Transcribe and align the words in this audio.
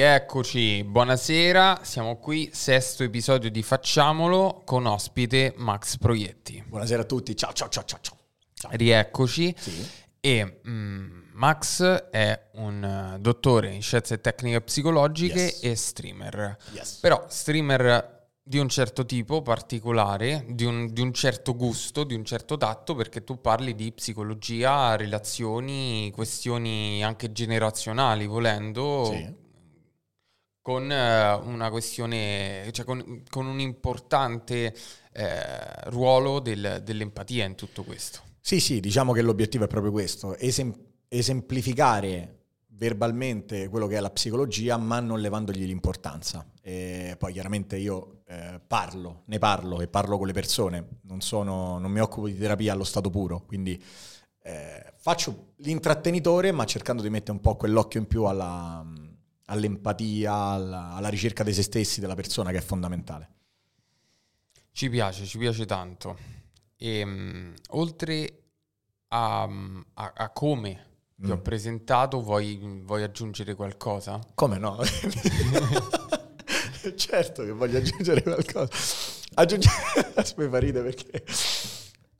Eccoci, 0.00 0.84
buonasera, 0.84 1.80
siamo 1.82 2.16
qui, 2.16 2.50
sesto 2.52 3.02
episodio 3.02 3.50
di 3.50 3.62
Facciamolo 3.62 4.62
con 4.64 4.86
ospite 4.86 5.52
Max 5.56 5.98
Proietti. 5.98 6.62
Buonasera 6.66 7.02
a 7.02 7.04
tutti, 7.04 7.36
ciao 7.36 7.52
ciao 7.52 7.68
ciao 7.68 7.84
ciao. 7.84 8.00
ciao. 8.00 8.70
Rieccoci. 8.72 9.54
Sì. 9.58 9.86
E 10.20 10.60
mm, 10.66 11.20
Max 11.34 11.82
è 12.10 12.48
un 12.54 13.14
uh, 13.16 13.18
dottore 13.20 13.72
in 13.72 13.82
scienze 13.82 14.20
tecniche 14.20 14.60
psicologiche 14.62 15.40
Yes. 15.40 15.62
e 15.62 15.74
streamer. 15.76 16.56
Yes. 16.72 16.98
Però 17.00 17.24
streamer 17.28 18.20
di 18.44 18.58
un 18.58 18.68
certo 18.68 19.04
tipo 19.06 19.42
particolare, 19.42 20.44
di 20.48 20.64
un, 20.64 20.92
di 20.92 21.00
un 21.00 21.12
certo 21.12 21.54
gusto, 21.54 22.04
di 22.04 22.14
un 22.14 22.24
certo 22.24 22.56
tatto, 22.56 22.94
perché 22.94 23.22
tu 23.24 23.40
parli 23.40 23.74
di 23.74 23.92
psicologia, 23.92 24.96
relazioni, 24.96 26.10
questioni 26.12 27.04
anche 27.04 27.30
generazionali, 27.32 28.26
volendo, 28.26 29.04
Sì. 29.12 29.40
Con 30.62 30.90
eh, 30.90 31.34
una 31.34 31.70
questione, 31.70 32.68
cioè 32.72 32.84
con, 32.84 33.24
con 33.28 33.46
un 33.46 33.58
importante 33.60 34.74
eh, 35.12 35.90
ruolo 35.90 36.38
del- 36.38 36.80
dell'empatia 36.84 37.44
in 37.44 37.54
tutto 37.56 37.82
questo. 37.82 38.20
Sì, 38.40 38.60
sì, 38.60 38.80
diciamo 38.80 39.12
che 39.12 39.22
l'obiettivo 39.22 39.64
è 39.64 39.68
proprio 39.68 39.92
questo, 39.92 40.36
esem- 40.36 40.74
esemplificare 41.08 42.38
verbalmente 42.68 43.68
quello 43.68 43.86
che 43.86 43.96
è 43.96 44.00
la 44.00 44.10
psicologia, 44.10 44.76
ma 44.76 44.98
non 45.00 45.20
levandogli 45.20 45.64
l'importanza. 45.66 46.44
E 46.62 47.14
poi 47.18 47.32
chiaramente 47.32 47.76
io 47.76 48.22
eh, 48.26 48.60
parlo, 48.66 49.22
ne 49.26 49.38
parlo 49.38 49.80
e 49.80 49.88
parlo 49.88 50.16
con 50.18 50.26
le 50.26 50.32
persone, 50.32 50.88
non, 51.02 51.20
sono, 51.20 51.78
non 51.78 51.90
mi 51.90 52.00
occupo 52.00 52.26
di 52.26 52.36
terapia 52.36 52.72
allo 52.72 52.84
stato 52.84 53.10
puro, 53.10 53.44
quindi 53.46 53.80
eh, 54.44 54.92
faccio 54.96 55.52
l'intrattenitore, 55.58 56.50
ma 56.50 56.64
cercando 56.64 57.02
di 57.02 57.10
mettere 57.10 57.32
un 57.32 57.40
po' 57.40 57.56
quell'occhio 57.56 58.00
in 58.00 58.06
più 58.06 58.24
alla- 58.24 58.84
all'empatia, 59.52 60.32
alla, 60.34 60.92
alla 60.94 61.08
ricerca 61.08 61.42
di 61.44 61.52
se 61.52 61.62
stessi, 61.62 62.00
della 62.00 62.14
persona, 62.14 62.50
che 62.50 62.58
è 62.58 62.62
fondamentale. 62.62 63.28
Ci 64.72 64.88
piace, 64.88 65.26
ci 65.26 65.38
piace 65.38 65.66
tanto. 65.66 66.16
E, 66.76 67.04
mm, 67.04 67.52
oltre 67.70 68.42
a, 69.08 69.42
a- 69.42 70.12
a 70.16 70.30
come 70.30 70.86
ti 71.16 71.30
ho 71.30 71.36
Mm. 71.36 71.40
presentato, 71.42 72.20
vuoi, 72.22 72.58
vuoi 72.82 73.02
aggiungere 73.02 73.54
qualcosa? 73.54 74.18
Come 74.34 74.58
no? 74.58 74.78
certo 76.96 77.44
che 77.44 77.52
voglio 77.52 77.78
aggiungere 77.78 78.22
qualcosa. 78.22 78.72
Aggiunge... 79.34 79.68
Mi 80.36 80.48
fa 80.48 80.58
ridere 80.58 80.92
perché... 80.92 81.24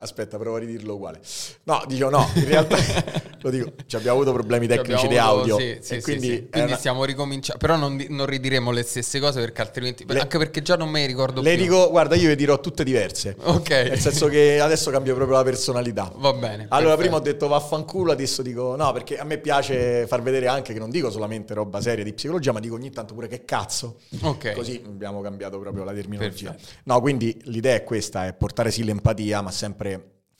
Aspetta, 0.03 0.37
provo 0.37 0.57
a 0.57 0.59
ridirlo 0.59 0.95
uguale. 0.95 1.19
No, 1.63 1.81
dico 1.87 2.09
no, 2.09 2.29
in 2.35 2.45
realtà 2.45 2.75
lo 3.41 3.49
dico, 3.49 3.71
ci 3.85 3.95
abbiamo 3.95 4.17
avuto 4.17 4.33
problemi 4.33 4.67
tecnici 4.67 5.07
di 5.07 5.17
audio. 5.17 5.57
sì, 5.57 5.77
sì, 5.81 5.95
sì, 5.95 6.01
quindi, 6.01 6.27
sì. 6.27 6.33
è 6.35 6.49
Quindi 6.49 6.69
una- 6.71 6.77
stiamo 6.77 7.05
ricominciando. 7.05 7.65
Però 7.65 7.77
non, 7.77 8.05
non 8.09 8.25
ridiremo 8.25 8.71
le 8.71 8.83
stesse 8.83 9.19
cose 9.21 9.39
perché 9.39 9.61
altrimenti. 9.61 10.03
Le- 10.05 10.19
Anche 10.19 10.37
perché 10.37 10.61
già 10.61 10.75
non 10.75 10.89
me 10.89 10.99
ne 11.01 11.05
ricordo 11.07 11.41
le 11.41 11.53
più. 11.55 11.63
dico, 11.63 11.89
guarda, 11.89 12.15
io 12.15 12.27
le 12.27 12.35
dirò 12.35 12.59
tutte 12.59 12.83
diverse. 12.83 13.35
Ok. 13.43 13.69
Nel 13.69 13.99
senso 13.99 14.27
che 14.27 14.59
adesso 14.59 14.91
cambio 14.91 15.15
proprio 15.15 15.37
la 15.37 15.43
personalità. 15.43 16.11
Va 16.15 16.33
bene. 16.33 16.65
Allora, 16.69 16.95
perfetto. 16.95 16.97
prima 16.97 17.15
ho 17.15 17.19
detto 17.21 17.47
vaffanculo, 17.47 18.11
adesso 18.11 18.41
dico 18.41 18.75
no, 18.75 18.91
perché 18.91 19.17
a 19.17 19.23
me 19.23 19.37
piace 19.37 20.05
far 20.07 20.21
vedere 20.21 20.47
anche 20.47 20.73
che 20.73 20.79
non 20.79 20.89
dico 20.89 21.09
solamente 21.09 21.53
roba 21.53 21.79
seria 21.81 22.03
di 22.03 22.11
psicologia, 22.13 22.51
ma 22.51 22.59
dico 22.59 22.75
ogni 22.75 22.91
tanto 22.91 23.13
pure 23.13 23.27
che 23.27 23.45
cazzo. 23.45 23.99
Ok. 24.21 24.51
Così 24.53 24.81
abbiamo 24.85 25.21
cambiato 25.21 25.59
proprio 25.59 25.83
la 25.85 25.93
terminologia. 25.93 26.51
Perfetto. 26.51 26.71
No, 26.83 26.99
quindi 26.99 27.39
l'idea 27.45 27.75
è 27.75 27.83
questa, 27.83 28.25
è 28.27 28.33
portare 28.33 28.69
sì 28.71 28.83
l'empatia, 28.83 29.41
ma 29.41 29.51
sempre 29.51 29.92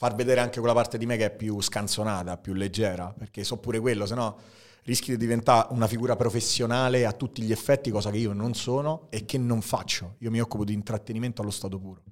far 0.04 0.16
vedere 0.16 0.42
anche 0.42 0.59
quella 0.59 0.73
parte 0.73 0.98
di 0.98 1.06
me 1.06 1.16
che 1.16 1.28
è 1.28 1.32
più 1.34 1.62
scanzonata, 1.62 2.36
più 2.38 2.52
leggera, 2.52 3.14
perché 3.18 3.46
so 3.46 3.56
pure 3.58 3.80
quello, 3.80 4.06
se 4.06 4.16
no 4.16 4.38
rischi 4.84 5.12
di 5.12 5.18
diventare 5.18 5.70
una 5.72 5.88
figura 5.88 6.18
professionale 6.18 7.06
a 7.06 7.14
tutti 7.14 7.42
gli 7.42 7.54
effetti, 7.54 7.90
cosa 7.90 8.12
che 8.12 8.18
io 8.18 8.34
non 8.34 8.54
sono 8.54 9.08
e 9.10 9.23
che 9.23 9.38
non 9.38 9.62
faccio. 9.62 10.16
Io 10.20 10.30
mi 10.30 10.42
occupo 10.42 10.66
di 10.66 10.73
intrattenimento 10.73 11.42
allo 11.42 11.52
stato 11.52 11.80
puro. 11.80 12.04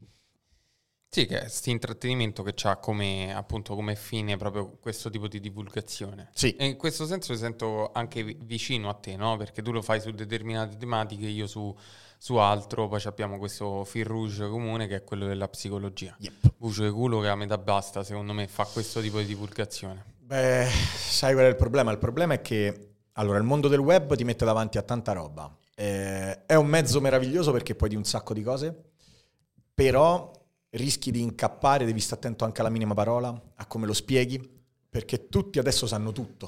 Sì, 1.09 1.25
che 1.25 1.39
è 1.39 1.41
questo 1.41 1.69
intrattenimento 1.69 2.43
che 2.43 2.53
ha 2.65 2.77
come, 2.77 3.35
appunto, 3.35 3.75
come 3.75 3.97
fine 3.97 4.37
proprio 4.37 4.77
questo 4.79 5.09
tipo 5.09 5.27
di 5.27 5.41
divulgazione. 5.41 6.29
Sì. 6.33 6.55
E 6.55 6.65
in 6.67 6.77
questo 6.77 7.05
senso 7.05 7.33
mi 7.33 7.39
sento 7.39 7.91
anche 7.91 8.23
vi- 8.23 8.37
vicino 8.41 8.87
a 8.87 8.93
te, 8.93 9.17
no? 9.17 9.35
Perché 9.35 9.61
tu 9.61 9.73
lo 9.73 9.81
fai 9.81 9.99
su 9.99 10.11
determinate 10.11 10.77
tematiche, 10.77 11.27
io 11.27 11.47
su, 11.47 11.75
su 12.21 12.35
altro, 12.35 12.87
poi 12.87 13.01
abbiamo 13.05 13.39
questo 13.39 13.83
fil 13.83 14.05
rouge 14.05 14.47
comune 14.47 14.85
che 14.85 14.97
è 14.97 15.03
quello 15.03 15.25
della 15.25 15.47
psicologia. 15.47 16.15
Yep. 16.19 16.53
Bucio 16.55 16.83
di 16.83 16.91
culo 16.91 17.19
che 17.19 17.27
a 17.27 17.35
metà 17.35 17.57
basta, 17.57 18.03
secondo 18.03 18.31
me, 18.31 18.47
fa 18.47 18.63
questo 18.65 19.01
tipo 19.01 19.17
di 19.17 19.25
divulgazione. 19.25 20.05
Beh, 20.19 20.67
sai 20.69 21.33
qual 21.33 21.45
è 21.47 21.49
il 21.49 21.55
problema? 21.55 21.91
Il 21.91 21.97
problema 21.97 22.35
è 22.35 22.41
che 22.41 22.89
allora 23.13 23.39
il 23.39 23.43
mondo 23.43 23.67
del 23.67 23.79
web 23.79 24.15
ti 24.15 24.23
mette 24.23 24.45
davanti 24.45 24.77
a 24.77 24.83
tanta 24.83 25.13
roba. 25.13 25.51
Eh, 25.73 26.45
è 26.45 26.53
un 26.53 26.67
mezzo 26.67 27.01
meraviglioso 27.01 27.51
perché 27.51 27.73
puoi 27.73 27.89
di 27.89 27.95
un 27.95 28.03
sacco 28.03 28.35
di 28.35 28.43
cose, 28.43 28.91
però 29.73 30.31
rischi 30.69 31.09
di 31.09 31.21
incappare, 31.21 31.85
devi 31.85 31.99
stare 31.99 32.21
attento 32.21 32.45
anche 32.45 32.61
alla 32.61 32.69
minima 32.69 32.93
parola, 32.93 33.29
a 33.55 33.65
come 33.65 33.87
lo 33.87 33.93
spieghi, 33.93 34.39
perché 34.87 35.27
tutti 35.27 35.57
adesso 35.57 35.87
sanno 35.87 36.11
tutto. 36.11 36.45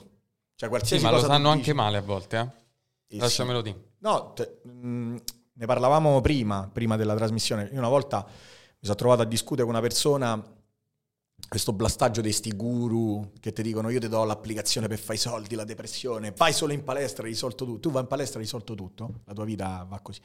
Cioè 0.54 0.68
Sì, 0.68 0.68
qualsiasi 0.68 1.04
ma 1.04 1.10
lo 1.10 1.20
sanno 1.20 1.50
anche 1.50 1.64
dici- 1.64 1.74
male 1.74 1.98
a 1.98 2.02
volte, 2.02 2.38
eh? 2.38 3.16
Eh, 3.16 3.18
Lasciamelo 3.18 3.62
dire. 3.64 3.94
No, 4.02 4.34
te- 4.34 4.60
mh, 4.64 5.16
ne 5.54 5.66
parlavamo 5.66 6.20
prima, 6.22 6.70
prima 6.72 6.96
della 6.96 7.16
trasmissione. 7.16 7.70
Io 7.72 7.78
una 7.80 7.90
volta 7.90 8.24
mi 8.26 8.80
sono 8.82 8.96
trovato 8.96 9.22
a 9.22 9.26
discutere 9.26 9.64
con 9.64 9.74
una 9.74 9.82
persona, 9.82 10.42
questo 11.48 11.74
blastaggio 11.74 12.22
dei 12.22 12.32
sti 12.32 12.56
guru 12.56 13.32
che 13.40 13.52
ti 13.54 13.62
dicono 13.62 13.90
io 13.90 14.00
ti 14.00 14.08
do 14.08 14.24
l'applicazione 14.24 14.88
per 14.88 14.98
fare 14.98 15.16
i 15.16 15.18
soldi, 15.18 15.56
la 15.56 15.64
depressione, 15.66 16.34
vai 16.36 16.54
solo 16.54 16.74
in 16.74 16.84
palestra, 16.84 17.24
risolto 17.26 17.66
tutto. 17.66 17.80
Tu 17.80 17.92
vai 17.92 18.02
in 18.02 18.08
palestra, 18.08 18.40
risolto 18.40 18.76
tutto, 18.76 19.22
la 19.26 19.34
tua 19.34 19.46
vita 19.46 19.86
va 19.88 20.00
così. 20.00 20.20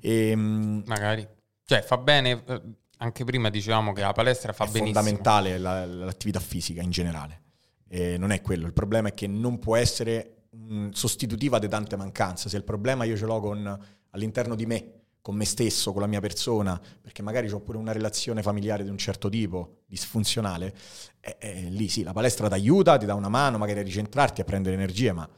E, 0.00 0.34
mh, 0.36 0.82
Magari. 0.86 1.26
Cioè, 1.64 1.82
fa 1.82 1.98
bene, 1.98 2.42
eh, 2.46 2.62
anche 2.98 3.24
prima 3.24 3.48
dicevamo 3.48 3.92
che 3.92 4.00
la 4.02 4.12
palestra 4.12 4.52
fa 4.52 4.64
è 4.64 4.66
benissimo. 4.70 4.92
fondamentale 4.92 5.58
la- 5.58 5.86
l'attività 5.86 6.40
fisica 6.40 6.82
in 6.82 6.90
generale. 6.90 7.42
E 7.88 8.18
non 8.18 8.30
è 8.30 8.40
quello, 8.40 8.66
il 8.66 8.72
problema 8.72 9.08
è 9.08 9.14
che 9.14 9.26
non 9.26 9.58
può 9.58 9.76
essere 9.76 10.44
mh, 10.50 10.90
sostitutiva 10.90 11.58
di 11.58 11.68
tante 11.68 11.96
mancanze. 11.96 12.48
Se 12.48 12.56
il 12.56 12.64
problema 12.64 13.04
io 13.04 13.16
ce 13.16 13.24
l'ho 13.24 13.40
con, 13.40 13.78
all'interno 14.10 14.54
di 14.54 14.66
me, 14.66 14.92
con 15.22 15.36
me 15.36 15.44
stesso, 15.44 15.92
con 15.92 16.00
la 16.00 16.06
mia 16.06 16.20
persona, 16.20 16.80
perché 17.00 17.22
magari 17.22 17.50
ho 17.50 17.60
pure 17.60 17.78
una 17.78 17.92
relazione 17.92 18.42
familiare 18.42 18.84
di 18.84 18.90
un 18.90 18.98
certo 18.98 19.28
tipo, 19.28 19.82
disfunzionale, 19.86 20.74
eh, 21.20 21.36
eh, 21.38 21.60
lì 21.70 21.88
sì, 21.88 22.02
la 22.02 22.12
palestra 22.12 22.48
ti 22.48 22.54
aiuta, 22.54 22.96
ti 22.96 23.06
dà 23.06 23.14
una 23.14 23.28
mano 23.28 23.58
magari 23.58 23.80
a 23.80 23.82
ricentrarti, 23.82 24.40
a 24.40 24.44
prendere 24.44 24.74
energie, 24.76 25.12
ma 25.12 25.28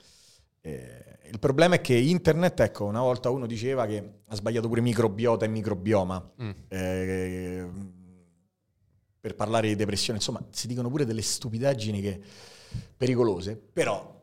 eh, 0.61 1.19
il 1.31 1.39
problema 1.39 1.77
è 1.77 1.81
che 1.81 1.95
internet, 1.95 2.61
ecco, 2.61 2.85
una 2.85 3.01
volta 3.01 3.31
uno 3.31 3.47
diceva 3.47 3.87
che 3.87 4.21
ha 4.27 4.35
sbagliato 4.35 4.69
pure 4.69 4.81
microbiota 4.83 5.45
e 5.45 5.49
microbioma 5.49 6.31
Mm. 6.43 6.51
eh, 6.69 7.69
per 9.19 9.35
parlare 9.35 9.69
di 9.69 9.77
depressione, 9.77 10.19
insomma, 10.19 10.45
si 10.51 10.67
dicono 10.67 10.89
pure 10.91 11.05
delle 11.05 11.23
stupidaggini 11.23 12.01
che 12.01 12.21
pericolose, 12.97 13.57
però 13.57 14.21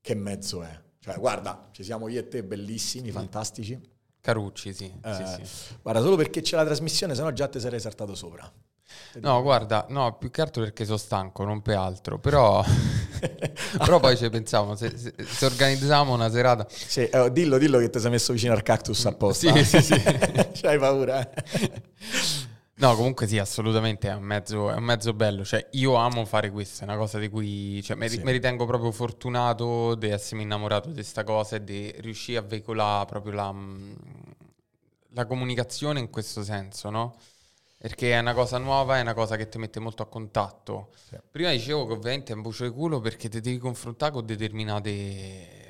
che 0.00 0.14
mezzo 0.14 0.62
è? 0.62 0.82
Cioè, 1.04 1.18
guarda, 1.18 1.68
ci 1.70 1.84
siamo 1.84 2.08
io 2.08 2.20
e 2.20 2.28
te, 2.28 2.42
bellissimi, 2.42 3.10
fantastici. 3.10 3.78
Carucci, 4.22 4.72
sì. 4.72 4.90
Eh, 5.04 5.12
sì, 5.12 5.44
sì. 5.44 5.74
Guarda, 5.82 6.00
solo 6.00 6.16
perché 6.16 6.40
c'è 6.40 6.56
la 6.56 6.64
trasmissione, 6.64 7.14
sennò 7.14 7.30
già 7.30 7.46
te 7.46 7.60
sarei 7.60 7.78
saltato 7.78 8.14
sopra. 8.14 8.50
No, 9.20 9.42
guarda, 9.42 9.84
no, 9.90 10.16
più 10.16 10.30
che 10.30 10.40
altro 10.40 10.62
perché 10.62 10.86
sono 10.86 10.96
stanco, 10.96 11.44
non 11.44 11.60
per 11.60 11.76
altro. 11.76 12.18
Però, 12.18 12.64
però 13.76 14.00
poi 14.00 14.16
ci 14.16 14.30
pensiamo, 14.30 14.76
se, 14.76 14.96
se, 14.96 15.12
se 15.22 15.44
organizziamo 15.44 16.14
una 16.14 16.30
serata... 16.30 16.66
Sì, 16.70 17.06
eh, 17.06 17.30
dillo, 17.30 17.58
dillo 17.58 17.78
che 17.80 17.90
ti 17.90 18.00
sei 18.00 18.10
messo 18.10 18.32
vicino 18.32 18.54
al 18.54 18.62
cactus 18.62 19.04
apposta. 19.04 19.52
Sì, 19.56 19.62
sì, 19.62 19.82
sì. 19.82 20.02
C'hai 20.58 20.78
paura? 20.78 21.30
No, 22.76 22.96
comunque 22.96 23.26
sì, 23.28 23.38
assolutamente 23.38 24.08
è 24.08 24.14
un 24.14 24.24
mezzo, 24.24 24.68
è 24.70 24.74
un 24.74 24.82
mezzo 24.82 25.12
bello. 25.14 25.44
Cioè, 25.44 25.68
io 25.72 25.94
amo 25.94 26.24
fare 26.24 26.50
questo, 26.50 26.80
è 26.82 26.84
una 26.88 26.96
cosa 26.96 27.18
di 27.20 27.28
cui 27.28 27.80
cioè, 27.82 27.96
mi, 27.96 28.08
Sì. 28.08 28.18
mi 28.24 28.32
ritengo 28.32 28.66
proprio 28.66 28.90
fortunato 28.90 29.94
di 29.94 30.08
essermi 30.08 30.42
innamorato 30.42 30.88
di 30.88 30.94
questa 30.94 31.22
cosa 31.22 31.56
e 31.56 31.62
di 31.64 31.92
riuscire 31.98 32.38
a 32.38 32.42
veicolare 32.42 33.06
proprio 33.06 33.32
la, 33.32 33.52
mm, 33.52 33.92
la 35.10 35.26
comunicazione 35.26 36.00
in 36.00 36.10
questo 36.10 36.42
senso, 36.42 36.90
no? 36.90 37.16
Perché 37.78 38.12
è 38.12 38.18
una 38.18 38.34
cosa 38.34 38.58
nuova, 38.58 38.98
è 38.98 39.00
una 39.02 39.14
cosa 39.14 39.36
che 39.36 39.48
ti 39.48 39.58
mette 39.58 39.78
molto 39.78 40.02
a 40.02 40.06
contatto. 40.06 40.90
Sì. 41.08 41.16
Prima 41.30 41.50
dicevo 41.50 41.86
che 41.86 41.92
ovviamente 41.92 42.32
è 42.32 42.36
un 42.36 42.42
bucio 42.42 42.64
di 42.64 42.70
culo 42.70 43.00
perché 43.00 43.28
ti 43.28 43.40
devi 43.40 43.58
confrontare 43.58 44.12
con 44.12 44.24
determinate 44.26 45.63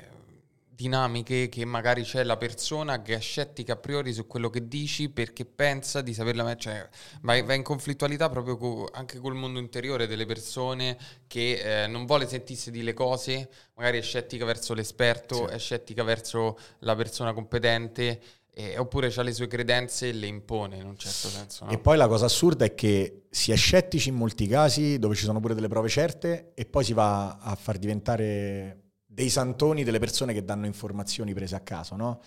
dinamiche 0.74 1.48
che 1.48 1.64
magari 1.64 2.02
c'è 2.02 2.24
la 2.24 2.36
persona 2.36 3.00
che 3.00 3.14
è 3.14 3.20
scettica 3.20 3.74
a 3.74 3.76
priori 3.76 4.12
su 4.12 4.26
quello 4.26 4.50
che 4.50 4.66
dici 4.66 5.08
perché 5.08 5.44
pensa 5.44 6.00
di 6.02 6.12
saperla 6.12 6.56
cioè 6.56 6.88
vai 7.22 7.44
in 7.54 7.62
conflittualità 7.62 8.28
proprio 8.28 8.56
co- 8.56 8.88
anche 8.92 9.18
col 9.18 9.34
mondo 9.34 9.60
interiore 9.60 10.06
delle 10.06 10.26
persone 10.26 10.98
che 11.28 11.84
eh, 11.84 11.86
non 11.86 12.06
vuole 12.06 12.26
sentirsi 12.26 12.70
di 12.72 12.82
le 12.82 12.92
cose 12.92 13.48
magari 13.74 13.98
è 13.98 14.02
scettica 14.02 14.44
verso 14.44 14.74
l'esperto 14.74 15.46
Sì. 15.48 15.54
è 15.54 15.58
scettica 15.58 16.02
verso 16.02 16.58
la 16.80 16.96
persona 16.96 17.32
competente 17.32 18.20
eh, 18.56 18.78
oppure 18.78 19.12
ha 19.14 19.22
le 19.22 19.32
sue 19.32 19.46
credenze 19.46 20.08
e 20.08 20.12
le 20.12 20.26
impone 20.26 20.76
in 20.76 20.86
un 20.86 20.96
certo 20.96 21.28
senso 21.28 21.64
no? 21.64 21.70
E 21.72 21.78
poi 21.78 21.96
la 21.96 22.06
cosa 22.08 22.26
assurda 22.26 22.64
è 22.64 22.74
che 22.74 23.26
si 23.30 23.52
è 23.52 23.56
scettici 23.56 24.08
in 24.10 24.14
molti 24.16 24.46
casi 24.46 24.98
dove 24.98 25.14
ci 25.14 25.24
sono 25.24 25.40
pure 25.40 25.54
delle 25.54 25.68
prove 25.68 25.88
certe 25.88 26.52
e 26.54 26.64
poi 26.64 26.84
si 26.84 26.92
va 26.92 27.36
a 27.38 27.54
far 27.56 27.78
diventare 27.78 28.78
dei 29.14 29.30
santoni 29.30 29.84
delle 29.84 30.00
persone 30.00 30.34
che 30.34 30.44
danno 30.44 30.66
informazioni 30.66 31.32
prese 31.32 31.54
a 31.54 31.60
caso, 31.60 31.94
no? 31.94 32.20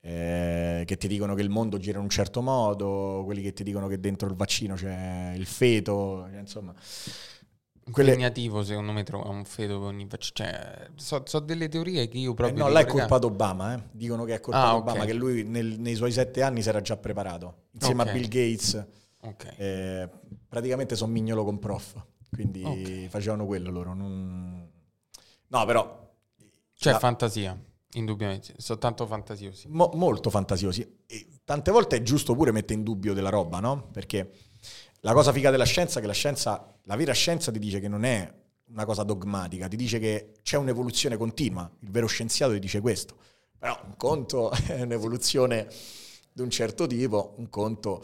Eh, 0.00 0.84
che 0.86 0.96
ti 0.96 1.06
dicono 1.06 1.34
che 1.34 1.42
il 1.42 1.50
mondo 1.50 1.76
gira 1.76 1.98
in 1.98 2.04
un 2.04 2.08
certo 2.08 2.40
modo, 2.40 3.20
quelli 3.26 3.42
che 3.42 3.52
ti 3.52 3.62
dicono 3.62 3.86
che 3.86 4.00
dentro 4.00 4.26
il 4.26 4.34
vaccino 4.34 4.74
c'è 4.74 5.34
il 5.36 5.44
feto, 5.44 6.26
cioè, 6.30 6.40
insomma. 6.40 6.74
Quelle... 7.90 8.12
Impegnativo 8.12 8.62
secondo 8.62 8.92
me 8.92 9.02
trovare 9.02 9.28
un 9.28 9.44
feto 9.44 9.78
con 9.78 9.88
ogni 9.88 10.06
vaccino. 10.06 10.48
Cioè, 10.48 10.88
so, 10.94 11.22
so, 11.26 11.40
delle 11.40 11.68
teorie 11.68 12.08
che 12.08 12.16
io 12.16 12.32
proprio... 12.32 12.64
Eh 12.64 12.66
no, 12.66 12.72
là 12.72 12.80
è 12.80 12.86
colpa 12.86 13.18
d'Obama, 13.18 13.74
eh. 13.74 13.82
dicono 13.90 14.24
che 14.24 14.34
è 14.34 14.40
colpa 14.40 14.70
ah, 14.70 14.72
d'Obama, 14.72 15.00
okay. 15.00 15.06
che 15.06 15.12
lui 15.12 15.44
nel, 15.44 15.78
nei 15.78 15.94
suoi 15.94 16.12
sette 16.12 16.40
anni 16.40 16.62
si 16.62 16.70
era 16.70 16.80
già 16.80 16.96
preparato, 16.96 17.64
insieme 17.72 18.02
okay. 18.02 18.14
a 18.14 18.18
Bill 18.18 18.28
Gates. 18.28 18.86
Okay. 19.20 19.54
Eh, 19.58 20.08
praticamente 20.48 20.96
sono 20.96 21.12
mignolo 21.12 21.44
con 21.44 21.58
prof, 21.58 22.02
quindi 22.30 23.06
facevano 23.10 23.44
quello 23.44 23.70
loro. 23.70 23.92
Non... 23.92 24.66
No, 25.48 25.64
però... 25.66 26.08
C'è 26.80 26.92
la... 26.92 26.98
fantasia. 26.98 27.62
Indubbiamente, 27.94 28.54
soltanto 28.56 29.06
fantasiosi. 29.06 29.68
Mo- 29.68 29.90
molto 29.94 30.30
fantasiosi. 30.30 31.02
E 31.06 31.26
tante 31.44 31.70
volte 31.70 31.96
è 31.96 32.02
giusto 32.02 32.34
pure 32.34 32.52
mettere 32.52 32.74
in 32.74 32.84
dubbio 32.84 33.12
della 33.12 33.28
roba, 33.28 33.60
no? 33.60 33.90
Perché 33.92 34.30
la 35.00 35.12
cosa 35.12 35.30
figa 35.30 35.50
della 35.50 35.64
scienza 35.64 35.98
è 35.98 36.00
che 36.00 36.06
la 36.06 36.14
scienza, 36.14 36.74
la 36.84 36.96
vera 36.96 37.12
scienza 37.12 37.52
ti 37.52 37.58
dice 37.58 37.80
che 37.80 37.88
non 37.88 38.04
è 38.04 38.32
una 38.68 38.86
cosa 38.86 39.02
dogmatica, 39.02 39.68
ti 39.68 39.76
dice 39.76 39.98
che 39.98 40.34
c'è 40.42 40.56
un'evoluzione 40.56 41.18
continua. 41.18 41.70
Il 41.80 41.90
vero 41.90 42.06
scienziato 42.06 42.54
ti 42.54 42.60
dice 42.60 42.80
questo. 42.80 43.14
Però 43.58 43.78
un 43.84 43.96
conto 43.98 44.50
è 44.66 44.80
un'evoluzione 44.80 45.68
di 46.32 46.40
un 46.40 46.48
certo 46.48 46.86
tipo, 46.86 47.34
un 47.36 47.50
conto 47.50 48.02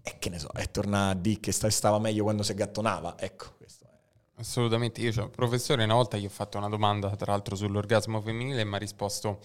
è 0.00 0.18
che 0.18 0.30
ne 0.30 0.38
so, 0.38 0.48
è 0.52 0.70
tornare 0.70 1.12
a 1.12 1.14
dire 1.14 1.40
che 1.40 1.52
stava 1.52 1.98
meglio 1.98 2.22
quando 2.22 2.42
si 2.42 2.54
gattonava. 2.54 3.18
Ecco, 3.18 3.53
Assolutamente, 4.36 5.00
io 5.00 5.12
cioè, 5.12 5.28
professore 5.28 5.84
una 5.84 5.94
volta 5.94 6.16
gli 6.16 6.24
ho 6.24 6.30
fatto 6.30 6.58
una 6.58 6.68
domanda 6.68 7.14
tra 7.14 7.32
l'altro 7.32 7.54
sull'orgasmo 7.54 8.20
femminile 8.20 8.62
e 8.62 8.64
mi 8.64 8.74
ha 8.74 8.78
risposto 8.78 9.40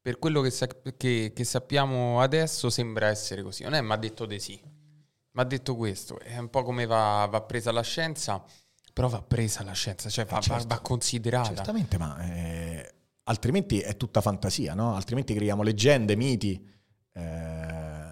per 0.00 0.18
quello 0.18 0.40
che, 0.42 0.50
sa- 0.50 0.68
che, 0.96 1.32
che, 1.34 1.44
sappiamo 1.44 2.20
adesso 2.20 2.68
sembra 2.70 3.08
essere 3.08 3.42
così, 3.42 3.62
non 3.62 3.74
è 3.74 3.80
mi 3.80 3.92
ha 3.92 3.96
detto 3.96 4.26
di 4.26 4.38
sì, 4.38 4.60
mi 4.62 5.40
ha 5.40 5.44
detto 5.44 5.76
questo, 5.76 6.18
è 6.20 6.36
un 6.36 6.50
po' 6.50 6.62
come 6.62 6.86
va, 6.86 7.26
va, 7.30 7.40
presa 7.40 7.72
la 7.72 7.82
scienza, 7.82 8.44
però 8.92 9.08
va 9.08 9.22
presa 9.22 9.62
la 9.64 9.72
scienza, 9.72 10.08
cioè 10.10 10.24
va, 10.26 10.40
certo, 10.40 10.66
va, 10.66 10.74
va 10.74 10.80
considerata. 10.80 11.54
Certamente, 11.54 11.98
ma 11.98 12.18
eh, 12.22 12.94
altrimenti 13.24 13.80
è 13.80 13.96
tutta 13.96 14.20
fantasia, 14.20 14.74
no? 14.74 14.94
Altrimenti 14.94 15.34
creiamo 15.34 15.62
leggende, 15.62 16.16
miti, 16.16 16.66
eh, 17.12 18.08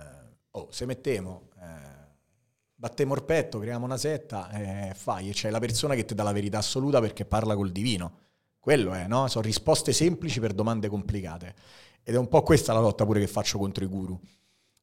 oh, 0.51 0.69
se 0.71 0.87
mettiamo 0.87 1.49
battiamo 2.77 3.15
il 3.15 3.25
petto, 3.25 3.59
creiamo 3.59 3.85
una 3.85 3.97
setta 3.97 4.51
e 4.51 4.95
fai. 4.95 5.31
E 5.31 5.33
c'è 5.33 5.51
la 5.51 5.59
persona 5.59 5.95
che 5.95 6.05
ti 6.05 6.15
dà 6.15 6.23
la 6.23 6.33
verità 6.33 6.59
assoluta 6.59 7.01
perché 7.01 7.25
parla 7.25 7.57
col 7.57 7.73
divino. 7.73 8.19
Quello 8.61 8.93
è, 8.93 9.07
no? 9.07 9.27
Sono 9.29 9.45
risposte 9.45 9.93
semplici 9.93 10.39
per 10.39 10.53
domande 10.53 10.89
complicate. 10.89 11.55
Ed 12.03 12.15
è 12.15 12.19
un 12.19 12.29
po' 12.29 12.43
questa 12.43 12.73
la 12.73 12.81
lotta 12.81 13.05
pure 13.05 13.19
che 13.19 13.27
faccio 13.27 13.59
contro 13.59 13.83
i 13.85 13.89
guru. 13.89 14.19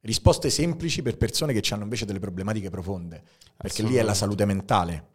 Risposte 0.00 0.50
semplici 0.50 1.00
per 1.00 1.16
persone 1.16 1.54
che 1.54 1.72
hanno 1.72 1.84
invece 1.84 2.04
delle 2.04 2.18
problematiche 2.18 2.68
profonde. 2.68 3.22
Perché 3.56 3.82
lì 3.82 3.94
è 3.94 4.02
la 4.02 4.12
salute 4.12 4.44
mentale. 4.44 5.12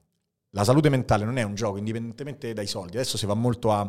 La 0.52 0.64
salute 0.64 0.90
mentale 0.90 1.26
non 1.26 1.38
è 1.38 1.44
un 1.44 1.54
gioco, 1.54 1.78
indipendentemente 1.78 2.54
dai 2.54 2.66
soldi. 2.66 2.98
Adesso 2.98 3.18
si 3.18 3.28
va 3.28 3.36
molto 3.36 3.72
a 3.72 3.88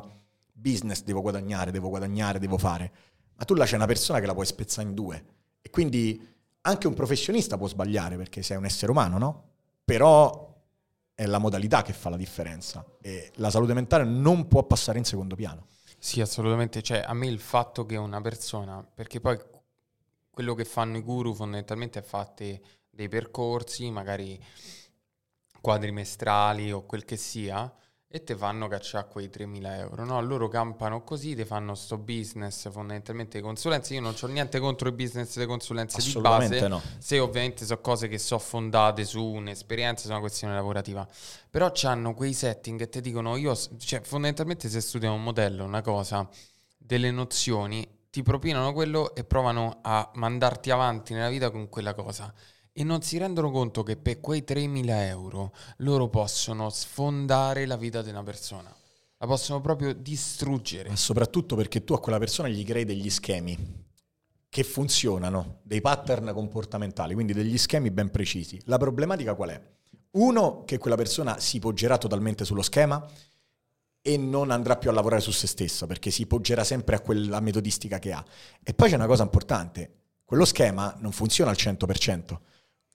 business, 0.53 1.03
devo 1.03 1.23
guadagnare, 1.23 1.71
devo 1.71 1.89
guadagnare, 1.89 2.39
devo 2.39 2.59
fare. 2.59 2.93
Ma 3.35 3.45
tu 3.45 3.55
là 3.55 3.65
c'è 3.65 3.77
una 3.77 3.87
persona 3.87 4.21
che 4.21 4.27
la 4.27 4.35
puoi 4.35 4.45
spezzare 4.45 4.87
in 4.87 4.95
due. 4.95 5.25
E 5.63 5.71
quindi 5.71 6.23
anche 6.63 6.87
un 6.87 6.95
professionista 6.95 7.57
può 7.57 7.67
sbagliare 7.67 8.17
perché 8.17 8.43
sei 8.43 8.57
un 8.57 8.65
essere 8.65 8.91
umano, 8.91 9.19
no? 9.19 9.49
Però 9.85 10.49
è 11.15 11.27
la 11.27 11.39
modalità 11.39 11.83
che 11.83 11.93
fa 11.93 12.09
la 12.09 12.17
differenza 12.17 12.85
e 13.01 13.31
la 13.37 13.51
salute 13.51 13.75
mentale 13.75 14.05
non 14.05 14.49
può 14.49 14.65
passare 14.65 14.99
in 14.99 15.05
secondo 15.05 15.35
piano. 15.35 15.67
Sì, 15.99 16.21
assolutamente. 16.21 16.83
Cioè, 16.83 17.03
a 17.07 17.13
me 17.13 17.27
il 17.27 17.41
fatto 17.41 17.85
che 17.85 17.97
una 17.97 18.21
persona, 18.21 18.83
perché 18.83 19.21
poi 19.21 19.39
quello 20.31 20.55
che 20.55 20.65
fanno 20.65 20.97
i 20.97 21.03
guru 21.03 21.35
fondamentalmente 21.35 21.99
è 21.99 22.03
fare 22.03 22.63
dei 22.89 23.09
percorsi, 23.09 23.91
magari 23.91 24.43
quadrimestrali 25.61 26.73
o 26.73 26.87
quel 26.87 27.05
che 27.05 27.17
sia, 27.17 27.71
e 28.13 28.25
te 28.25 28.35
fanno 28.35 28.67
cacciare 28.67 29.07
quei 29.09 29.29
3.000 29.29 29.79
euro, 29.79 30.05
no? 30.05 30.21
Loro 30.21 30.49
campano 30.49 31.05
così, 31.05 31.37
ti 31.37 31.45
fanno 31.45 31.77
sto 31.77 31.97
business 31.97 32.69
fondamentalmente 32.69 33.39
di 33.39 33.45
consulenze. 33.45 33.95
Io 33.95 34.01
non 34.01 34.17
ho 34.21 34.27
niente 34.27 34.59
contro 34.59 34.89
i 34.89 34.93
business 34.93 35.39
di 35.39 35.47
consulenze 35.47 36.03
di 36.03 36.21
base, 36.21 36.67
no. 36.67 36.83
se 36.99 37.21
ovviamente 37.21 37.65
sono 37.65 37.81
cose 37.81 38.09
che 38.09 38.19
sono 38.19 38.41
fondate 38.41 39.05
su 39.05 39.25
un'esperienza, 39.25 40.07
su 40.07 40.11
una 40.11 40.19
questione 40.19 40.55
lavorativa. 40.55 41.07
Però 41.49 41.71
hanno 41.85 42.13
quei 42.15 42.33
setting 42.33 42.81
che 42.81 42.89
ti 42.89 43.01
dicono, 43.01 43.37
io, 43.37 43.57
cioè 43.79 44.01
fondamentalmente 44.01 44.69
se 44.69 44.81
studiano 44.81 45.15
un 45.15 45.23
modello, 45.23 45.63
una 45.63 45.81
cosa, 45.81 46.29
delle 46.77 47.13
nozioni, 47.13 47.89
ti 48.11 48.25
propinano 48.25 48.73
quello 48.73 49.15
e 49.15 49.23
provano 49.23 49.79
a 49.83 50.11
mandarti 50.15 50.73
avanti 50.73 51.15
nella 51.15 51.29
vita 51.29 51.51
con 51.51 51.69
quella 51.69 51.95
cosa 51.95 52.35
e 52.73 52.85
non 52.85 53.03
si 53.03 53.19
rendono 53.19 53.51
conto 53.51 53.83
che 53.83 53.97
per 53.97 54.21
quei 54.21 54.45
3.000 54.47 54.89
euro 55.07 55.53
loro 55.79 56.09
possono 56.09 56.71
sfondare 56.71 57.67
la 57.67 57.77
vita 57.77 58.03
di 58.03 58.11
una 58.11 58.23
persona. 58.23 58.75
La 59.19 59.27
possono 59.27 59.61
proprio 59.61 59.93
distruggere. 59.93 60.89
Ma 60.89 60.97
soprattutto 60.97 61.57
perché 61.57 61.85
tu 61.85 61.93
a 61.93 62.01
quella 62.01 62.19
persona 62.19 62.49
gli 62.49 62.65
crei 62.65 62.85
degli 62.85 63.11
schemi 63.11 63.89
che 64.49 64.65
funzionano, 64.65 65.61
dei 65.63 65.81
pattern 65.81 66.33
comportamentali, 66.33 67.15
quindi 67.15 67.33
degli 67.33 67.59
schemi 67.59 67.91
ben 67.91 68.11
precisi. 68.11 68.61
La 68.65 68.79
problematica 68.79 69.35
qual 69.35 69.51
è? 69.51 69.61
Uno, 70.13 70.65
che 70.65 70.79
quella 70.79 70.97
persona 70.97 71.39
si 71.39 71.59
poggerà 71.61 71.99
totalmente 71.99 72.45
sullo 72.45 72.63
schema 72.63 73.07
e 74.03 74.17
non 74.17 74.51
andrà 74.51 74.77
più 74.77 74.91
a 74.91 74.93
lavorare 74.93 75.21
su 75.21 75.31
se 75.31 75.47
stessa 75.47 75.87
perché 75.87 76.11
si 76.11 76.27
poggerà 76.27 76.65
sempre 76.65 76.97
a 76.97 77.01
quella 77.01 77.41
metodistica 77.41 77.99
che 77.99 78.13
ha. 78.13 78.25
E 78.63 78.75
poi 78.75 78.89
c'è 78.89 78.97
una 78.97 79.07
cosa 79.07 79.23
importante, 79.23 79.99
quello 80.25 80.45
schema 80.45 80.97
non 80.99 81.13
funziona 81.13 81.51
al 81.51 81.57
100%. 81.59 82.39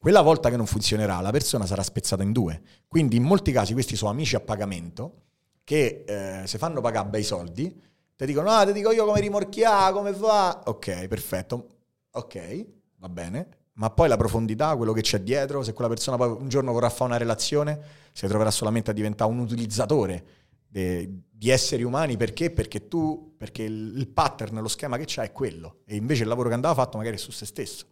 Quella 0.06 0.22
volta 0.22 0.52
che 0.52 0.56
non 0.56 0.68
funzionerà, 0.68 1.20
la 1.20 1.32
persona 1.32 1.66
sarà 1.66 1.82
spezzata 1.82 2.22
in 2.22 2.32
due. 2.32 2.62
Quindi 2.88 3.16
in 3.16 3.24
molti 3.24 3.52
casi 3.52 3.74
questi 3.74 3.96
sono 3.96 4.12
amici 4.12 4.36
a 4.36 4.40
pagamento 4.40 5.24
che 5.64 6.04
eh, 6.06 6.46
se 6.46 6.60
fanno 6.60 6.80
pagare 6.80 7.10
bei 7.10 7.24
soldi, 7.24 7.82
ti 8.16 8.26
dicono, 8.28 8.52
ah, 8.52 8.68
ti 8.68 8.72
dico 8.72 8.92
io 8.92 9.04
come 9.04 9.20
rimorchiare, 9.20 9.92
come 9.92 10.14
fa. 10.14 10.62
Ok, 10.66 11.08
perfetto. 11.08 11.70
Ok, 12.12 12.66
va 12.98 13.10
bene. 13.10 13.48
Ma 13.74 13.90
poi 13.90 14.08
la 14.08 14.16
profondità, 14.16 14.76
quello 14.76 14.94
che 14.94 15.02
c'è 15.02 15.22
dietro, 15.22 15.64
se 15.64 15.74
quella 15.74 15.90
persona 15.90 16.18
poi 16.18 16.38
un 16.40 16.50
giorno 16.50 16.72
vorrà 16.72 16.90
fare 16.90 17.06
una 17.06 17.18
relazione, 17.18 17.80
si 18.14 18.28
troverà 18.28 18.52
solamente 18.52 18.92
a 18.92 18.94
diventare 18.94 19.32
un 19.32 19.40
utilizzatore 19.40 20.26
de, 20.68 21.22
di 21.32 21.50
esseri 21.50 21.82
umani. 21.82 22.16
Perché? 22.16 22.52
Perché 22.52 22.88
tu, 22.88 23.34
perché 23.36 23.64
il, 23.64 24.08
pattern, 24.10 24.62
lo 24.62 24.68
schema 24.68 24.98
che 24.98 25.06
c'ha 25.08 25.24
è 25.24 25.32
quello. 25.32 25.80
E 25.84 25.96
invece 25.96 26.22
il 26.22 26.30
lavoro 26.30 26.50
che 26.50 26.54
andava 26.54 26.76
fatto 26.76 26.98
magari 26.98 27.16
è 27.16 27.20
su 27.20 27.32
se 27.32 27.48
stesso. 27.48 27.88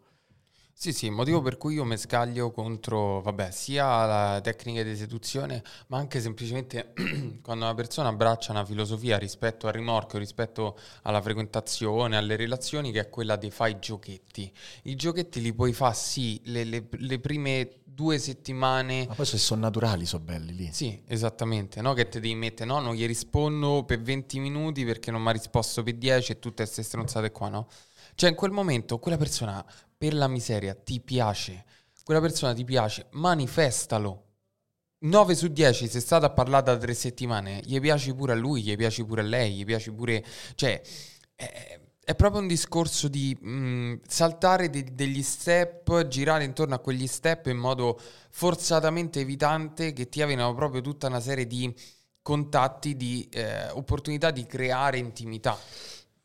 Sì, 0.75 0.91
sì, 0.91 1.09
motivo 1.09 1.41
per 1.41 1.57
cui 1.57 1.75
io 1.75 1.85
mi 1.85 1.95
scaglio 1.97 2.51
contro, 2.51 3.21
vabbè, 3.21 3.51
sia 3.51 4.05
la 4.05 4.41
tecnica 4.41 4.83
di 4.83 4.97
seduzione, 4.97 5.63
ma 5.87 5.97
anche 5.97 6.19
semplicemente 6.19 6.93
quando 7.41 7.63
una 7.63 7.73
persona 7.73 8.09
abbraccia 8.09 8.51
una 8.51 8.65
filosofia 8.65 9.17
rispetto 9.17 9.67
al 9.67 9.73
rimorchio, 9.73 10.19
rispetto 10.19 10.77
alla 11.03 11.21
frequentazione, 11.21 12.17
alle 12.17 12.35
relazioni, 12.35 12.91
che 12.91 12.99
è 12.99 13.09
quella 13.09 13.37
di 13.37 13.49
fare 13.49 13.71
i 13.71 13.79
giochetti. 13.79 14.51
I 14.83 14.95
giochetti 14.95 15.39
li 15.39 15.53
puoi 15.53 15.71
fare, 15.71 15.95
sì, 15.95 16.41
le, 16.45 16.65
le, 16.65 16.87
le 16.89 17.19
prime 17.19 17.69
due 17.85 18.17
settimane. 18.17 19.05
Ma 19.07 19.13
poi 19.13 19.25
se 19.25 19.37
sono 19.37 19.61
naturali, 19.61 20.05
sono 20.05 20.23
belli 20.23 20.53
lì. 20.53 20.69
Sì, 20.73 21.01
esattamente, 21.07 21.81
no? 21.81 21.93
Che 21.93 22.09
ti 22.09 22.19
devi 22.19 22.35
mettere, 22.35 22.67
no? 22.67 22.79
Non 22.79 22.95
gli 22.95 23.05
rispondo 23.05 23.83
per 23.85 24.01
20 24.01 24.39
minuti 24.39 24.83
perché 24.83 25.11
non 25.11 25.21
mi 25.21 25.29
ha 25.29 25.31
risposto 25.31 25.83
per 25.83 25.93
10 25.95 26.33
e 26.33 26.39
tutte 26.39 26.63
queste 26.63 26.83
stronzate 26.83 27.31
qua, 27.31 27.49
no? 27.49 27.67
Cioè 28.15 28.29
in 28.29 28.35
quel 28.35 28.51
momento 28.51 28.99
quella 28.99 29.17
persona 29.17 29.63
per 30.03 30.15
la 30.15 30.27
miseria 30.27 30.75
ti 30.75 30.99
piace, 30.99 31.63
quella 32.03 32.19
persona 32.19 32.53
ti 32.53 32.65
piace, 32.65 33.07
manifestalo. 33.11 34.31
9 34.99 35.33
su 35.33 35.47
10 35.47 35.87
se 35.87 35.97
è 35.97 36.01
stata 36.01 36.29
parlata 36.29 36.73
da 36.73 36.77
tre 36.77 36.93
settimane, 36.93 37.61
gli 37.63 37.79
piace 37.79 38.13
pure 38.13 38.33
a 38.33 38.35
lui, 38.35 38.63
gli 38.63 38.75
piace 38.75 39.05
pure 39.05 39.21
a 39.21 39.23
lei, 39.23 39.53
gli 39.53 39.63
piace 39.63 39.93
pure... 39.93 40.21
Cioè, 40.55 40.81
è, 41.35 41.79
è 42.03 42.15
proprio 42.15 42.41
un 42.41 42.47
discorso 42.47 43.07
di 43.07 43.37
mh, 43.39 43.49
mm, 43.49 43.93
saltare 44.05 44.69
de- 44.69 44.89
degli 44.91 45.23
step, 45.23 46.07
girare 46.07 46.43
intorno 46.43 46.75
a 46.75 46.79
quegli 46.79 47.07
step 47.07 47.45
in 47.45 47.55
modo 47.55 47.97
forzatamente 48.29 49.21
evitante 49.21 49.93
che 49.93 50.09
ti 50.09 50.21
avevano 50.21 50.53
proprio 50.53 50.81
tutta 50.81 51.07
una 51.07 51.21
serie 51.21 51.47
di 51.47 51.73
contatti, 52.21 52.97
di 52.97 53.25
eh, 53.31 53.69
opportunità 53.69 54.31
di 54.31 54.45
creare 54.45 54.97
intimità. 54.97 55.57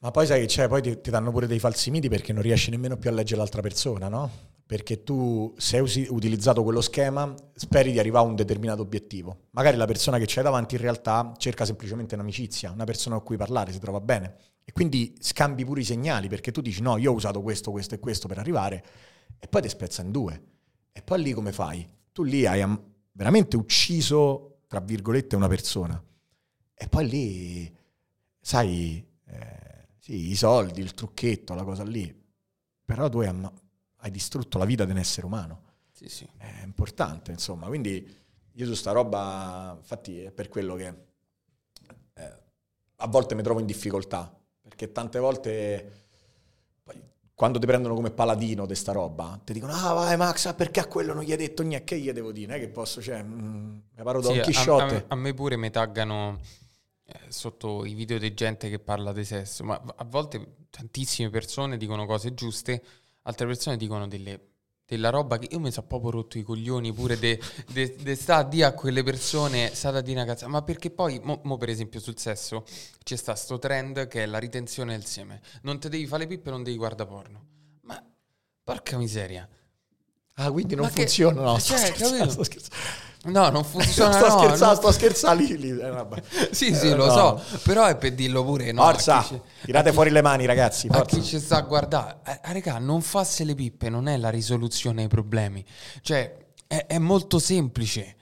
Ma 0.00 0.10
poi 0.12 0.26
sai 0.26 0.40
che 0.40 0.46
c'è, 0.46 0.68
poi 0.68 0.80
ti, 0.80 1.00
ti, 1.00 1.10
danno 1.10 1.32
pure 1.32 1.46
dei 1.46 1.58
falsi 1.58 1.90
miti 1.90 2.08
perché 2.08 2.32
non 2.32 2.42
riesci 2.42 2.70
nemmeno 2.70 2.96
più 2.96 3.10
a 3.10 3.12
leggere 3.12 3.38
l'altra 3.38 3.60
persona, 3.60 4.08
no? 4.08 4.30
Perché 4.64 5.02
tu, 5.02 5.52
se 5.56 5.78
hai 5.78 6.06
utilizzato 6.10 6.62
quello 6.62 6.80
schema, 6.80 7.34
speri 7.54 7.90
di 7.90 7.98
arrivare 7.98 8.26
a 8.26 8.28
un 8.28 8.36
determinato 8.36 8.82
obiettivo. 8.82 9.46
Magari 9.50 9.76
la 9.76 9.86
persona 9.86 10.18
che 10.18 10.24
c'hai 10.26 10.44
davanti 10.44 10.76
in 10.76 10.82
realtà 10.82 11.32
cerca 11.36 11.64
semplicemente 11.64 12.14
un'amicizia, 12.14 12.70
una 12.70 12.84
persona 12.84 13.16
con 13.16 13.24
cui 13.24 13.36
parlare, 13.36 13.72
si 13.72 13.80
trova 13.80 14.00
bene. 14.00 14.36
E 14.64 14.72
quindi 14.72 15.16
scambi 15.18 15.64
pure 15.64 15.80
i 15.80 15.84
segnali 15.84 16.28
perché 16.28 16.52
tu 16.52 16.60
dici 16.60 16.82
no, 16.82 16.98
io 16.98 17.10
ho 17.10 17.14
usato 17.14 17.40
questo, 17.40 17.70
questo 17.70 17.94
e 17.94 17.98
questo 17.98 18.28
per 18.28 18.38
arrivare 18.38 18.84
e 19.38 19.48
poi 19.48 19.62
ti 19.62 19.68
spezza 19.68 20.02
in 20.02 20.10
due. 20.10 20.42
E 20.92 21.02
poi 21.02 21.22
lì 21.22 21.32
come 21.32 21.52
fai? 21.52 21.88
Tu 22.12 22.22
lì 22.22 22.44
hai 22.44 22.62
veramente 23.12 23.56
ucciso, 23.56 24.60
tra 24.68 24.80
virgolette, 24.80 25.36
una 25.36 25.48
persona. 25.48 26.00
E 26.74 26.88
poi 26.88 27.08
lì 27.08 27.76
sai, 28.40 29.04
eh, 29.24 29.67
sì, 30.08 30.30
i 30.30 30.36
soldi, 30.36 30.80
il 30.80 30.94
trucchetto, 30.94 31.52
la 31.52 31.64
cosa 31.64 31.84
lì, 31.84 32.14
però 32.82 33.10
tu 33.10 33.18
hai, 33.18 33.26
amma- 33.26 33.52
hai 33.98 34.10
distrutto 34.10 34.56
la 34.56 34.64
vita 34.64 34.86
di 34.86 34.92
un 34.92 34.96
essere 34.96 35.26
umano. 35.26 35.64
Sì, 35.92 36.08
sì. 36.08 36.26
È 36.38 36.62
importante, 36.62 37.30
insomma. 37.30 37.66
Quindi 37.66 38.16
io 38.52 38.66
su 38.66 38.72
sta 38.72 38.92
roba, 38.92 39.74
infatti 39.76 40.22
è 40.22 40.30
per 40.30 40.48
quello 40.48 40.76
che 40.76 40.94
eh, 42.14 42.36
a 42.96 43.06
volte 43.06 43.34
mi 43.34 43.42
trovo 43.42 43.60
in 43.60 43.66
difficoltà, 43.66 44.34
perché 44.62 44.92
tante 44.92 45.18
volte 45.18 46.06
quando 47.34 47.58
ti 47.58 47.66
prendono 47.66 47.94
come 47.94 48.10
paladino 48.10 48.64
di 48.64 48.74
sta 48.74 48.92
roba, 48.92 49.38
ti 49.44 49.52
dicono, 49.52 49.72
ah 49.74 49.92
vai 49.92 50.16
Max, 50.16 50.46
ah, 50.46 50.54
perché 50.54 50.80
a 50.80 50.86
quello 50.86 51.12
non 51.12 51.22
gli 51.22 51.30
hai 51.32 51.36
detto 51.36 51.62
niente, 51.62 51.84
che 51.84 52.00
gli 52.00 52.10
devo 52.10 52.32
dire, 52.32 52.46
non 52.46 52.56
è 52.56 52.60
che 52.60 52.68
posso, 52.68 53.02
cioè, 53.02 53.22
mm, 53.22 53.78
mi 53.94 54.02
paro 54.02 54.20
Don 54.22 54.32
Sì, 54.32 54.38
a- 54.40 54.42
Chisciotte. 54.42 54.96
A, 54.96 55.04
a 55.08 55.14
me 55.16 55.34
pure 55.34 55.56
mi 55.56 55.70
taggano 55.70 56.40
sotto 57.28 57.84
i 57.84 57.94
video 57.94 58.18
di 58.18 58.34
gente 58.34 58.68
che 58.68 58.78
parla 58.78 59.12
di 59.12 59.24
sesso, 59.24 59.64
ma 59.64 59.80
a 59.96 60.04
volte 60.04 60.66
tantissime 60.70 61.30
persone 61.30 61.76
dicono 61.76 62.06
cose 62.06 62.34
giuste, 62.34 62.82
altre 63.22 63.46
persone 63.46 63.76
dicono 63.76 64.06
delle- 64.06 64.42
della 64.88 65.10
roba 65.10 65.38
che 65.38 65.48
io 65.50 65.60
mi 65.60 65.70
sono 65.70 65.86
proprio 65.86 66.10
rotto 66.12 66.38
i 66.38 66.42
coglioni 66.42 66.92
pure 66.94 67.18
de, 67.18 67.38
de, 67.72 67.94
de 67.96 68.14
sta 68.14 68.36
a 68.36 68.42
dire 68.44 68.64
a 68.64 68.72
quelle 68.72 69.02
persone 69.02 69.74
state 69.74 69.98
a 69.98 70.00
dire 70.00 70.20
una 70.22 70.24
cazzo, 70.26 70.48
ma 70.48 70.62
perché 70.62 70.90
poi, 70.90 71.20
mo, 71.22 71.40
mo 71.44 71.56
per 71.58 71.68
esempio 71.68 72.00
sul 72.00 72.18
sesso, 72.18 72.64
c'è 73.04 73.16
sta 73.16 73.34
sto 73.34 73.58
trend 73.58 74.06
che 74.08 74.22
è 74.22 74.26
la 74.26 74.38
ritenzione 74.38 74.92
del 74.92 75.04
seme, 75.04 75.42
non 75.62 75.78
te 75.78 75.90
devi 75.90 76.06
fare 76.06 76.22
le 76.22 76.28
pippe, 76.28 76.48
non 76.50 76.62
devi 76.62 76.76
guardare 76.78 77.08
porno, 77.08 77.46
ma 77.82 78.02
porca 78.64 78.96
miseria. 78.96 79.46
Ah, 80.40 80.50
quindi 80.52 80.74
non 80.74 80.84
Ma 80.86 80.90
che- 80.90 81.00
funziona? 81.02 81.40
No, 81.42 81.58
sto 81.58 81.76
cioè, 81.76 81.86
scherzando, 81.86 82.16
capito? 82.16 82.32
sto 82.32 82.44
scherzando. 82.44 82.76
No, 83.24 83.48
non 83.50 83.64
funziona. 83.64 84.12
sto 84.16 84.26
no, 84.28 84.38
scherzando, 84.38 84.74
no. 84.74 84.80
sto 84.80 84.92
scherzando 84.92 85.42
lì, 85.42 85.70
eh. 85.70 86.48
Sì, 86.54 86.74
sì, 86.74 86.88
Eh, 86.88 86.94
lo 86.94 87.06
no. 87.06 87.12
so, 87.38 87.58
però 87.64 87.86
è 87.86 87.96
per 87.96 88.14
dirlo 88.14 88.44
pure, 88.44 88.70
no? 88.72 88.82
Forza, 88.82 89.20
chi 89.22 89.34
ci- 89.34 89.40
tirate 89.66 89.92
fuori 89.92 90.10
le 90.10 90.22
mani 90.22 90.46
ragazzi, 90.46 90.86
A 90.88 90.94
forza. 90.94 91.16
chi 91.16 91.24
ci 91.24 91.38
sta 91.40 91.56
a 91.56 91.60
guardare, 91.62 92.18
eh, 92.24 92.40
raga, 92.52 92.78
non 92.78 93.02
farsi 93.02 93.44
le 93.44 93.54
pippe 93.54 93.88
non 93.88 94.06
è 94.08 94.16
la 94.16 94.30
risoluzione 94.30 95.02
ai 95.02 95.08
problemi. 95.08 95.64
Cioè, 96.00 96.36
è, 96.66 96.86
è 96.86 96.98
molto 96.98 97.38
semplice. 97.38 98.14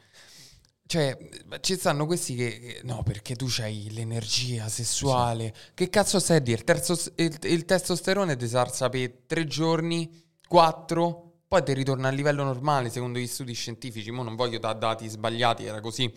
Cioè, 0.89 1.17
ci 1.61 1.77
stanno 1.77 2.07
questi 2.07 2.37
che, 2.37 2.81
no, 2.85 3.03
perché 3.03 3.35
tu 3.35 3.49
hai 3.59 3.89
l'energia 3.93 4.69
sessuale. 4.69 5.53
Che 5.75 5.91
cazzo 5.91 6.21
stai 6.21 6.37
a 6.37 6.41
dire? 6.41 6.59
Il, 6.59 6.65
terzo- 6.65 7.13
il- 7.17 7.39
il 7.43 7.65
testosterone 7.65 8.37
ti 8.37 8.47
sarsa 8.49 8.89
per 8.89 9.13
tre 9.27 9.47
giorni, 9.47 10.09
quattro, 10.47 11.26
poi 11.49 11.63
ti 11.63 11.73
ritorna 11.73 12.09
a 12.09 12.11
livello 12.11 12.45
normale 12.45 12.91
secondo 12.91 13.19
gli 13.19 13.27
studi 13.27 13.53
scientifici. 13.53 14.11
Mo 14.11 14.23
non 14.23 14.35
voglio 14.37 14.59
dare 14.59 14.79
dati 14.79 15.09
sbagliati, 15.09 15.65
era 15.65 15.81
così. 15.81 16.13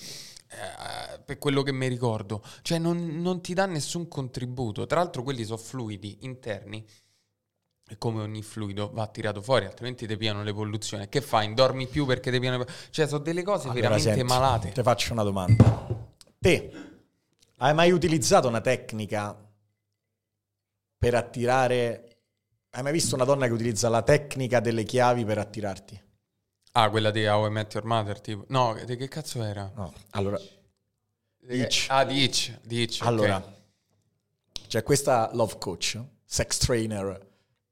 eh, 0.51 1.19
per 1.19 1.37
quello 1.37 1.61
che 1.61 1.71
mi 1.71 1.87
ricordo, 1.87 2.43
cioè 2.63 2.79
non, 2.79 3.21
non 3.21 3.41
ti 3.41 3.53
dà 3.53 3.65
nessun 3.65 4.07
contributo. 4.07 4.85
Tra 4.87 4.99
l'altro, 4.99 5.21
quelli 5.21 5.43
sono 5.43 5.57
fluidi 5.57 6.17
interni 6.21 6.83
e 7.87 7.97
come 7.97 8.21
ogni 8.21 8.41
fluido 8.41 8.89
va 8.91 9.07
tirato 9.07 9.41
fuori, 9.41 9.65
altrimenti 9.65 10.07
ti 10.07 10.17
piano 10.17 10.43
l'evoluzione. 10.43 11.07
Che 11.07 11.21
fai? 11.21 11.53
Dormi 11.53 11.87
più 11.87 12.05
perché 12.05 12.31
ti 12.31 12.39
piano. 12.39 12.65
Cioè, 12.89 13.07
sono 13.07 13.21
delle 13.21 13.43
cose 13.43 13.65
Allora, 13.65 13.81
veramente 13.81 14.09
senti, 14.15 14.23
malate. 14.23 14.71
Ti 14.71 14.81
faccio 14.81 15.13
una 15.13 15.23
domanda. 15.23 15.87
Te 16.39 16.71
hai 17.57 17.73
mai 17.73 17.91
utilizzato 17.91 18.47
una 18.47 18.61
tecnica 18.61 19.37
per 20.97 21.13
attirare... 21.13 22.05
Hai 22.79 22.85
mai 22.85 22.93
visto 22.93 23.15
una 23.15 23.25
donna 23.25 23.45
che 23.45 23.51
utilizza 23.51 23.89
la 23.89 24.01
tecnica 24.03 24.61
delle 24.61 24.83
chiavi 24.83 25.25
per 25.25 25.37
attirarti? 25.37 26.01
Ah, 26.71 26.89
quella 26.89 27.11
di 27.11 27.27
How 27.27 27.47
I 27.47 27.49
Met 27.49 27.73
Your 27.73 27.85
Mother, 27.85 28.21
tipo. 28.21 28.45
No, 28.47 28.73
di 28.85 28.95
che 28.95 29.09
cazzo 29.09 29.43
era? 29.43 29.69
No. 29.75 29.93
Allora, 30.11 30.37
Di 30.37 30.47
che- 31.45 31.55
Hitch. 31.55 31.87
Ah, 31.89 32.05
di 32.05 32.23
ok. 32.89 32.97
allora 33.01 33.57
c'è 34.65 34.81
questa 34.81 35.29
love 35.33 35.57
coach, 35.59 36.01
sex 36.23 36.57
trainer, 36.59 37.19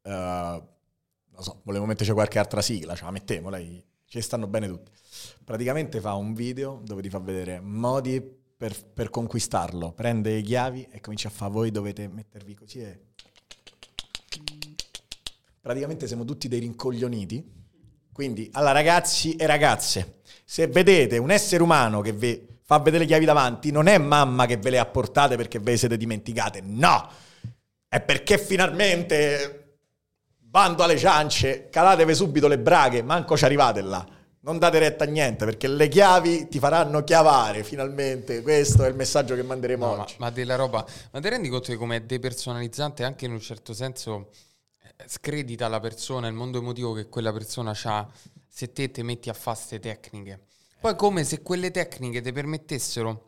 eh, 0.01 0.11
non 0.11 1.41
so, 1.41 1.61
volevo 1.63 1.85
metterci 1.85 2.11
qualche 2.11 2.37
altra 2.39 2.61
sigla, 2.61 2.93
cioè 2.93 3.05
la 3.05 3.11
mettiamo, 3.11 3.49
lei, 3.49 3.81
ci 4.07 4.19
stanno 4.19 4.47
bene 4.47 4.67
tutti. 4.67 4.91
Praticamente 5.41 6.01
fa 6.01 6.15
un 6.15 6.33
video 6.33 6.81
dove 6.83 7.01
ti 7.01 7.09
fa 7.09 7.19
vedere 7.19 7.61
modi 7.61 8.19
per, 8.21 8.75
per 8.85 9.09
conquistarlo, 9.09 9.93
prende 9.93 10.33
le 10.33 10.41
chiavi 10.41 10.89
e 10.91 10.99
comincia 10.99 11.29
a 11.29 11.31
fare 11.31 11.51
voi 11.53 11.71
dovete 11.71 12.09
mettervi 12.09 12.55
così 12.55 12.81
e... 12.81 13.05
Praticamente 15.67 16.07
siamo 16.07 16.23
tutti 16.23 16.47
dei 16.47 16.59
rincoglioniti. 16.61 17.43
Quindi, 18.13 18.49
alla 18.53 18.71
ragazzi 18.71 19.35
e 19.35 19.45
ragazze, 19.45 20.21
se 20.45 20.67
vedete 20.67 21.17
un 21.17 21.29
essere 21.29 21.61
umano 21.61 21.99
che 21.99 22.13
vi 22.13 22.47
fa 22.63 22.79
vedere 22.79 22.99
le 23.03 23.05
chiavi 23.09 23.25
davanti, 23.25 23.69
non 23.69 23.87
è 23.87 23.97
mamma 23.97 24.45
che 24.45 24.55
ve 24.55 24.69
le 24.69 24.79
ha 24.79 24.85
portate 24.85 25.35
perché 25.35 25.59
ve 25.59 25.71
le 25.71 25.77
siete 25.77 25.97
dimenticate, 25.97 26.61
no! 26.63 27.09
È 27.85 27.99
perché 27.99 28.37
finalmente, 28.37 29.79
bando 30.37 30.83
alle 30.83 30.97
ciance, 30.97 31.67
calatevi 31.69 32.15
subito 32.15 32.47
le 32.47 32.59
braghe, 32.59 33.03
manco 33.03 33.35
ci 33.35 33.43
arrivate 33.43 33.81
là. 33.81 34.07
Non 34.39 34.59
date 34.59 34.79
retta 34.79 35.03
a 35.03 35.07
niente 35.07 35.43
perché 35.43 35.67
le 35.67 35.89
chiavi 35.89 36.47
ti 36.47 36.59
faranno 36.59 37.03
chiavare 37.03 37.65
finalmente. 37.65 38.41
Questo 38.41 38.85
è 38.85 38.87
il 38.87 38.95
messaggio 38.95 39.35
che 39.35 39.43
manderemo 39.43 39.85
No, 39.85 39.95
ma, 39.97 40.01
oggi. 40.03 40.15
ma 40.19 40.29
della 40.29 40.55
roba. 40.55 40.85
Ma 41.11 41.19
ti 41.19 41.27
rendi 41.27 41.49
conto 41.49 41.73
che 41.73 41.75
come 41.75 41.97
è 41.97 42.01
depersonalizzante 42.03 43.03
anche 43.03 43.25
in 43.25 43.33
un 43.33 43.41
certo 43.41 43.73
senso 43.73 44.29
scredita 45.05 45.67
la 45.67 45.79
persona, 45.79 46.27
il 46.27 46.33
mondo 46.33 46.57
emotivo 46.57 46.93
che 46.93 47.07
quella 47.07 47.31
persona 47.31 47.73
ha 47.83 48.09
se 48.47 48.71
te 48.71 48.89
ti 48.91 49.03
metti 49.03 49.29
a 49.29 49.33
fare 49.33 49.57
queste 49.57 49.79
tecniche. 49.79 50.41
Poi 50.79 50.95
come 50.95 51.23
se 51.23 51.41
quelle 51.41 51.71
tecniche 51.71 52.21
ti 52.21 52.31
permettessero 52.31 53.26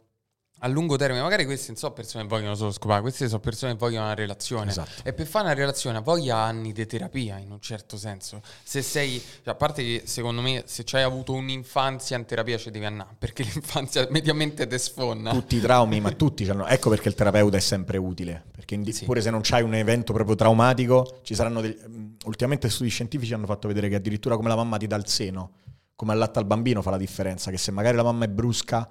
a 0.61 0.67
lungo 0.67 0.95
termine, 0.97 1.21
magari 1.21 1.45
queste 1.45 1.67
non 1.67 1.77
sono 1.77 1.93
persone 1.93 2.23
che 2.23 2.29
vogliono 2.29 2.55
solo 2.55 2.71
scopare, 2.71 3.01
queste 3.01 3.27
sono 3.27 3.39
persone 3.39 3.71
che 3.73 3.77
vogliono 3.77 4.05
una 4.05 4.13
relazione. 4.13 4.69
Esatto. 4.71 5.01
E 5.03 5.13
per 5.13 5.25
fare 5.25 5.45
una 5.45 5.53
relazione 5.53 5.99
voglia 6.01 6.37
anni 6.37 6.71
di 6.73 6.85
terapia 6.85 7.37
in 7.37 7.51
un 7.51 7.59
certo 7.61 7.97
senso. 7.97 8.41
Se 8.63 8.81
sei, 8.81 9.19
cioè, 9.19 9.53
a 9.53 9.55
parte 9.55 9.83
che 9.83 10.01
secondo 10.05 10.41
me 10.41 10.63
se 10.65 10.83
hai 10.91 11.03
avuto 11.03 11.33
un'infanzia 11.33 12.17
in 12.17 12.25
terapia 12.25 12.57
ci 12.57 12.71
devi 12.71 12.85
andare, 12.85 13.15
perché 13.19 13.43
l'infanzia 13.43 14.05
mediamente 14.09 14.67
ti 14.67 14.77
sfonna. 14.77 15.31
tutti 15.31 15.55
i 15.55 15.59
traumi, 15.61 15.99
ma 16.01 16.11
tutti 16.11 16.45
c'hanno. 16.45 16.65
Ecco 16.67 16.89
perché 16.89 17.07
il 17.09 17.15
terapeuta 17.15 17.57
è 17.57 17.61
sempre 17.61 17.97
utile. 17.97 18.43
Perché 18.51 18.75
indi- 18.75 18.91
Sì. 18.93 19.05
pure 19.05 19.21
se 19.21 19.29
non 19.29 19.41
c'hai 19.41 19.61
un 19.63 19.73
evento 19.75 20.13
proprio 20.13 20.35
traumatico, 20.35 21.19
ci 21.23 21.35
saranno 21.35 21.61
degli. 21.61 21.77
mm, 21.87 22.07
Ultimamente 22.25 22.69
studi 22.69 22.89
scientifici 22.89 23.33
hanno 23.33 23.45
fatto 23.45 23.67
vedere 23.67 23.87
che 23.87 23.95
addirittura 23.95 24.35
come 24.35 24.49
la 24.49 24.55
mamma 24.55 24.77
ti 24.77 24.87
dà 24.87 24.97
il 24.97 25.07
seno, 25.07 25.51
come 25.95 26.11
allatta 26.11 26.39
al 26.39 26.45
bambino 26.45 26.81
fa 26.81 26.89
la 26.91 26.97
differenza. 26.97 27.49
Che 27.49 27.57
se 27.57 27.71
magari 27.71 27.95
la 27.95 28.03
mamma 28.03 28.25
è 28.25 28.27
brusca, 28.27 28.87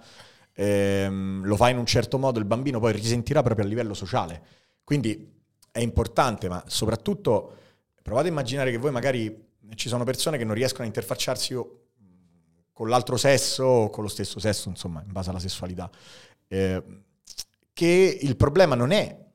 ehm, 0.58 1.44
lo 1.44 1.54
fa 1.54 1.68
in 1.68 1.78
un 1.78 1.86
certo 1.86 2.18
modo, 2.18 2.40
il 2.40 2.44
bambino 2.44 2.80
poi 2.80 2.92
risentirà 2.92 3.42
proprio 3.42 3.64
a 3.64 3.68
livello 3.68 3.94
sociale. 3.94 4.42
Quindi 4.82 5.36
è 5.70 5.78
importante, 5.78 6.48
ma 6.48 6.62
soprattutto 6.66 7.54
provate 8.02 8.26
a 8.26 8.30
immaginare 8.30 8.72
che 8.72 8.78
voi 8.78 8.90
magari 8.90 9.46
ci 9.74 9.88
sono 9.88 10.02
persone 10.02 10.36
che 10.36 10.44
non 10.44 10.54
riescono 10.54 10.82
a 10.82 10.86
interfacciarsi 10.86 11.54
o 11.54 11.80
con 12.72 12.88
l'altro 12.88 13.16
sesso 13.16 13.64
o 13.64 13.90
con 13.90 14.02
lo 14.02 14.08
stesso 14.08 14.40
sesso, 14.40 14.68
insomma, 14.68 15.02
in 15.04 15.12
base 15.12 15.30
alla 15.30 15.38
sessualità. 15.38 15.88
Eh, 16.48 16.82
che 17.72 18.18
il 18.20 18.36
problema 18.36 18.74
non 18.74 18.90
è 18.90 19.26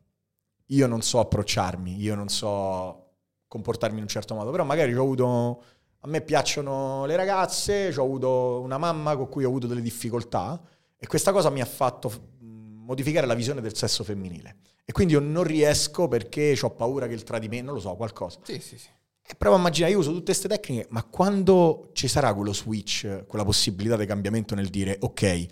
io 0.67 0.87
non 0.87 1.01
so 1.01 1.19
approcciarmi, 1.19 2.01
io 2.01 2.15
non 2.15 2.27
so 2.27 3.11
comportarmi 3.47 3.97
in 3.97 4.03
un 4.03 4.09
certo 4.09 4.33
modo, 4.35 4.51
però 4.51 4.65
magari 4.65 4.93
ho 4.93 5.01
avuto 5.01 5.63
a 5.99 6.07
me 6.07 6.21
piacciono 6.21 7.05
le 7.05 7.15
ragazze, 7.15 7.93
ho 7.95 8.03
avuto 8.03 8.59
una 8.61 8.77
mamma 8.77 9.15
con 9.15 9.29
cui 9.29 9.45
ho 9.45 9.47
avuto 9.47 9.67
delle 9.67 9.81
difficoltà 9.81 10.59
e 11.03 11.07
questa 11.07 11.33
cosa 11.33 11.49
mi 11.49 11.59
ha 11.59 11.65
fatto 11.65 12.29
modificare 12.39 13.27
la 13.27 13.33
visione 13.33 13.59
del 13.59 13.75
sesso 13.75 14.05
femminile. 14.05 14.55
E 14.85 14.93
quindi 14.93 15.11
io 15.11 15.19
non 15.19 15.43
riesco 15.43 16.07
perché 16.07 16.57
ho 16.61 16.69
paura 16.69 17.07
che 17.07 17.13
il 17.13 17.23
tradimento, 17.23 17.65
non 17.65 17.73
lo 17.75 17.81
so, 17.81 17.93
qualcosa. 17.95 18.39
Sì, 18.43 18.61
sì, 18.61 18.77
sì. 18.77 18.87
E 19.21 19.35
provo 19.35 19.57
a 19.57 19.59
immaginare, 19.59 19.91
io 19.91 19.99
uso 19.99 20.11
tutte 20.11 20.31
queste 20.31 20.47
tecniche, 20.47 20.87
ma 20.91 21.03
quando 21.03 21.89
ci 21.91 22.07
sarà 22.07 22.33
quello 22.33 22.53
switch, 22.53 23.25
quella 23.27 23.43
possibilità 23.43 23.97
di 23.97 24.05
cambiamento 24.05 24.55
nel 24.55 24.69
dire, 24.69 24.95
ok, 25.01 25.45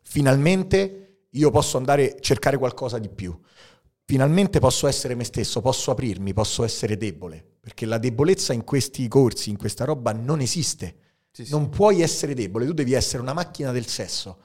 finalmente 0.00 1.26
io 1.32 1.50
posso 1.50 1.76
andare 1.76 2.14
a 2.14 2.20
cercare 2.20 2.56
qualcosa 2.56 2.98
di 2.98 3.10
più, 3.10 3.38
finalmente 4.06 4.58
posso 4.58 4.86
essere 4.86 5.14
me 5.14 5.24
stesso, 5.24 5.60
posso 5.60 5.90
aprirmi, 5.90 6.32
posso 6.32 6.64
essere 6.64 6.96
debole, 6.96 7.44
perché 7.60 7.84
la 7.84 7.98
debolezza 7.98 8.54
in 8.54 8.64
questi 8.64 9.06
corsi, 9.06 9.50
in 9.50 9.58
questa 9.58 9.84
roba, 9.84 10.12
non 10.12 10.40
esiste. 10.40 10.96
Sì, 11.30 11.44
sì. 11.44 11.50
Non 11.50 11.68
puoi 11.68 12.00
essere 12.00 12.32
debole, 12.32 12.64
tu 12.64 12.72
devi 12.72 12.94
essere 12.94 13.20
una 13.20 13.34
macchina 13.34 13.70
del 13.70 13.86
sesso 13.86 14.44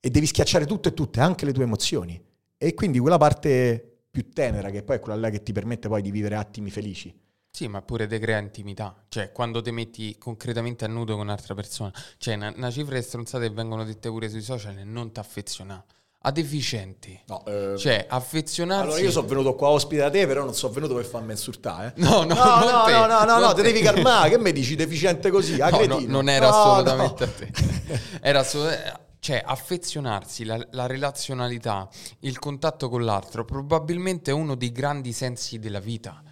e 0.00 0.10
devi 0.10 0.26
schiacciare 0.26 0.66
tutto 0.66 0.88
e 0.88 0.94
tutte, 0.94 1.20
anche 1.20 1.44
le 1.44 1.52
tue 1.52 1.64
emozioni. 1.64 2.20
E 2.56 2.74
quindi 2.74 2.98
quella 2.98 3.18
parte 3.18 4.00
più 4.10 4.30
tenera, 4.30 4.70
che 4.70 4.82
poi 4.82 4.96
è 4.96 5.00
quella 5.00 5.18
là 5.18 5.30
che 5.30 5.42
ti 5.42 5.52
permette 5.52 5.88
poi 5.88 6.02
di 6.02 6.10
vivere 6.10 6.36
attimi 6.36 6.70
felici. 6.70 7.14
Sì, 7.50 7.66
ma 7.66 7.82
pure 7.82 8.06
te 8.06 8.18
crea 8.18 8.38
intimità. 8.38 8.94
Cioè, 9.08 9.32
quando 9.32 9.60
ti 9.60 9.70
metti 9.70 10.16
concretamente 10.18 10.84
a 10.84 10.88
nudo 10.88 11.14
con 11.14 11.22
un'altra 11.22 11.54
persona. 11.54 11.92
Cioè, 12.18 12.34
una, 12.34 12.52
una 12.56 12.70
cifra 12.70 12.96
di 12.96 13.02
stronzate 13.02 13.48
che 13.48 13.54
vengono 13.54 13.84
dette 13.84 14.08
pure 14.08 14.28
sui 14.28 14.42
social 14.42 14.78
e 14.78 14.84
non 14.84 15.10
ti 15.12 15.18
affeziona. 15.18 15.84
A 16.22 16.30
deficienti. 16.30 17.18
No, 17.26 17.44
eh, 17.46 17.76
Cioè, 17.78 18.06
affezionarsi... 18.08 18.84
allora 18.86 19.00
io 19.00 19.10
sono 19.10 19.26
venuto 19.26 19.54
qua 19.54 19.68
ospite 19.68 20.02
da 20.02 20.10
te, 20.10 20.26
però 20.26 20.44
non 20.44 20.54
sono 20.54 20.72
venuto 20.72 20.94
per 20.94 21.04
farmi 21.04 21.30
insultare. 21.30 21.94
Eh. 21.96 22.00
No, 22.02 22.24
no, 22.24 22.34
no, 22.34 22.58
no, 22.58 22.82
te, 22.84 22.92
no, 22.92 23.06
no, 23.06 23.24
no, 23.24 23.38
no, 23.38 23.52
te 23.54 23.62
devi 23.62 23.80
calmare. 23.80 24.30
Che 24.30 24.38
mi 24.38 24.52
dici 24.52 24.74
deficiente 24.74 25.30
così? 25.30 25.60
Ah, 25.60 25.70
No, 25.74 25.84
no, 25.84 26.00
non 26.06 26.28
era 26.28 26.48
No, 26.48 26.54
assolutamente 26.54 27.24
no. 27.24 27.30
a 27.30 27.34
te. 27.34 28.00
Era 28.20 28.38
assolutamente... 28.40 29.06
cioè 29.20 29.42
affezionarsi, 29.44 30.44
la, 30.44 30.64
la, 30.70 30.86
relazionalità, 30.86 31.88
il 32.20 32.38
contatto 32.38 32.88
con 32.88 33.04
l'altro, 33.04 33.44
probabilmente 33.44 34.30
è 34.30 34.34
uno 34.34 34.54
dei 34.54 34.72
grandi 34.72 35.12
sensi 35.12 35.58
della 35.58 35.80
vita. 35.80 36.22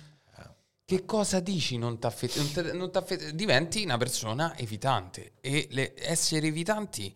Che 0.85 1.05
cosa 1.05 1.41
dici 1.41 1.79
non 1.79 1.99
t'affe- 1.99 3.35
diventi 3.35 3.83
una 3.83 3.97
persona 3.97 4.57
evitante 4.57 5.33
e 5.41 5.67
le, 5.73 5.95
essere 5.97 6.47
evitanti 6.47 7.13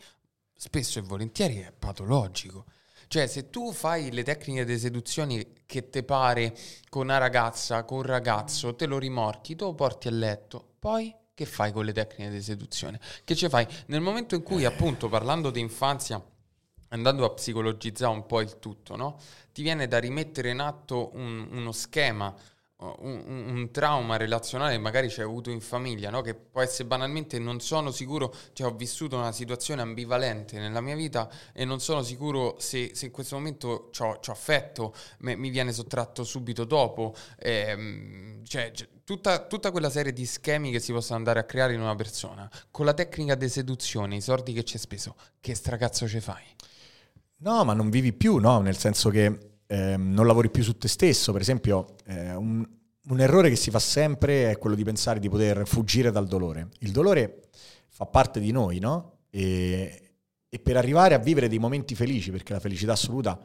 spesso 0.61 0.99
e 0.99 1.03
volentieri 1.03 1.61
è 1.61 1.73
patologico. 1.73 2.65
Cioè, 3.07 3.27
se 3.27 3.49
tu 3.49 3.73
fai 3.73 4.13
le 4.13 4.23
tecniche 4.23 4.65
di 4.65 4.79
seduzione 4.79 5.53
che 5.67 5.89
te 5.89 6.03
pare 6.03 6.55
con 6.89 7.03
una 7.03 7.19
ragazza, 7.19 7.85
con 7.85 7.99
un 7.99 8.05
ragazzo, 8.05 8.75
te 8.75 8.87
lo 8.87 8.99
rimorchi, 8.99 9.57
te 9.57 9.65
lo 9.65 9.75
porti 9.75 10.09
a 10.09 10.13
letto, 10.13 10.75
poi 10.79 11.15
che 11.41 11.47
fai 11.47 11.73
con 11.73 11.87
le 11.87 11.95
tecniche 11.95 12.31
di 12.31 12.43
seduzione? 12.43 13.01
Che 13.25 13.35
ci 13.35 13.49
fai? 13.49 13.67
Nel 13.87 14.03
momento 14.03 14.35
in 14.35 14.43
cui, 14.43 14.67
appunto, 14.67 15.09
parlando 15.09 15.49
di 15.51 15.59
infanzia, 15.59 16.23
andando 16.89 17.25
a 17.25 17.31
psicologizzare 17.31 18.13
un 18.13 18.27
po' 18.27 18.43
il 18.43 18.59
tutto, 18.59 18.95
no? 18.95 19.19
Ti 19.51 19.63
viene 19.63 19.89
da 19.89 19.99
rimettere 19.99 20.51
in 20.51 20.61
atto 20.61 21.13
un, 21.15 21.49
uno 21.51 21.73
schema, 21.73 22.35
un, 22.81 23.45
un, 23.49 23.71
trauma 23.71 24.17
relazionale 24.17 24.79
magari 24.79 25.11
ci 25.11 25.21
hai 25.21 25.27
avuto 25.27 25.51
in 25.51 25.61
famiglia, 25.61 26.11
no? 26.11 26.23
che 26.23 26.35
può 26.35 26.63
essere 26.63 26.89
banalmente 26.89 27.39
non 27.39 27.61
sono 27.61 27.91
sicuro, 27.91 28.35
cioè 28.53 28.69
ho 28.69 28.75
vissuto 28.75 29.17
una 29.17 29.33
situazione 29.33 29.83
ambivalente 29.83 30.59
nella 30.59 30.81
mia 30.81 30.95
vita 30.95 31.31
e 31.53 31.65
non 31.65 31.81
sono 31.81 32.03
sicuro 32.03 32.57
se, 32.59 32.93
se 32.95 33.07
in 33.07 33.11
questo 33.11 33.37
momento 33.37 33.91
ho 33.99 34.19
affetto, 34.27 34.95
me, 35.19 35.37
mi 35.37 35.51
viene 35.51 35.73
sottratto 35.73 36.25
subito 36.25 36.65
dopo, 36.65 37.15
ehm, 37.39 38.45
cioè, 38.45 38.73
tutta, 39.05 39.47
tutta, 39.47 39.71
quella 39.71 39.91
serie 39.91 40.13
di 40.13 40.25
schemi 40.25 40.71
che 40.71 40.81
si 40.81 40.93
possono 40.93 41.19
andare 41.19 41.41
a 41.41 41.45
creare 41.45 41.75
in 41.75 41.81
una 41.81 41.95
persona, 41.95 42.51
con 42.71 42.87
la 42.87 42.95
tecnica 42.95 43.35
di 43.35 43.49
seduzione, 43.49 44.17
i 44.17 44.21
soldi 44.21 44.53
che 44.53 44.65
ci 44.65 44.77
hai 44.77 44.81
speso, 44.81 45.17
che 45.41 45.55
stracazzo 45.55 46.09
ci 46.09 46.21
fai? 46.21 46.45
No, 47.43 47.65
ma 47.65 47.75
non 47.75 47.91
vivi 47.91 48.13
più, 48.13 48.37
no? 48.37 48.61
Nel 48.61 48.77
senso 48.77 49.11
che 49.11 49.50
eh, 49.71 49.97
non 49.97 50.27
lavori 50.27 50.51
più 50.51 50.65
su 50.65 50.77
te 50.77 50.89
stesso. 50.89 51.31
Per 51.31 51.41
esempio, 51.41 51.95
eh, 52.07 52.35
un, 52.35 52.67
un, 53.05 53.21
errore 53.21 53.49
che 53.49 53.57
si 53.57 53.71
fa 53.71 53.79
sempre 53.79 54.51
è 54.51 54.59
quello 54.59 54.75
di 54.75 54.83
pensare 54.83 55.21
di 55.21 55.29
poter 55.29 55.65
fuggire 55.65 56.11
dal 56.11 56.27
dolore. 56.27 56.71
Il 56.81 56.91
dolore 56.91 57.43
fa 57.89 58.05
parte 58.05 58.41
di 58.41 58.51
noi, 58.51 58.81
no? 58.81 59.19
E, 59.31 60.15
e 60.49 60.59
per 60.59 60.77
arrivare 60.77 61.15
a 61.15 61.19
vivere 61.19 61.49
dei 61.49 61.61
momenti 61.61 61.95
felici, 61.95 62.33
perché 62.33 62.53
la 62.53 62.59
felicità 62.59 62.93
assoluta 62.93 63.39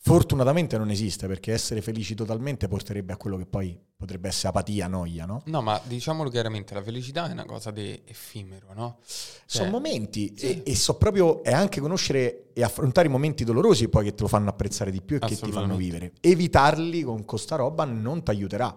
Fortunatamente 0.00 0.78
non 0.78 0.90
esiste 0.90 1.26
perché 1.26 1.52
essere 1.52 1.82
felici 1.82 2.14
totalmente 2.14 2.68
porterebbe 2.68 3.12
a 3.12 3.16
quello 3.16 3.36
che 3.36 3.46
poi 3.46 3.78
potrebbe 3.96 4.28
essere 4.28 4.48
apatia, 4.48 4.86
noia, 4.86 5.26
no? 5.26 5.42
No, 5.46 5.60
ma 5.60 5.78
diciamolo 5.84 6.30
chiaramente, 6.30 6.72
la 6.72 6.82
felicità 6.82 7.28
è 7.28 7.32
una 7.32 7.44
cosa 7.44 7.72
di 7.72 8.00
effimero, 8.04 8.72
no? 8.74 8.98
Cioè, 9.04 9.44
sono 9.46 9.70
momenti 9.70 10.32
sì. 10.36 10.62
e, 10.62 10.70
e, 10.70 10.76
so 10.76 10.96
proprio, 10.96 11.42
è 11.42 11.52
anche 11.52 11.80
conoscere 11.80 12.52
e 12.52 12.62
affrontare 12.62 13.08
i 13.08 13.10
momenti 13.10 13.42
dolorosi 13.42 13.88
poi 13.88 14.04
che 14.04 14.14
te 14.14 14.22
lo 14.22 14.28
fanno 14.28 14.50
apprezzare 14.50 14.92
di 14.92 15.02
più 15.02 15.16
e 15.16 15.18
che 15.18 15.36
ti 15.36 15.50
fanno 15.50 15.74
vivere. 15.74 16.12
Evitarli 16.20 17.02
con 17.02 17.24
questa 17.24 17.56
roba 17.56 17.84
non 17.84 18.22
ti 18.22 18.30
aiuterà. 18.30 18.74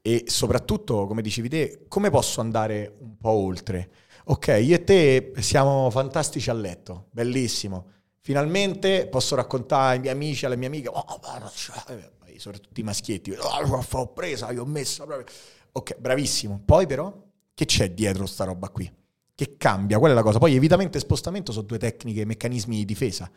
E 0.00 0.24
soprattutto, 0.26 1.06
come 1.06 1.22
dicevi 1.22 1.48
te, 1.48 1.84
come 1.88 2.08
posso 2.10 2.40
andare 2.40 2.94
un 3.00 3.16
po' 3.18 3.30
oltre? 3.30 3.90
Ok, 4.26 4.60
io 4.62 4.76
e 4.76 4.84
te 4.84 5.32
siamo 5.40 5.90
fantastici 5.90 6.48
a 6.50 6.54
letto, 6.54 7.08
bellissimo 7.10 8.00
Finalmente 8.24 9.08
posso 9.08 9.34
raccontare 9.34 9.94
ai 9.94 9.98
miei 9.98 10.12
amici, 10.12 10.46
alle 10.46 10.54
mie 10.54 10.68
amiche, 10.68 10.88
oh, 10.88 11.20
cioè, 11.52 12.12
soprattutto 12.36 12.78
i 12.78 12.84
maschietti, 12.84 13.32
oh, 13.32 13.84
ho 13.90 14.12
presa, 14.12 14.52
io 14.52 14.62
ho 14.62 14.66
messa 14.66 15.04
proprio. 15.04 15.26
Ok, 15.72 15.98
bravissimo. 15.98 16.62
Poi 16.64 16.86
però, 16.86 17.12
che 17.52 17.64
c'è 17.64 17.90
dietro 17.90 18.26
sta 18.26 18.44
roba 18.44 18.68
qui? 18.68 18.88
Che 19.34 19.56
cambia? 19.56 19.98
Qual 19.98 20.12
è 20.12 20.14
la 20.14 20.22
cosa? 20.22 20.38
Poi 20.38 20.54
evitamento 20.54 20.98
e 20.98 21.00
spostamento 21.00 21.50
sono 21.50 21.66
due 21.66 21.78
tecniche, 21.78 22.24
meccanismi 22.24 22.76
di 22.76 22.84
difesa. 22.84 23.28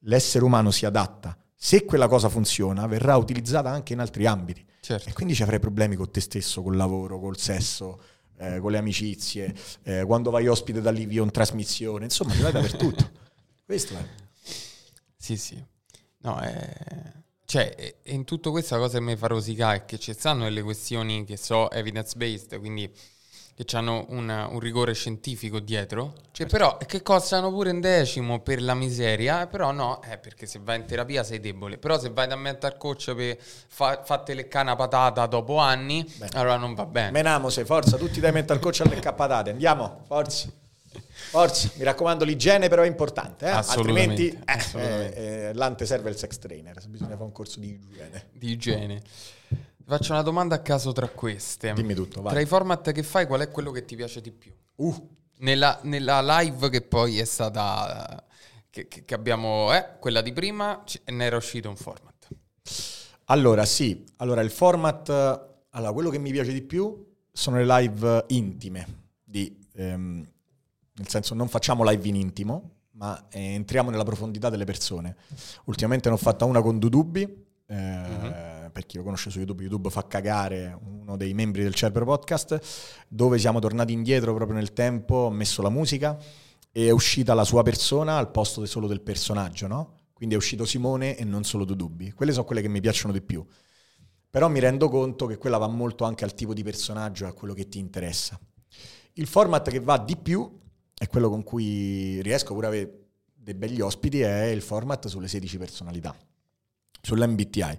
L'essere 0.00 0.44
umano 0.44 0.70
si 0.70 0.86
adatta. 0.86 1.36
Se 1.54 1.84
quella 1.84 2.08
cosa 2.08 2.30
funziona, 2.30 2.86
verrà 2.86 3.16
utilizzata 3.16 3.68
anche 3.68 3.92
in 3.92 3.98
altri 3.98 4.24
ambiti. 4.24 4.64
Certo. 4.80 5.10
E 5.10 5.12
quindi 5.12 5.34
ci 5.34 5.42
avrai 5.42 5.58
problemi 5.58 5.94
con 5.94 6.10
te 6.10 6.20
stesso, 6.20 6.62
col 6.62 6.76
lavoro, 6.76 7.20
col 7.20 7.36
sesso, 7.36 8.00
eh, 8.38 8.60
con 8.60 8.70
le 8.70 8.78
amicizie, 8.78 9.54
eh, 9.82 10.04
quando 10.06 10.30
vai 10.30 10.46
ospite 10.46 10.80
da 10.80 10.90
lì 10.90 11.06
in 11.18 11.30
trasmissione, 11.30 12.04
insomma, 12.04 12.32
ce 12.32 12.40
l'hai 12.40 12.52
dappertutto. 12.52 13.10
Questo 13.66 13.94
è. 13.94 14.04
Sì, 15.16 15.36
sì. 15.36 15.60
No, 16.18 16.38
è... 16.38 17.12
Cioè, 17.44 17.96
in 18.04 18.24
tutto 18.24 18.52
questo 18.52 18.74
la 18.76 18.80
cosa 18.80 18.98
che 18.98 19.04
mi 19.04 19.16
fa 19.16 19.26
rosicare 19.26 19.78
è 19.78 19.84
che 19.84 19.98
ci 19.98 20.12
stanno 20.12 20.44
delle 20.44 20.62
questioni 20.62 21.24
che 21.24 21.36
so 21.36 21.68
evidence-based, 21.72 22.58
quindi 22.58 22.92
che 23.54 23.76
hanno 23.76 24.04
una, 24.10 24.46
un 24.48 24.60
rigore 24.60 24.92
scientifico 24.92 25.60
dietro, 25.60 26.12
cioè, 26.32 26.46
però 26.46 26.76
che 26.76 27.02
costano 27.02 27.50
pure 27.50 27.70
un 27.70 27.80
decimo 27.80 28.40
per 28.40 28.60
la 28.60 28.74
miseria, 28.74 29.42
eh, 29.42 29.46
però 29.46 29.70
no, 29.70 30.02
eh, 30.02 30.18
perché 30.18 30.44
se 30.44 30.60
vai 30.62 30.76
in 30.76 30.84
terapia 30.84 31.24
sei 31.24 31.40
debole, 31.40 31.78
però 31.78 31.98
se 31.98 32.10
vai 32.10 32.28
da 32.28 32.36
mental 32.36 32.76
coach 32.76 33.14
per 33.14 33.38
fa, 33.40 34.02
fatte 34.04 34.34
leccare 34.34 34.66
una 34.66 34.76
patata 34.76 35.26
dopo 35.26 35.56
anni, 35.56 36.04
bene. 36.18 36.30
allora 36.34 36.56
non 36.56 36.74
va 36.74 36.84
bene. 36.84 37.10
Menamo 37.12 37.48
sei, 37.48 37.64
forza, 37.64 37.96
tutti 37.96 38.20
dai 38.20 38.32
mental 38.32 38.58
coach 38.58 38.80
a 38.80 38.88
leccare 38.88 39.16
patate, 39.16 39.50
andiamo, 39.50 40.02
forza. 40.06 40.64
Forza, 41.30 41.70
mi 41.76 41.84
raccomando, 41.84 42.24
l'igiene 42.24 42.68
però 42.68 42.82
è 42.82 42.86
importante, 42.86 43.46
eh? 43.46 43.50
altrimenti 43.50 44.28
eh, 44.28 44.38
assolutamente. 44.44 45.14
Eh, 45.16 45.48
eh, 45.48 45.54
l'ante 45.54 45.86
serve 45.86 46.10
il 46.10 46.16
sex 46.16 46.38
trainer, 46.38 46.80
bisogna 46.88 47.12
fare 47.12 47.24
un 47.24 47.32
corso 47.32 47.60
di 47.60 47.72
igiene. 47.72 48.28
Di 48.32 48.50
igiene. 48.50 49.02
Faccio 49.84 50.12
una 50.12 50.22
domanda 50.22 50.56
a 50.56 50.60
caso 50.60 50.92
tra 50.92 51.08
queste. 51.08 51.72
Dimmi 51.72 51.94
tutto, 51.94 52.20
vai. 52.20 52.32
Tra 52.32 52.40
i 52.40 52.46
format 52.46 52.90
che 52.90 53.02
fai, 53.02 53.26
qual 53.26 53.40
è 53.40 53.50
quello 53.50 53.70
che 53.70 53.84
ti 53.84 53.94
piace 53.94 54.20
di 54.20 54.32
più? 54.32 54.52
Uh. 54.76 55.14
Nella, 55.38 55.78
nella 55.82 56.22
live 56.40 56.70
che 56.70 56.80
poi 56.80 57.18
è 57.18 57.24
stata, 57.24 58.24
che, 58.70 58.88
che 58.88 59.14
abbiamo, 59.14 59.72
eh, 59.74 59.96
quella 60.00 60.22
di 60.22 60.32
prima, 60.32 60.82
ne 61.04 61.24
era 61.24 61.36
uscito 61.36 61.68
un 61.68 61.76
format. 61.76 62.26
Allora, 63.26 63.64
sì, 63.64 64.04
allora 64.16 64.40
il 64.40 64.50
format, 64.50 65.08
allora 65.70 65.92
quello 65.92 66.10
che 66.10 66.18
mi 66.18 66.30
piace 66.32 66.52
di 66.52 66.62
più 66.62 67.14
sono 67.30 67.58
le 67.58 67.66
live 67.66 68.24
intime 68.28 68.86
di... 69.22 69.68
Ehm, 69.74 70.26
nel 70.96 71.08
senso 71.08 71.34
non 71.34 71.48
facciamo 71.48 71.88
live 71.88 72.08
in 72.08 72.16
intimo, 72.16 72.70
ma 72.92 73.28
eh, 73.28 73.54
entriamo 73.54 73.90
nella 73.90 74.04
profondità 74.04 74.48
delle 74.48 74.64
persone. 74.64 75.16
Ultimamente 75.64 76.08
ne 76.08 76.14
ho 76.14 76.18
fatta 76.18 76.44
una 76.44 76.62
con 76.62 76.78
Dudubi, 76.78 77.44
eh, 77.66 77.74
uh-huh. 77.74 78.70
per 78.72 78.86
chi 78.86 78.96
lo 78.96 79.02
conosce 79.02 79.30
su 79.30 79.38
YouTube, 79.38 79.62
YouTube 79.62 79.90
fa 79.90 80.06
cagare 80.06 80.78
uno 80.82 81.16
dei 81.16 81.34
membri 81.34 81.62
del 81.62 81.74
Cerbero 81.74 82.04
Podcast, 82.04 82.58
dove 83.08 83.38
siamo 83.38 83.58
tornati 83.58 83.92
indietro 83.92 84.34
proprio 84.34 84.56
nel 84.56 84.72
tempo, 84.72 85.14
ho 85.14 85.30
messo 85.30 85.62
la 85.62 85.68
musica 85.68 86.16
e 86.72 86.86
è 86.86 86.90
uscita 86.90 87.34
la 87.34 87.44
sua 87.44 87.62
persona 87.62 88.16
al 88.16 88.30
posto 88.30 88.64
solo 88.66 88.86
del 88.86 89.00
personaggio, 89.00 89.66
no? 89.66 89.94
Quindi 90.12 90.34
è 90.34 90.38
uscito 90.38 90.64
Simone 90.64 91.16
e 91.16 91.24
non 91.24 91.44
solo 91.44 91.66
Dudubi. 91.66 92.12
Quelle 92.12 92.32
sono 92.32 92.44
quelle 92.44 92.62
che 92.62 92.68
mi 92.68 92.80
piacciono 92.80 93.12
di 93.12 93.20
più. 93.20 93.44
Però 94.30 94.48
mi 94.48 94.60
rendo 94.60 94.88
conto 94.88 95.26
che 95.26 95.36
quella 95.36 95.58
va 95.58 95.66
molto 95.66 96.04
anche 96.04 96.24
al 96.24 96.34
tipo 96.34 96.54
di 96.54 96.62
personaggio 96.62 97.24
e 97.24 97.28
a 97.28 97.32
quello 97.32 97.52
che 97.52 97.68
ti 97.68 97.78
interessa. 97.78 98.38
Il 99.14 99.26
format 99.26 99.68
che 99.70 99.80
va 99.80 99.98
di 99.98 100.16
più 100.16 100.50
e 100.98 101.06
quello 101.08 101.28
con 101.28 101.42
cui 101.42 102.20
riesco 102.22 102.54
pure 102.54 102.66
a 102.66 102.68
avere 102.70 103.06
dei 103.34 103.54
begli 103.54 103.80
ospiti 103.80 104.22
è 104.22 104.46
il 104.46 104.62
format 104.62 105.06
sulle 105.06 105.28
16 105.28 105.58
personalità, 105.58 106.16
sull'MBTI, 107.00 107.78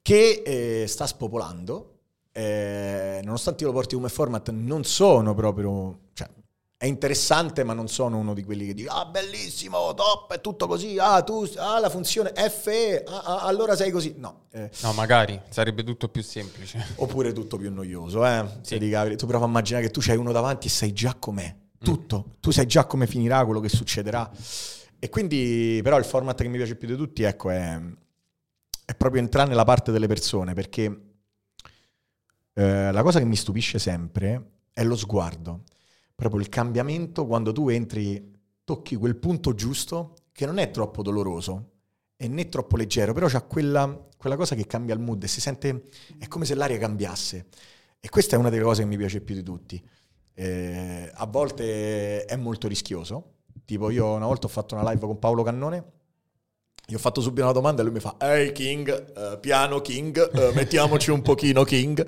che 0.00 0.42
eh, 0.44 0.86
sta 0.86 1.06
spopolando. 1.06 1.90
Eh, 2.32 3.20
nonostante 3.22 3.64
io 3.64 3.70
lo 3.70 3.76
porti 3.76 3.94
come 3.96 4.08
format, 4.08 4.50
non 4.50 4.84
sono 4.84 5.34
proprio... 5.34 5.98
Cioè, 6.14 6.28
è 6.76 6.86
interessante, 6.86 7.64
ma 7.64 7.72
non 7.72 7.88
sono 7.88 8.18
uno 8.18 8.34
di 8.34 8.42
quelli 8.44 8.66
che 8.66 8.74
dicono 8.74 8.98
ah 8.98 9.06
bellissimo, 9.06 9.94
top, 9.94 10.34
è 10.34 10.40
tutto 10.40 10.66
così, 10.66 10.98
ah 10.98 11.22
tu, 11.22 11.48
ah 11.56 11.78
la 11.78 11.88
funzione 11.88 12.32
FE, 12.34 13.04
ah, 13.06 13.22
ah, 13.22 13.42
allora 13.42 13.76
sei 13.76 13.90
così. 13.90 14.14
No, 14.16 14.46
eh. 14.52 14.70
no, 14.82 14.92
magari, 14.92 15.40
sarebbe 15.50 15.82
tutto 15.82 16.08
più 16.08 16.22
semplice. 16.22 16.82
Oppure 16.96 17.32
tutto 17.32 17.56
più 17.56 17.72
noioso, 17.72 18.24
eh. 18.24 18.44
Sì. 18.62 18.78
tu 19.16 19.26
prova 19.26 19.44
a 19.44 19.48
immaginare 19.48 19.84
che 19.84 19.90
tu 19.90 20.00
c'hai 20.00 20.16
uno 20.16 20.32
davanti 20.32 20.66
e 20.66 20.70
sai 20.70 20.92
già 20.92 21.14
com'è 21.18 21.62
tutto, 21.84 22.36
tu 22.40 22.50
sai 22.50 22.66
già 22.66 22.86
come 22.86 23.06
finirà 23.06 23.44
quello 23.44 23.60
che 23.60 23.68
succederà. 23.68 24.30
E 24.98 25.08
quindi, 25.08 25.80
però, 25.82 25.98
il 25.98 26.04
format 26.04 26.40
che 26.40 26.48
mi 26.48 26.56
piace 26.56 26.76
più 26.76 26.88
di 26.88 26.96
tutti, 26.96 27.22
ecco, 27.22 27.50
è, 27.50 27.80
è 28.84 28.94
proprio 28.94 29.20
entrare 29.20 29.48
nella 29.48 29.64
parte 29.64 29.92
delle 29.92 30.06
persone, 30.06 30.54
perché 30.54 31.00
eh, 32.54 32.90
la 32.90 33.02
cosa 33.02 33.18
che 33.18 33.24
mi 33.24 33.36
stupisce 33.36 33.78
sempre 33.78 34.52
è 34.72 34.82
lo 34.82 34.96
sguardo, 34.96 35.64
proprio 36.14 36.40
il 36.40 36.48
cambiamento 36.48 37.26
quando 37.26 37.52
tu 37.52 37.68
entri, 37.68 38.32
tocchi 38.64 38.96
quel 38.96 39.16
punto 39.16 39.54
giusto 39.54 40.14
che 40.32 40.46
non 40.46 40.58
è 40.58 40.70
troppo 40.70 41.02
doloroso 41.02 41.72
e 42.16 42.28
né 42.28 42.48
troppo 42.48 42.76
leggero, 42.76 43.12
però 43.12 43.26
c'ha 43.28 43.42
quella, 43.42 44.08
quella 44.16 44.36
cosa 44.36 44.54
che 44.54 44.66
cambia 44.66 44.94
il 44.94 45.00
mood 45.00 45.22
e 45.22 45.28
si 45.28 45.40
sente, 45.40 45.88
è 46.18 46.26
come 46.28 46.44
se 46.44 46.54
l'aria 46.54 46.78
cambiasse. 46.78 47.46
E 48.00 48.08
questa 48.08 48.36
è 48.36 48.38
una 48.38 48.50
delle 48.50 48.62
cose 48.62 48.82
che 48.82 48.88
mi 48.88 48.96
piace 48.96 49.20
più 49.20 49.34
di 49.34 49.42
tutti. 49.42 49.82
Eh, 50.34 51.10
a 51.12 51.26
volte 51.26 52.24
è 52.24 52.36
molto 52.36 52.68
rischioso. 52.68 53.32
Tipo, 53.64 53.90
io 53.90 54.12
una 54.12 54.26
volta 54.26 54.46
ho 54.46 54.50
fatto 54.50 54.74
una 54.74 54.88
live 54.90 55.06
con 55.06 55.18
Paolo 55.18 55.42
Cannone. 55.42 55.92
Gli 56.86 56.94
ho 56.94 56.98
fatto 56.98 57.22
subito 57.22 57.44
una 57.44 57.52
domanda 57.52 57.80
e 57.80 57.84
lui 57.84 57.94
mi 57.94 58.00
fa: 58.00 58.16
Ehi 58.18 58.52
King, 58.52 59.12
uh, 59.16 59.40
piano 59.40 59.80
King, 59.80 60.30
uh, 60.32 60.52
mettiamoci 60.54 61.10
un 61.10 61.22
pochino 61.22 61.64
King. 61.64 62.06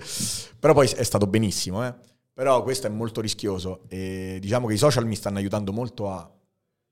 Però 0.58 0.74
poi 0.74 0.88
è 0.88 1.02
stato 1.02 1.26
benissimo, 1.26 1.86
eh. 1.86 1.94
Però 2.34 2.62
questo 2.62 2.86
è 2.86 2.90
molto 2.90 3.20
rischioso. 3.20 3.84
E 3.88 4.38
diciamo 4.40 4.66
che 4.66 4.74
i 4.74 4.78
social 4.78 5.06
mi 5.06 5.16
stanno 5.16 5.38
aiutando 5.38 5.72
molto 5.72 6.10
a 6.10 6.30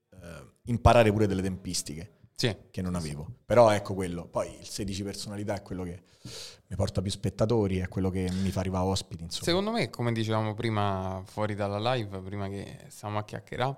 uh, 0.09 0.17
imparare 0.63 1.11
pure 1.11 1.27
delle 1.27 1.43
tempistiche 1.43 2.14
Sì. 2.35 2.55
che 2.69 2.81
non 2.81 2.95
avevo. 2.95 3.27
Però 3.45 3.69
ecco 3.71 3.93
quello. 3.93 4.27
Poi 4.27 4.59
il 4.59 4.67
16 4.67 5.03
personalità 5.03 5.55
è 5.55 5.61
quello 5.61 5.83
che 5.83 6.03
mi 6.67 6.75
porta 6.75 7.01
più 7.01 7.11
spettatori, 7.11 7.77
è 7.77 7.87
quello 7.87 8.09
che 8.09 8.29
mi 8.41 8.49
fa 8.51 8.59
arrivare 8.59 8.85
ospiti, 8.85 9.23
insomma. 9.23 9.45
Secondo 9.45 9.71
me, 9.71 9.89
come 9.89 10.11
dicevamo 10.11 10.53
prima 10.53 11.21
fuori 11.25 11.55
dalla 11.55 11.93
live, 11.93 12.19
prima 12.19 12.47
che 12.47 12.85
stavamo 12.89 13.19
a 13.19 13.23
chiacchierare, 13.23 13.77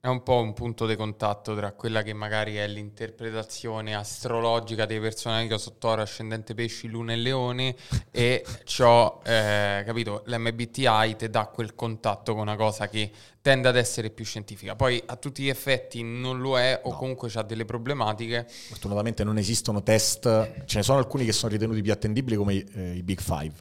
è 0.00 0.06
un 0.06 0.22
po' 0.22 0.40
un 0.40 0.52
punto 0.52 0.86
di 0.86 0.94
contatto 0.94 1.56
tra 1.56 1.72
quella 1.72 2.02
che 2.02 2.12
magari 2.12 2.54
è 2.54 2.68
l'interpretazione 2.68 3.96
astrologica 3.96 4.86
dei 4.86 5.00
personaggi 5.00 5.48
che 5.48 5.58
sono 5.58 5.74
Toro, 5.78 6.02
Ascendente 6.02 6.54
Pesci, 6.54 6.86
Luna 6.86 7.14
e 7.14 7.16
Leone 7.16 7.74
e 8.12 8.44
ciò, 8.62 9.20
eh, 9.24 9.82
capito, 9.84 10.22
l'MBTI 10.26 11.16
ti 11.16 11.28
dà 11.28 11.46
quel 11.46 11.74
contatto 11.74 12.32
con 12.34 12.42
una 12.42 12.54
cosa 12.54 12.88
che 12.88 13.10
tende 13.42 13.66
ad 13.66 13.76
essere 13.76 14.10
più 14.10 14.24
scientifica. 14.24 14.76
Poi 14.76 15.02
a 15.04 15.16
tutti 15.16 15.42
gli 15.42 15.48
effetti 15.48 16.02
non 16.04 16.38
lo 16.38 16.56
è 16.58 16.80
o 16.84 16.90
No. 16.90 16.96
comunque 16.96 17.28
ha 17.34 17.42
delle 17.42 17.64
problematiche. 17.64 18.46
Fortunatamente 18.48 19.24
non 19.24 19.36
esistono 19.36 19.82
test, 19.82 20.64
ce 20.64 20.76
ne 20.76 20.82
sono 20.84 20.98
alcuni 20.98 21.24
che 21.24 21.32
sono 21.32 21.50
ritenuti 21.50 21.82
più 21.82 21.90
attendibili 21.90 22.36
come 22.36 22.54
eh, 22.54 22.94
i 22.94 23.02
Big 23.02 23.20
Five, 23.20 23.54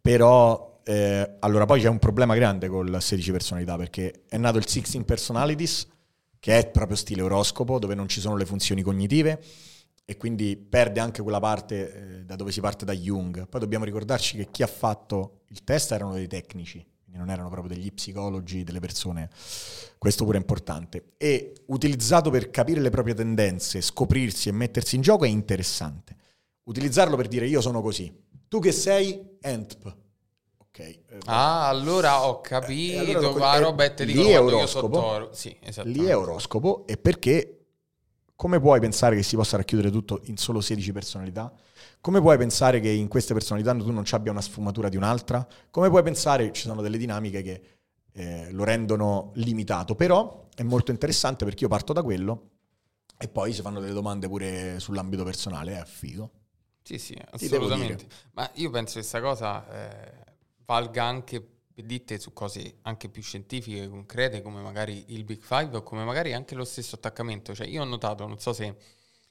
però 0.00 0.70
eh, 0.84 1.36
allora 1.40 1.64
poi 1.64 1.80
c'è 1.80 1.88
un 1.88 1.98
problema 1.98 2.34
grande 2.34 2.68
col 2.68 2.96
16 3.00 3.30
personalità 3.30 3.76
perché 3.76 4.22
è 4.28 4.36
nato 4.36 4.58
il 4.58 4.66
16 4.66 5.04
personalities 5.04 5.86
che 6.38 6.58
è 6.58 6.70
proprio 6.70 6.96
stile 6.96 7.22
oroscopo 7.22 7.78
dove 7.78 7.94
non 7.94 8.08
ci 8.08 8.20
sono 8.20 8.36
le 8.36 8.44
funzioni 8.44 8.82
cognitive 8.82 9.40
e 10.04 10.16
quindi 10.16 10.56
perde 10.56 11.00
anche 11.00 11.22
quella 11.22 11.38
parte 11.38 11.94
eh, 11.94 12.24
da 12.24 12.34
dove 12.34 12.50
si 12.50 12.60
parte 12.60 12.84
da 12.84 12.92
Jung. 12.92 13.48
Poi 13.48 13.60
dobbiamo 13.60 13.84
ricordarci 13.84 14.36
che 14.36 14.48
chi 14.50 14.62
ha 14.62 14.66
fatto 14.66 15.42
il 15.48 15.62
test 15.62 15.92
erano 15.92 16.14
dei 16.14 16.26
tecnici, 16.26 16.84
quindi 17.02 17.18
non 17.18 17.30
erano 17.30 17.48
proprio 17.48 17.74
degli 17.74 17.92
psicologi, 17.92 18.64
delle 18.64 18.80
persone. 18.80 19.30
Questo 19.98 20.24
pure 20.24 20.38
è 20.38 20.40
importante. 20.40 21.12
E 21.16 21.52
utilizzato 21.66 22.30
per 22.30 22.50
capire 22.50 22.80
le 22.80 22.90
proprie 22.90 23.14
tendenze, 23.14 23.80
scoprirsi 23.80 24.48
e 24.48 24.52
mettersi 24.52 24.96
in 24.96 25.02
gioco 25.02 25.24
è 25.24 25.28
interessante. 25.28 26.16
Utilizzarlo 26.64 27.16
per 27.16 27.28
dire 27.28 27.46
io 27.46 27.60
sono 27.60 27.80
così. 27.80 28.12
Tu 28.48 28.58
che 28.58 28.72
sei? 28.72 29.36
Entp. 29.40 30.01
Ok. 30.72 30.78
eh, 30.78 31.00
Ah, 31.26 31.68
allora 31.68 32.26
ho 32.26 32.40
capito, 32.40 32.94
Eh, 32.94 32.98
allora 32.98 33.20
lo- 33.20 33.32
va, 33.34 33.56
eh, 33.56 33.60
roba 33.60 33.84
e 33.84 33.94
te 33.94 34.04
lì 34.04 34.14
dico 34.14 34.26
è 34.26 34.40
oroscopo. 34.40 35.28
Sì. 35.32 35.54
Lì 35.84 36.04
è 36.06 36.16
oroscopo 36.16 36.86
e 36.86 36.96
perché 36.96 37.58
come 38.34 38.58
puoi 38.58 38.80
pensare 38.80 39.14
che 39.14 39.22
si 39.22 39.36
possa 39.36 39.58
racchiudere 39.58 39.90
tutto 39.90 40.22
in 40.24 40.38
solo 40.38 40.62
16 40.62 40.90
personalità? 40.92 41.52
Come 42.00 42.20
puoi 42.20 42.38
pensare 42.38 42.80
che 42.80 42.88
in 42.88 43.06
queste 43.06 43.34
personalità 43.34 43.74
tu 43.74 43.92
non 43.92 44.04
ci 44.04 44.14
abbia 44.14 44.32
una 44.32 44.40
sfumatura 44.40 44.88
di 44.88 44.96
un'altra? 44.96 45.46
Come 45.70 45.90
puoi 45.90 46.02
pensare 46.02 46.50
ci 46.52 46.62
sono 46.62 46.80
delle 46.80 46.96
dinamiche 46.96 47.42
che 47.42 47.62
eh, 48.12 48.50
lo 48.50 48.64
rendono 48.64 49.30
limitato? 49.34 49.94
Però 49.94 50.48
è 50.54 50.62
molto 50.62 50.90
interessante 50.90 51.44
perché 51.44 51.64
io 51.64 51.68
parto 51.68 51.92
da 51.92 52.02
quello 52.02 52.48
e 53.18 53.28
poi 53.28 53.52
si 53.52 53.60
fanno 53.60 53.78
delle 53.78 53.92
domande 53.92 54.26
pure 54.26 54.80
sull'ambito 54.80 55.22
personale, 55.22 55.78
è 55.80 55.84
figo. 55.84 56.30
Sì, 56.82 56.98
sì, 56.98 57.16
assolutamente. 57.30 58.06
Ma 58.32 58.50
io 58.54 58.70
penso 58.70 58.94
che 58.94 59.00
questa 59.00 59.20
cosa 59.20 59.64
eh, 59.70 60.21
valga 60.64 61.04
anche 61.04 61.46
dite 61.74 62.18
su 62.18 62.32
cose 62.32 62.78
anche 62.82 63.08
più 63.08 63.22
scientifiche, 63.22 63.88
concrete, 63.88 64.42
come 64.42 64.60
magari 64.60 65.04
il 65.08 65.24
Big 65.24 65.42
Five 65.42 65.76
o 65.78 65.82
come 65.82 66.04
magari 66.04 66.32
anche 66.32 66.54
lo 66.54 66.64
stesso 66.64 66.96
attaccamento. 66.96 67.54
Cioè, 67.54 67.66
io 67.66 67.82
ho 67.82 67.86
notato, 67.86 68.26
non 68.26 68.38
so 68.38 68.52
se, 68.52 68.76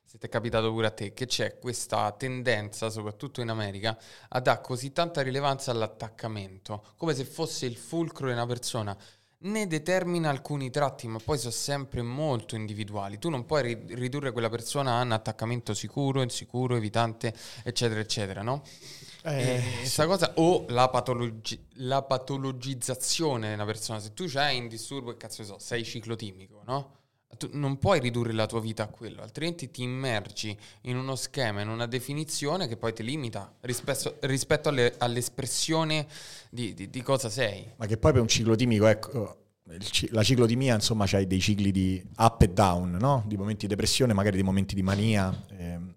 se 0.04 0.18
ti 0.18 0.26
è 0.26 0.30
capitato 0.30 0.72
pure 0.72 0.88
a 0.88 0.92
te, 0.92 1.14
che 1.14 1.26
c'è 1.26 1.60
questa 1.60 2.12
tendenza, 2.14 2.90
soprattutto 2.90 3.42
in 3.42 3.50
America, 3.50 3.98
a 4.30 4.40
dare 4.40 4.62
così 4.62 4.92
tanta 4.92 5.22
rilevanza 5.22 5.72
all'attaccamento, 5.72 6.94
come 6.98 7.14
se 7.14 7.26
fosse 7.26 7.66
il 7.66 7.76
fulcro 7.76 8.28
di 8.28 8.34
una 8.34 8.46
persona. 8.46 8.98
Ne 9.44 9.66
determina 9.66 10.30
alcuni 10.30 10.70
tratti, 10.70 11.08
ma 11.08 11.18
poi 11.18 11.40
sono 11.40 11.52
sempre 11.52 12.04
molto 12.04 12.56
individuali. 12.56 13.18
Tu 13.18 13.30
non 13.30 13.46
puoi 13.46 13.64
ri- 13.64 13.96
ridurre 13.96 14.32
quella 14.32 14.50
persona 14.50 15.00
a 15.00 15.02
un 15.02 15.14
attaccamento 15.14 15.74
sicuro, 15.74 16.22
insicuro, 16.22 16.76
evitante, 16.76 17.34
eccetera, 17.64 18.00
eccetera, 18.00 18.44
no? 18.44 18.62
Eh, 19.24 19.62
questa 19.80 20.06
cosa, 20.08 20.32
o 20.36 20.66
la, 20.70 20.90
patologi- 20.90 21.60
la 21.76 22.02
patologizzazione 22.02 23.50
di 23.50 23.54
una 23.54 23.66
persona, 23.66 24.00
se 24.00 24.14
tu 24.14 24.30
hai 24.36 24.60
un 24.60 24.68
disturbo, 24.68 25.16
cazzo 25.16 25.42
ne 25.42 25.48
so, 25.48 25.60
sei 25.60 25.84
ciclotimico, 25.84 26.64
no? 26.66 26.96
Tu 27.38 27.50
non 27.54 27.78
puoi 27.78 28.00
ridurre 28.00 28.34
la 28.34 28.46
tua 28.46 28.60
vita 28.60 28.84
a 28.84 28.88
quello, 28.88 29.22
altrimenti 29.22 29.72
ti 29.72 29.84
immergi 29.84 30.56
in 30.82 30.98
uno 30.98 31.16
schema, 31.16 31.62
in 31.62 31.70
una 31.70 31.86
definizione 31.86 32.68
che 32.68 32.76
poi 32.76 32.94
ti 32.94 33.04
limita 33.04 33.54
rispetto, 33.62 34.18
rispetto 34.22 34.70
alle- 34.70 34.96
all'espressione 34.98 36.08
di, 36.50 36.74
di- 36.74 36.90
di 36.90 37.02
cosa 37.02 37.30
sei. 37.30 37.72
Ma 37.78 37.86
che 37.86 37.98
poi 37.98 38.12
per 38.12 38.22
un 38.22 38.28
ciclotimico, 38.28 38.86
ecco, 38.86 39.38
la 40.10 40.24
ciclotimia 40.24 40.76
insomma 40.76 41.06
c'hai 41.08 41.26
dei 41.26 41.40
cicli 41.40 41.72
di 41.72 42.04
up 42.18 42.42
e 42.42 42.50
down, 42.50 42.98
no? 43.00 43.24
Di 43.26 43.38
momenti 43.38 43.62
di 43.62 43.68
depressione, 43.68 44.12
magari 44.14 44.36
di 44.36 44.44
momenti 44.44 44.76
di 44.76 44.84
mania. 44.84 45.34
ehm. 45.58 45.96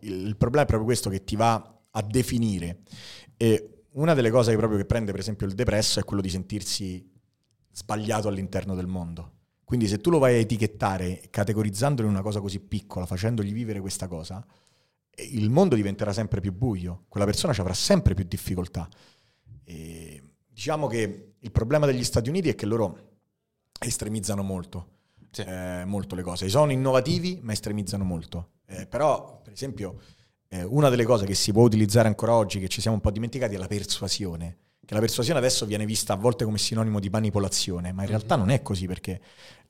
il, 0.00 0.26
il 0.26 0.36
problema 0.36 0.64
è 0.64 0.66
proprio 0.66 0.84
questo 0.86 1.08
che 1.08 1.24
ti 1.24 1.34
va 1.34 1.73
a 1.96 2.02
definire. 2.02 2.80
E 3.36 3.84
una 3.92 4.14
delle 4.14 4.30
cose 4.30 4.50
che 4.50 4.56
proprio 4.56 4.78
che 4.78 4.84
prende 4.86 5.12
per 5.12 5.20
esempio 5.20 5.46
il 5.46 5.54
depresso 5.54 6.00
è 6.00 6.04
quello 6.04 6.22
di 6.22 6.28
sentirsi 6.28 7.08
sbagliato 7.70 8.28
all'interno 8.28 8.74
del 8.74 8.86
mondo. 8.86 9.32
Quindi 9.64 9.88
se 9.88 9.98
tu 9.98 10.10
lo 10.10 10.18
vai 10.18 10.34
a 10.34 10.38
etichettare 10.38 11.22
categorizzandolo 11.30 12.06
in 12.06 12.14
una 12.14 12.22
cosa 12.22 12.40
così 12.40 12.60
piccola, 12.60 13.06
facendogli 13.06 13.52
vivere 13.52 13.80
questa 13.80 14.06
cosa, 14.08 14.44
il 15.16 15.48
mondo 15.48 15.74
diventerà 15.74 16.12
sempre 16.12 16.40
più 16.40 16.52
buio, 16.52 17.04
quella 17.08 17.26
persona 17.26 17.52
ci 17.52 17.60
avrà 17.60 17.72
sempre 17.74 18.14
più 18.14 18.24
difficoltà. 18.24 18.88
E 19.64 20.22
diciamo 20.46 20.86
che 20.86 21.34
il 21.38 21.50
problema 21.50 21.86
degli 21.86 22.04
Stati 22.04 22.28
Uniti 22.28 22.48
è 22.48 22.54
che 22.54 22.66
loro 22.66 23.12
estremizzano 23.78 24.42
molto, 24.42 24.88
Sì. 25.30 25.42
eh, 25.42 25.84
molto 25.86 26.14
le 26.14 26.22
cose. 26.22 26.48
Sono 26.48 26.70
innovativi, 26.72 27.38
ma 27.42 27.52
estremizzano 27.52 28.04
molto. 28.04 28.50
Eh, 28.66 28.86
però, 28.86 29.40
per 29.42 29.52
esempio, 29.52 30.00
una 30.62 30.88
delle 30.88 31.04
cose 31.04 31.26
che 31.26 31.34
si 31.34 31.52
può 31.52 31.62
utilizzare 31.62 32.08
ancora 32.08 32.34
oggi, 32.34 32.60
che 32.60 32.68
ci 32.68 32.80
siamo 32.80 32.96
un 32.96 33.02
po' 33.02 33.10
dimenticati, 33.10 33.54
è 33.54 33.58
la 33.58 33.66
persuasione. 33.66 34.58
Che 34.84 34.94
la 34.94 35.00
persuasione 35.00 35.38
adesso 35.38 35.64
viene 35.64 35.86
vista 35.86 36.12
a 36.12 36.16
volte 36.16 36.44
come 36.44 36.58
sinonimo 36.58 37.00
di 37.00 37.08
manipolazione, 37.08 37.92
ma 37.92 38.02
in 38.02 38.08
realtà 38.08 38.36
non 38.36 38.50
è 38.50 38.60
così 38.60 38.86
perché 38.86 39.20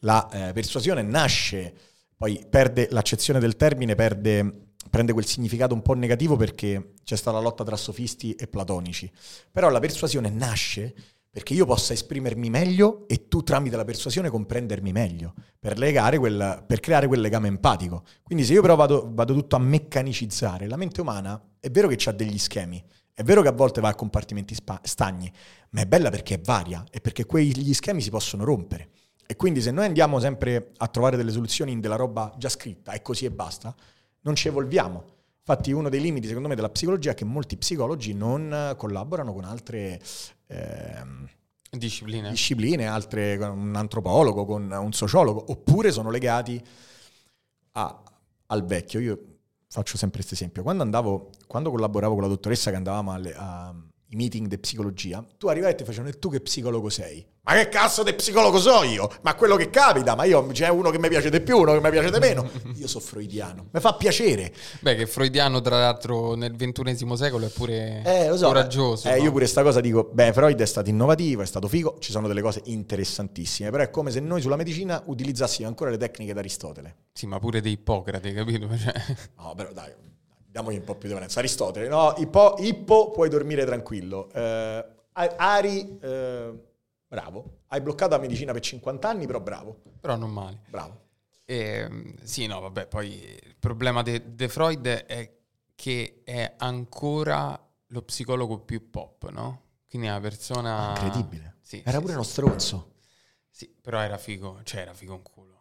la 0.00 0.28
eh, 0.48 0.52
persuasione 0.52 1.02
nasce, 1.02 1.72
poi 2.16 2.44
perde 2.48 2.88
l'accezione 2.90 3.38
del 3.38 3.56
termine, 3.56 3.94
perde, 3.94 4.72
prende 4.90 5.12
quel 5.12 5.24
significato 5.24 5.72
un 5.72 5.82
po' 5.82 5.94
negativo 5.94 6.36
perché 6.36 6.94
c'è 7.04 7.16
stata 7.16 7.36
la 7.36 7.42
lotta 7.42 7.62
tra 7.62 7.76
sofisti 7.76 8.34
e 8.34 8.48
platonici. 8.48 9.10
Però 9.52 9.68
la 9.68 9.78
persuasione 9.78 10.30
nasce 10.30 10.94
perché 11.34 11.52
io 11.52 11.66
possa 11.66 11.92
esprimermi 11.94 12.48
meglio 12.48 13.08
e 13.08 13.26
tu 13.26 13.42
tramite 13.42 13.74
la 13.74 13.84
persuasione 13.84 14.30
comprendermi 14.30 14.92
meglio, 14.92 15.34
per, 15.58 15.76
quel, 16.20 16.62
per 16.64 16.78
creare 16.78 17.08
quel 17.08 17.20
legame 17.20 17.48
empatico. 17.48 18.04
Quindi 18.22 18.44
se 18.44 18.52
io 18.52 18.62
però 18.62 18.76
vado, 18.76 19.10
vado 19.12 19.34
tutto 19.34 19.56
a 19.56 19.58
meccanicizzare, 19.58 20.68
la 20.68 20.76
mente 20.76 21.00
umana 21.00 21.42
è 21.58 21.68
vero 21.70 21.88
che 21.88 22.08
ha 22.08 22.12
degli 22.12 22.38
schemi, 22.38 22.80
è 23.12 23.24
vero 23.24 23.42
che 23.42 23.48
a 23.48 23.52
volte 23.52 23.80
va 23.80 23.88
a 23.88 23.96
compartimenti 23.96 24.54
spa- 24.54 24.80
stagni, 24.84 25.28
ma 25.70 25.80
è 25.80 25.86
bella 25.86 26.08
perché 26.08 26.36
è 26.36 26.40
varia 26.40 26.84
e 26.88 27.00
perché 27.00 27.26
quegli 27.26 27.74
schemi 27.74 28.00
si 28.00 28.10
possono 28.10 28.44
rompere. 28.44 28.90
E 29.26 29.34
quindi 29.34 29.60
se 29.60 29.72
noi 29.72 29.86
andiamo 29.86 30.20
sempre 30.20 30.70
a 30.76 30.86
trovare 30.86 31.16
delle 31.16 31.32
soluzioni 31.32 31.72
in 31.72 31.80
della 31.80 31.96
roba 31.96 32.32
già 32.38 32.48
scritta 32.48 32.92
e 32.92 33.02
così 33.02 33.24
e 33.24 33.32
basta, 33.32 33.74
non 34.20 34.36
ci 34.36 34.46
evolviamo. 34.46 35.04
Infatti 35.46 35.72
uno 35.72 35.90
dei 35.90 36.00
limiti 36.00 36.26
secondo 36.26 36.48
me 36.48 36.54
della 36.54 36.70
psicologia 36.70 37.10
è 37.10 37.14
che 37.14 37.26
molti 37.26 37.58
psicologi 37.58 38.14
non 38.14 38.74
collaborano 38.78 39.34
con 39.34 39.44
altre 39.44 40.00
ehm, 40.46 41.28
Discipline. 41.70 42.30
discipline, 42.30 42.86
altre, 42.86 43.36
con 43.36 43.50
un 43.50 43.74
antropologo, 43.76 44.46
con 44.46 44.70
un 44.70 44.92
sociologo, 44.92 45.44
oppure 45.48 45.92
sono 45.92 46.08
legati 46.10 46.62
a- 47.72 48.02
al 48.46 48.64
vecchio. 48.64 49.00
Io 49.00 49.18
faccio 49.68 49.98
sempre 49.98 50.18
questo 50.18 50.34
esempio. 50.34 50.62
Quando 50.62 50.82
andavo, 50.82 51.30
quando 51.46 51.70
collaboravo 51.70 52.14
con 52.14 52.22
la 52.22 52.28
dottoressa 52.28 52.70
che 52.70 52.76
andavamo 52.76 53.12
alle, 53.12 53.34
a- 53.34 53.74
i 54.14 54.16
meeting 54.16 54.46
di 54.46 54.58
psicologia, 54.58 55.24
tu 55.36 55.48
arrivavi 55.48 55.72
e 55.72 55.76
ti 55.76 55.84
facevano 55.84 56.08
e 56.10 56.18
tu 56.20 56.30
che 56.30 56.40
psicologo 56.40 56.88
sei? 56.88 57.26
Ma 57.46 57.52
che 57.54 57.68
cazzo 57.68 58.02
di 58.02 58.14
psicologo 58.14 58.58
so 58.58 58.84
io? 58.84 59.10
Ma 59.20 59.34
quello 59.34 59.56
che 59.56 59.68
capita, 59.68 60.14
ma 60.14 60.24
io 60.24 60.46
c'è 60.46 60.68
uno 60.68 60.88
che 60.90 60.98
mi 60.98 61.08
piace 61.08 61.28
di 61.28 61.40
più, 61.42 61.58
uno 61.58 61.72
che 61.74 61.80
mi 61.80 61.90
piace 61.90 62.10
di 62.10 62.18
meno. 62.18 62.48
Io 62.76 62.86
sono 62.86 63.04
freudiano, 63.04 63.66
mi 63.70 63.80
fa 63.80 63.94
piacere. 63.96 64.50
Beh, 64.80 64.94
che 64.94 65.06
freudiano, 65.06 65.60
tra 65.60 65.78
l'altro, 65.78 66.34
nel 66.36 66.56
ventunesimo 66.56 67.16
secolo 67.16 67.44
è 67.44 67.50
pure 67.50 68.00
Eh, 68.02 68.28
lo 68.28 68.38
so. 68.38 68.46
coraggioso. 68.46 69.08
Eh, 69.08 69.18
no? 69.18 69.24
io 69.24 69.30
pure 69.30 69.46
sta 69.46 69.62
cosa 69.62 69.80
dico, 69.82 70.08
beh, 70.10 70.32
Freud 70.32 70.58
è 70.58 70.64
stato 70.64 70.88
innovativo, 70.88 71.42
è 71.42 71.46
stato 71.46 71.68
figo, 71.68 71.96
ci 71.98 72.12
sono 72.12 72.28
delle 72.28 72.40
cose 72.40 72.62
interessantissime, 72.64 73.68
però 73.70 73.82
è 73.82 73.90
come 73.90 74.10
se 74.10 74.20
noi 74.20 74.40
sulla 74.40 74.56
medicina 74.56 75.02
utilizzassimo 75.04 75.68
ancora 75.68 75.90
le 75.90 75.98
tecniche 75.98 76.32
d'Aristotele. 76.32 76.96
Sì, 77.12 77.26
ma 77.26 77.38
pure 77.40 77.60
dei 77.60 77.72
Ippocrate, 77.72 78.32
capito? 78.32 78.68
Cioè, 78.74 78.94
No, 79.36 79.52
però 79.54 79.70
dai, 79.72 79.92
diamogli 80.54 80.76
un 80.76 80.84
po' 80.84 80.94
più 80.94 81.08
di 81.08 81.14
valenza. 81.14 81.40
Aristotele, 81.40 81.88
no, 81.88 82.14
Ippo, 82.18 82.54
Ippo 82.58 83.10
puoi 83.10 83.28
dormire 83.28 83.64
tranquillo. 83.64 84.30
Eh, 84.30 84.84
Ari, 85.12 85.98
eh, 86.00 86.52
bravo. 87.08 87.62
Hai 87.66 87.80
bloccato 87.80 88.14
la 88.14 88.20
medicina 88.20 88.52
per 88.52 88.62
50 88.62 89.08
anni, 89.08 89.26
però 89.26 89.40
bravo, 89.40 89.80
però 90.00 90.14
non 90.14 90.30
male. 90.30 90.60
bravo. 90.68 91.00
Ehm, 91.46 92.14
sì, 92.22 92.46
no, 92.46 92.60
vabbè, 92.60 92.86
poi 92.86 93.20
il 93.20 93.56
problema 93.58 94.02
di 94.02 94.48
Freud 94.48 94.86
è 94.86 95.32
che 95.74 96.20
è 96.24 96.54
ancora 96.58 97.60
lo 97.88 98.02
psicologo 98.02 98.60
più 98.60 98.90
pop, 98.90 99.28
no? 99.30 99.62
Quindi 99.88 100.06
è 100.06 100.10
una 100.12 100.20
persona... 100.20 100.90
Incredibile. 100.90 101.56
Sì, 101.62 101.82
Era 101.84 101.92
sì, 101.92 101.98
pure 101.98 102.08
sì. 102.12 102.14
uno 102.14 102.22
stronzo. 102.22 102.92
Sì, 103.50 103.74
però 103.80 103.98
era 104.00 104.18
figo, 104.18 104.60
cioè 104.62 104.82
era 104.82 104.94
figo 104.94 105.14
un 105.14 105.22
culo. 105.22 105.53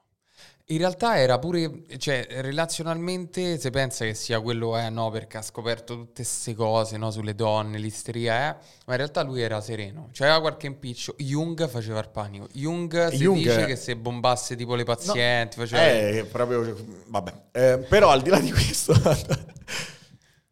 In 0.68 0.78
realtà 0.78 1.20
era 1.20 1.40
pure, 1.40 1.84
cioè, 1.98 2.26
relazionalmente, 2.30 3.60
se 3.60 3.70
pensa 3.70 4.06
che 4.06 4.14
sia 4.14 4.40
quello, 4.40 4.78
eh, 4.78 4.90
no, 4.90 5.10
perché 5.10 5.38
ha 5.38 5.42
scoperto 5.42 5.94
tutte 5.94 6.22
queste 6.22 6.56
cose, 6.56 6.96
no, 6.96 7.12
sulle 7.12 7.36
donne, 7.36 7.78
l'isteria, 7.78 8.52
eh, 8.52 8.56
ma 8.86 8.94
in 8.94 8.98
realtà 8.98 9.24
lui 9.24 9.42
era 9.42 9.60
sereno, 9.60 10.08
cioè 10.14 10.28
aveva 10.28 10.42
qualche 10.42 10.68
impiccio. 10.68 11.16
Jung 11.18 11.68
faceva 11.68 12.00
il 12.00 12.08
panico. 12.08 12.48
Jung 12.54 13.10
si 13.10 13.18
Jung- 13.18 13.40
dice 13.40 13.66
che 13.66 13.76
se 13.76 13.98
bombasse 13.98 14.56
tipo 14.56 14.76
le 14.76 14.86
pazienti, 14.86 15.58
faceva... 15.58 15.86
Eh, 15.86 16.26
proprio, 16.32 16.78
vabbè. 17.08 17.34
Eh, 17.52 17.78
però 17.90 18.12
al 18.12 18.22
di 18.22 18.30
là 18.30 18.40
di 18.40 18.52
questo... 18.52 18.94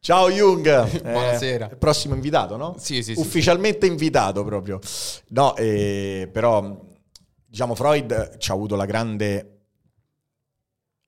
Ciao 0.03 0.29
Jung! 0.29 0.67
Eh, 0.91 0.99
Buonasera. 0.99 1.69
il 1.71 1.77
prossimo 1.77 2.15
invitato, 2.15 2.57
no? 2.57 2.75
Sì, 2.77 3.01
sì, 3.01 3.13
sì, 3.13 3.19
Ufficialmente 3.19 3.85
invitato 3.85 4.43
proprio. 4.43 4.79
No, 5.29 5.55
eh, 5.55 6.27
però 6.29 6.77
diciamo 7.45 7.75
Freud 7.75 8.37
ci 8.37 8.51
ha 8.51 8.53
avuto 8.53 8.75
la 8.75 8.85
grande 8.85 9.60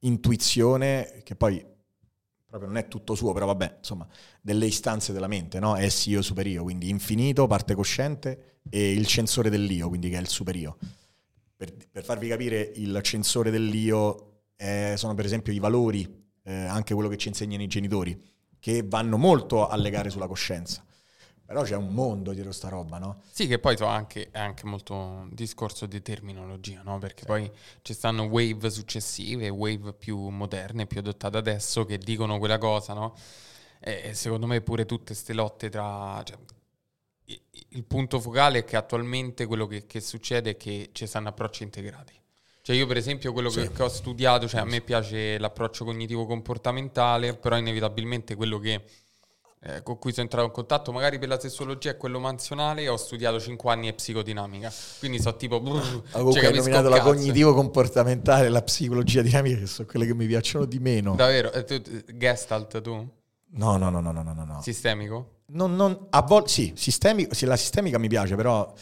intuizione 0.03 1.21
che 1.23 1.35
poi 1.35 1.65
proprio 2.53 2.71
non 2.71 2.77
è 2.77 2.87
tutto 2.87 3.15
suo, 3.15 3.33
però 3.33 3.47
vabbè, 3.47 3.77
insomma, 3.79 4.07
delle 4.39 4.67
istanze 4.67 5.11
della 5.11 5.27
mente, 5.27 5.59
no? 5.59 5.75
Essi, 5.75 6.11
io, 6.11 6.21
superio, 6.21 6.61
quindi 6.61 6.87
infinito, 6.89 7.47
parte 7.47 7.73
cosciente 7.73 8.59
e 8.69 8.91
il 8.91 9.07
censore 9.07 9.49
dell'io, 9.49 9.87
quindi 9.87 10.09
che 10.09 10.17
è 10.17 10.21
il 10.21 10.27
superio. 10.27 10.77
Per, 11.55 11.73
per 11.89 12.03
farvi 12.03 12.27
capire, 12.27 12.71
il 12.75 12.99
censore 13.01 13.49
dell'io 13.49 14.43
eh, 14.55 14.93
sono 14.97 15.15
per 15.15 15.25
esempio 15.25 15.51
i 15.51 15.57
valori, 15.57 16.07
eh, 16.43 16.53
anche 16.53 16.93
quello 16.93 17.09
che 17.09 17.17
ci 17.17 17.29
insegnano 17.29 17.63
i 17.63 17.67
genitori, 17.67 18.21
che 18.59 18.83
vanno 18.85 19.17
molto 19.17 19.67
a 19.67 19.75
legare 19.75 20.11
sulla 20.11 20.27
coscienza. 20.27 20.85
Però 21.45 21.61
c'è 21.63 21.75
un 21.75 21.93
mondo 21.93 22.31
dietro 22.31 22.51
sta 22.51 22.69
roba, 22.69 22.97
no? 22.97 23.21
Sì, 23.29 23.47
che 23.47 23.59
poi 23.59 23.77
so, 23.77 23.85
anche, 23.85 24.29
è 24.31 24.39
anche 24.39 24.65
molto 24.65 24.93
un 24.95 25.29
discorso 25.33 25.85
di 25.85 26.01
terminologia, 26.01 26.81
no? 26.83 26.97
Perché 26.99 27.25
poi 27.25 27.51
ci 27.81 27.93
stanno 27.93 28.23
wave 28.23 28.69
successive, 28.69 29.49
wave 29.49 29.93
più 29.93 30.17
moderne, 30.29 30.87
più 30.87 30.99
adottate 30.99 31.37
adesso, 31.37 31.85
che 31.85 31.97
dicono 31.97 32.39
quella 32.39 32.57
cosa, 32.57 32.93
no? 32.93 33.15
E 33.79 34.13
secondo 34.13 34.47
me 34.47 34.61
pure 34.61 34.85
tutte 34.85 35.07
queste 35.13 35.33
lotte 35.33 35.69
tra... 35.69 36.21
Cioè, 36.23 36.37
il 37.69 37.83
punto 37.85 38.19
focale 38.19 38.59
è 38.59 38.63
che 38.63 38.75
attualmente 38.75 39.45
quello 39.45 39.65
che, 39.67 39.85
che 39.85 39.99
succede 39.99 40.51
è 40.51 40.57
che 40.57 40.89
ci 40.93 41.05
stanno 41.07 41.29
approcci 41.29 41.63
integrati. 41.63 42.13
Cioè 42.61 42.75
io 42.75 42.85
per 42.87 42.97
esempio 42.97 43.33
quello 43.33 43.49
che, 43.49 43.63
Sì. 43.63 43.71
che 43.71 43.83
ho 43.83 43.89
studiato, 43.89 44.47
cioè 44.47 44.61
a 44.61 44.65
me 44.65 44.79
piace 44.81 45.37
l'approccio 45.37 45.83
cognitivo-comportamentale, 45.83 47.35
però 47.35 47.57
inevitabilmente 47.57 48.35
quello 48.35 48.59
che 48.59 48.83
eh, 49.65 49.81
con 49.83 49.97
cui 49.97 50.11
sono 50.11 50.23
entrato 50.23 50.45
in 50.45 50.51
contatto 50.51 50.91
magari 50.91 51.17
per 51.19 51.29
la 51.29 51.39
sessologia 51.39 51.91
è 51.91 51.97
quello 51.97 52.19
manzionale 52.19 52.87
ho 52.87 52.97
studiato 52.97 53.39
5 53.39 53.71
anni 53.71 53.87
e 53.87 53.93
psicodinamica 53.93 54.71
quindi 54.99 55.19
so 55.21 55.35
tipo 55.35 55.59
brrr, 55.61 55.77
Ah, 55.77 55.81
cioè, 55.81 56.01
Comunque 56.11 56.47
hai 56.47 56.53
nominato 56.55 56.89
la 56.89 57.01
cognitivo-comportamentale, 57.01 58.49
la 58.49 58.61
psicologia 58.61 59.21
dinamica, 59.21 59.57
che 59.59 59.65
sono 59.67 59.87
quelle 59.87 60.05
che 60.05 60.13
mi 60.13 60.25
piacciono 60.27 60.65
di 60.65 60.79
meno. 60.79 61.15
davvero 61.15 61.51
Eh, 61.51 61.63
tu- 61.63 61.81
tu- 61.81 62.03
gestalt 62.15 62.81
tu? 62.81 62.91
No, 63.55 63.77
no, 63.77 63.89
no, 63.89 64.01
no, 64.01 64.11
no, 64.11 64.23
no, 64.23 64.33
no. 64.33 64.43
no. 64.45 64.61
sistemico? 64.61 65.29
Non, 65.47 65.75
non- 65.75 66.07
a 66.09 66.21
volte 66.23 66.49
sì, 66.49 66.73
sistemico, 66.75 67.33
sì, 67.35 67.45
la 67.45 67.55
sistemica 67.55 67.97
mi 67.99 68.07
piace, 68.07 68.35
però 68.35 68.73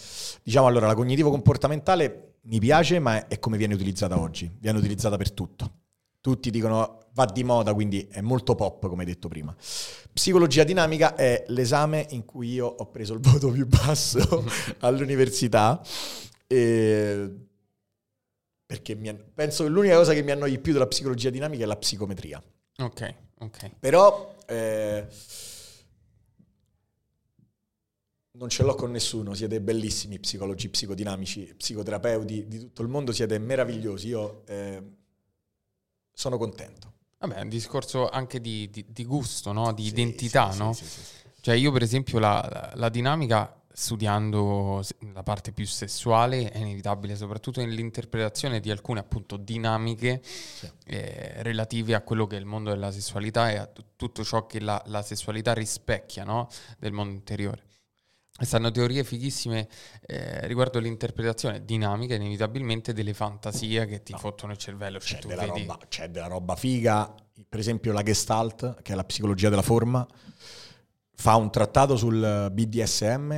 diciamo 0.43 0.67
allora 0.67 0.87
la 0.87 0.95
cognitivo-comportamentale 0.95 2.35
mi 2.43 2.59
piace, 2.59 2.99
ma 2.99 3.17
è, 3.17 3.27
è 3.27 3.39
come 3.39 3.57
viene 3.57 3.73
utilizzata 3.73 4.17
oggi. 4.19 4.49
Viene 4.59 4.77
utilizzata 4.77 5.17
per 5.17 5.31
tutto. 5.31 5.71
Tutti 6.21 6.49
dicono 6.49 6.99
va 7.13 7.25
di 7.25 7.43
moda, 7.43 7.73
quindi 7.73 8.07
è 8.09 8.21
molto 8.21 8.55
pop, 8.55 8.87
come 8.87 9.05
detto 9.05 9.27
prima. 9.27 9.55
Psicologia 10.13 10.63
dinamica 10.63 11.15
è 11.15 11.43
l'esame 11.47 12.05
in 12.11 12.25
cui 12.25 12.51
io 12.53 12.67
ho 12.67 12.85
preso 12.89 13.13
il 13.13 13.19
voto 13.19 13.49
più 13.51 13.65
basso 13.67 14.45
all'università. 14.79 15.81
e- 16.47 17.29
Perché 18.65 18.95
mi 18.95 19.13
penso 19.33 19.63
che 19.63 19.69
l'unica 19.69 19.97
cosa 19.97 20.13
che 20.13 20.23
mi 20.23 20.31
annoi 20.31 20.57
più 20.59 20.71
della 20.71 20.87
psicologia 20.87 21.29
dinamica 21.29 21.63
è 21.63 21.67
la 21.67 21.75
psicometria. 21.75 22.41
ok 22.77 23.15
ok 23.39 23.71
Però 23.79 24.33
eh, 24.47 25.05
non 28.33 28.47
ce 28.49 28.63
l'ho 28.63 28.75
con 28.75 28.91
nessuno, 28.91 29.33
siete 29.33 29.59
bellissimi 29.59 30.19
psicologi, 30.19 30.69
psicodinamici, 30.69 31.53
psicoterapeuti 31.57 32.47
di 32.47 32.59
tutto 32.59 32.81
il 32.81 32.87
mondo, 32.87 33.11
siete 33.11 33.37
meravigliosi, 33.39 34.07
io 34.07 34.43
eh, 34.47 34.81
sono 36.13 36.37
contento. 36.37 36.93
Vabbè 37.21 37.35
è 37.35 37.41
un 37.41 37.49
discorso 37.49 38.09
anche 38.09 38.41
di, 38.41 38.69
di- 38.69 38.85
di 38.89 39.05
gusto 39.05 39.51
no? 39.51 39.71
di 39.73 39.83
Sì, 39.83 39.89
identità 39.89 40.51
sì, 40.51 40.57
no? 40.59 40.73
sì, 40.73 40.85
sì, 40.85 41.01
sì. 41.01 41.19
Cioè 41.41 41.55
io 41.55 41.71
per 41.71 41.81
esempio 41.83 42.19
la, 42.19 42.71
la- 42.75 42.89
dinamica 42.89 43.55
studiando 43.73 44.83
la 45.13 45.23
parte 45.23 45.53
più 45.53 45.65
sessuale 45.65 46.51
è 46.51 46.57
inevitabile 46.57 47.15
soprattutto 47.15 47.61
nell'interpretazione 47.61 48.59
di 48.59 48.69
alcune 48.69 48.99
appunto 48.99 49.37
dinamiche 49.37 50.21
eh, 50.85 51.41
relative 51.41 51.95
a 51.95 52.01
quello 52.01 52.27
che 52.27 52.35
è 52.35 52.39
il 52.39 52.45
mondo 52.45 52.69
della 52.69 52.91
sessualità 52.91 53.49
e 53.49 53.55
a 53.57 53.65
tu- 53.67 53.83
tutto 53.95 54.23
ciò 54.25 54.45
che 54.45 54.59
la, 54.59 54.81
la 54.87 55.01
sessualità 55.01 55.53
rispecchia 55.53 56.23
no? 56.25 56.49
del 56.79 56.91
mondo 56.91 57.13
interiore. 57.13 57.63
E 58.41 58.45
stanno 58.45 58.71
teorie 58.71 59.03
fighissime 59.03 59.67
eh, 60.07 60.47
riguardo 60.47 60.79
l'interpretazione 60.79 61.63
dinamica 61.63 62.15
inevitabilmente 62.15 62.91
delle 62.91 63.13
fantasie 63.13 63.85
che 63.85 64.01
ti 64.01 64.13
No. 64.13 64.17
fottono 64.17 64.51
il 64.53 64.57
cervello. 64.57 64.97
C'è 64.97 65.19
tu 65.19 65.27
della, 65.27 65.43
vedi- 65.45 65.59
roba, 65.59 65.77
c'è 65.87 66.09
della 66.09 66.25
roba 66.25 66.55
figa, 66.55 67.13
per 67.47 67.59
esempio 67.59 67.91
la 67.93 68.01
Gestalt, 68.01 68.81
che 68.81 68.93
è 68.93 68.95
la 68.95 69.03
psicologia 69.03 69.49
della 69.49 69.61
forma, 69.61 70.07
fa 71.13 71.35
un 71.35 71.51
trattato 71.51 71.95
sul 71.97 72.49
BDSM. 72.51 73.31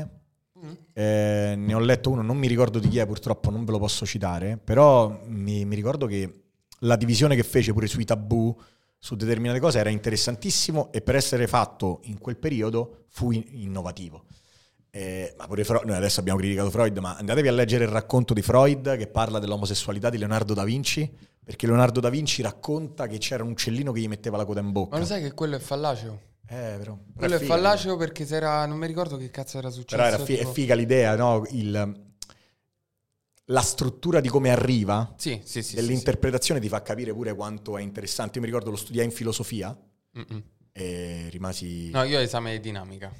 Eh, 0.93 1.53
ne 1.57 1.73
ho 1.73 1.79
letto 1.79 2.09
uno, 2.09 2.21
non 2.21 2.37
mi 2.37 2.47
ricordo 2.47 2.79
di 2.79 2.87
chi 2.87 2.99
è, 2.99 3.05
purtroppo 3.05 3.49
non 3.49 3.65
ve 3.65 3.71
lo 3.71 3.79
posso 3.79 4.05
citare, 4.05 4.57
però 4.57 5.19
mi, 5.25 5.65
mi 5.65 5.75
ricordo 5.75 6.05
che 6.05 6.43
la 6.79 6.95
divisione 6.95 7.35
che 7.35 7.43
fece 7.43 7.73
pure 7.73 7.87
sui 7.87 8.05
tabù 8.05 8.57
su 8.97 9.15
determinate 9.17 9.59
cose 9.59 9.79
era 9.79 9.89
interessantissimo 9.89 10.93
e 10.93 11.01
per 11.01 11.15
essere 11.17 11.45
fatto 11.47 11.99
in 12.03 12.19
quel 12.19 12.37
periodo 12.37 13.03
fu 13.09 13.31
in- 13.31 13.43
innovativo. 13.49 14.23
Eh, 14.95 15.33
ma 15.37 15.47
pure 15.47 15.63
Freud, 15.63 15.85
noi 15.85 15.95
adesso 15.95 16.19
abbiamo 16.19 16.37
criticato 16.37 16.69
Freud, 16.69 16.95
ma 16.99 17.15
andatevi 17.15 17.47
a 17.47 17.51
leggere 17.51 17.85
il 17.85 17.89
racconto 17.89 18.35
di 18.35 18.43
Freud 18.43 18.95
che 18.95 19.07
parla 19.07 19.39
dell'omosessualità 19.39 20.11
di 20.11 20.19
Leonardo 20.19 20.53
da 20.53 20.63
Vinci, 20.63 21.11
perché 21.43 21.65
Leonardo 21.65 21.99
da 21.99 22.09
Vinci 22.09 22.43
racconta 22.43 23.07
che 23.07 23.17
c'era 23.17 23.43
un 23.43 23.49
uccellino 23.49 23.91
che 23.91 24.01
gli 24.01 24.07
metteva 24.07 24.37
la 24.37 24.45
coda 24.45 24.59
in 24.59 24.71
bocca. 24.71 24.93
Ma 24.93 24.99
lo 24.99 25.05
sai 25.07 25.23
che 25.23 25.33
quello 25.33 25.55
è 25.55 25.59
fallaceo? 25.59 26.19
Eh, 26.47 26.75
però, 26.77 26.95
Quello 27.15 27.35
è 27.35 27.39
figa, 27.39 27.53
fallaceo 27.55 27.97
perché 27.97 28.23
se 28.27 28.35
era, 28.35 28.65
non 28.67 28.77
mi 28.77 28.85
ricordo 28.85 29.17
che 29.17 29.31
cazzo 29.31 29.57
era 29.57 29.71
successo. 29.71 29.95
Però 29.95 30.07
era 30.15 30.23
fi- 30.23 30.35
è 30.35 30.39
tipo- 30.39 30.51
figa 30.51 30.75
l'idea, 30.75 31.15
no? 31.15 31.43
Il- 31.49 32.01
la 33.47 33.61
struttura 33.61 34.19
di 34.21 34.29
come 34.29 34.51
arriva 34.51 35.13
Sì, 35.17 35.41
sì, 35.43 35.63
sì. 35.63 35.69
sì, 35.69 35.75
dell'interpretazione 35.75 36.59
ti 36.59 36.69
fa 36.69 36.81
capire 36.83 37.13
pure 37.13 37.33
quanto 37.33 37.77
è 37.77 37.81
interessante. 37.81 38.35
Io 38.35 38.41
mi 38.41 38.45
ricordo 38.47 38.69
lo 38.69 38.77
studiai 38.77 39.05
in 39.05 39.11
filosofia. 39.11 39.75
Mm-mm. 40.15 40.43
e 40.71 41.27
rimasi... 41.31 41.89
No, 41.89 42.03
io 42.03 42.19
ho 42.19 42.21
esame 42.21 42.51
di 42.53 42.59
dinamica. 42.59 43.11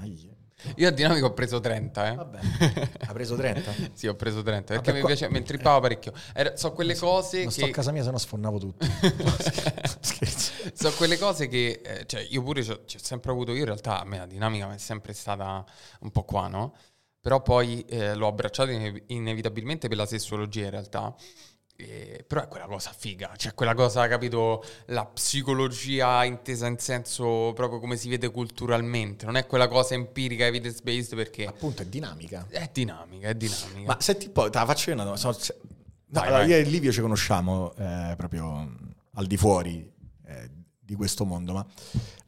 Ai, 0.00 0.30
Io 0.76 0.88
a 0.88 0.90
dinamica 0.90 1.26
ho 1.26 1.32
preso 1.32 1.60
30, 1.60 2.10
eh. 2.12 2.14
Vabbè, 2.14 2.38
ha 3.06 3.12
preso 3.12 3.36
30? 3.36 3.72
sì, 3.94 4.06
ho 4.06 4.14
preso 4.14 4.42
30 4.42 4.74
perché 4.74 4.76
Vabbè, 4.76 4.92
mi 4.92 4.98
qua- 5.00 5.08
piace, 5.08 5.28
mi 5.30 5.38
intrippava 5.38 5.80
parecchio. 5.80 6.12
Era- 6.34 6.56
so 6.56 6.72
quelle 6.72 6.94
cose 6.96 7.42
Non 7.42 7.52
sto 7.52 7.64
che 7.64 7.70
a 7.70 7.74
casa 7.74 7.92
mia 7.92 8.02
se 8.02 8.10
no 8.10 8.18
sfonnavo 8.18 8.58
tutto. 8.58 8.86
Scherzo. 10.00 10.52
so 10.74 10.92
quelle 10.92 11.18
cose 11.18 11.48
che 11.48 11.80
eh, 11.84 12.06
cioè 12.06 12.26
io 12.28 12.42
pure 12.42 12.60
ho 12.68 12.80
sempre 12.86 13.30
avuto 13.30 13.52
io 13.52 13.58
in 13.58 13.64
realtà 13.64 14.00
a 14.00 14.04
me 14.04 14.18
la 14.18 14.26
dinamica 14.26 14.66
mi 14.66 14.74
è 14.74 14.78
sempre 14.78 15.12
stata 15.12 15.64
un 16.00 16.10
po' 16.10 16.22
qua, 16.24 16.48
no? 16.48 16.74
Però 17.20 17.42
poi 17.42 17.84
eh, 17.88 18.14
l'ho 18.14 18.26
abbracciato 18.28 18.70
ine- 18.70 19.02
inevitabilmente 19.08 19.88
per 19.88 19.96
la 19.98 20.06
sessologia 20.06 20.64
in 20.64 20.70
realtà. 20.70 21.14
Eh, 21.82 22.24
però 22.26 22.42
è 22.42 22.48
quella 22.48 22.66
cosa 22.66 22.92
figa, 22.96 23.32
cioè 23.36 23.54
quella 23.54 23.74
cosa, 23.74 24.06
capito, 24.08 24.62
la 24.86 25.06
psicologia 25.06 26.24
intesa 26.24 26.66
in 26.66 26.78
senso 26.78 27.52
proprio 27.54 27.78
come 27.80 27.96
si 27.96 28.08
vede 28.08 28.30
culturalmente, 28.30 29.24
non 29.24 29.36
è 29.36 29.46
quella 29.46 29.68
cosa 29.68 29.94
empirica, 29.94 30.44
evidence 30.46 30.80
based 30.82 31.14
perché 31.14 31.46
Appunto 31.46 31.82
è 31.82 31.86
dinamica. 31.86 32.46
è 32.48 32.68
dinamica, 32.72 33.28
è 33.28 33.34
dinamica. 33.34 33.86
Ma 33.86 33.96
senti 34.00 34.26
un 34.26 34.32
po', 34.32 34.50
te 34.50 34.58
la 34.58 34.66
faccio 34.66 34.90
io 34.90 34.96
una 34.96 35.04
domanda. 35.04 35.28
No, 35.28 35.36
Vai, 36.12 36.26
allora, 36.26 36.38
vai. 36.42 36.48
io 36.50 36.56
e 36.56 36.62
Livio 36.62 36.90
ci 36.90 37.00
conosciamo 37.00 37.72
eh, 37.76 38.14
proprio 38.16 38.50
mm, 38.52 38.74
al 39.14 39.26
di 39.26 39.36
fuori 39.36 39.88
eh, 40.26 40.50
di 40.78 40.94
questo 40.96 41.24
mondo, 41.24 41.52
ma 41.52 41.64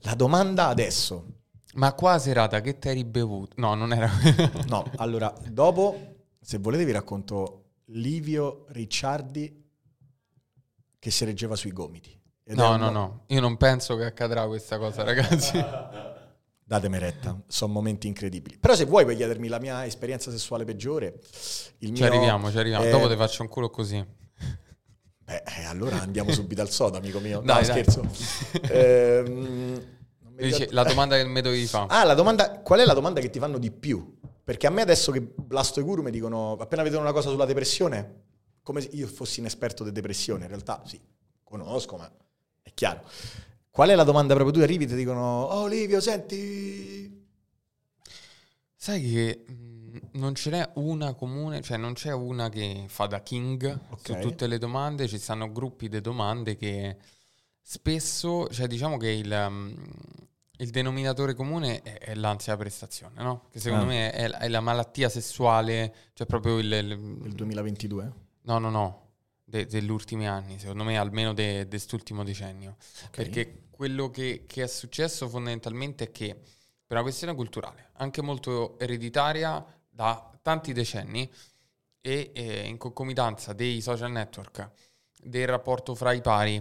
la 0.03 0.15
domanda 0.15 0.69
adesso, 0.69 1.27
Ma 1.75 1.93
qua 1.95 2.19
serata 2.19 2.61
che 2.61 2.79
ti 2.79 2.89
eri 2.89 3.05
bevuto? 3.05 3.55
No, 3.57 3.75
non 3.75 3.93
era... 3.93 4.09
no, 4.69 4.85
allora, 4.99 5.33
dopo, 5.49 5.99
se 6.41 6.59
volete 6.59 6.85
vi 6.85 6.93
racconto 6.93 7.62
Livio 7.93 8.65
Ricciardi 8.69 9.61
che 10.99 11.11
si 11.11 11.25
reggeva 11.25 11.57
sui 11.57 11.73
gomiti. 11.73 12.11
Ed 12.45 12.55
è 12.55 12.61
no, 12.61 12.77
no, 12.77 12.91
no, 12.91 13.25
io 13.29 13.41
non 13.41 13.57
penso 13.57 13.97
che 13.97 14.05
accadrà 14.05 14.47
questa 14.47 14.79
cosa, 14.79 15.03
ragazzi. 15.05 15.65
Datemi 16.65 16.99
retta, 16.99 17.39
sono 17.49 17.73
momenti 17.73 18.07
incredibili. 18.07 18.57
Però 18.59 18.75
se 18.75 18.85
vuoi 18.85 19.05
puoi 19.05 19.17
chiedermi 19.17 19.49
la 19.49 19.59
mia 19.61 19.85
esperienza 19.85 20.31
sessuale 20.31 20.65
peggiore, 20.65 21.21
il 21.79 21.95
Ci 21.95 22.05
arriviamo, 22.05 22.51
ci 22.51 22.59
arriviamo. 22.59 22.85
eh, 22.85 22.91
Dopo 22.91 23.09
ti 23.09 23.17
faccio 23.17 23.43
un 23.43 23.49
culo 23.49 23.69
così. 23.69 24.05
Beh, 25.25 25.43
eh, 25.59 25.65
allora 25.65 26.01
andiamo 26.01 26.33
subito 26.33 26.63
al 26.63 26.71
soda, 26.71 26.99
amico 26.99 27.21
mio. 27.21 27.39
No, 27.41 27.45
Dai, 27.45 27.67
dai. 27.67 27.83
scherzo. 27.85 28.03
Ehm, 28.73 29.83
ricordo- 30.37 30.67
la 30.73 30.83
domanda 30.85 31.17
che 31.17 31.25
mi 31.25 31.41
dovevi 31.43 31.67
fare. 31.67 31.87
Ah, 31.91 32.05
la 32.05 32.15
domanda, 32.15 32.61
qual 32.61 32.81
è 32.81 32.85
la 32.85 32.95
domanda 32.95 33.21
che 33.21 33.31
ti 33.31 33.39
fanno 33.39 33.59
di 33.59 33.71
più? 33.71 34.19
Perché 34.45 34.67
a 34.67 34.71
me 34.71 34.83
adesso 34.83 35.13
che 35.13 35.21
blasto 35.21 35.81
i 35.81 35.83
guru 35.83 36.03
mi 36.03 36.11
dicono, 36.11 36.57
appena 36.59 36.83
vedono 36.83 37.03
una 37.03 37.13
cosa 37.13 37.31
sulla 37.31 37.45
depressione, 37.45 38.23
come 38.63 38.81
se 38.81 38.89
io 38.93 39.07
fossi 39.07 39.41
inesperto 39.41 39.85
di 39.85 39.93
depressione. 39.93 40.43
In 40.43 40.49
realtà 40.49 40.83
sì, 40.85 41.01
conosco, 41.45 41.97
ma 41.97 42.11
è 42.63 42.71
chiaro. 42.75 43.03
Qual 43.71 43.89
è 43.89 43.95
la 43.95 44.05
domanda 44.05 44.35
proprio? 44.35 44.55
Tu 44.55 44.63
arrivi 44.63 44.85
e 44.85 44.87
ti 44.89 44.95
dicono, 44.95 45.45
oh 45.45 45.67
Livio, 45.67 46.01
senti... 46.01 47.21
Sai 48.75 49.01
che 49.01 49.45
mh, 49.47 49.99
non 50.19 50.35
ce 50.35 50.51
n'è 50.51 50.71
una 50.75 51.15
comune, 51.15 51.61
cioè 51.63 51.77
non 51.77 51.93
c'è 51.93 52.13
una 52.13 52.49
che 52.49 52.87
fa 52.89 53.07
da 53.07 53.23
king 53.23 53.79
Ok. 53.91 54.01
su 54.03 54.19
tutte 54.19 54.49
le 54.49 54.59
domande, 54.59 55.07
ci 55.07 55.19
stanno 55.19 55.53
gruppi 55.53 55.89
di 55.89 56.01
domande 56.01 56.57
che 56.57 56.97
spesso, 57.61 58.49
cioè 58.49 58.67
diciamo 58.67 58.97
che 58.97 59.09
il, 59.11 59.31
um, 59.49 59.75
il 60.63 60.71
denominatore 60.71 61.35
comune 61.35 61.83
è, 61.83 61.99
è 61.99 62.15
l'ansia 62.15 62.53
da 62.55 62.59
prestazione, 62.61 63.21
no? 63.23 63.47
Che 63.51 63.59
secondo 63.59 63.85
Ah. 63.85 63.89
me 63.89 64.13
è, 64.13 64.31
è 64.31 64.49
la 64.49 64.61
malattia 64.61 65.09
sessuale, 65.09 65.95
cioè 66.15 66.27
proprio 66.27 66.59
il... 66.59 66.67
Nel 66.69 67.33
2022? 67.33 68.13
no, 68.43 68.59
no, 68.59 68.71
no, 68.71 69.11
de- 69.45 69.67
degli 69.67 69.91
ultimi 69.91 70.27
anni, 70.29 70.59
secondo 70.59 70.85
me 70.85 70.97
almeno 70.99 71.33
de- 71.33 71.65
de 71.65 71.69
quest'ultimo 71.69 72.23
decennio. 72.25 72.77
Ok. 73.07 73.11
Perché 73.11 73.63
quello 73.71 74.11
che, 74.11 74.45
che 74.47 74.63
è 74.63 74.67
successo 74.69 75.29
fondamentalmente 75.29 76.05
è 76.05 76.11
che 76.11 76.35
per 76.87 76.97
una 76.97 77.03
questione 77.03 77.35
culturale, 77.35 77.91
anche 77.95 78.23
molto 78.23 78.79
ereditaria 78.79 79.65
da 79.89 80.31
tanti 80.43 80.73
decenni 80.73 81.31
e 82.01 82.31
eh, 82.35 82.67
in 82.67 82.77
concomitanza 82.79 83.53
dei 83.53 83.81
social 83.81 84.11
network, 84.11 84.71
del 85.25 85.47
rapporto 85.47 85.95
fra 85.95 86.13
i 86.13 86.21
pari, 86.21 86.61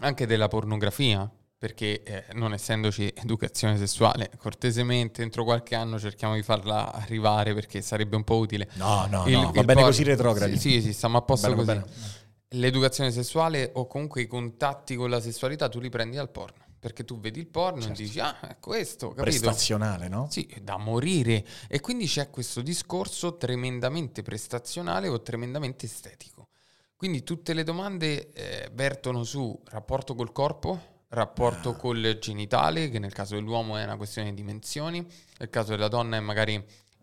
anche 0.00 0.26
della 0.26 0.48
pornografia, 0.48 1.28
perché 1.58 2.02
eh, 2.04 2.24
non 2.34 2.52
essendoci 2.52 3.12
educazione 3.16 3.76
sessuale, 3.76 4.30
cortesemente 4.38 5.22
entro 5.22 5.42
qualche 5.42 5.74
anno 5.74 5.98
cerchiamo 5.98 6.34
di 6.34 6.42
farla 6.42 6.92
arrivare 6.92 7.52
perché 7.52 7.82
sarebbe 7.82 8.14
un 8.14 8.22
po' 8.22 8.36
utile. 8.36 8.68
No, 8.74 9.06
no, 9.10 9.26
Il- 9.26 9.32
no, 9.32 9.50
va 9.50 9.60
il 9.60 9.66
bene 9.66 9.80
por- 9.80 9.90
così 9.90 10.04
retrogradi. 10.04 10.56
Sì, 10.56 10.70
sì, 10.72 10.82
sì, 10.82 10.92
stiamo 10.92 11.18
a 11.18 11.22
posto 11.22 11.52
Bene, 11.54 11.82
così. 11.82 12.16
L'educazione 12.52 13.10
sessuale 13.10 13.72
o 13.74 13.86
comunque 13.86 14.22
i 14.22 14.26
contatti 14.26 14.94
con 14.94 15.10
la 15.10 15.20
sessualità 15.20 15.68
tu 15.68 15.80
li 15.80 15.88
prendi 15.90 16.16
dal 16.16 16.30
porno. 16.30 16.66
Perché 16.80 17.04
tu 17.04 17.18
vedi 17.18 17.40
il 17.40 17.48
porno 17.48 17.80
Certo. 17.82 18.00
e 18.00 18.04
dici, 18.04 18.20
ah, 18.20 18.38
è 18.38 18.56
questo, 18.60 19.08
capito? 19.08 19.22
Prestazionale, 19.24 20.06
no? 20.06 20.28
Sì, 20.30 20.48
da 20.62 20.76
morire. 20.76 21.44
E 21.66 21.80
quindi 21.80 22.06
c'è 22.06 22.30
questo 22.30 22.62
discorso 22.62 23.36
tremendamente 23.36 24.22
prestazionale 24.22 25.08
o 25.08 25.20
tremendamente 25.20 25.86
estetico. 25.86 26.46
Quindi 26.94 27.24
tutte 27.24 27.52
le 27.52 27.64
domande 27.64 28.32
eh, 28.32 28.70
vertono 28.72 29.24
su 29.24 29.60
rapporto 29.70 30.14
col 30.14 30.30
corpo, 30.30 30.80
rapporto 31.08 31.70
Ah. 31.70 31.74
col 31.76 32.18
genitale, 32.20 32.88
che 32.90 32.98
nel 32.98 33.12
caso 33.12 33.34
dell'uomo 33.34 33.76
è 33.76 33.84
una 33.84 33.96
questione 33.96 34.30
di 34.30 34.34
dimensioni, 34.36 35.06
nel 35.38 35.50
caso 35.50 35.70
della 35.70 35.88
donna 35.88 36.16
è 36.16 36.20
magari 36.20 36.54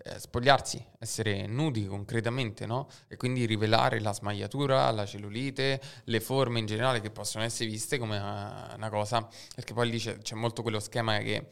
eh, 0.08 0.20
spogliarsi, 0.20 0.86
essere 1.00 1.48
nudi 1.48 1.88
concretamente, 1.88 2.68
no? 2.68 2.88
E 3.08 3.18
quindi 3.18 3.46
rivelare 3.46 4.00
la 4.00 4.14
smagliatura, 4.14 4.92
la 4.92 5.06
cellulite, 5.06 5.82
le 6.04 6.20
forme 6.20 6.60
in 6.60 6.68
generale 6.68 7.02
che 7.02 7.10
possono 7.10 7.44
essere 7.44 7.68
viste 7.70 7.98
come 7.98 8.18
una, 8.20 8.74
una 8.76 8.90
cosa, 8.90 9.28
perché 9.56 9.74
poi 9.74 9.90
lì 9.90 9.98
c'è, 9.98 10.20
c'è 10.20 10.36
molto 10.36 10.62
quello 10.62 10.80
schema 10.80 11.18
che 11.20 11.48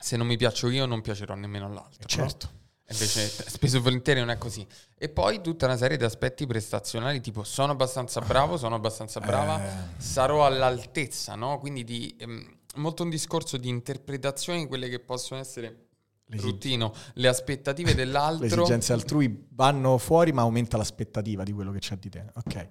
se 0.00 0.16
non 0.18 0.26
mi 0.26 0.36
piaccio 0.36 0.68
io 0.68 0.84
non 0.84 1.00
piacerò 1.00 1.34
nemmeno 1.34 1.64
all'altro. 1.64 2.00
no? 2.00 2.06
Certo. 2.06 2.50
E 2.52 2.57
Invece 2.90 3.28
spesso 3.48 3.76
e 3.76 3.80
volentieri 3.80 4.20
non 4.20 4.30
è 4.30 4.38
così. 4.38 4.66
E 4.96 5.08
poi 5.08 5.40
tutta 5.42 5.66
una 5.66 5.76
serie 5.76 5.96
di 5.96 6.04
aspetti 6.04 6.46
prestazionali, 6.46 7.20
tipo 7.20 7.44
sono 7.44 7.72
abbastanza 7.72 8.20
bravo, 8.20 8.56
sono 8.56 8.74
abbastanza 8.74 9.20
brava, 9.20 9.62
Eh. 9.62 10.00
sarò 10.00 10.46
all'altezza, 10.46 11.34
no? 11.34 11.58
Quindi 11.58 11.84
di, 11.84 12.16
ehm, 12.18 12.56
molto 12.76 13.02
un 13.02 13.10
discorso 13.10 13.56
di 13.56 13.68
interpretazione 13.68 14.60
di 14.60 14.66
quelle 14.66 14.88
che 14.88 15.00
possono 15.00 15.40
essere 15.40 15.86
bruttino, 16.24 16.92
le 17.14 17.28
aspettative 17.28 17.90
Le 17.92 17.96
dell'altro. 17.96 18.46
esigenze 18.62 18.92
altrui 18.92 19.46
vanno 19.50 19.98
fuori, 19.98 20.32
ma 20.32 20.42
aumenta 20.42 20.76
l'aspettativa 20.76 21.42
di 21.42 21.52
quello 21.52 21.72
che 21.72 21.78
c'è 21.80 21.96
di 21.96 22.08
te. 22.08 22.24
Ok. 22.34 22.68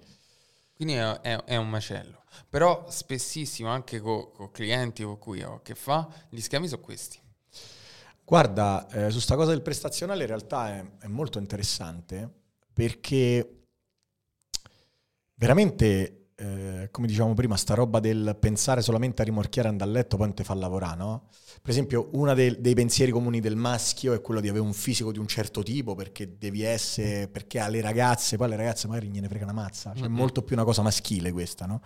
Quindi 0.74 0.94
è, 0.94 1.10
è- 1.20 1.42
è 1.44 1.56
un 1.56 1.68
macello. 1.68 2.22
Però 2.48 2.86
spessissimo 2.88 3.68
anche 3.68 3.98
con 4.00 4.30
clienti 4.52 5.02
con 5.02 5.18
cui 5.18 5.42
ho 5.42 5.60
che 5.62 5.74
fa, 5.74 6.08
gli 6.28 6.40
schemi 6.40 6.68
sono 6.68 6.82
questi. 6.82 7.18
Guarda, 8.28 8.86
eh, 8.90 9.10
su 9.10 9.20
sta 9.20 9.36
cosa 9.36 9.52
del 9.52 9.62
prestazionale 9.62 10.20
in 10.20 10.26
realtà 10.26 10.68
è, 10.68 10.84
è 11.00 11.06
molto 11.06 11.38
interessante 11.38 12.30
perché 12.70 13.62
veramente, 15.32 16.32
eh, 16.34 16.88
come 16.90 17.06
dicevamo 17.06 17.32
prima, 17.32 17.56
sta 17.56 17.72
roba 17.72 18.00
del 18.00 18.36
pensare 18.38 18.82
solamente 18.82 19.22
a 19.22 19.24
rimorchiare 19.24 19.68
e 19.68 19.70
andare 19.70 19.90
a 19.90 19.94
letto 19.94 20.18
poi 20.18 20.26
non 20.26 20.36
ti 20.36 20.44
fa 20.44 20.52
lavorare, 20.52 20.98
no? 20.98 21.28
Per 21.62 21.70
esempio, 21.70 22.10
uno 22.12 22.34
dei 22.34 22.74
pensieri 22.74 23.12
comuni 23.12 23.40
del 23.40 23.56
maschio 23.56 24.12
è 24.12 24.20
quello 24.20 24.42
di 24.42 24.48
avere 24.50 24.62
un 24.62 24.74
fisico 24.74 25.10
di 25.10 25.18
un 25.18 25.26
certo 25.26 25.62
tipo 25.62 25.94
perché 25.94 26.36
devi 26.36 26.60
essere, 26.60 27.28
perché 27.28 27.60
alle 27.60 27.80
ragazze, 27.80 28.36
poi 28.36 28.44
alle 28.48 28.56
ragazze 28.56 28.88
magari 28.88 29.08
gliene 29.08 29.28
frega 29.28 29.44
una 29.44 29.54
mazza, 29.54 29.94
cioè 29.94 30.04
è 30.04 30.10
molto 30.10 30.42
più 30.42 30.54
una 30.54 30.66
cosa 30.66 30.82
maschile 30.82 31.32
questa, 31.32 31.64
no? 31.64 31.80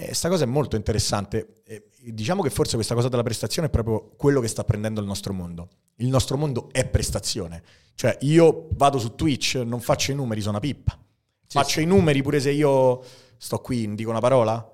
Eh, 0.00 0.14
sta 0.14 0.28
cosa 0.28 0.44
è 0.44 0.46
molto 0.46 0.76
interessante. 0.76 1.62
Eh, 1.64 1.88
diciamo 2.12 2.40
che 2.40 2.50
forse 2.50 2.76
questa 2.76 2.94
cosa 2.94 3.08
della 3.08 3.24
prestazione 3.24 3.66
è 3.66 3.70
proprio 3.70 4.12
quello 4.16 4.40
che 4.40 4.46
sta 4.46 4.62
prendendo 4.62 5.00
il 5.00 5.06
nostro 5.06 5.32
mondo. 5.32 5.68
Il 5.96 6.06
nostro 6.06 6.36
mondo 6.36 6.68
è 6.70 6.86
prestazione. 6.86 7.64
Cioè, 7.96 8.16
io 8.20 8.68
vado 8.74 9.00
su 9.00 9.16
Twitch, 9.16 9.56
non 9.56 9.80
faccio 9.80 10.12
i 10.12 10.14
numeri, 10.14 10.40
sono 10.40 10.52
una 10.52 10.60
pippa. 10.60 10.92
Sì, 10.92 11.58
faccio 11.58 11.80
i 11.80 11.84
numeri 11.84 12.22
pure 12.22 12.38
se 12.38 12.52
io 12.52 13.02
sto 13.36 13.58
qui, 13.58 13.92
dico 13.96 14.10
una 14.10 14.20
parola? 14.20 14.64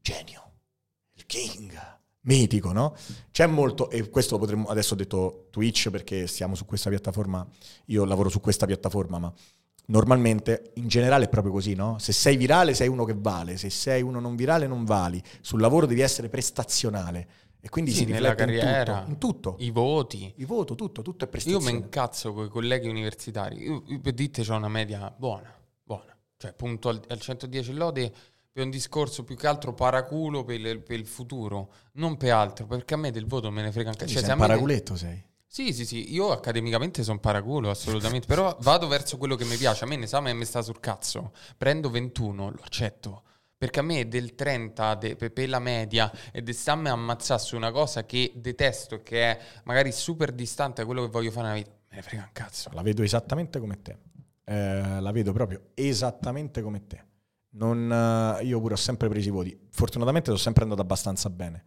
Genio. 0.00 0.52
Il 1.14 1.26
king. 1.26 1.72
Mitico, 2.20 2.70
no? 2.70 2.94
C'è 3.32 3.46
molto, 3.46 3.90
e 3.90 4.08
questo 4.10 4.34
lo 4.34 4.40
potremmo, 4.42 4.68
adesso 4.68 4.94
ho 4.94 4.96
detto 4.96 5.48
Twitch 5.50 5.90
perché 5.90 6.28
stiamo 6.28 6.54
su 6.54 6.66
questa 6.66 6.88
piattaforma, 6.88 7.44
io 7.86 8.04
lavoro 8.04 8.28
su 8.28 8.40
questa 8.40 8.64
piattaforma, 8.64 9.18
ma 9.18 9.32
normalmente 9.86 10.72
in 10.74 10.88
generale 10.88 11.24
è 11.24 11.28
proprio 11.28 11.52
così, 11.52 11.74
no? 11.74 11.98
Se 11.98 12.12
sei 12.12 12.36
virale 12.36 12.74
sei 12.74 12.88
uno 12.88 13.04
che 13.04 13.14
vale, 13.16 13.56
se 13.56 13.70
sei 13.70 14.02
uno 14.02 14.20
non 14.20 14.36
virale 14.36 14.66
non 14.66 14.84
vali. 14.84 15.22
Sul 15.40 15.60
lavoro 15.60 15.86
devi 15.86 16.00
essere 16.00 16.28
prestazionale 16.28 17.28
e 17.60 17.68
quindi 17.68 17.92
Sì, 17.92 17.98
si 17.98 18.04
nella 18.06 18.30
riflette 18.30 18.52
in 18.52 18.58
carriera, 18.58 18.98
tutto, 18.98 19.10
in 19.10 19.18
tutto. 19.18 19.56
I 19.60 19.70
voti. 19.70 20.32
Il 20.36 20.46
voto, 20.46 20.74
tutto, 20.74 21.02
tutto 21.02 21.24
è 21.24 21.26
Io 21.26 21.30
prestazione. 21.30 21.72
mi 21.72 21.78
incazzo 21.78 22.32
con 22.32 22.46
i 22.46 22.48
colleghi 22.48 22.88
universitari. 22.88 23.62
Io, 23.62 23.82
io 23.86 24.00
per 24.00 24.12
dite 24.14 24.44
c'ho 24.44 24.56
una 24.56 24.68
media 24.68 25.14
buona, 25.16 25.54
buona. 25.82 26.16
Cioè, 26.36 26.52
punto 26.54 26.88
al, 26.88 27.00
al 27.08 27.20
110 27.20 27.72
lode 27.74 28.12
per 28.50 28.64
un 28.64 28.70
discorso 28.70 29.24
più 29.24 29.36
che 29.36 29.46
altro 29.46 29.72
paraculo 29.74 30.44
per 30.44 30.60
il, 30.60 30.80
per 30.80 30.98
il 30.98 31.06
futuro, 31.06 31.72
non 31.92 32.16
per 32.16 32.32
altro, 32.32 32.66
perché 32.66 32.94
a 32.94 32.96
me 32.96 33.10
del 33.10 33.26
voto 33.26 33.50
me 33.50 33.62
ne 33.62 33.70
frega 33.72 33.90
anche. 33.90 34.06
Cioè, 34.06 34.16
sei 34.18 34.24
se 34.24 34.32
un 34.32 34.38
paraculetto 34.38 34.96
sei. 34.96 35.22
Sì, 35.54 35.74
sì, 35.74 35.84
sì, 35.84 36.14
io 36.14 36.30
accademicamente 36.30 37.02
sono 37.02 37.18
paraculo, 37.18 37.68
assolutamente, 37.68 38.26
però 38.26 38.56
vado 38.62 38.88
verso 38.88 39.18
quello 39.18 39.36
che 39.36 39.44
mi 39.44 39.56
piace. 39.56 39.84
A 39.84 39.86
me 39.86 39.98
l'esame 39.98 40.32
mi 40.32 40.46
sta 40.46 40.62
sul 40.62 40.80
cazzo. 40.80 41.32
Prendo 41.58 41.90
21, 41.90 42.48
lo 42.48 42.60
accetto. 42.64 43.24
Perché 43.58 43.80
a 43.80 43.82
me 43.82 44.08
del 44.08 44.34
30 44.34 44.94
de- 44.94 45.14
per 45.14 45.30
per 45.30 45.50
la 45.50 45.58
media 45.58 46.10
e 46.32 46.42
di 46.42 46.54
stammi 46.54 46.88
ammazzare 46.88 47.38
su 47.38 47.54
una 47.54 47.70
cosa 47.70 48.06
che 48.06 48.32
detesto 48.34 49.02
che 49.02 49.22
è 49.24 49.38
magari 49.64 49.92
super 49.92 50.32
distante 50.32 50.80
da 50.80 50.86
quello 50.86 51.02
che 51.02 51.10
voglio 51.10 51.30
fare 51.30 51.48
nella 51.48 51.58
vita, 51.58 51.70
me 51.90 51.96
ne 51.96 52.02
frega 52.02 52.22
un 52.22 52.30
cazzo. 52.32 52.70
La 52.72 52.80
vedo 52.80 53.02
esattamente 53.02 53.60
come 53.60 53.82
te. 53.82 53.98
Eh, 54.44 55.00
la 55.02 55.12
vedo 55.12 55.34
proprio 55.34 55.72
esattamente 55.74 56.62
come 56.62 56.86
te. 56.86 57.04
Non, 57.50 57.92
eh, 58.40 58.42
io 58.46 58.58
pure 58.58 58.72
ho 58.72 58.78
sempre 58.78 59.10
preso 59.10 59.28
i 59.28 59.32
voti. 59.32 59.68
Fortunatamente 59.68 60.28
sono 60.28 60.38
sempre 60.38 60.62
andato 60.62 60.80
abbastanza 60.80 61.28
bene. 61.28 61.62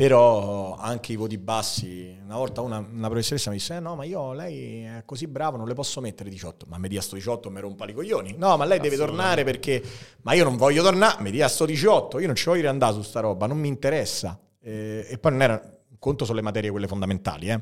Però 0.00 0.76
anche 0.76 1.12
i 1.12 1.16
voti 1.16 1.36
bassi, 1.36 2.18
una 2.24 2.36
volta 2.36 2.62
una, 2.62 2.78
una 2.78 3.08
professoressa 3.08 3.50
mi 3.50 3.56
disse: 3.56 3.76
eh, 3.76 3.80
No, 3.80 3.96
ma 3.96 4.04
io 4.04 4.32
lei 4.32 4.82
è 4.84 5.02
così 5.04 5.26
bravo, 5.26 5.58
non 5.58 5.68
le 5.68 5.74
posso 5.74 6.00
mettere 6.00 6.30
18. 6.30 6.64
Ma 6.70 6.78
mi 6.78 6.88
dia 6.88 7.02
sto 7.02 7.16
18 7.16 7.50
mi 7.50 7.60
rompa 7.60 7.86
i 7.86 7.92
coglioni. 7.92 8.34
No, 8.38 8.56
ma 8.56 8.64
lei 8.64 8.80
deve 8.80 8.96
tornare 8.96 9.44
perché. 9.44 9.82
Ma 10.22 10.32
io 10.32 10.44
non 10.44 10.56
voglio 10.56 10.82
tornare, 10.82 11.20
mi 11.20 11.30
dia 11.30 11.48
sto 11.48 11.66
18. 11.66 12.18
Io 12.18 12.26
non 12.26 12.34
ci 12.34 12.46
voglio 12.46 12.62
riandare 12.62 12.94
su 12.94 13.02
sta 13.02 13.20
roba, 13.20 13.46
non 13.46 13.58
mi 13.58 13.68
interessa. 13.68 14.40
Eh, 14.58 15.06
e 15.06 15.18
poi 15.18 15.32
non 15.32 15.42
era. 15.42 15.78
Conto 15.98 16.24
sulle 16.24 16.40
materie 16.40 16.70
quelle 16.70 16.86
fondamentali, 16.88 17.50
eh. 17.50 17.60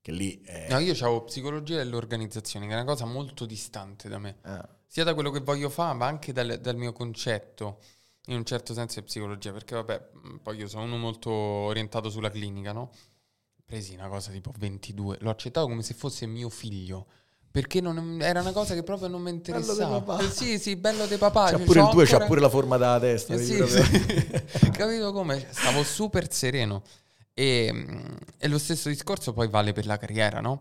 Che 0.00 0.10
lì. 0.10 0.42
eh, 0.44 0.66
No, 0.68 0.80
io 0.80 0.94
avevo 0.94 1.22
psicologia 1.22 1.76
dell'organizzazione, 1.76 2.66
che 2.66 2.72
è 2.72 2.74
una 2.74 2.84
cosa 2.84 3.04
molto 3.04 3.46
distante 3.46 4.08
da 4.08 4.18
me. 4.18 4.38
eh. 4.44 4.60
sia 4.88 5.04
da 5.04 5.14
quello 5.14 5.30
che 5.30 5.38
voglio 5.38 5.68
fare, 5.68 5.96
ma 5.96 6.06
anche 6.06 6.32
dal, 6.32 6.58
dal 6.60 6.74
mio 6.74 6.92
concetto, 6.92 7.78
in 8.26 8.36
un 8.36 8.44
certo 8.44 8.72
senso, 8.74 9.00
di 9.00 9.06
psicologia, 9.06 9.52
perché 9.52 9.74
vabbè, 9.74 10.08
poi 10.42 10.56
io 10.56 10.68
sono 10.68 10.84
uno 10.84 10.96
molto 10.96 11.30
orientato 11.30 12.08
sulla 12.10 12.30
clinica, 12.30 12.72
no? 12.72 12.90
Presi 13.64 13.94
una 13.94 14.08
cosa 14.08 14.30
tipo 14.30 14.52
22, 14.58 15.18
l'ho 15.20 15.30
accettato 15.30 15.66
come 15.66 15.82
se 15.82 15.94
fosse 15.94 16.26
mio 16.26 16.48
figlio, 16.48 17.06
perché 17.50 17.80
non- 17.80 18.18
era 18.22 18.40
una 18.40 18.52
cosa 18.52 18.74
che 18.74 18.82
proprio 18.82 19.08
non 19.08 19.20
mi 19.22 19.32
Bello 19.32 19.36
interessava. 19.36 20.00
papà. 20.02 20.24
Eh, 20.24 20.30
sì, 20.30 20.58
sì, 20.58 20.76
bello 20.76 21.06
di 21.06 21.16
papà. 21.16 21.50
C'ha 21.50 21.56
cioè, 21.56 21.64
pure 21.64 21.80
il 21.80 21.86
c'ho 21.86 21.92
2, 21.92 22.04
c'ha 22.04 22.10
ancora- 22.10 22.26
pure 22.28 22.40
la 22.40 22.48
forma 22.48 22.76
della 22.76 23.00
testa. 23.00 23.34
eh, 23.34 23.38
sì, 23.38 23.66
sì. 23.66 24.70
Capito 24.70 25.10
come? 25.12 25.46
Stavo 25.50 25.82
super 25.82 26.30
sereno. 26.32 26.82
E, 27.34 27.72
e 28.38 28.48
lo 28.48 28.58
stesso 28.58 28.88
discorso 28.90 29.32
poi 29.32 29.48
vale 29.48 29.72
per 29.72 29.86
la 29.86 29.96
carriera, 29.96 30.40
no? 30.40 30.60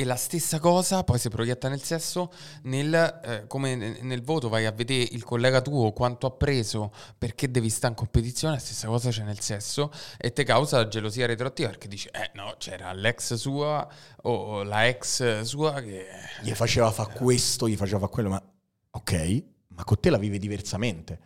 E 0.00 0.04
la 0.04 0.14
stessa 0.14 0.60
cosa 0.60 1.02
poi 1.02 1.18
si 1.18 1.28
proietta 1.28 1.68
nel 1.68 1.82
sesso, 1.82 2.30
nel, 2.62 3.20
eh, 3.24 3.48
come 3.48 3.74
nel 3.74 4.22
voto 4.22 4.48
vai 4.48 4.64
a 4.64 4.70
vedere 4.70 5.08
il 5.10 5.24
collega 5.24 5.60
tuo 5.60 5.90
quanto 5.90 6.28
ha 6.28 6.30
preso 6.30 6.92
perché 7.18 7.50
devi 7.50 7.68
stare 7.68 7.94
in 7.94 7.98
competizione, 7.98 8.54
la 8.54 8.60
stessa 8.60 8.86
cosa 8.86 9.10
c'è 9.10 9.24
nel 9.24 9.40
sesso 9.40 9.90
e 10.16 10.32
ti 10.32 10.44
causa 10.44 10.86
gelosia 10.86 11.26
retroattiva 11.26 11.70
perché 11.70 11.88
dici, 11.88 12.08
eh 12.12 12.30
no, 12.34 12.54
c'era 12.58 12.92
l'ex 12.92 13.34
sua 13.34 13.88
o 14.22 14.62
la 14.62 14.86
ex 14.86 15.40
sua 15.40 15.80
che... 15.80 16.06
Gli 16.42 16.52
faceva 16.52 16.92
fa 16.92 17.06
questo, 17.06 17.68
gli 17.68 17.74
faceva 17.74 17.98
fa 17.98 18.06
quello, 18.06 18.28
ma 18.28 18.42
ok, 18.90 19.42
ma 19.70 19.82
con 19.82 19.98
te 19.98 20.10
la 20.10 20.18
vive 20.18 20.38
diversamente. 20.38 21.18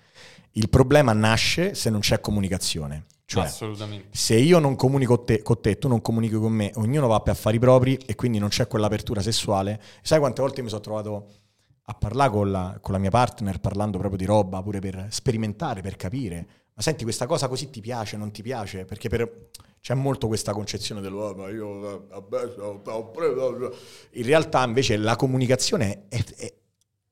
Il 0.53 0.71
problema 0.71 1.13
nasce 1.13 1.75
se 1.75 1.91
non 1.91 2.01
c'è 2.01 2.21
comunicazione. 2.21 3.05
Cioè, 3.33 3.45
Assolutamente. 3.45 4.09
Se 4.11 4.35
io 4.37 4.59
non 4.59 4.77
comunico 4.77 5.17
con 5.17 5.25
te, 5.25 5.43
con 5.43 5.61
te, 5.61 5.79
tu 5.79 5.89
non 5.89 6.03
comunichi 6.03 6.35
con 6.35 6.53
me, 6.53 6.71
ognuno 6.75 7.07
va 7.07 7.21
per 7.21 7.33
affari 7.33 7.59
propri 7.59 7.97
e 8.05 8.15
quindi 8.15 8.39
non 8.39 8.51
c'è 8.51 8.67
quell'apertura 8.67 9.23
sessuale. 9.23 9.81
Sai 10.03 10.19
quante 10.19 10.43
volte 10.43 10.61
mi 10.61 10.69
sono 10.69 10.83
trovato 10.83 11.29
a 11.85 11.95
parlare 11.95 12.31
con 12.31 12.51
la, 12.51 12.79
con 12.81 12.93
la 12.93 12.99
mia 12.99 13.09
partner, 13.09 13.59
parlando 13.59 13.97
proprio 13.97 14.19
di 14.19 14.27
roba, 14.27 14.63
pure 14.63 14.81
per 14.81 15.07
sperimentare, 15.09 15.81
per 15.81 15.97
capire. 15.97 16.47
Ma 16.75 16.83
senti, 16.83 17.05
questa 17.05 17.25
cosa 17.27 17.49
così 17.49 17.71
ti 17.71 17.81
piace, 17.81 18.19
non 18.19 18.31
ti 18.33 18.43
piace? 18.43 18.85
Perché 18.85 19.09
per, 19.09 19.49
c'è 19.81 19.95
molto 19.95 20.27
questa 20.27 20.53
concezione 20.53 21.01
dell'uomo, 21.01 21.49
io 21.49 22.07
vabbè, 22.09 22.55
ho 22.59 23.11
preso... 23.11 23.75
In 24.13 24.25
realtà 24.25 24.63
invece 24.65 24.99
la 24.99 25.17
comunicazione 25.17 26.05
è, 26.09 26.23
è 26.37 26.53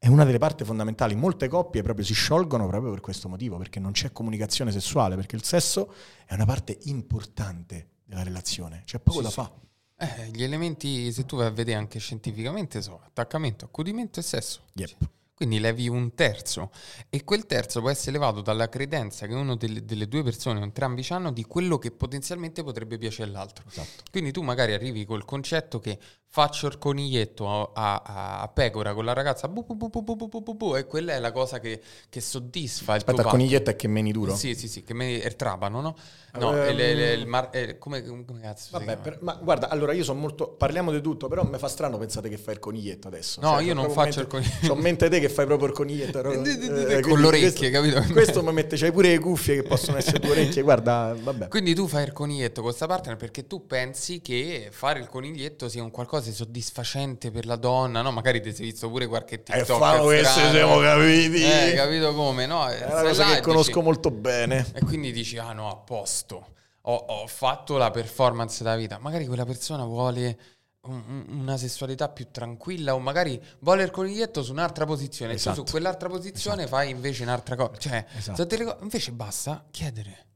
è 0.03 0.09
una 0.09 0.24
delle 0.24 0.38
parti 0.38 0.64
fondamentali. 0.64 1.14
Molte 1.14 1.46
coppie 1.46 1.82
proprio 1.82 2.07
si 2.07 2.14
sciolgono 2.14 2.66
proprio 2.66 2.90
per 2.90 3.01
questo 3.01 3.28
motivo, 3.28 3.59
perché 3.59 3.78
non 3.80 3.92
c'è 3.92 4.12
comunicazione 4.12 4.72
sessuale, 4.72 5.14
perché 5.14 5.36
il 5.36 5.44
sesso 5.44 5.92
è 6.24 6.32
una 6.32 6.46
parte 6.46 6.78
importante 6.84 7.88
della 8.03 8.22
relazione, 8.22 8.82
c'è 8.86 8.98
poco 8.98 9.18
sì, 9.18 9.24
da 9.24 9.30
fare. 9.30 9.53
Eh, 9.98 10.30
gli 10.32 10.42
elementi, 10.42 11.12
se 11.12 11.26
tu 11.26 11.36
vai 11.36 11.48
a 11.48 11.51
vedere 11.51 11.76
anche 11.76 11.98
scientificamente, 11.98 12.80
sono 12.80 13.03
attaccamento, 13.05 13.66
accudimento 13.66 14.20
e 14.20 14.22
sesso. 14.22 14.62
Yep. 14.72 14.96
Quindi 15.34 15.59
levi 15.59 15.86
un 15.88 16.14
terzo 16.14 16.70
e 17.11 17.22
quel 17.22 17.44
terzo 17.44 17.80
può 17.80 17.90
essere 17.90 18.12
levato 18.12 18.40
dalla 18.40 18.70
credenza 18.70 19.26
che 19.26 19.34
uno 19.34 19.55
delle, 19.55 19.84
delle 19.84 20.09
due 20.09 20.22
persone, 20.22 20.62
entrambi 20.62 21.05
hanno, 21.11 21.30
di 21.30 21.44
quello 21.44 21.78
che 21.78 21.90
potenzialmente 21.90 22.62
potrebbe 22.62 22.96
piacere 22.96 23.28
all'altro. 23.28 23.64
Esatto. 23.68 24.03
Quindi 24.11 24.32
tu 24.32 24.40
magari 24.42 24.72
arrivi 24.72 25.05
col 25.05 25.26
concetto 25.26 25.78
che 25.78 25.98
faccio 26.32 26.68
il 26.68 26.78
coniglietto 26.78 27.72
a, 27.72 28.02
a, 28.04 28.40
a 28.42 28.48
pecora 28.48 28.94
con 28.94 29.04
la 29.04 29.12
ragazza 29.12 29.48
bu, 29.48 29.64
bu, 29.66 30.54
bu, 30.54 30.76
e 30.76 30.86
quella 30.86 31.14
è 31.14 31.18
la 31.18 31.32
cosa 31.32 31.58
che, 31.58 31.80
che 32.08 32.20
soddisfa 32.20 32.92
Aspetta, 32.92 33.22
il 33.22 33.26
il 33.26 33.32
coniglietto 33.32 33.70
è 33.70 33.74
che 33.74 33.88
meni 33.88 34.12
duro? 34.12 34.36
Sì, 34.36 34.54
sì, 34.54 34.68
sì, 34.68 34.84
che 34.84 34.94
meni 34.94 35.18
è 35.18 35.26
il 35.26 35.34
trapano, 35.34 35.80
no? 35.80 35.96
No, 36.38 36.54
è, 36.54 36.68
è, 36.68 36.76
è 36.76 37.10
il 37.10 37.26
mar, 37.26 37.50
come, 37.78 38.04
come, 38.04 38.40
cazzo 38.40 38.78
Vabbè, 38.78 38.98
per, 38.98 39.18
ma 39.22 39.36
guarda, 39.42 39.68
allora 39.70 39.92
io 39.92 40.04
sono 40.04 40.20
molto... 40.20 40.50
Parliamo 40.50 40.92
di 40.92 41.00
tutto, 41.00 41.26
però 41.26 41.44
mi 41.44 41.58
fa 41.58 41.66
strano 41.66 41.98
pensate 41.98 42.28
che 42.28 42.38
fai 42.38 42.54
il 42.54 42.60
coniglietto 42.60 43.08
adesso. 43.08 43.40
No, 43.40 43.54
cioè, 43.54 43.64
io 43.64 43.74
non 43.74 43.90
faccio 43.90 44.20
mente, 44.20 44.20
il 44.20 44.26
coniglietto. 44.28 44.72
Ho 44.72 44.76
in 44.76 44.80
mente 44.80 45.08
te 45.08 45.18
che 45.18 45.28
fai 45.28 45.46
proprio 45.46 45.66
il 45.66 45.74
coniglietto. 45.74 46.20
eh, 46.30 47.00
con 47.00 47.20
le 47.20 47.26
orecchie, 47.26 47.70
capito? 47.70 48.00
Questo 48.12 48.44
mi 48.44 48.52
mette, 48.52 48.76
c'hai 48.76 48.92
pure 48.92 49.08
le 49.08 49.18
cuffie 49.18 49.56
che 49.56 49.62
possono 49.64 49.96
essere 49.96 50.20
due 50.20 50.30
orecchie, 50.30 50.62
guarda, 50.62 51.16
vabbè. 51.20 51.48
Quindi 51.48 51.74
tu 51.74 51.88
fai 51.88 52.04
il 52.04 52.12
coniglietto 52.12 52.60
con 52.60 52.70
questa 52.70 52.86
partner 52.86 53.16
perché 53.16 53.48
tu 53.48 53.66
pensi 53.66 54.20
che 54.20 54.68
fare 54.70 55.00
il 55.00 55.08
coniglietto 55.08 55.68
sia 55.68 55.82
un 55.82 55.90
qualcosa 55.90 56.19
di 56.28 56.34
soddisfacente 56.34 57.30
per 57.30 57.46
la 57.46 57.56
donna, 57.56 58.02
no? 58.02 58.10
Magari 58.10 58.42
ti 58.42 58.52
sei 58.52 58.66
visto 58.66 58.88
pure 58.90 59.06
qualche 59.06 59.36
eh, 59.36 59.42
TikTok. 59.42 59.94
E 59.96 60.00
questo 60.00 60.50
siamo 60.50 60.78
capiti. 60.80 61.42
Eh, 61.42 61.72
capito 61.74 62.12
come, 62.14 62.46
no? 62.46 62.66
È 62.68 62.84
una 62.84 63.02
cosa 63.02 63.34
che 63.34 63.40
conosco 63.40 63.72
dici, 63.72 63.82
molto 63.82 64.10
bene. 64.10 64.66
E 64.74 64.80
quindi 64.84 65.12
dici, 65.12 65.38
ah 65.38 65.52
no, 65.52 65.70
a 65.70 65.76
posto. 65.76 66.54
Ho, 66.82 66.94
ho 66.94 67.26
fatto 67.26 67.76
la 67.76 67.90
performance 67.90 68.62
della 68.62 68.76
vita. 68.76 68.98
Magari 68.98 69.26
quella 69.26 69.44
persona 69.44 69.84
vuole 69.84 70.38
un, 70.82 71.24
una 71.28 71.56
sessualità 71.56 72.08
più 72.08 72.28
tranquilla 72.30 72.94
o 72.94 72.98
magari 72.98 73.40
vuole 73.60 73.82
il 73.82 73.90
coniglietto 73.90 74.42
su 74.42 74.52
un'altra 74.52 74.86
posizione 74.86 75.34
esatto. 75.34 75.50
tu 75.50 75.54
su 75.54 75.62
esatto. 75.62 75.70
quell'altra 75.78 76.08
posizione 76.08 76.62
esatto. 76.62 76.76
fai 76.76 76.90
invece 76.90 77.22
un'altra 77.22 77.56
cosa. 77.56 77.76
Cioè, 77.78 78.06
esatto. 78.16 78.44
delle, 78.44 78.76
invece 78.80 79.12
basta 79.12 79.64
chiedere. 79.70 80.26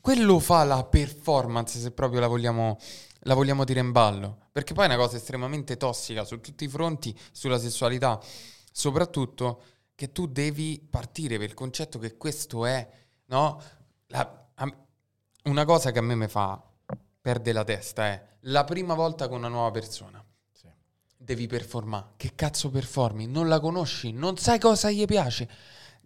Quello 0.00 0.38
fa 0.40 0.64
la 0.64 0.82
performance 0.84 1.78
se 1.78 1.90
proprio 1.92 2.20
la 2.20 2.26
vogliamo 2.26 2.78
la 3.24 3.34
vogliamo 3.34 3.64
dire 3.64 3.80
in 3.80 3.92
ballo, 3.92 4.48
perché 4.52 4.74
poi 4.74 4.84
è 4.84 4.88
una 4.88 4.96
cosa 4.96 5.16
estremamente 5.16 5.76
tossica 5.76 6.24
su 6.24 6.40
tutti 6.40 6.64
i 6.64 6.68
fronti, 6.68 7.16
sulla 7.32 7.58
sessualità, 7.58 8.20
soprattutto 8.72 9.62
che 9.94 10.12
tu 10.12 10.26
devi 10.26 10.84
partire 10.88 11.38
per 11.38 11.48
il 11.48 11.54
concetto 11.54 11.98
che 11.98 12.16
questo 12.16 12.66
è, 12.66 12.88
no? 13.26 13.62
La, 14.06 14.42
una 15.44 15.64
cosa 15.64 15.90
che 15.90 15.98
a 15.98 16.02
me 16.02 16.14
mi 16.14 16.28
fa 16.28 16.62
perdere 17.20 17.52
la 17.52 17.64
testa 17.64 18.06
è 18.06 18.26
la 18.46 18.64
prima 18.64 18.94
volta 18.94 19.28
con 19.28 19.38
una 19.38 19.48
nuova 19.48 19.70
persona. 19.70 20.24
Sì. 20.52 20.68
Devi 21.16 21.46
performare. 21.46 22.12
Che 22.16 22.32
cazzo 22.34 22.70
performi? 22.70 23.26
Non 23.26 23.48
la 23.48 23.60
conosci, 23.60 24.12
non 24.12 24.36
sai 24.36 24.58
cosa 24.58 24.90
gli 24.90 25.04
piace. 25.04 25.48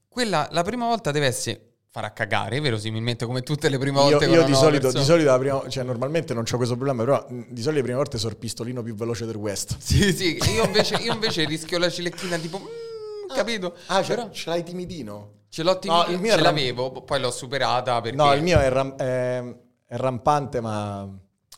Quella, 0.09 0.49
la 0.53 0.63
prima 0.63 0.87
volta 0.87 1.11
deve 1.11 1.27
essere 1.27 1.76
farà 1.97 2.13
cagare, 2.13 2.61
verosimilmente 2.61 3.25
come 3.25 3.41
tutte 3.41 3.71
le 3.71 3.79
prime 3.79 3.99
volte. 3.99 4.27
Io, 4.27 4.35
io 4.35 4.45
di, 4.45 4.55
solito, 4.55 4.93
di, 4.93 5.03
solito, 5.03 5.39
prima, 5.39 5.67
cioè 5.67 5.83
normalmente 5.83 6.35
non 6.35 6.45
ho 6.47 6.57
questo 6.59 6.75
problema, 6.75 7.03
però 7.03 7.25
di 7.27 7.63
solito 7.63 7.71
le 7.71 7.81
prime 7.81 7.97
volte 7.97 8.19
sono 8.19 8.33
il 8.33 8.37
pistolino 8.37 8.83
più 8.83 8.95
veloce 8.95 9.25
del 9.25 9.37
West. 9.37 9.79
Sì, 9.81 10.13
sì, 10.13 10.37
io 10.55 10.65
invece, 10.65 10.97
io 10.97 11.15
invece 11.15 11.47
rischio 11.47 11.79
la 11.79 11.89
cilecchina 11.89 12.37
tipo, 12.37 12.59
mm, 12.59 13.35
capito? 13.35 13.77
Ah, 13.87 14.03
cioè, 14.03 14.15
però, 14.15 14.31
ce 14.31 14.51
l'hai 14.51 14.63
timidino? 14.63 15.45
Ce 15.49 15.63
l'ho 15.63 15.79
timidino, 15.79 16.07
no, 16.07 16.13
il 16.13 16.21
mio 16.21 16.35
ce 16.35 16.41
l'avevo, 16.43 16.93
ram- 16.93 17.05
poi 17.05 17.21
l'ho 17.21 17.31
superata 17.31 17.99
perché... 18.03 18.17
No, 18.17 18.35
il 18.35 18.43
mio 18.43 18.59
è, 18.59 18.69
ram- 18.69 18.97
è, 18.97 19.43
è 19.87 19.97
rampante 19.97 20.61
ma... 20.61 21.09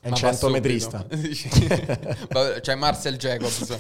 È 0.01 0.09
un 0.09 0.15
centometrista. 0.15 1.05
C'è 2.61 2.75
Marcel 2.77 3.17
Jacobs. 3.19 3.79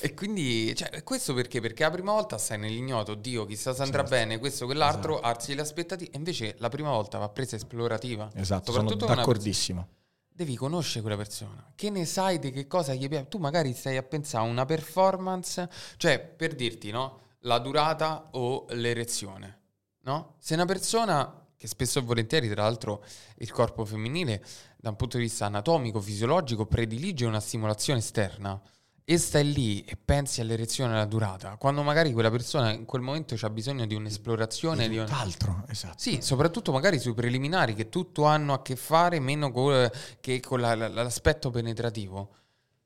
e 0.00 0.14
quindi, 0.14 0.74
cioè, 0.76 1.02
questo 1.02 1.34
perché? 1.34 1.60
Perché 1.60 1.82
la 1.82 1.90
prima 1.90 2.12
volta 2.12 2.38
stai 2.38 2.58
nell'ignoto, 2.58 3.14
Dio, 3.14 3.44
chissà 3.44 3.74
se 3.74 3.82
andrà 3.82 4.00
certo. 4.00 4.14
bene, 4.14 4.38
questo, 4.38 4.66
quell'altro, 4.66 5.14
esatto. 5.14 5.28
alzi 5.28 5.54
le 5.54 5.62
aspettative. 5.62 6.10
E 6.12 6.16
invece 6.16 6.54
la 6.58 6.68
prima 6.68 6.90
volta 6.90 7.18
va 7.18 7.28
presa 7.28 7.56
esplorativa. 7.56 8.30
Esatto, 8.34 8.72
sono 8.72 8.94
d'accordissimo. 8.94 9.88
Devi 10.28 10.54
conoscere 10.54 11.00
quella 11.00 11.16
persona. 11.16 11.72
Che 11.74 11.90
ne 11.90 12.04
sai 12.04 12.38
di 12.38 12.52
che 12.52 12.68
cosa 12.68 12.94
gli 12.94 13.08
piace? 13.08 13.26
Tu 13.26 13.38
magari 13.38 13.74
stai 13.74 13.96
a 13.96 14.04
pensare 14.04 14.46
a 14.46 14.48
una 14.48 14.64
performance, 14.64 15.68
cioè, 15.96 16.20
per 16.20 16.54
dirti, 16.54 16.92
no? 16.92 17.18
La 17.40 17.58
durata 17.58 18.28
o 18.32 18.66
l'erezione, 18.70 19.58
no? 20.02 20.36
Se 20.38 20.54
una 20.54 20.64
persona 20.64 21.46
che 21.58 21.66
spesso 21.66 21.98
e 21.98 22.02
volentieri, 22.02 22.48
tra 22.48 22.62
l'altro, 22.62 23.04
il 23.38 23.50
corpo 23.50 23.84
femminile, 23.84 24.44
da 24.76 24.90
un 24.90 24.96
punto 24.96 25.16
di 25.16 25.24
vista 25.24 25.44
anatomico, 25.44 26.00
fisiologico, 26.00 26.66
predilige 26.66 27.26
una 27.26 27.40
stimolazione 27.40 27.98
esterna 27.98 28.60
e 29.04 29.18
stai 29.18 29.52
lì 29.52 29.82
e 29.82 29.96
pensi 29.96 30.40
all'erezione 30.40 30.92
e 30.92 30.96
alla 30.96 31.04
durata, 31.04 31.56
quando 31.56 31.82
magari 31.82 32.12
quella 32.12 32.30
persona 32.30 32.72
in 32.72 32.84
quel 32.84 33.02
momento 33.02 33.34
ha 33.40 33.50
bisogno 33.50 33.86
di 33.86 33.94
un'esplorazione. 33.96 34.88
Di 34.88 34.98
tutt'altro, 34.98 35.50
un... 35.50 35.64
esatto. 35.66 35.98
Sì, 35.98 36.20
soprattutto 36.20 36.70
magari 36.70 37.00
sui 37.00 37.14
preliminari 37.14 37.74
che 37.74 37.88
tutto 37.88 38.22
hanno 38.24 38.52
a 38.52 38.62
che 38.62 38.76
fare 38.76 39.18
meno 39.18 39.50
co- 39.50 39.90
che 40.20 40.38
con 40.40 40.60
la, 40.60 40.76
la, 40.76 40.88
l'aspetto 40.88 41.50
penetrativo. 41.50 42.36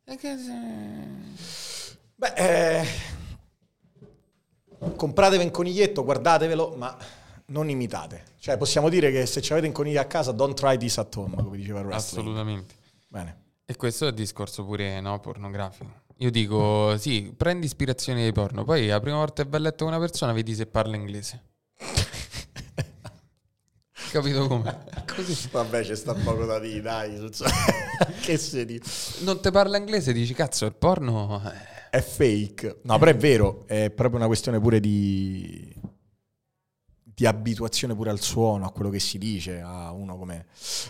Che... 0.05 0.37
Beh, 2.15 2.33
eh... 2.37 2.87
compratevi 4.97 5.45
un 5.45 5.51
coniglietto, 5.51 6.05
guardatevelo, 6.05 6.75
ma 6.77 6.97
non 7.53 7.69
imitate. 7.69 8.25
Cioè, 8.39 8.57
possiamo 8.57 8.89
dire 8.89 9.13
che 9.13 9.27
se 9.27 9.41
ci 9.41 9.53
avete 9.53 9.69
un 9.69 9.73
coniglio 9.73 10.01
a 10.01 10.05
casa, 10.05 10.33
don't 10.33 10.59
try 10.59 10.77
this 10.77 10.99
at 10.99 11.15
home, 11.15 11.37
come 11.37 11.57
diceva 11.57 11.81
il 11.81 11.87
wrestling. 11.87 12.27
Assolutamente. 12.27 12.75
Bene. 13.07 13.41
E 13.65 13.77
questo 13.77 14.07
è 14.07 14.09
il 14.09 14.15
discorso 14.15 14.65
pure 14.65 15.01
no, 15.01 15.21
pornografico. 15.21 16.01
Io 16.17 16.31
dico, 16.31 16.97
sì, 16.99 17.33
prendi 17.37 17.67
ispirazione 17.67 18.23
dai 18.23 18.33
porno, 18.33 18.65
poi 18.65 18.87
la 18.87 19.01
prima 19.01 19.19
volta 19.19 19.43
che 19.43 19.49
vai 19.49 19.61
a 19.61 19.63
letto 19.65 19.85
con 19.85 19.93
una 19.93 20.03
persona 20.03 20.33
vedi 20.33 20.55
se 20.55 20.67
parla 20.67 20.97
inglese. 20.97 21.43
Capito 24.11 24.47
come? 24.47 24.85
Così. 25.15 25.49
Vabbè, 25.51 25.83
c'è 25.83 25.95
sta 25.95 26.15
poco 26.15 26.45
da 26.45 26.59
dire, 26.59 26.81
dai. 26.81 27.31
che 28.23 28.65
dice? 28.65 29.25
Non 29.25 29.41
ti 29.41 29.51
parla 29.51 29.77
inglese, 29.77 30.13
dici, 30.13 30.35
cazzo, 30.35 30.65
il 30.65 30.75
porno... 30.75 31.41
È 31.91 32.01
fake. 32.01 32.81
No, 32.85 32.99
però 32.99 33.11
è 33.11 33.17
vero, 33.17 33.65
è 33.67 33.91
proprio 33.91 34.17
una 34.17 34.27
questione 34.27 34.59
pure 34.59 34.81
di 34.81 35.75
di 37.23 37.27
abituazione 37.27 37.95
pure 37.95 38.11
al 38.11 38.21
suono, 38.21 38.67
a 38.67 38.73
quello 38.73 38.91
che 38.91 38.99
si 38.99 39.17
dice, 39.17 39.61
a 39.61 39.93
uno 39.93 40.19
come... 40.19 40.47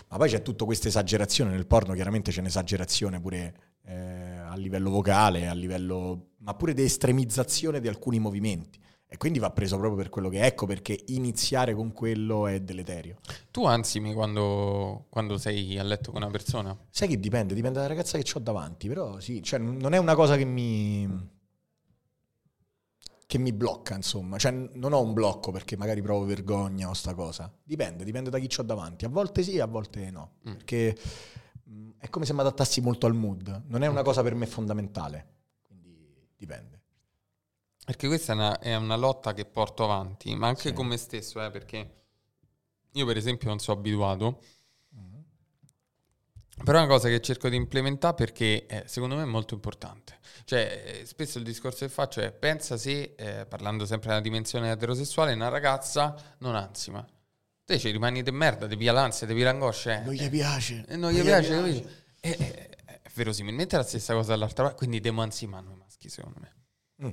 Ma 0.07 0.17
poi 0.17 0.29
c'è 0.29 0.41
tutta 0.41 0.65
questa 0.65 0.87
esagerazione 0.87 1.51
nel 1.51 1.67
porno, 1.67 1.93
chiaramente 1.93 2.31
c'è 2.31 2.39
un'esagerazione 2.39 3.21
pure 3.21 3.55
eh, 3.85 4.39
a 4.39 4.55
livello 4.55 4.89
vocale, 4.89 5.47
a 5.47 5.53
livello... 5.53 6.29
ma 6.39 6.55
pure 6.55 6.73
di 6.73 6.81
estremizzazione 6.81 7.79
di 7.79 7.87
alcuni 7.87 8.17
movimenti. 8.17 8.79
E 9.07 9.17
quindi 9.17 9.37
va 9.37 9.51
preso 9.51 9.77
proprio 9.77 9.95
per 9.95 10.09
quello 10.09 10.27
che 10.27 10.39
è. 10.39 10.45
Ecco 10.45 10.65
perché 10.65 11.03
iniziare 11.09 11.75
con 11.75 11.93
quello 11.93 12.47
è 12.47 12.59
deleterio. 12.61 13.17
Tu 13.51 13.63
ansimi 13.65 14.11
quando, 14.11 15.05
quando 15.09 15.37
sei 15.37 15.77
a 15.77 15.83
letto 15.83 16.11
con 16.11 16.23
una 16.23 16.31
persona? 16.31 16.75
Sai 16.89 17.09
che 17.09 17.19
dipende, 17.19 17.53
dipende 17.53 17.77
dalla 17.77 17.89
ragazza 17.89 18.17
che 18.17 18.31
ho 18.33 18.39
davanti, 18.39 18.87
però 18.87 19.19
sì, 19.19 19.43
cioè 19.43 19.59
non 19.59 19.93
è 19.93 19.99
una 19.99 20.15
cosa 20.15 20.35
che 20.35 20.45
mi 20.45 21.07
che 23.33 23.39
mi 23.39 23.51
blocca, 23.51 23.95
insomma. 23.95 24.37
Cioè, 24.37 24.51
non 24.51 24.93
ho 24.93 25.01
un 25.01 25.11
blocco 25.13 25.51
perché 25.51 25.75
magari 25.75 26.03
provo 26.03 26.23
vergogna 26.23 26.87
o 26.87 26.93
sta 26.93 27.15
cosa. 27.15 27.51
Dipende, 27.63 28.03
dipende 28.03 28.29
da 28.29 28.37
chi 28.37 28.47
ho 28.59 28.61
davanti. 28.61 29.05
A 29.05 29.09
volte 29.09 29.41
sì, 29.41 29.59
a 29.59 29.65
volte 29.65 30.11
no. 30.11 30.33
Mm. 30.47 30.51
Perché 30.53 30.95
mh, 31.63 31.73
mh, 31.73 31.89
è 31.97 32.09
come 32.09 32.25
se 32.25 32.33
mi 32.33 32.41
adattassi 32.41 32.79
molto 32.81 33.07
al 33.07 33.15
mood. 33.15 33.63
Non 33.69 33.81
è 33.81 33.87
una 33.87 34.03
cosa 34.03 34.21
per 34.21 34.35
me 34.35 34.45
fondamentale. 34.45 35.27
Quindi 35.63 35.97
dipende. 36.37 36.81
Perché 37.83 38.05
questa 38.05 38.33
è 38.33 38.35
una, 38.35 38.59
è 38.59 38.75
una 38.75 38.97
lotta 38.97 39.33
che 39.33 39.45
porto 39.45 39.83
avanti, 39.83 40.35
ma 40.35 40.45
anche 40.49 40.69
Sì. 40.69 40.73
con 40.73 40.85
me 40.85 40.97
stesso, 40.97 41.43
eh, 41.43 41.49
perché 41.49 42.03
io 42.91 43.05
per 43.07 43.17
esempio 43.17 43.49
non 43.49 43.57
sono 43.57 43.79
abituato, 43.79 44.41
però 46.63 46.77
è 46.79 46.81
una 46.81 46.89
cosa 46.89 47.07
che 47.09 47.21
cerco 47.21 47.49
di 47.49 47.55
implementare 47.55 48.13
perché 48.15 48.65
eh, 48.65 48.83
secondo 48.85 49.15
me 49.15 49.23
è 49.23 49.25
molto 49.25 49.53
importante. 49.53 50.19
Cioè, 50.45 50.99
eh, 51.01 51.05
spesso 51.05 51.37
il 51.37 51.43
discorso 51.43 51.85
che 51.85 51.91
faccio 51.91 52.19
è 52.21 52.31
pensa 52.31 52.77
se, 52.77 53.13
eh, 53.17 53.45
parlando 53.45 53.85
sempre 53.85 54.09
della 54.09 54.21
dimensione 54.21 54.69
eterosessuale, 54.71 55.33
una 55.33 55.47
ragazza 55.49 56.15
non 56.39 56.55
ansima. 56.55 57.05
Te 57.65 57.79
ci 57.79 57.89
rimani 57.91 58.21
di 58.23 58.31
merda, 58.31 58.67
devi 58.67 58.85
l'ansia, 58.85 59.25
devi 59.25 59.41
l'angoscia. 59.41 60.01
eh. 60.01 60.03
Non 60.03 60.13
gli 60.13 60.29
piace. 60.29 60.85
E 60.87 60.95
non 60.97 61.11
gli 61.11 61.21
piace, 61.21 61.49
capito? 61.55 61.89
E- 62.19 62.29
e- 62.29 62.37
e- 62.85 62.99
è 63.01 63.09
verosimilmente 63.13 63.77
la 63.77 63.83
stessa 63.83 64.13
cosa 64.13 64.31
dall'altra 64.31 64.63
parte, 64.63 64.77
quindi 64.77 64.99
devo 64.99 65.21
ansimare 65.21 65.63
noi 65.65 65.77
maschi, 65.77 66.09
secondo 66.09 66.39
me. 66.41 66.53
Mm. 67.07 67.11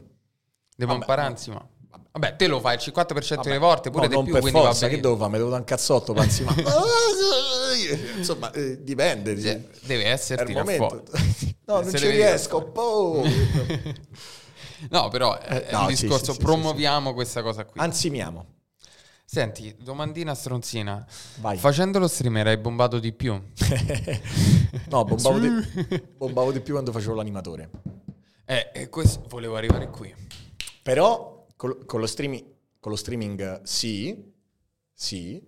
Devo 0.77 0.95
imparare 0.95 1.29
a 1.29 1.31
ansimare. 1.31 1.69
Vabbè, 2.13 2.37
te 2.37 2.47
lo 2.49 2.59
fai 2.59 2.75
il 2.75 2.81
50% 2.83 3.35
Vabbè, 3.37 3.43
delle 3.43 3.59
volte, 3.59 3.91
pure 3.91 4.09
no, 4.09 4.17
di 4.19 4.23
più, 4.25 4.33
per 4.33 4.41
quindi 4.43 4.61
forza, 4.61 4.89
che 4.89 5.01
devo 5.01 5.17
fare? 5.17 5.31
Me 5.31 5.37
devo 5.39 5.51
dare 5.51 5.61
un 5.61 5.67
cazzotto 5.67 6.13
per 6.13 6.23
anzi, 6.23 6.43
ma... 6.43 6.55
Insomma, 8.17 8.51
eh, 8.53 8.83
dipende. 8.83 9.37
sì. 9.37 9.43
Cioè, 9.43 9.61
deve 9.83 10.07
esserti 10.07 10.51
il 10.51 10.57
momento. 10.59 11.03
No, 11.71 11.83
non 11.83 11.95
ci 11.95 12.09
riesco. 12.09 12.73
No, 14.91 15.09
però 15.09 15.39
è 15.39 15.67
Eh, 15.69 15.73
no, 15.73 15.83
un 15.87 15.95
sì, 15.95 16.03
discorso, 16.03 16.33
sì, 16.33 16.39
sì, 16.39 16.45
promuoviamo 16.45 17.15
questa 17.15 17.43
cosa 17.43 17.65
qui. 17.65 17.81
Ansimiamo. 17.81 18.45
Senti, 19.25 19.77
domandina 19.79 20.35
stronzina. 20.35 21.07
Vai. 21.37 21.57
Facendo 21.59 22.01
lo 22.01 22.09
streamer 22.09 22.49
hai 22.49 22.57
bombato 22.57 22.99
di 22.99 23.13
più? 23.13 23.41
no, 24.89 25.05
bombavo 25.05 25.39
di, 25.39 26.03
bombavo 26.17 26.51
di 26.51 26.61
più 26.61 26.73
quando 26.73 26.91
facevo 26.91 27.15
l'animatore. 27.15 27.71
Eh, 28.45 28.71
e 28.75 28.89
questo 28.89 29.23
volevo 29.29 29.55
arrivare 29.55 29.91
qui. 29.91 30.13
Però 30.83 31.40
col- 31.61 31.85
con, 31.85 32.01
lo 32.01 32.07
streaming, 32.07 32.43
con 32.81 32.91
lo 32.91 32.97
streaming 32.97 33.61
sì, 33.65 34.33
sì. 34.95 35.43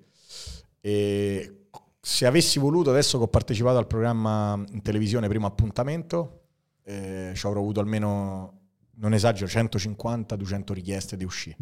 E 0.79 1.67
se 1.99 2.27
avessi 2.27 2.59
voluto, 2.59 2.91
adesso 2.91 3.17
che 3.17 3.25
ho 3.25 3.29
partecipato 3.29 3.79
al 3.79 3.87
programma 3.87 4.63
in 4.73 4.83
televisione 4.83 5.27
Primo 5.29 5.47
Appuntamento, 5.47 6.41
eh, 6.83 7.33
ci 7.35 7.47
avrò 7.47 7.61
avuto 7.61 7.81
almeno, 7.81 8.61
non 8.97 9.15
esagero, 9.15 9.47
150-200 9.47 10.73
richieste 10.75 11.17
di 11.17 11.25
uscire. 11.25 11.57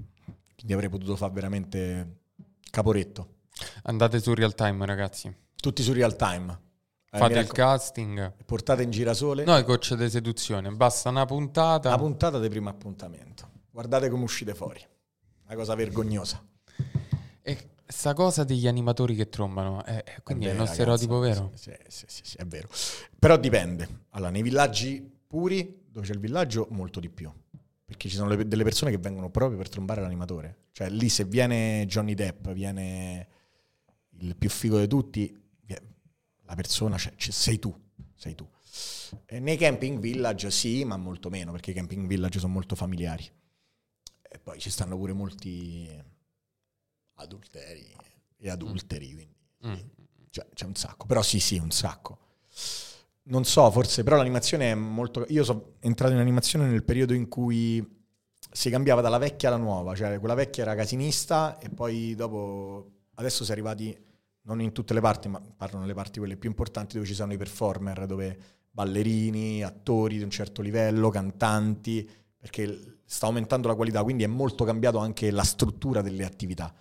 Quindi 0.57 0.73
avrei 0.73 0.89
potuto 0.89 1.15
fare 1.15 1.33
veramente 1.33 2.23
caporetto. 2.71 3.35
Andate 3.85 4.19
su 4.21 4.35
real 4.35 4.55
time, 4.55 4.85
ragazzi. 4.85 5.33
Tutti 5.55 5.83
su 5.83 5.93
real 5.93 6.17
time. 6.17 6.59
Eh, 7.13 7.19
Fate 7.19 7.39
il 7.39 7.53
casting. 7.53 8.35
portate 8.45 8.83
in 8.83 8.91
girasole. 8.91 9.45
Noi 9.45 9.63
coach 9.65 9.95
di 9.95 10.11
seduzione, 10.11 10.71
basta 10.71 11.09
una 11.09 11.25
puntata. 11.25 11.91
La 11.91 11.99
puntata 11.99 12.41
di 12.41 12.49
primo 12.49 12.69
appuntamento. 12.69 13.50
Guardate 13.71 14.09
come 14.09 14.25
uscite 14.25 14.55
fuori. 14.55 14.85
Una 15.47 15.55
cosa 15.55 15.75
vergognosa. 15.75 16.45
E 17.43 17.71
sta 17.87 18.15
cosa 18.15 18.45
degli 18.45 18.67
animatori 18.69 19.15
che 19.15 19.29
trombano, 19.29 19.85
eh, 19.85 20.05
eh, 20.07 20.23
quindi 20.23 20.45
è, 20.45 20.49
vero, 20.49 20.63
uno 20.63 20.71
ragazzi, 20.71 20.75
stereotipo 20.75 21.19
vero? 21.19 21.53
Sì, 21.55 21.73
sì, 21.89 22.05
sì, 22.09 22.21
sì, 22.25 22.37
è 22.37 22.47
vero. 22.47 22.69
Però 23.19 23.37
dipende. 23.37 24.05
Allora, 24.11 24.31
nei 24.31 24.43
villaggi 24.43 25.01
puri, 25.27 25.85
dove 25.89 26.07
c'è 26.07 26.13
il 26.13 26.21
villaggio, 26.21 26.69
molto 26.71 27.01
di 27.01 27.09
più. 27.09 27.33
Perché 27.85 28.09
ci 28.09 28.15
sono 28.15 28.29
le- 28.29 28.47
delle 28.47 28.63
persone 28.63 28.91
che 28.91 28.99
vengono 28.99 29.31
proprio 29.31 29.59
per 29.59 29.69
trombare 29.69 30.01
l'animatore. 30.01 30.67
Cioè, 30.73 30.89
lì 30.91 31.09
se 31.09 31.25
viene 31.25 31.85
Johnny 31.87 32.15
Depp, 32.15 32.49
viene 32.51 33.29
il 34.19 34.37
più 34.37 34.49
figo 34.49 34.79
di 34.79 34.87
tutti, 34.87 35.37
la 36.51 36.57
persona, 36.57 36.99
cioè, 36.99 37.13
sei 37.17 37.59
tu. 37.59 37.75
Sei 38.17 38.35
tu. 38.35 38.47
E 39.25 39.39
nei 39.39 39.57
camping 39.57 39.99
village 39.99 40.51
sì, 40.51 40.85
ma 40.85 40.97
molto 40.97 41.31
meno, 41.31 41.53
perché 41.53 41.71
i 41.71 41.75
camping 41.75 42.07
village 42.07 42.39
sono 42.41 42.53
molto 42.53 42.75
familiari. 42.75 43.25
E 44.33 44.39
poi 44.39 44.59
ci 44.61 44.71
stanno 44.71 44.97
pure 44.97 45.13
molti 45.13 45.89
adulteri 47.15 47.95
e 48.37 48.51
adulteri, 48.51 49.13
quindi 49.13 49.39
Mm. 49.67 49.75
cioè, 50.31 50.47
c'è 50.55 50.65
un 50.65 50.75
sacco, 50.75 51.05
però 51.05 51.21
sì, 51.21 51.39
sì, 51.39 51.59
un 51.59 51.71
sacco. 51.71 52.19
Non 53.25 53.45
so, 53.45 53.71
forse, 53.71 54.03
però 54.03 54.17
l'animazione 54.17 54.71
è 54.71 54.75
molto... 54.75 55.27
Io 55.29 55.45
sono 55.45 55.75
entrato 55.81 56.15
in 56.15 56.19
animazione 56.19 56.67
nel 56.67 56.83
periodo 56.83 57.13
in 57.13 57.29
cui 57.29 57.87
si 58.51 58.71
cambiava 58.71 59.03
dalla 59.03 59.19
vecchia 59.19 59.49
alla 59.49 59.59
nuova, 59.59 59.95
cioè 59.95 60.19
quella 60.19 60.35
vecchia 60.35 60.63
era 60.63 60.75
casinista 60.75 61.59
e 61.59 61.69
poi 61.69 62.15
dopo... 62.15 62.93
Adesso 63.17 63.45
si 63.45 63.51
è 63.51 63.53
arrivati, 63.53 63.95
non 64.43 64.63
in 64.63 64.73
tutte 64.73 64.95
le 64.95 65.01
parti, 65.01 65.29
ma 65.29 65.41
parlano 65.41 65.85
le 65.85 65.93
parti 65.93 66.19
quelle 66.19 66.39
più 66.39 66.49
importanti 66.49 66.95
dove 66.95 67.07
ci 67.07 67.15
sono 67.15 67.35
i 67.35 67.37
performer, 67.37 68.07
dove 68.07 68.39
ballerini, 68.71 69.63
attori 69.63 70.17
di 70.17 70.23
un 70.23 70.31
certo 70.31 70.63
livello, 70.63 71.11
cantanti, 71.11 72.09
perché 72.39 73.00
sta 73.11 73.27
aumentando 73.27 73.67
la 73.67 73.75
qualità, 73.75 74.05
quindi 74.05 74.23
è 74.23 74.29
molto 74.29 74.63
cambiato 74.63 74.99
anche 74.99 75.33
la 75.33 75.43
struttura 75.43 76.01
delle 76.01 76.25
attività. 76.25 76.73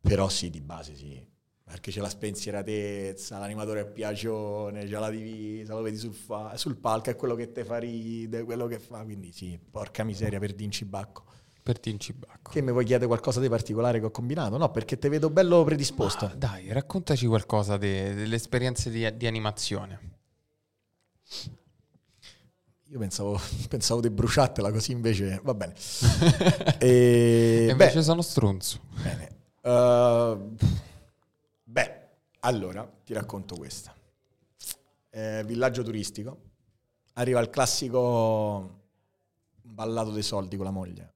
Però 0.00 0.28
sì, 0.28 0.50
di 0.50 0.60
base 0.60 0.96
sì, 0.96 1.24
perché 1.62 1.92
c'è 1.92 2.00
la 2.00 2.08
spensieratezza, 2.08 3.38
l'animatore 3.38 3.80
a 3.80 3.84
piacione, 3.84 4.84
c'è 4.86 4.98
la 4.98 5.10
divisa, 5.10 5.74
lo 5.74 5.82
vedi 5.82 5.96
sul, 5.96 6.12
fa- 6.12 6.56
sul 6.56 6.76
palco, 6.76 7.10
è 7.10 7.16
quello 7.16 7.36
che 7.36 7.52
te 7.52 7.64
fa 7.64 7.78
ride, 7.78 8.42
quello 8.42 8.66
che 8.66 8.80
fa, 8.80 9.04
quindi 9.04 9.30
sì, 9.30 9.60
porca 9.70 10.02
miseria 10.02 10.40
per 10.40 10.54
Dincibacco. 10.54 11.24
Per 11.62 11.78
Tincibacco. 11.78 12.50
Che 12.50 12.62
mi 12.62 12.72
vuoi 12.72 12.84
chiedere 12.84 13.06
qualcosa 13.06 13.38
di 13.38 13.48
particolare 13.48 14.00
che 14.00 14.06
ho 14.06 14.10
combinato? 14.10 14.56
No, 14.56 14.72
perché 14.72 14.98
te 14.98 15.08
vedo 15.08 15.30
bello 15.30 15.62
predisposto. 15.62 16.26
Ma 16.26 16.34
dai, 16.34 16.72
raccontaci 16.72 17.26
qualcosa 17.26 17.76
de- 17.76 18.14
delle 18.14 18.34
esperienze 18.34 18.90
di, 18.90 19.16
di 19.16 19.26
animazione. 19.28 20.18
Io 22.90 22.98
pensavo, 22.98 23.38
pensavo 23.70 24.00
di 24.00 24.10
bruciartela 24.10 24.72
così 24.72 24.90
invece, 24.90 25.40
va 25.44 25.54
bene. 25.54 25.74
E 26.78 27.66
E, 27.66 27.70
invece 27.70 27.98
beh, 27.98 28.02
sono 28.02 28.20
stronzo. 28.20 28.80
Bene. 29.00 29.38
Uh, 29.62 30.56
beh, 31.62 32.08
allora 32.40 32.90
ti 33.04 33.12
racconto 33.12 33.54
questa. 33.54 33.94
Eh, 35.10 35.44
villaggio 35.44 35.84
turistico. 35.84 36.48
Arriva 37.14 37.38
il 37.40 37.50
classico 37.50 38.78
ballato 39.62 40.10
dei 40.10 40.22
soldi 40.22 40.56
con 40.56 40.64
la 40.64 40.72
moglie. 40.72 41.14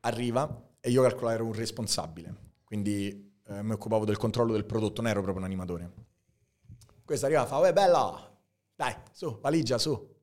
Arriva 0.00 0.62
e 0.78 0.90
io 0.90 1.02
calcolavo 1.02 1.34
ero 1.34 1.44
un 1.46 1.54
responsabile, 1.54 2.34
quindi 2.64 3.34
eh, 3.48 3.62
mi 3.62 3.72
occupavo 3.72 4.04
del 4.04 4.16
controllo 4.16 4.52
del 4.52 4.64
prodotto, 4.64 5.02
non 5.02 5.10
ero 5.10 5.22
proprio 5.22 5.42
un 5.42 5.48
animatore. 5.50 5.90
Questa 7.04 7.26
arriva 7.26 7.44
e 7.44 7.46
fa, 7.48 7.58
uè 7.58 7.72
bella, 7.72 8.30
dai, 8.76 8.94
su, 9.10 9.40
valigia, 9.40 9.78
su. 9.78 10.14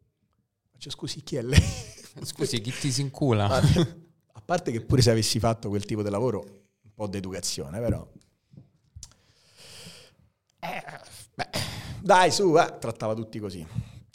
Faccio, 0.83 0.97
scusi, 0.97 1.23
chi 1.23 1.37
è 1.37 1.41
lei? 1.41 1.63
Scusi, 2.23 2.59
chi 2.59 2.71
ti 2.77 2.91
si 2.91 2.99
incula? 2.99 3.45
A 3.45 4.41
parte 4.43 4.69
che 4.71 4.81
pure 4.81 5.01
se 5.01 5.11
avessi 5.11 5.39
fatto 5.39 5.69
quel 5.69 5.85
tipo 5.85 6.03
di 6.03 6.09
lavoro, 6.09 6.39
un 6.41 6.93
po' 6.93 7.07
di 7.07 7.15
educazione, 7.17 7.79
però. 7.79 8.05
Eh, 10.59 10.83
beh, 11.35 11.49
dai, 12.01 12.31
su, 12.31 12.57
eh. 12.59 12.77
trattava 12.79 13.13
tutti 13.13 13.39
così. 13.39 13.65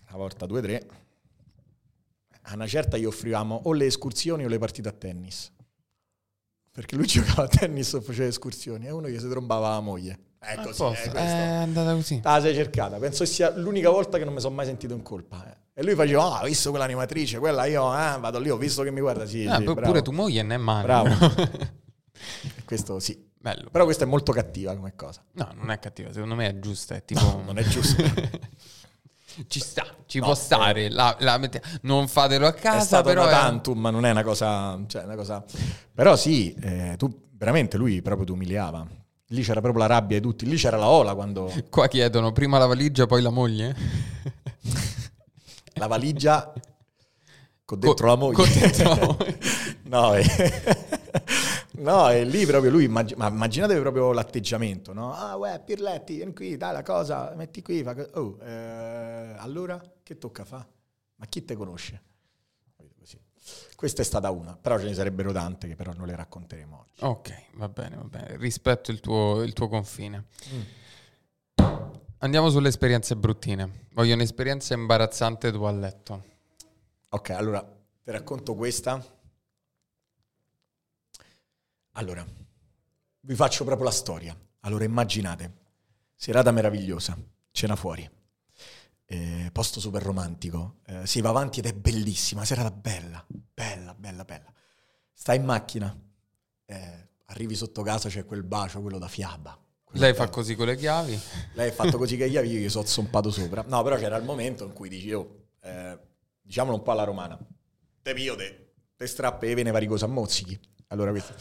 Una 0.08 0.16
volta, 0.18 0.44
due, 0.44 0.60
tre. 0.60 0.86
A 2.42 2.54
una 2.54 2.66
certa 2.66 2.98
gli 2.98 3.06
offrivamo 3.06 3.62
o 3.64 3.72
le 3.72 3.86
escursioni 3.86 4.44
o 4.44 4.48
le 4.48 4.58
partite 4.58 4.90
a 4.90 4.92
tennis. 4.92 5.50
Perché 6.70 6.96
lui 6.96 7.06
giocava 7.08 7.44
a 7.44 7.48
tennis 7.48 7.94
o 7.94 8.02
faceva 8.02 8.28
escursioni 8.28 8.86
e 8.86 8.90
uno 8.90 9.08
gli 9.08 9.18
si 9.18 9.28
trombava 9.28 9.70
la 9.70 9.80
moglie. 9.80 10.18
Così, 10.38 10.66
posto, 10.66 10.92
è 10.92 11.10
è 11.12 11.20
andata 11.62 11.94
così. 11.94 12.20
Ah, 12.24 12.42
sei 12.42 12.54
cercata. 12.54 12.98
Penso 12.98 13.24
sia 13.24 13.56
l'unica 13.56 13.88
volta 13.88 14.18
che 14.18 14.24
non 14.24 14.34
mi 14.34 14.40
sono 14.40 14.54
mai 14.54 14.66
sentito 14.66 14.92
in 14.92 15.02
colpa. 15.02 15.50
eh. 15.50 15.66
E 15.78 15.84
lui 15.84 15.94
faceva, 15.94 16.24
ah, 16.38 16.42
ho 16.42 16.46
visto 16.46 16.70
quell'animatrice, 16.70 17.38
quella 17.38 17.64
io, 17.66 17.84
eh, 17.94 18.18
vado 18.18 18.40
lì, 18.40 18.50
ho 18.50 18.56
visto 18.56 18.82
che 18.82 18.90
mi 18.90 18.98
guarda, 18.98 19.26
sì, 19.26 19.46
Ah, 19.46 19.58
sì, 19.58 19.62
bravo. 19.62 19.80
pure 19.82 20.02
tu 20.02 20.10
moglie 20.10 20.42
non 20.42 20.50
è 20.50 20.56
male. 20.56 20.82
Bravo. 20.82 21.08
Questo 22.66 22.98
sì. 22.98 23.26
Bello. 23.40 23.68
Però 23.70 23.84
questa 23.84 24.02
è 24.02 24.06
molto 24.08 24.32
cattiva 24.32 24.74
come 24.74 24.94
cosa. 24.96 25.22
No, 25.34 25.48
non 25.54 25.70
è 25.70 25.78
cattiva, 25.78 26.12
secondo 26.12 26.34
me 26.34 26.48
è 26.48 26.58
giusta, 26.58 26.96
è 26.96 27.04
tipo... 27.04 27.40
Non 27.46 27.56
è 27.58 27.62
giusto. 27.62 28.02
ci 29.46 29.60
sta, 29.60 29.86
ci 30.06 30.18
No, 30.18 30.24
può 30.24 30.34
stare. 30.34 30.90
la- 30.90 31.16
la 31.20 31.38
mette- 31.38 31.62
Non 31.82 32.08
fatelo 32.08 32.46
a 32.48 32.54
è 32.54 32.58
casa, 32.58 32.80
stato 32.84 33.04
però... 33.10 33.22
una 33.22 33.30
è- 33.30 33.34
tantum, 33.34 33.78
ma 33.78 33.90
non 33.90 34.04
è 34.04 34.10
una 34.10 34.24
cosa... 34.24 34.76
Cioè, 34.88 35.04
una 35.04 35.14
cosa... 35.14 35.44
Però 35.94 36.16
sì, 36.16 36.52
eh, 36.54 36.96
tu 36.98 37.28
veramente 37.34 37.76
lui 37.76 38.02
proprio 38.02 38.26
ti 38.26 38.32
umiliava. 38.32 38.84
Lì 39.28 39.42
c'era 39.42 39.60
proprio 39.60 39.82
la 39.86 39.88
rabbia 39.94 40.18
di 40.18 40.22
tutti. 40.26 40.44
Lì 40.44 40.56
c'era 40.56 40.76
la 40.76 40.88
ola 40.88 41.14
quando 41.14 41.52
Qua 41.70 41.86
chiedono 41.86 42.32
prima 42.32 42.58
la 42.58 42.66
valigia, 42.66 43.06
poi 43.06 43.22
la 43.22 43.30
moglie. 43.30 43.76
la 45.78 45.86
valigia 45.86 46.52
con 47.64 47.78
dentro 47.78 48.06
Co- 48.06 48.12
la 48.12 48.16
moglie. 48.18 48.34
con 48.34 48.48
dentro 48.52 48.88
la 48.88 48.94
moglie. 48.96 49.38
no, 49.84 50.14
e... 50.14 50.24
no, 51.72 52.08
e 52.10 52.24
lì 52.24 52.46
proprio 52.46 52.70
lui, 52.70 52.84
immag- 52.84 53.14
ma 53.14 53.28
immaginatevi 53.28 53.80
proprio 53.80 54.12
l'atteggiamento, 54.12 54.92
no? 54.92 55.12
Ah, 55.12 55.36
uè, 55.36 55.62
Pirletti, 55.64 56.16
vieni 56.16 56.32
qui, 56.32 56.56
dai 56.56 56.72
la 56.72 56.82
cosa, 56.82 57.34
metti 57.36 57.60
qui. 57.62 57.82
Fa... 57.82 57.94
Oh, 58.14 58.38
eh, 58.42 59.34
allora 59.38 59.80
che 60.02 60.16
tocca 60.18 60.44
fa? 60.44 60.66
Ma 61.16 61.26
chi 61.26 61.44
te 61.44 61.56
conosce? 61.56 62.02
Così. 62.98 63.20
Questa 63.76 64.02
è 64.02 64.04
stata 64.04 64.30
una, 64.30 64.56
però 64.56 64.78
ce 64.78 64.84
ne 64.86 64.94
sarebbero 64.94 65.30
tante 65.32 65.68
che 65.68 65.74
però 65.74 65.92
non 65.92 66.06
le 66.06 66.16
racconteremo 66.16 66.86
oggi. 66.86 67.04
Ok, 67.04 67.42
va 67.54 67.68
bene, 67.68 67.96
va 67.96 68.04
bene. 68.04 68.36
Rispetto 68.36 68.90
il 68.90 69.00
tuo, 69.00 69.42
il 69.42 69.52
tuo 69.52 69.68
confine. 69.68 70.24
Andiamo 72.20 72.50
sulle 72.50 72.66
esperienze 72.66 73.14
bruttine. 73.14 73.86
Voglio 73.92 74.14
un'esperienza 74.14 74.74
imbarazzante 74.74 75.52
tu 75.52 75.62
a 75.62 75.70
letto. 75.70 76.24
Ok, 77.10 77.30
allora 77.30 77.60
ti 77.62 78.10
racconto 78.10 78.56
questa. 78.56 79.00
Allora, 81.92 82.26
vi 83.20 83.34
faccio 83.36 83.62
proprio 83.62 83.86
la 83.86 83.92
storia. 83.92 84.36
Allora, 84.62 84.82
immaginate, 84.82 85.58
serata 86.16 86.50
meravigliosa, 86.50 87.16
cena 87.52 87.76
fuori, 87.76 88.10
eh, 89.04 89.50
posto 89.52 89.78
super 89.78 90.02
romantico, 90.02 90.80
eh, 90.86 91.06
si 91.06 91.20
va 91.20 91.28
avanti 91.28 91.60
ed 91.60 91.66
è 91.66 91.72
bellissima, 91.72 92.44
serata 92.44 92.72
bella, 92.72 93.24
bella, 93.28 93.94
bella, 93.94 94.24
bella. 94.24 94.52
Stai 95.12 95.36
in 95.36 95.44
macchina, 95.44 95.96
eh, 96.64 97.08
arrivi 97.26 97.54
sotto 97.54 97.82
casa, 97.82 98.08
c'è 98.08 98.24
quel 98.24 98.42
bacio, 98.42 98.80
quello 98.80 98.98
da 98.98 99.06
fiaba. 99.06 99.56
Lei 99.92 100.12
fa 100.14 100.28
così 100.28 100.54
con 100.54 100.66
le 100.66 100.76
chiavi. 100.76 101.18
Lei 101.54 101.70
ha 101.70 101.72
fatto 101.72 101.96
così 101.96 102.16
che 102.16 102.26
io 102.26 102.42
gli 102.42 102.68
sono 102.68 102.84
zompato 102.84 103.30
sopra. 103.30 103.64
No, 103.66 103.82
però 103.82 103.96
c'era 103.96 104.16
il 104.16 104.24
momento 104.24 104.64
in 104.64 104.72
cui 104.72 104.88
dici, 104.88 105.12
oh, 105.12 105.46
eh, 105.62 105.98
diciamolo 106.42 106.76
un 106.76 106.82
po' 106.82 106.92
alla 106.92 107.04
romana, 107.04 107.38
te 108.02 108.12
pio 108.12 108.36
te, 108.36 108.72
te 108.96 109.06
strappe 109.06 109.46
le 109.46 109.54
vene 109.54 109.70
varicose 109.70 110.04
a 110.04 110.08
mozzichi. 110.08 110.58
Allora 110.88 111.10
questo... 111.10 111.34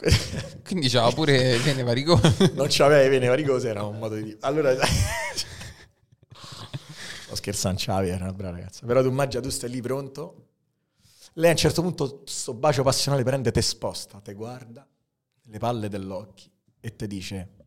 Quindi 0.64 0.88
c'ha 0.88 1.10
pure 1.12 1.58
vene 1.58 1.82
varicose. 1.82 2.52
non 2.54 2.66
c'aveva 2.68 3.00
le 3.02 3.08
vene 3.08 3.28
varicose, 3.28 3.68
era 3.68 3.82
un 3.84 3.98
modo 3.98 4.14
di 4.14 4.22
dire. 4.24 4.38
Allora... 4.40 4.74
Sto 7.24 7.34
scherzando, 7.36 7.80
c'avevi, 7.80 8.14
era 8.14 8.24
una 8.24 8.32
brava 8.32 8.56
ragazza. 8.56 8.84
Però 8.86 9.02
tu 9.02 9.08
immagina, 9.08 9.42
tu 9.42 9.50
stai 9.50 9.70
lì 9.70 9.80
pronto, 9.80 10.48
lei 11.34 11.48
a 11.48 11.52
un 11.52 11.58
certo 11.58 11.80
punto, 11.80 12.22
sto 12.24 12.54
bacio 12.54 12.82
passionale 12.82 13.22
prende, 13.22 13.52
te 13.52 13.62
sposta, 13.62 14.20
te 14.20 14.34
guarda, 14.34 14.86
le 15.42 15.58
palle 15.58 15.88
dell'occhio 15.88 16.50
e 16.80 16.96
te 16.96 17.06
dice... 17.06 17.59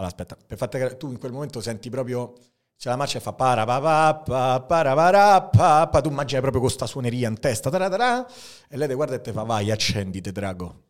Allora, 0.00 0.14
aspetta, 0.14 0.36
per 0.46 0.56
farti 0.56 0.78
capire, 0.78 0.96
tu 0.96 1.10
in 1.10 1.18
quel 1.18 1.32
momento 1.32 1.60
senti 1.60 1.90
proprio... 1.90 2.34
C'è 2.78 2.90
la 2.90 2.94
marcia 2.94 3.18
e 3.18 3.20
fa 3.20 3.32
para 3.32 3.64
pa 3.64 3.80
pa 3.80 4.22
pa 4.24 4.60
para 4.60 4.94
para 4.94 5.42
pa 5.42 5.88
pa 5.88 6.00
tu 6.00 6.10
immagini 6.10 6.40
proprio 6.40 6.62
questa 6.62 6.86
suoneria 6.86 7.26
in 7.26 7.40
testa 7.40 7.70
tara, 7.70 7.88
tara, 7.88 8.24
e 8.68 8.76
lei 8.76 8.86
ti 8.86 8.94
guarda 8.94 9.16
e 9.16 9.20
te 9.20 9.32
fa 9.32 9.42
vai 9.42 9.72
accenditi 9.72 10.30
drago 10.30 10.82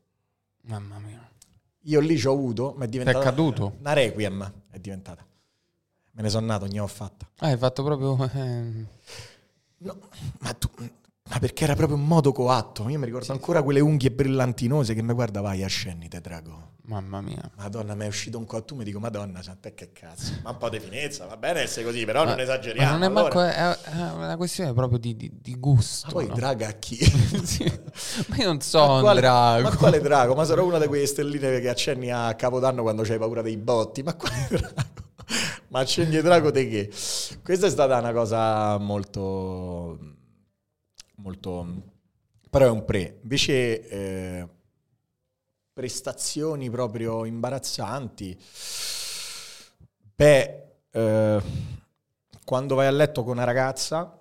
Mamma 0.64 0.98
mia. 0.98 1.26
io 1.84 2.00
lì 2.00 2.18
ci 2.18 2.26
ho 2.26 2.32
avuto 2.34 2.74
ma 2.76 2.84
è 2.84 2.88
diventata 2.88 3.20
caduto? 3.20 3.76
una 3.78 3.94
requiem 3.94 4.52
è 4.70 4.78
diventata. 4.78 5.24
Me 6.12 6.22
ne 6.22 6.28
sono 6.28 6.44
nato 6.44 6.66
ne 6.66 6.78
ho 6.78 6.86
fatta. 6.86 7.26
Ah, 7.38 7.46
hai 7.46 7.56
fatto 7.56 7.82
proprio... 7.82 8.22
eh, 8.34 8.84
no, 9.78 9.98
ma 10.40 10.52
tu 10.52 10.68
ma 11.30 11.38
perché 11.38 11.64
era 11.64 11.74
proprio 11.74 11.96
un 11.96 12.06
modo 12.06 12.32
coatto. 12.32 12.86
Io 12.90 12.98
mi 12.98 13.06
ricordo 13.06 13.32
ancora 13.32 13.62
quelle 13.62 13.80
unghie 13.80 14.10
brillantinose 14.10 14.92
che 14.92 15.02
mi 15.02 15.14
guarda 15.14 15.40
vai 15.40 15.62
accenditi 15.64 16.20
drago 16.20 16.72
Mamma 16.88 17.20
mia. 17.20 17.50
Madonna, 17.56 17.94
mi 17.94 18.04
è 18.04 18.06
uscito 18.06 18.38
un 18.38 18.46
coatto, 18.46 18.74
mi 18.74 18.82
dico, 18.82 18.98
Madonna, 18.98 19.42
sa 19.42 19.54
te 19.60 19.74
che 19.74 19.92
cazzo. 19.92 20.32
Ma 20.42 20.50
un 20.52 20.56
po' 20.56 20.70
di 20.70 20.80
finezza, 20.80 21.26
va 21.26 21.36
bene 21.36 21.60
essere 21.60 21.84
così, 21.84 22.06
però 22.06 22.24
non 22.24 22.36
Ma- 22.36 22.40
esageriamo. 22.40 22.90
Ma 22.90 22.96
non 22.96 23.02
è 23.02 23.06
allora. 23.06 23.34
manco... 23.34 23.42
È, 23.42 23.90
è 23.90 24.10
una 24.12 24.36
questione 24.38 24.72
proprio 24.72 24.98
di, 24.98 25.14
di- 25.14 25.30
di 25.38 25.54
gusto. 25.58 26.06
Ma 26.06 26.12
poi 26.14 26.26
no? 26.28 26.34
draga 26.34 26.68
a 26.68 26.72
chi? 26.72 26.96
Sì. 27.44 27.70
Ma 28.28 28.36
io 28.36 28.46
non 28.46 28.60
so 28.62 28.78
ma, 28.78 28.94
un 28.94 29.00
quale, 29.02 29.20
drago. 29.20 29.62
ma 29.68 29.76
quale 29.76 30.00
drago? 30.00 30.34
Ma 30.34 30.44
sarò 30.44 30.64
una 30.64 30.78
di 30.78 30.86
quelle 30.86 31.04
stelline 31.04 31.60
che 31.60 31.68
accenni 31.68 32.10
a 32.10 32.34
Capodanno 32.34 32.80
quando 32.80 33.02
c'hai 33.02 33.18
paura 33.18 33.42
dei 33.42 33.58
botti. 33.58 34.02
Ma 34.02 34.14
quale 34.14 34.46
drago? 34.48 34.96
Ma 35.68 35.80
accendi 35.80 36.16
il 36.16 36.22
drago 36.22 36.50
di 36.50 36.68
che? 36.70 36.90
Questa 37.44 37.66
è 37.66 37.70
stata 37.70 37.98
una 37.98 38.12
cosa 38.12 38.78
molto... 38.78 39.98
molto... 41.16 41.82
però 42.48 42.64
è 42.64 42.70
un 42.70 42.86
pre. 42.86 43.18
Invece... 43.20 43.88
eh, 43.88 44.48
prestazioni 45.78 46.68
proprio 46.70 47.24
imbarazzanti. 47.24 48.36
Beh, 50.16 50.62
eh, 50.90 51.42
quando 52.44 52.74
vai 52.74 52.88
a 52.88 52.90
letto 52.90 53.22
con 53.22 53.36
una 53.36 53.44
ragazza 53.44 54.18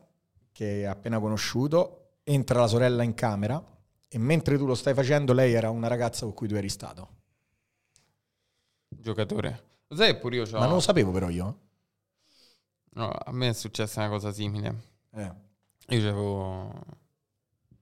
che 0.52 0.66
hai 0.66 0.86
appena 0.86 1.20
conosciuto, 1.20 2.18
entra 2.22 2.60
la 2.60 2.68
sorella 2.68 3.02
in 3.02 3.16
camera 3.16 3.60
e 4.08 4.20
mentre 4.20 4.56
tu 4.60 4.68
lo 4.68 4.76
stai 4.76 4.94
facendo 4.94 5.34
lei 5.34 5.54
era 5.54 5.72
una 5.72 5.88
ragazza 5.88 6.26
con 6.26 6.36
cui 6.36 6.48
tu 6.48 6.54
eri 6.54 6.70
stato. 6.70 7.10
Giocatore. 8.90 9.64
Lo 9.88 9.96
sai 9.96 10.14
che 10.14 10.20
pure 10.20 10.36
io 10.36 10.44
c'ho... 10.44 10.60
Ma 10.60 10.66
non 10.66 10.76
lo 10.76 10.80
sapevo 10.80 11.12
però 11.12 11.30
io. 11.30 11.60
No, 12.92 13.10
a 13.10 13.32
me 13.32 13.50
è 13.50 13.54
successa 13.54 14.02
una 14.02 14.10
cosa 14.10 14.32
simile. 14.32 14.76
Eh. 15.10 15.34
Io 15.88 16.02
avevo... 16.02 16.72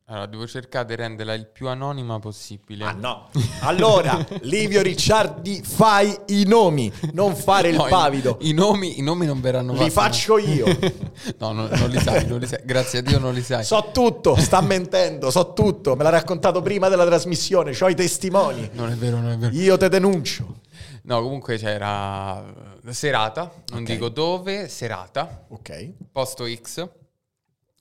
Allora, 0.07 0.27
devo 0.27 0.45
cercare 0.45 0.85
di 0.85 0.95
renderla 0.95 1.33
il 1.33 1.47
più 1.47 1.67
anonima 1.67 2.19
possibile. 2.19 2.85
Ah 2.85 2.91
no. 2.91 3.29
Allora, 3.61 4.23
Livio 4.41 4.83
Ricciardi, 4.83 5.63
fai 5.63 6.15
i 6.27 6.43
nomi, 6.45 6.93
non 7.13 7.35
fare 7.35 7.69
il 7.69 7.75
No, 7.75 7.87
i- 7.87 7.89
pavido. 7.89 8.37
I, 8.41 8.53
nomi, 8.53 8.99
I 8.99 9.01
nomi 9.01 9.25
non 9.25 9.41
verranno 9.41 9.71
Li 9.71 9.77
fatti. 9.79 9.89
faccio 9.89 10.37
io. 10.37 10.65
No, 11.39 11.53
no, 11.53 11.67
non 11.67 11.89
li 11.89 11.99
sai, 11.99 12.27
non 12.27 12.37
li 12.39 12.45
sai. 12.45 12.59
Grazie 12.63 12.99
a 12.99 13.01
Dio 13.01 13.17
non 13.17 13.33
li 13.33 13.41
sai. 13.41 13.63
So 13.63 13.89
tutto, 13.91 14.35
sta 14.35 14.61
mentendo, 14.61 15.31
so 15.31 15.53
tutto. 15.53 15.95
Me 15.95 16.03
l'ha 16.03 16.09
raccontato 16.11 16.61
prima 16.61 16.87
della 16.87 17.05
trasmissione, 17.05 17.75
ho 17.79 17.89
i 17.89 17.95
testimoni. 17.95 18.69
Non 18.73 18.91
è 18.91 18.95
vero, 18.95 19.17
non 19.19 19.31
è 19.31 19.37
vero. 19.39 19.55
Io 19.55 19.75
te 19.75 19.89
denuncio. 19.89 20.61
No, 21.03 21.21
comunque 21.23 21.57
c'era 21.57 22.43
serata, 22.89 23.51
non 23.69 23.81
Ok. 23.81 23.85
dico 23.91 24.09
dove, 24.09 24.67
serata, 24.67 25.45
Ok. 25.49 25.93
posto 26.11 26.45
X. 26.47 26.87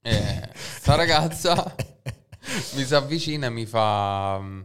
Eh, 0.00 0.48
sta 0.54 0.94
ragazza 0.94 1.74
mi 2.74 2.84
si 2.84 2.94
avvicina 2.94 3.46
e 3.46 3.50
mi 3.50 3.66
fa... 3.66 4.38
mm, 4.40 4.61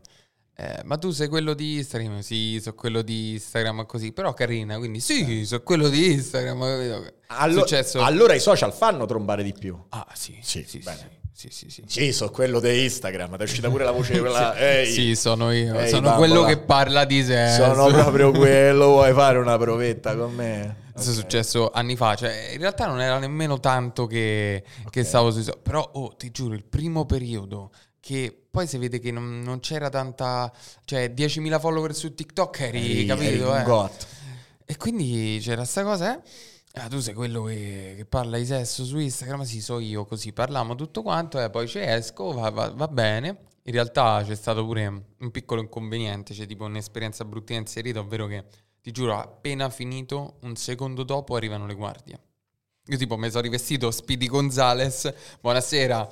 eh, 0.56 0.82
ma 0.84 0.98
tu 0.98 1.12
sei 1.12 1.28
quello 1.30 1.54
di 1.54 1.78
Instagram? 1.78 2.20
Sì, 2.20 2.60
so 2.62 2.74
quello 2.76 3.02
di 3.02 3.32
Instagram 3.34 3.86
così, 3.86 4.12
però 4.12 4.34
carina, 4.34 4.78
quindi 4.78 5.00
sì, 5.00 5.46
so 5.46 5.62
quello 5.64 5.88
di 5.88 6.12
Instagram. 6.12 6.60
capito? 6.60 7.14
Allo- 7.28 7.60
Successo... 7.60 8.02
Allora 8.02 8.34
i 8.34 8.40
social 8.40 8.74
fanno 8.74 9.06
trombare 9.06 9.44
di 9.44 9.54
più. 9.54 9.78
Ah, 9.90 10.08
sì, 10.14 10.38
Sì, 10.42 10.64
sì, 10.64 10.68
sì, 10.68 10.80
bene. 10.80 11.19
Sì, 11.34 11.48
sì, 11.52 11.70
sì. 11.70 11.84
Sì, 11.86 12.12
so 12.12 12.30
quello 12.32 12.60
di 12.60 12.84
Instagram, 12.84 13.36
ti 13.36 13.42
è 13.42 13.44
uscita 13.44 13.70
pure 13.70 13.84
la 13.86 13.92
voce 13.92 14.18
quella. 14.20 14.56
Ehi, 14.58 14.92
Sì, 14.92 15.16
sono 15.16 15.52
io. 15.52 15.80
Ehi, 15.80 15.88
sono 15.90 16.02
bambola. 16.10 16.16
quello 16.28 16.44
che 16.44 16.58
parla 16.58 17.06
di 17.06 17.24
sé. 17.24 17.54
sono 17.56 17.88
proprio 17.88 18.32
quello, 18.38 18.88
vuoi 18.88 19.14
fare 19.14 19.38
una 19.38 19.58
provetta 19.58 20.16
con 20.16 20.34
me? 20.34 20.88
Questo 20.92 21.12
è 21.12 21.14
successo 21.14 21.70
anni 21.72 21.96
fa, 21.96 22.16
cioè 22.16 22.50
in 22.52 22.60
realtà 22.60 22.86
non 22.88 23.00
era 23.00 23.18
nemmeno 23.20 23.58
tanto 23.62 24.06
che, 24.06 24.64
che 24.90 25.04
stavo 25.06 25.32
sui 25.32 25.44
social, 25.44 25.62
però 25.62 25.90
oh, 25.94 26.14
ti 26.18 26.30
giuro, 26.30 26.56
il 26.56 26.66
primo 26.66 27.06
periodo 27.06 27.72
che 28.02 28.38
poi 28.52 28.68
si 28.68 28.78
vede 28.78 29.00
che 29.00 29.10
non, 29.12 29.40
non 29.42 29.62
c'era 29.62 29.88
tanta, 29.90 30.52
cioè 30.84 31.14
10.000 31.16 31.58
follower 31.60 31.94
su 31.96 32.14
TikTok 32.14 32.60
eri, 32.60 32.92
Eri- 32.92 33.06
capito? 33.06 33.30
eri 33.30 33.40
un 33.40 33.56
eh? 33.60 33.64
got. 33.64 34.08
E 34.66 34.76
quindi 34.76 35.40
c'era 35.42 35.64
sta 35.64 35.84
cosa, 35.84 36.16
eh? 36.18 36.22
Ah, 36.82 36.88
tu 36.88 37.00
sei 37.00 37.14
quello 37.14 37.44
che, 37.44 37.94
che 37.98 38.06
parla 38.06 38.38
di 38.38 38.46
sesso 38.46 38.86
su 38.86 38.98
Instagram? 38.98 39.42
Sì, 39.44 39.62
so 39.62 39.80
io, 39.80 40.06
così 40.06 40.32
parliamo 40.32 40.76
tutto 40.76 41.02
quanto, 41.02 41.42
e 41.42 41.50
poi 41.50 41.68
ci 41.68 41.80
esco, 41.80 42.32
va, 42.32 42.50
va- 42.52 42.72
va 42.72 42.88
bene. 42.88 43.48
In 43.64 43.74
realtà 43.74 44.24
c'è 44.26 44.36
stato 44.36 44.66
pure 44.66 44.86
un 44.88 45.32
piccolo 45.32 45.60
inconveniente, 45.62 46.34
c'è 46.34 46.46
tipo 46.46 46.64
un'esperienza 46.64 47.26
bruttina 47.26 47.60
inserita, 47.60 48.00
ovvero 48.00 48.28
che, 48.28 48.46
ti 48.82 48.92
giuro, 48.92 49.18
appena 49.20 49.70
finito, 49.70 50.38
un 50.42 50.56
secondo 50.56 51.04
dopo 51.04 51.36
arrivano 51.36 51.66
le 51.66 51.74
guardie. 51.76 52.20
Io 52.86 52.98
tipo 52.98 53.18
mi 53.18 53.30
sono 53.30 53.42
rivestito 53.42 53.92
Speedy 53.92 54.28
Gonzales, 54.28 55.14
buonasera. 55.42 56.08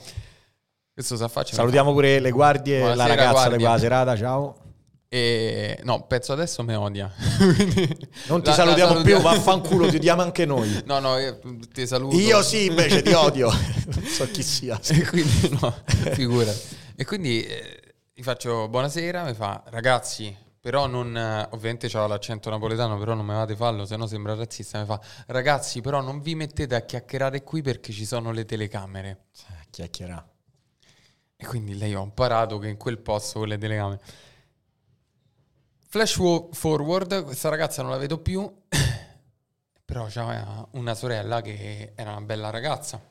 Questo 0.93 1.15
sa 1.15 1.27
faccia. 1.29 1.55
Salutiamo 1.55 1.93
pure 1.93 2.19
le 2.19 2.31
guardie, 2.31 2.79
la 2.79 2.85
Buonasera, 2.87 3.07
ragazza 3.15 3.31
guardia. 3.31 3.57
di 3.57 3.63
quella 3.63 3.79
serata, 3.79 4.15
ciao. 4.17 4.55
E 5.09 5.79
no, 5.83 6.05
penso 6.05 6.33
adesso 6.33 6.63
mi 6.63 6.75
odia. 6.75 7.09
Non 8.27 8.41
ti 8.41 8.49
la- 8.49 8.51
la 8.51 8.53
salutiamo 8.53 8.91
salutiamo. 8.93 9.01
più, 9.03 9.19
vaffanculo, 9.21 9.87
ti 9.89 9.95
odiamo 9.97 10.21
anche 10.21 10.45
noi. 10.45 10.81
No, 10.85 10.99
no, 10.99 11.17
io 11.17 11.39
ti 11.73 11.87
saluto. 11.87 12.17
Io 12.17 12.41
sì, 12.41 12.65
invece 12.65 13.01
ti 13.01 13.13
odio. 13.13 13.49
non 13.87 14.03
so 14.03 14.29
chi 14.29 14.43
sia. 14.43 14.79
E 14.89 15.05
quindi, 15.05 15.57
no, 15.61 15.73
figura. 16.11 16.51
E 16.95 17.05
quindi 17.05 17.41
eh, 17.45 17.81
gli 18.13 18.21
faccio 18.23 18.67
buonasera, 18.67 19.23
mi 19.23 19.33
fa 19.33 19.63
ragazzi, 19.67 20.35
però 20.59 20.87
non, 20.87 21.15
eh, 21.15 21.47
ovviamente 21.51 21.87
c'ho 21.87 22.05
l'accento 22.07 22.49
napoletano, 22.49 22.97
però 22.97 23.13
non 23.13 23.25
mi 23.25 23.33
fate 23.33 23.55
fallo, 23.55 23.85
se 23.85 23.95
no 23.95 24.07
sembra 24.07 24.35
razzista, 24.35 24.79
mi 24.79 24.85
fa 24.85 24.99
ragazzi, 25.27 25.79
però 25.79 26.01
non 26.01 26.19
vi 26.19 26.35
mettete 26.35 26.75
a 26.75 26.81
chiacchierare 26.81 27.43
qui 27.43 27.61
perché 27.61 27.93
ci 27.93 28.05
sono 28.05 28.31
le 28.31 28.43
telecamere. 28.43 29.27
Eh, 29.49 29.65
Chiacchierà. 29.69 30.27
E 31.39 31.45
quindi 31.45 31.77
lei 31.77 31.93
ho 31.95 32.01
imparato 32.03 32.57
che 32.57 32.67
in 32.67 32.77
quel 32.77 32.97
posto 32.99 33.39
con 33.39 33.47
le 33.47 33.57
telecamere. 33.57 34.01
Flash 36.05 36.49
forward, 36.51 37.23
questa 37.23 37.49
ragazza 37.49 37.81
non 37.81 37.89
la 37.89 37.97
vedo 37.97 38.19
più, 38.19 38.47
però 39.83 40.05
c'aveva 40.07 40.67
una 40.73 40.93
sorella 40.93 41.41
che 41.41 41.93
era 41.95 42.11
una 42.11 42.21
bella 42.21 42.51
ragazza. 42.51 43.01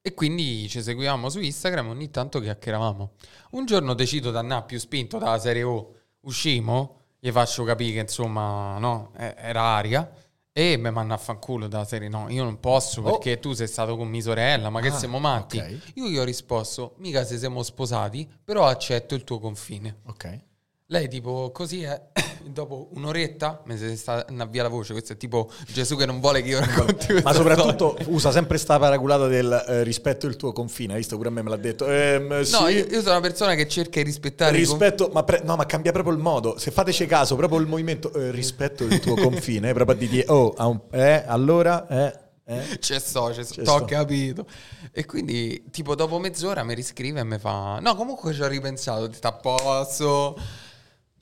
E 0.00 0.14
quindi 0.14 0.66
ci 0.66 0.80
seguivamo 0.82 1.28
su 1.28 1.40
Instagram 1.40 1.90
ogni 1.90 2.08
tanto 2.10 2.40
chiacchieravamo. 2.40 3.10
Un 3.50 3.66
giorno 3.66 3.92
decido 3.92 4.30
di 4.30 4.38
andare 4.38 4.64
più 4.64 4.78
spinto 4.78 5.18
dalla 5.18 5.38
serie 5.38 5.62
O, 5.62 5.94
uscimo, 6.20 7.00
gli 7.18 7.30
faccio 7.30 7.64
capire 7.64 7.92
che 7.92 7.98
insomma, 8.00 8.78
no, 8.78 9.12
eh, 9.18 9.34
era 9.36 9.60
aria. 9.62 10.10
E 10.52 10.78
mi 10.78 10.90
manna 10.90 11.14
a 11.14 11.18
fanculo 11.18 11.68
dalla 11.68 11.84
serie, 11.84 12.08
no, 12.08 12.30
io 12.30 12.44
non 12.44 12.58
posso 12.60 13.02
Oh. 13.02 13.10
perché 13.10 13.38
tu 13.40 13.52
sei 13.52 13.68
stato 13.68 13.94
con 13.98 14.08
mia 14.08 14.22
sorella, 14.22 14.70
ma 14.70 14.80
che 14.80 14.88
Ah, 14.88 14.96
siamo 14.98 15.18
matti? 15.18 15.58
ok. 15.58 15.90
Io 15.96 16.06
gli 16.08 16.16
ho 16.16 16.24
risposto, 16.24 16.94
mica 16.96 17.24
se 17.24 17.36
siamo 17.36 17.62
sposati, 17.62 18.26
però 18.42 18.66
accetto 18.66 19.14
il 19.14 19.22
tuo 19.24 19.38
confine. 19.38 19.98
Ok. 20.06 20.48
Lei 20.92 21.08
tipo 21.08 21.52
così 21.52 21.82
è, 21.82 22.00
dopo 22.42 22.88
un'oretta 22.94 23.62
mi 23.66 23.76
si 23.78 23.96
sta 23.96 24.26
andando 24.26 24.50
via 24.50 24.64
la 24.64 24.68
voce, 24.68 24.90
questo 24.92 25.12
è 25.12 25.16
tipo 25.16 25.48
Gesù 25.68 25.96
che 25.96 26.04
non 26.04 26.18
vuole 26.18 26.42
che 26.42 26.48
io 26.48 26.58
racconti 26.58 27.12
Ma 27.22 27.32
soprattutto 27.32 27.90
storia. 27.94 28.06
usa 28.08 28.32
sempre 28.32 28.58
sta 28.58 28.76
paraculata 28.76 29.28
del 29.28 29.64
eh, 29.68 29.82
rispetto 29.84 30.26
il 30.26 30.34
tuo 30.34 30.50
confine, 30.50 30.94
hai 30.94 30.98
visto 30.98 31.14
pure 31.16 31.28
a 31.28 31.30
me 31.30 31.42
me 31.42 31.50
l'ha 31.50 31.56
detto. 31.56 31.86
Ehm, 31.86 32.42
sì, 32.42 32.52
No, 32.58 32.66
io, 32.66 32.86
io 32.86 33.00
sono 33.02 33.12
una 33.12 33.20
persona 33.20 33.54
che 33.54 33.68
cerca 33.68 34.00
di 34.00 34.06
rispettare 34.06 34.56
rispetto, 34.56 35.10
ma, 35.12 35.22
pre- 35.22 35.42
no, 35.44 35.54
ma 35.54 35.64
cambia 35.64 35.92
proprio 35.92 36.12
il 36.12 36.20
modo. 36.20 36.58
Se 36.58 36.72
fateci 36.72 37.06
caso, 37.06 37.36
proprio 37.36 37.60
il 37.60 37.68
movimento 37.68 38.12
eh, 38.12 38.32
rispetto 38.32 38.82
il 38.82 38.98
tuo 38.98 39.14
confine, 39.14 39.72
proprio 39.72 39.96
di 39.96 40.08
dire, 40.08 40.24
oh, 40.28 40.52
un- 40.58 40.80
eh, 40.90 41.22
allora, 41.24 41.86
eh, 41.86 42.18
eh. 42.46 42.78
C'è 42.80 42.98
so, 42.98 43.30
c'è 43.32 43.44
so, 43.44 43.62
t'ho 43.62 43.84
capito. 43.84 44.44
E 44.90 45.06
quindi, 45.06 45.66
tipo, 45.70 45.94
dopo 45.94 46.18
mezz'ora 46.18 46.64
mi 46.64 46.74
riscrive 46.74 47.20
e 47.20 47.24
mi 47.24 47.38
fa: 47.38 47.78
No, 47.78 47.94
comunque 47.94 48.34
ci 48.34 48.42
ho 48.42 48.48
ripensato, 48.48 49.08
ti 49.08 49.14
sta 49.14 49.28
a 49.28 49.32
posto. 49.34 50.36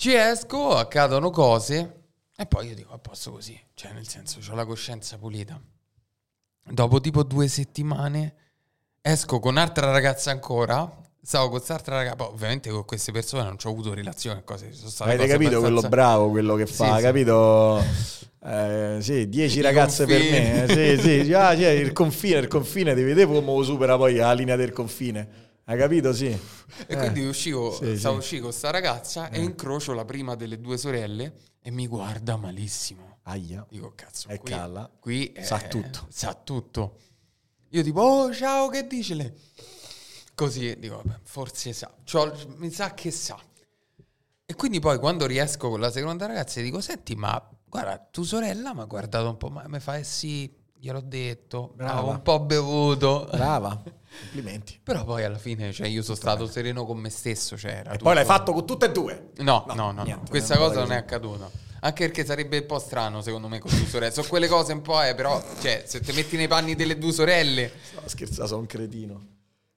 Ci 0.01 0.15
esco, 0.15 0.77
accadono 0.77 1.31
cose. 1.31 2.03
E 2.37 2.47
poi 2.47 2.69
io 2.69 2.75
dico: 2.77 2.93
A 2.93 2.99
posto 2.99 3.33
così. 3.33 3.61
Cioè, 3.75 3.91
nel 3.95 4.07
senso, 4.07 4.39
ho 4.49 4.55
la 4.55 4.65
coscienza 4.65 5.19
pulita. 5.19 5.61
Dopo 6.71 7.01
tipo 7.01 7.25
due 7.25 7.49
settimane, 7.49 8.35
esco 9.01 9.41
con 9.41 9.53
un'altra 9.53 9.91
ragazza 9.91 10.31
ancora. 10.31 10.89
Stavo 11.21 11.49
con 11.49 11.55
quest'altra 11.57 11.97
ragazza. 11.97 12.15
Poi, 12.15 12.29
ovviamente, 12.29 12.71
con 12.71 12.85
queste 12.85 13.11
persone 13.11 13.43
non 13.43 13.57
ho 13.61 13.69
avuto 13.71 13.93
relazione. 13.93 14.45
Cose, 14.45 14.73
sono 14.73 14.89
state 14.89 15.11
Avete 15.15 15.27
capito 15.33 15.59
quello 15.59 15.79
abbastanza- 15.81 15.89
bravo, 15.89 16.31
quello 16.31 16.55
che 16.55 16.67
Sì, 16.67 16.73
fa, 16.75 16.97
sì. 16.99 17.03
capito? 17.03 17.83
Eh, 18.45 18.99
sì, 19.01 19.29
10 19.29 19.59
I 19.59 19.63
ragazze 19.63 20.07
per 20.07 20.21
me. 20.21 20.63
eh, 20.63 20.97
Sì, 20.97 21.25
sì, 21.25 21.33
ah, 21.35 21.57
cioè, 21.57 21.71
il 21.71 21.93
confine, 21.93 22.39
il 22.39 22.47
confine, 22.47 22.95
devi 22.95 23.09
vedere 23.09 23.27
come 23.27 23.41
lo 23.53 23.65
supera 23.65 23.97
poi 23.97 24.15
la 24.15 24.33
linea 24.33 24.55
del 24.55 24.71
confine. 24.71 25.47
Hai 25.69 25.77
capito? 25.77 26.15
Sì. 26.15 26.27
E 26.29 26.39
Eh, 26.87 26.97
quindi 26.97 27.27
uscivo, 27.27 27.71
sì, 27.73 27.99
stavo 27.99 28.15
sì. 28.15 28.21
uscendo 28.21 28.45
con 28.45 28.53
sta 28.55 28.71
ragazza 28.71 29.29
e 29.29 29.43
incrocio 29.43 29.93
la 29.93 30.07
prima 30.07 30.35
delle 30.35 30.59
due 30.61 30.79
sorelle 30.79 31.35
e 31.61 31.71
mi 31.71 31.87
guarda 31.87 32.37
malissimo. 32.37 33.19
Aia. 33.25 33.67
Dico, 33.69 33.93
cazzo, 33.95 34.29
E 34.29 34.39
qui, 34.39 34.51
calla. 34.51 34.91
qui 34.99 35.35
Sa 35.43 35.63
eh, 35.63 35.69
tutto. 35.69 36.07
Sa 36.09 36.33
tutto. 36.33 36.97
Io 37.71 37.83
tipo, 37.83 38.01
oh 38.01 38.33
ciao, 38.33 38.69
che 38.69 38.87
dice 38.87 39.13
lei? 39.15 39.31
Così, 40.35 40.75
dico, 40.79 40.97
vabbè, 41.03 41.19
forse 41.25 41.75
sa. 41.75 41.93
C'ho- 42.11 42.35
mi 42.57 42.71
sa 42.71 42.95
che 42.95 43.11
sa. 43.11 43.39
E 44.47 44.55
quindi 44.55 44.81
poi 44.81 44.99
quando 44.99 45.27
riesco 45.27 45.69
con 45.69 45.81
la 45.81 45.91
seconda 45.91 46.25
ragazza 46.25 46.63
dico, 46.63 46.81
senti, 46.81 47.15
ma 47.15 47.47
guarda, 47.67 47.99
tua 48.11 48.25
sorella 48.25 48.73
mi 48.73 48.81
ha 48.81 48.85
guardato 48.87 49.29
un 49.29 49.37
po', 49.37 49.51
ma 49.51 49.69
mi 49.69 49.81
fa, 49.81 49.99
eh 49.99 50.05
sì, 50.05 50.51
gliel'ho 50.81 51.01
detto, 51.01 51.73
Brava. 51.77 51.93
avevo 51.95 52.11
un 52.11 52.23
po' 52.23 52.41
bevuto. 52.41 53.29
Brava. 53.31 53.81
Complimenti. 54.21 54.81
Però 54.83 55.05
poi 55.05 55.25
alla 55.25 55.39
fine, 55.39 55.73
cioè, 55.73 55.87
io 55.87 56.03
sono 56.03 56.17
stato 56.17 56.47
sereno 56.47 56.85
con 56.85 56.99
me 56.99 57.11
stesso, 57.11 57.57
cioè, 57.57 57.81
E 57.85 57.91
tutto- 57.91 58.05
poi 58.05 58.15
l'hai 58.15 58.25
fatto 58.25 58.53
con 58.53 58.67
tutte 58.67 58.87
e 58.87 58.93
due. 58.93 59.31
No, 59.39 59.65
No, 59.69 59.75
no, 59.75 59.85
no, 59.87 59.93
no. 59.93 60.03
niente, 60.05 60.31
questa 60.31 60.55
non 60.55 60.65
è 60.65 60.67
cosa 60.69 60.81
non 60.81 60.93
è 60.93 60.97
accaduta. 60.97 61.51
Anche 61.81 62.07
perché 62.07 62.25
sarebbe 62.25 62.59
un 62.59 62.67
po' 62.67 62.79
strano, 62.81 63.21
secondo 63.21 63.47
me, 63.49 63.61
con 63.61 63.71
due 63.71 63.87
sorelle. 63.87 64.13
Sono 64.13 64.27
quelle 64.27 64.49
cose 64.49 64.73
un 64.73 64.83
po', 64.83 65.01
eh, 65.03 65.15
però, 65.15 65.41
cioè, 65.61 65.85
se 65.87 66.01
ti 66.01 66.11
metti 66.13 66.37
nei 66.37 66.49
panni 66.49 66.75
delle 66.75 66.99
due 66.99 67.13
sorelle... 67.13 67.71
No, 67.95 68.01
scherza, 68.07 68.47
sono 68.47 68.61
un 68.63 68.67
cretino. 68.67 69.27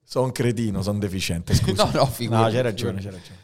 Sono 0.04 0.26
un 0.26 0.32
cretino, 0.32 0.82
sono 0.82 0.97
deficiente, 0.97 1.54
scusa. 1.56 1.84
No, 1.86 1.91
no, 1.93 2.06
figurati, 2.08 2.43
No, 2.45 2.49
c'hai 2.52 2.62
ragione, 2.64 3.02
c'hai 3.02 3.12
ragione. 3.12 3.38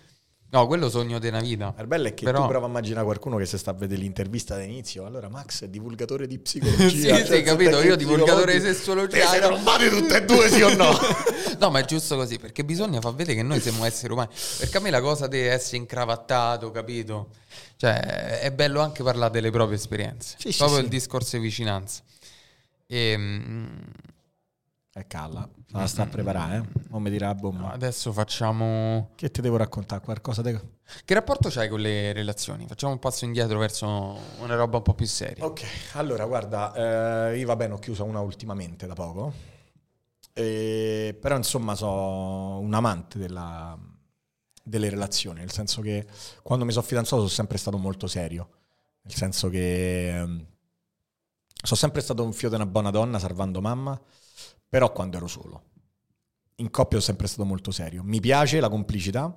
No, 0.50 0.66
quello 0.66 0.90
sogno 0.90 1.20
della 1.20 1.42
vita. 1.42 1.74
Il 1.78 1.88
bello 1.88 2.08
è 2.08 2.14
che 2.14 2.24
Però- 2.24 2.42
tu 2.44 2.48
prova 2.48 2.66
a 2.68 2.70
immaginare 2.70 3.04
qualcuno 3.04 3.36
che 3.36 3.46
si 3.46 3.58
sta 3.58 3.72
a 3.72 3.74
vedere 3.74 4.00
l'intervista 4.00 4.56
all'inizio. 4.56 5.06
Allora, 5.06 5.28
Max 5.28 5.64
è 5.64 5.68
divulgatore 5.68 6.26
di 6.26 6.40
Sì, 6.44 6.60
psicologia. 6.62 7.16
sì, 7.18 7.26
cioè, 7.26 7.44
capito, 7.44 7.72
tutte 7.72 7.86
io 7.88 7.96
divulgatore 7.98 8.54
di 8.54 8.62
sessuologia. 8.62 9.20
Te 9.20 9.28
siete 9.28 9.48
rombati 9.48 9.90
tutte 9.90 10.18
e 10.18 10.26
due, 10.26 10.50
sì 10.50 10.62
o 10.62 10.74
no? 10.74 10.92
No, 11.60 11.70
ma 11.72 11.80
è 11.80 11.86
giusto 11.86 12.16
così, 12.16 12.38
perché 12.38 12.64
bisogna 12.64 13.02
far 13.02 13.14
vedere 13.16 13.36
che 13.36 13.44
noi 13.44 13.60
siamo 13.60 13.84
esseri 13.84 14.14
umani. 14.14 14.30
Perché 14.60 14.78
a 14.78 14.80
me 14.80 14.90
la 14.92 15.02
cosa 15.02 15.28
di 15.28 15.40
essere 15.40 15.78
incravattato, 15.78 16.70
capito? 16.72 17.30
Cioè, 17.76 18.40
è 18.40 18.52
bello 18.52 18.80
anche 18.80 19.02
parlare 19.04 19.32
delle 19.32 19.50
proprie 19.52 19.76
esperienze. 19.78 20.36
Sì, 20.38 20.52
sì, 20.52 20.58
Proprio 20.58 20.78
sì. 20.80 20.84
il 20.86 20.90
discorso 20.90 21.36
di 21.38 21.42
vicinanza. 21.44 22.02
E, 22.86 23.18
E 24.98 25.06
calla, 25.06 25.48
la 25.68 25.86
sta 25.86 26.04
a 26.04 26.06
preparare, 26.08 26.58
eh? 26.58 26.80
Non 26.90 27.04
mi 27.04 27.12
dirà 27.12 27.36
bomba. 27.36 27.72
adesso 27.72 28.12
facciamo... 28.12 29.12
Che 29.16 29.30
ti 29.30 29.42
devo 29.42 29.56
raccontare? 29.58 30.02
Qualcosa 30.02 30.42
di... 30.42 30.60
Che 31.06 31.14
rapporto 31.14 31.50
c'hai 31.50 31.70
con 31.70 31.80
le 31.82 32.14
relazioni? 32.14 32.66
Facciamo 32.66 32.94
un 32.94 33.00
passo 33.00 33.24
indietro 33.26 33.60
verso 33.60 33.86
una 34.40 34.56
roba 34.56 34.78
un 34.78 34.84
po' 34.84 34.96
più 34.96 35.06
seria. 35.06 35.46
Ok, 35.46 35.64
allora 35.94 36.26
guarda, 36.26 37.30
eh, 37.30 37.38
io 37.38 37.46
va 37.46 37.56
bene, 37.56 37.74
ho 37.74 37.78
chiuso 37.78 38.06
una 38.06 38.22
ultimamente 38.22 38.88
da 38.88 38.94
poco, 38.96 39.34
Eh, 40.34 41.18
però 41.20 41.36
insomma 41.36 41.74
sono 41.76 42.60
un 42.60 42.74
amante 42.74 43.18
della- 43.18 43.78
delle 44.64 44.90
relazioni, 44.90 45.40
nel 45.40 45.52
senso 45.52 45.82
che 45.82 46.06
quando 46.44 46.64
mi 46.66 46.72
sono 46.72 46.86
fidanzato 46.86 47.18
sono 47.18 47.28
sempre 47.34 47.58
stato 47.58 47.78
molto 47.78 48.06
serio, 48.08 48.50
nel 49.02 49.14
senso 49.16 49.50
che 49.50 50.10
ehm, 50.16 50.46
sono 51.64 51.80
sempre 51.80 52.02
stato 52.02 52.24
un 52.24 52.34
figlio 52.34 52.50
di 52.50 52.56
una 52.56 52.66
buona 52.68 52.92
donna 52.92 53.18
salvando 53.20 53.62
mamma, 53.62 54.00
però 54.68 54.92
quando 54.92 55.18
ero 55.18 55.28
solo. 55.28 55.64
In 56.56 56.70
coppia 56.72 57.00
sono 57.00 57.04
sempre 57.04 57.28
stato 57.28 57.46
molto 57.46 57.72
serio. 57.72 58.04
Mi 58.04 58.20
piace 58.20 58.60
la 58.60 58.70
complicità. 58.70 59.36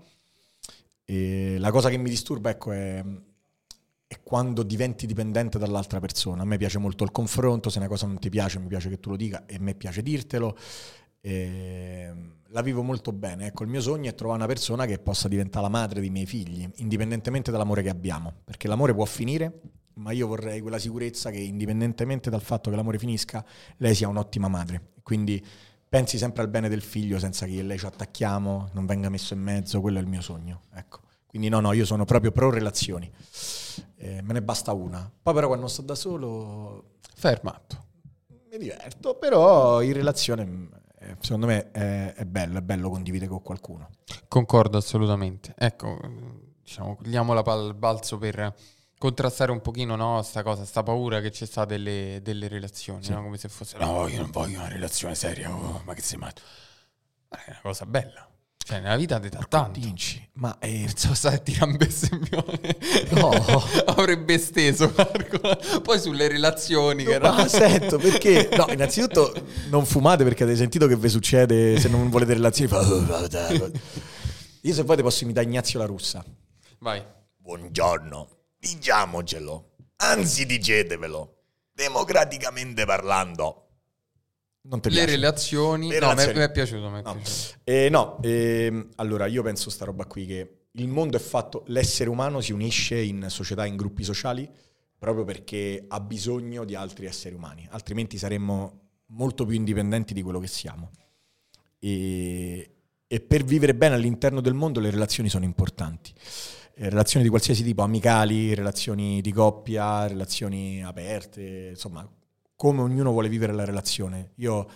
E 1.04 1.56
la 1.58 1.70
cosa 1.70 1.90
che 1.90 1.98
mi 1.98 2.08
disturba 2.08 2.50
ecco, 2.50 2.72
è, 2.72 3.04
è 4.06 4.20
quando 4.22 4.62
diventi 4.62 5.06
dipendente 5.06 5.58
dall'altra 5.58 6.00
persona. 6.00 6.42
A 6.42 6.44
me 6.46 6.56
piace 6.56 6.78
molto 6.78 7.04
il 7.04 7.10
confronto, 7.10 7.68
se 7.68 7.78
una 7.78 7.88
cosa 7.88 8.06
non 8.06 8.18
ti 8.18 8.30
piace 8.30 8.58
mi 8.58 8.68
piace 8.68 8.88
che 8.88 9.00
tu 9.00 9.10
lo 9.10 9.16
dica 9.16 9.44
e 9.46 9.56
a 9.56 9.60
me 9.60 9.74
piace 9.74 10.02
dirtelo. 10.02 10.56
E 11.20 12.12
la 12.50 12.62
vivo 12.62 12.82
molto 12.82 13.12
bene. 13.12 13.46
Ecco, 13.46 13.62
il 13.62 13.68
mio 13.68 13.80
sogno 13.80 14.08
è 14.08 14.14
trovare 14.14 14.38
una 14.38 14.48
persona 14.48 14.86
che 14.86 14.98
possa 14.98 15.28
diventare 15.28 15.64
la 15.64 15.70
madre 15.70 16.00
dei 16.00 16.10
miei 16.10 16.26
figli, 16.26 16.68
indipendentemente 16.76 17.50
dall'amore 17.50 17.82
che 17.82 17.90
abbiamo, 17.90 18.32
perché 18.44 18.68
l'amore 18.68 18.94
può 18.94 19.04
finire, 19.04 19.60
ma 20.00 20.12
io 20.12 20.26
vorrei 20.26 20.60
quella 20.60 20.78
sicurezza 20.78 21.30
che 21.30 21.38
indipendentemente 21.38 22.30
dal 22.30 22.40
fatto 22.40 22.70
che 22.70 22.76
l'amore 22.76 22.98
finisca, 22.98 23.44
lei 23.76 23.94
sia 23.94 24.08
un'ottima 24.08 24.48
madre. 24.48 24.92
Quindi 25.02 25.44
pensi 25.88 26.18
sempre 26.18 26.42
al 26.42 26.48
bene 26.48 26.68
del 26.68 26.82
figlio 26.82 27.18
senza 27.18 27.46
che 27.46 27.62
lei 27.62 27.78
ci 27.78 27.86
attacchiamo, 27.86 28.70
non 28.72 28.86
venga 28.86 29.08
messo 29.08 29.34
in 29.34 29.40
mezzo, 29.40 29.80
quello 29.80 29.98
è 29.98 30.00
il 30.00 30.08
mio 30.08 30.22
sogno. 30.22 30.62
Ecco. 30.74 31.00
Quindi 31.26 31.48
no, 31.48 31.60
no, 31.60 31.72
io 31.72 31.84
sono 31.84 32.04
proprio 32.04 32.32
pro 32.32 32.50
relazioni. 32.50 33.10
Eh, 33.96 34.22
me 34.22 34.32
ne 34.32 34.42
basta 34.42 34.72
una. 34.72 35.10
Poi 35.22 35.34
però 35.34 35.46
quando 35.46 35.68
sto 35.68 35.82
da 35.82 35.94
solo 35.94 36.96
Fermato. 37.14 37.84
mi 38.50 38.58
diverto, 38.58 39.14
però 39.14 39.82
in 39.82 39.92
relazione 39.92 40.68
eh, 40.98 41.16
secondo 41.20 41.46
me 41.46 41.70
è, 41.70 42.14
è 42.14 42.24
bello, 42.24 42.58
è 42.58 42.62
bello 42.62 42.88
condividere 42.88 43.30
con 43.30 43.42
qualcuno. 43.42 43.90
Concordo 44.28 44.78
assolutamente. 44.78 45.54
Ecco, 45.56 45.98
diciamo, 46.62 46.96
cogliamo 46.96 47.32
la 47.32 47.42
palla 47.42 47.68
al 47.68 47.74
balzo 47.74 48.18
per 48.18 48.54
contrastare 49.00 49.50
un 49.50 49.62
pochino 49.62 49.96
no, 49.96 50.20
sta 50.20 50.42
cosa, 50.42 50.66
sta 50.66 50.82
paura 50.82 51.22
che 51.22 51.30
c'è 51.30 51.46
sta 51.46 51.64
delle, 51.64 52.20
delle 52.22 52.48
relazioni, 52.48 53.02
Sì. 53.02 53.12
no? 53.12 53.22
come 53.22 53.38
se 53.38 53.48
fosse 53.48 53.78
no, 53.78 54.06
io 54.06 54.20
non 54.20 54.30
voglio 54.30 54.58
una 54.58 54.68
relazione 54.68 55.14
seria, 55.14 55.50
oh, 55.50 55.80
ma 55.86 55.94
che 55.94 56.02
sei 56.02 56.18
matto. 56.18 56.42
Ma 57.30 57.38
è 57.38 57.48
una 57.48 57.60
cosa 57.62 57.86
bella. 57.86 58.28
Cioè, 58.62 58.80
nella 58.80 58.96
vita 58.96 59.18
ti 59.18 59.30
dà 59.30 59.42
tanto. 59.48 59.80
Dinci, 59.80 60.28
ma 60.34 60.58
eh, 60.58 60.82
Pensavo 60.84 61.14
stai 61.14 61.40
un 61.62 61.76
bestemmione. 61.78 62.76
No. 63.12 63.30
Avrebbe 63.96 64.36
steso. 64.36 64.92
Marco. 64.94 65.80
Poi 65.80 65.98
sulle 65.98 66.28
relazioni. 66.28 67.02
che 67.04 67.18
ma 67.18 67.38
era... 67.38 67.48
sento 67.48 67.96
perché 67.96 68.50
no, 68.54 68.66
innanzitutto 68.68 69.32
non 69.70 69.86
fumate 69.86 70.24
perché 70.24 70.42
avete 70.42 70.58
sentito 70.58 70.86
che 70.86 70.96
vi 70.96 71.08
succede 71.08 71.80
se 71.80 71.88
non 71.88 72.10
volete 72.10 72.34
relazioni. 72.34 72.68
fa- 72.70 73.70
Io 74.60 74.74
se 74.74 74.84
poi 74.84 74.96
ti 74.96 75.02
posso 75.02 75.24
imitare 75.24 75.46
Ignazio 75.46 75.78
la 75.78 75.86
russa. 75.86 76.22
Vai. 76.80 77.02
Buongiorno, 77.38 78.28
diciamocelo, 78.60 79.70
anzi 79.96 80.46
dicetevelo, 80.46 81.36
democraticamente 81.72 82.84
parlando. 82.84 83.64
Non 84.62 84.80
ti 84.80 84.90
Le 84.90 84.96
piace? 84.96 85.10
relazioni. 85.12 85.88
Le 85.88 85.98
no, 85.98 86.12
mi 86.12 86.20
è- 86.20 86.26
relazioni. 86.26 86.38
mi 86.38 86.44
è 86.44 86.50
piaciuto. 86.52 86.90
mi 86.90 86.98
è 86.98 87.02
No, 87.02 87.14
piaciuto. 87.14 87.54
Eh, 87.64 87.88
no, 87.88 88.22
ehm, 88.22 88.88
allora 88.96 89.26
io 89.26 89.42
penso 89.42 89.70
sta 89.70 89.86
roba 89.86 90.04
qui 90.04 90.26
che 90.26 90.54
il 90.72 90.86
mondo 90.88 91.16
è 91.16 91.20
fatto, 91.20 91.64
l'essere 91.68 92.10
umano 92.10 92.40
si 92.40 92.52
unisce 92.52 93.00
in 93.00 93.26
società, 93.30 93.64
in 93.64 93.76
gruppi 93.76 94.04
sociali, 94.04 94.48
proprio 94.98 95.24
perché 95.24 95.82
ha 95.88 95.98
bisogno 96.00 96.64
di 96.66 96.74
altri 96.74 97.06
esseri 97.06 97.34
umani, 97.34 97.66
altrimenti 97.70 98.18
saremmo 98.18 98.80
molto 99.06 99.46
più 99.46 99.56
indipendenti 99.56 100.12
di 100.12 100.20
quello 100.22 100.38
che 100.38 100.46
siamo. 100.46 100.90
E, 101.78 102.70
e 103.06 103.20
per 103.20 103.42
vivere 103.44 103.74
bene 103.74 103.94
all'interno 103.94 104.42
del 104.42 104.52
mondo 104.54 104.78
le 104.78 104.90
relazioni 104.90 105.30
sono 105.30 105.46
importanti. 105.46 106.12
Eh, 106.82 106.88
relazioni 106.88 107.22
di 107.22 107.28
qualsiasi 107.28 107.62
tipo, 107.62 107.82
amicali, 107.82 108.54
relazioni 108.54 109.20
di 109.20 109.32
coppia, 109.32 110.06
relazioni 110.06 110.82
aperte, 110.82 111.68
insomma, 111.72 112.10
come 112.56 112.80
ognuno 112.80 113.10
vuole 113.10 113.28
vivere 113.28 113.52
la 113.52 113.66
relazione. 113.66 114.30
Io 114.36 114.66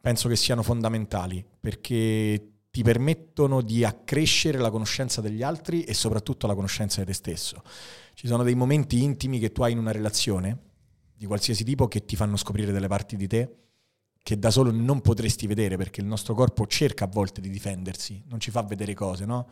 penso 0.00 0.28
che 0.28 0.36
siano 0.36 0.62
fondamentali 0.62 1.44
perché 1.58 2.52
ti 2.70 2.84
permettono 2.84 3.62
di 3.62 3.82
accrescere 3.82 4.58
la 4.58 4.70
conoscenza 4.70 5.20
degli 5.20 5.42
altri 5.42 5.82
e 5.82 5.92
soprattutto 5.92 6.46
la 6.46 6.54
conoscenza 6.54 7.00
di 7.00 7.06
te 7.06 7.14
stesso. 7.14 7.64
Ci 8.14 8.28
sono 8.28 8.44
dei 8.44 8.54
momenti 8.54 9.02
intimi 9.02 9.40
che 9.40 9.50
tu 9.50 9.62
hai 9.62 9.72
in 9.72 9.78
una 9.78 9.90
relazione 9.90 10.56
di 11.12 11.26
qualsiasi 11.26 11.64
tipo 11.64 11.88
che 11.88 12.04
ti 12.04 12.14
fanno 12.14 12.36
scoprire 12.36 12.70
delle 12.70 12.86
parti 12.86 13.16
di 13.16 13.26
te 13.26 13.54
che 14.22 14.38
da 14.38 14.52
solo 14.52 14.70
non 14.70 15.00
potresti 15.00 15.48
vedere 15.48 15.76
perché 15.76 16.00
il 16.00 16.06
nostro 16.06 16.34
corpo 16.34 16.66
cerca 16.68 17.06
a 17.06 17.08
volte 17.08 17.40
di 17.40 17.50
difendersi, 17.50 18.22
non 18.28 18.38
ci 18.38 18.52
fa 18.52 18.62
vedere 18.62 18.94
cose, 18.94 19.24
no? 19.24 19.48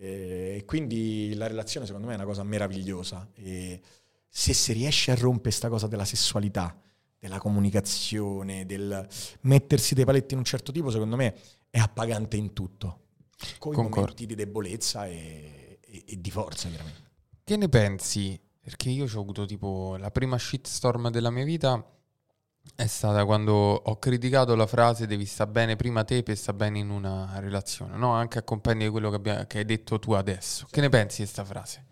E 0.00 0.62
quindi 0.66 1.34
la 1.34 1.46
relazione 1.46 1.86
secondo 1.86 2.06
me 2.06 2.12
è 2.12 2.16
una 2.16 2.24
cosa 2.24 2.42
meravigliosa. 2.42 3.28
E 3.34 3.80
se 4.28 4.52
si 4.52 4.72
riesce 4.72 5.10
a 5.10 5.14
rompere 5.14 5.42
questa 5.42 5.68
cosa 5.68 5.86
della 5.86 6.04
sessualità, 6.04 6.80
della 7.18 7.38
comunicazione, 7.38 8.64
del 8.66 9.06
mettersi 9.40 9.94
dei 9.94 10.04
paletti 10.04 10.34
in 10.34 10.40
un 10.40 10.44
certo 10.44 10.70
tipo, 10.72 10.90
secondo 10.90 11.16
me 11.16 11.34
è 11.70 11.78
appagante 11.78 12.36
in 12.36 12.52
tutto. 12.52 13.06
Con 13.58 13.72
i 13.72 13.74
Concordo. 13.74 14.00
momenti 14.00 14.26
di 14.26 14.34
debolezza 14.34 15.06
e, 15.06 15.78
e- 15.84 16.04
e 16.06 16.20
di 16.20 16.30
forza, 16.30 16.68
veramente. 16.68 17.02
Che 17.44 17.56
ne 17.56 17.68
pensi? 17.68 18.40
Perché 18.60 18.90
io 18.90 19.04
ho 19.12 19.20
avuto 19.20 19.46
tipo 19.46 19.96
la 19.96 20.10
prima 20.10 20.38
shitstorm 20.38 21.10
della 21.10 21.30
mia 21.30 21.44
vita 21.44 21.84
è 22.74 22.86
stata 22.86 23.24
quando 23.24 23.52
ho 23.52 23.98
criticato 23.98 24.54
la 24.54 24.66
frase 24.66 25.06
devi 25.06 25.26
stare 25.26 25.50
bene 25.50 25.76
prima 25.76 26.04
te 26.04 26.22
per 26.22 26.36
stare 26.36 26.56
bene 26.56 26.78
in 26.78 26.90
una 26.90 27.32
relazione, 27.38 27.96
no? 27.96 28.12
Anche 28.12 28.38
a 28.38 28.42
compagno 28.42 28.84
di 28.84 28.90
quello 28.90 29.10
che, 29.10 29.16
abbia- 29.16 29.46
che 29.46 29.58
hai 29.58 29.64
detto 29.64 29.98
tu 29.98 30.12
adesso. 30.12 30.66
Che 30.70 30.80
ne 30.80 30.88
pensi 30.88 31.22
di 31.22 31.30
questa 31.30 31.44
frase? 31.44 31.86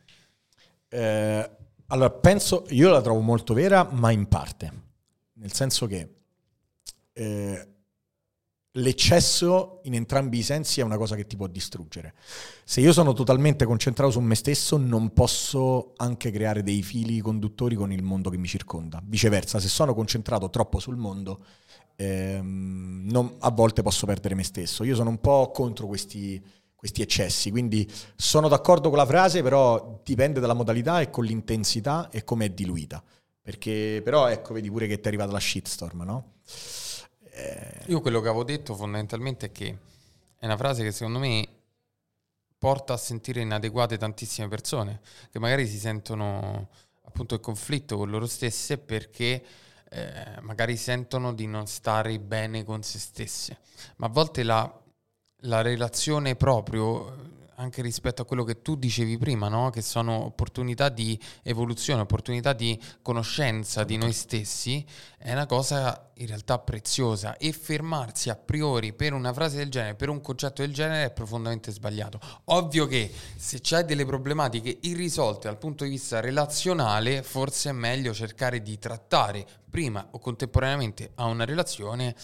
Eh, 0.88 1.50
allora, 1.88 2.10
penso, 2.10 2.64
io 2.68 2.90
la 2.90 3.00
trovo 3.00 3.20
molto 3.20 3.54
vera, 3.54 3.88
ma 3.90 4.10
in 4.10 4.26
parte. 4.28 4.84
Nel 5.34 5.52
senso 5.52 5.86
che 5.86 6.14
eh, 7.12 7.68
l'eccesso 8.76 9.80
in 9.84 9.94
entrambi 9.94 10.38
i 10.38 10.42
sensi 10.42 10.80
è 10.80 10.82
una 10.82 10.96
cosa 10.96 11.16
che 11.16 11.26
ti 11.26 11.36
può 11.36 11.46
distruggere. 11.46 12.14
Se 12.64 12.80
io 12.80 12.92
sono 12.92 13.12
totalmente 13.12 13.64
concentrato 13.64 14.10
su 14.10 14.20
me 14.20 14.34
stesso, 14.34 14.76
non 14.76 15.12
posso 15.12 15.92
anche 15.96 16.30
creare 16.30 16.62
dei 16.62 16.82
fili 16.82 17.20
conduttori 17.20 17.74
con 17.74 17.92
il 17.92 18.02
mondo 18.02 18.30
che 18.30 18.36
mi 18.38 18.48
circonda. 18.48 19.00
Viceversa, 19.04 19.60
se 19.60 19.68
sono 19.68 19.94
concentrato 19.94 20.50
troppo 20.50 20.78
sul 20.78 20.96
mondo, 20.96 21.40
ehm, 21.96 23.06
non- 23.10 23.36
a 23.40 23.50
volte 23.50 23.82
posso 23.82 24.06
perdere 24.06 24.34
me 24.34 24.44
stesso. 24.44 24.84
Io 24.84 24.94
sono 24.94 25.10
un 25.10 25.20
po' 25.20 25.50
contro 25.52 25.86
questi, 25.86 26.42
questi 26.74 27.02
eccessi, 27.02 27.50
quindi 27.50 27.90
sono 28.16 28.48
d'accordo 28.48 28.88
con 28.88 28.98
la 28.98 29.06
frase, 29.06 29.42
però 29.42 30.00
dipende 30.04 30.40
dalla 30.40 30.54
modalità 30.54 31.00
e 31.00 31.10
con 31.10 31.24
l'intensità 31.24 32.10
e 32.10 32.24
come 32.24 32.46
è 32.46 32.50
diluita. 32.50 33.02
Perché, 33.40 34.00
però, 34.04 34.26
ecco, 34.26 34.54
vedi 34.54 34.68
pure 34.70 34.86
che 34.88 34.96
ti 34.96 35.04
è 35.04 35.06
arrivata 35.08 35.32
la 35.32 35.40
shitstorm, 35.40 36.02
no? 36.02 36.32
Eh, 37.38 37.82
Io 37.88 38.00
quello 38.00 38.22
che 38.22 38.28
avevo 38.28 38.44
detto 38.44 38.74
fondamentalmente 38.74 39.46
è 39.46 39.52
che 39.52 39.78
è 40.38 40.46
una 40.46 40.56
frase 40.56 40.82
che 40.82 40.90
secondo 40.90 41.18
me 41.18 41.46
porta 42.56 42.94
a 42.94 42.96
sentire 42.96 43.42
inadeguate 43.42 43.98
tantissime 43.98 44.48
persone 44.48 45.00
che 45.30 45.38
magari 45.38 45.66
si 45.66 45.78
sentono 45.78 46.68
appunto 47.02 47.34
in 47.34 47.40
conflitto 47.40 47.98
con 47.98 48.08
loro 48.08 48.26
stesse 48.26 48.78
perché 48.78 49.44
eh, 49.90 50.40
magari 50.40 50.78
sentono 50.78 51.34
di 51.34 51.46
non 51.46 51.66
stare 51.66 52.18
bene 52.18 52.64
con 52.64 52.82
se 52.82 52.98
stesse. 52.98 53.58
Ma 53.96 54.06
a 54.06 54.10
volte 54.10 54.42
la, 54.42 54.82
la 55.40 55.60
relazione 55.60 56.36
proprio, 56.36 57.34
anche 57.56 57.82
rispetto 57.82 58.22
a 58.22 58.24
quello 58.24 58.44
che 58.44 58.60
tu 58.62 58.76
dicevi 58.76 59.16
prima, 59.18 59.48
no? 59.48 59.70
che 59.70 59.82
sono 59.82 60.24
opportunità 60.24 60.88
di 60.88 61.18
evoluzione, 61.42 62.02
opportunità 62.02 62.52
di 62.52 62.78
conoscenza 63.02 63.84
di 63.84 63.96
noi 63.96 64.12
stessi, 64.12 64.84
è 65.18 65.32
una 65.32 65.46
cosa 65.46 66.10
in 66.14 66.26
realtà 66.26 66.58
preziosa 66.58 67.36
e 67.36 67.52
fermarsi 67.52 68.30
a 68.30 68.36
priori 68.36 68.92
per 68.92 69.12
una 69.12 69.32
frase 69.32 69.56
del 69.56 69.70
genere, 69.70 69.94
per 69.94 70.08
un 70.08 70.20
concetto 70.20 70.62
del 70.62 70.72
genere 70.72 71.06
è 71.06 71.10
profondamente 71.10 71.72
sbagliato. 71.72 72.20
Ovvio 72.44 72.86
che 72.86 73.10
se 73.36 73.58
c'hai 73.62 73.84
delle 73.84 74.04
problematiche 74.04 74.78
irrisolte 74.82 75.48
dal 75.48 75.58
punto 75.58 75.84
di 75.84 75.90
vista 75.90 76.20
relazionale, 76.20 77.22
forse 77.22 77.70
è 77.70 77.72
meglio 77.72 78.12
cercare 78.12 78.62
di 78.62 78.78
trattare 78.78 79.46
prima 79.68 80.06
o 80.10 80.18
contemporaneamente 80.18 81.12
a 81.16 81.24
una 81.24 81.44
relazione 81.44 82.14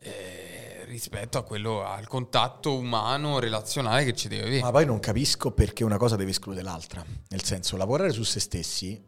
eh, 0.00 0.69
rispetto 0.90 1.38
a 1.38 1.42
quello 1.42 1.84
al 1.84 2.06
contatto 2.06 2.76
umano 2.76 3.38
relazionale 3.38 4.04
che 4.04 4.14
ci 4.14 4.28
deve 4.28 4.42
avere. 4.42 4.60
Ma 4.60 4.70
poi 4.70 4.84
non 4.84 4.98
capisco 4.98 5.52
perché 5.52 5.84
una 5.84 5.96
cosa 5.96 6.16
deve 6.16 6.30
escludere 6.30 6.64
l'altra. 6.64 7.04
Nel 7.28 7.42
senso, 7.42 7.76
lavorare 7.76 8.10
su 8.10 8.22
se 8.24 8.40
stessi 8.40 9.00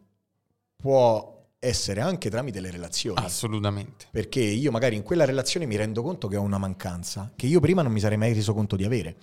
può 0.75 1.31
essere 1.59 2.01
anche 2.01 2.29
tramite 2.29 2.59
le 2.59 2.71
relazioni. 2.71 3.23
Assolutamente. 3.23 4.07
Perché 4.11 4.39
io 4.39 4.71
magari 4.71 4.95
in 4.95 5.03
quella 5.03 5.25
relazione 5.25 5.65
mi 5.65 5.75
rendo 5.75 6.01
conto 6.01 6.27
che 6.27 6.37
ho 6.37 6.41
una 6.41 6.57
mancanza 6.57 7.31
che 7.35 7.45
io 7.45 7.59
prima 7.59 7.81
non 7.81 7.91
mi 7.91 7.99
sarei 7.99 8.17
mai 8.17 8.33
reso 8.33 8.53
conto 8.53 8.75
di 8.75 8.83
avere. 8.83 9.15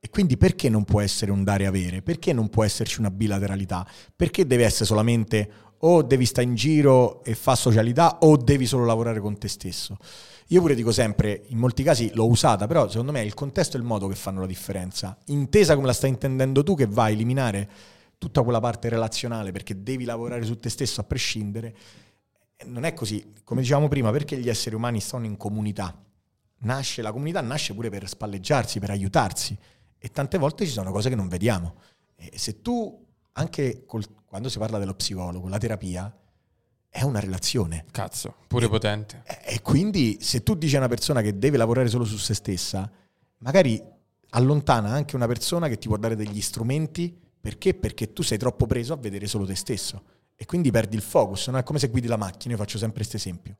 E 0.00 0.10
quindi 0.10 0.36
perché 0.36 0.68
non 0.68 0.84
può 0.84 1.00
essere 1.00 1.30
un 1.30 1.44
dare 1.44 1.64
e 1.64 1.66
avere? 1.66 2.02
Perché 2.02 2.32
non 2.32 2.48
può 2.48 2.62
esserci 2.62 3.00
una 3.00 3.10
bilateralità? 3.10 3.86
Perché 4.14 4.46
deve 4.46 4.64
essere 4.64 4.84
solamente 4.84 5.50
o 5.78 6.02
devi 6.02 6.26
stare 6.26 6.46
in 6.46 6.54
giro 6.54 7.24
e 7.24 7.34
fa 7.34 7.54
socialità 7.54 8.18
o 8.20 8.36
devi 8.36 8.66
solo 8.66 8.84
lavorare 8.84 9.20
con 9.20 9.38
te 9.38 9.48
stesso? 9.48 9.96
Io 10.48 10.60
pure 10.60 10.74
dico 10.74 10.92
sempre, 10.92 11.44
in 11.48 11.58
molti 11.58 11.82
casi 11.82 12.12
l'ho 12.14 12.26
usata, 12.26 12.66
però 12.66 12.88
secondo 12.88 13.12
me 13.12 13.20
è 13.20 13.24
il 13.24 13.34
contesto 13.34 13.76
e 13.76 13.80
il 13.80 13.86
modo 13.86 14.08
che 14.08 14.14
fanno 14.14 14.40
la 14.40 14.46
differenza. 14.46 15.16
Intesa 15.26 15.74
come 15.74 15.86
la 15.86 15.92
stai 15.92 16.10
intendendo 16.10 16.62
tu, 16.62 16.74
che 16.74 16.86
va 16.86 17.04
a 17.04 17.10
eliminare 17.10 17.68
tutta 18.18 18.42
quella 18.42 18.60
parte 18.60 18.88
relazionale 18.88 19.52
perché 19.52 19.82
devi 19.82 20.04
lavorare 20.04 20.44
su 20.44 20.58
te 20.58 20.68
stesso 20.68 21.00
a 21.00 21.04
prescindere, 21.04 21.76
non 22.66 22.84
è 22.84 22.94
così. 22.94 23.32
Come 23.42 23.62
dicevamo 23.62 23.88
prima, 23.88 24.10
perché 24.10 24.36
gli 24.38 24.48
esseri 24.48 24.74
umani 24.74 25.00
stanno 25.00 25.26
in 25.26 25.36
comunità? 25.36 25.98
Nasce, 26.58 27.02
la 27.02 27.12
comunità 27.12 27.40
nasce 27.40 27.74
pure 27.74 27.90
per 27.90 28.08
spalleggiarsi, 28.08 28.78
per 28.78 28.90
aiutarsi 28.90 29.56
e 29.98 30.10
tante 30.10 30.36
volte 30.36 30.66
ci 30.66 30.72
sono 30.72 30.92
cose 30.92 31.08
che 31.08 31.14
non 31.14 31.28
vediamo. 31.28 31.76
E 32.14 32.32
se 32.38 32.60
tu, 32.60 33.02
anche 33.32 33.84
col- 33.86 34.06
quando 34.26 34.48
si 34.48 34.58
parla 34.58 34.78
dello 34.78 34.94
psicologo, 34.94 35.48
la 35.48 35.58
terapia 35.58 36.14
è 36.94 37.02
una 37.02 37.18
relazione. 37.18 37.86
Cazzo, 37.90 38.36
pure 38.46 38.68
potente. 38.68 39.24
E 39.44 39.60
quindi 39.62 40.18
se 40.20 40.44
tu 40.44 40.54
dici 40.54 40.76
a 40.76 40.78
una 40.78 40.86
persona 40.86 41.22
che 41.22 41.36
deve 41.36 41.56
lavorare 41.56 41.88
solo 41.88 42.04
su 42.04 42.16
se 42.16 42.34
stessa, 42.34 42.88
magari 43.38 43.82
allontana 44.30 44.90
anche 44.90 45.16
una 45.16 45.26
persona 45.26 45.66
che 45.66 45.76
ti 45.76 45.88
può 45.88 45.96
dare 45.96 46.14
degli 46.14 46.40
strumenti. 46.40 47.12
Perché? 47.40 47.74
Perché 47.74 48.12
tu 48.12 48.22
sei 48.22 48.38
troppo 48.38 48.66
preso 48.66 48.92
a 48.92 48.96
vedere 48.96 49.26
solo 49.26 49.44
te 49.44 49.56
stesso. 49.56 50.04
E 50.36 50.46
quindi 50.46 50.70
perdi 50.70 50.94
il 50.94 51.02
focus. 51.02 51.48
No? 51.48 51.58
È 51.58 51.64
come 51.64 51.80
se 51.80 51.88
guidi 51.88 52.06
la 52.06 52.16
macchina. 52.16 52.54
Io 52.54 52.60
faccio 52.60 52.78
sempre 52.78 52.98
questo 52.98 53.16
esempio. 53.16 53.56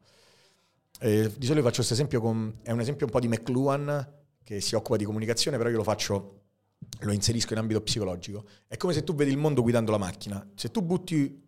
Eh, 1.00 1.32
di 1.36 1.44
solito 1.44 1.64
faccio 1.64 1.78
questo 1.78 1.94
esempio 1.94 2.20
con... 2.20 2.58
È 2.62 2.70
un 2.70 2.78
esempio 2.78 3.06
un 3.06 3.10
po' 3.10 3.18
di 3.18 3.26
McLuhan 3.26 4.12
che 4.44 4.60
si 4.60 4.76
occupa 4.76 4.96
di 4.96 5.04
comunicazione, 5.04 5.56
però 5.56 5.70
io 5.70 5.78
lo 5.78 5.82
faccio... 5.82 6.42
Lo 7.00 7.10
inserisco 7.10 7.52
in 7.52 7.58
ambito 7.58 7.80
psicologico. 7.80 8.44
È 8.68 8.76
come 8.76 8.92
se 8.92 9.02
tu 9.02 9.12
vedi 9.12 9.32
il 9.32 9.38
mondo 9.38 9.60
guidando 9.60 9.90
la 9.90 9.98
macchina. 9.98 10.48
Se 10.54 10.70
tu 10.70 10.82
butti 10.82 11.42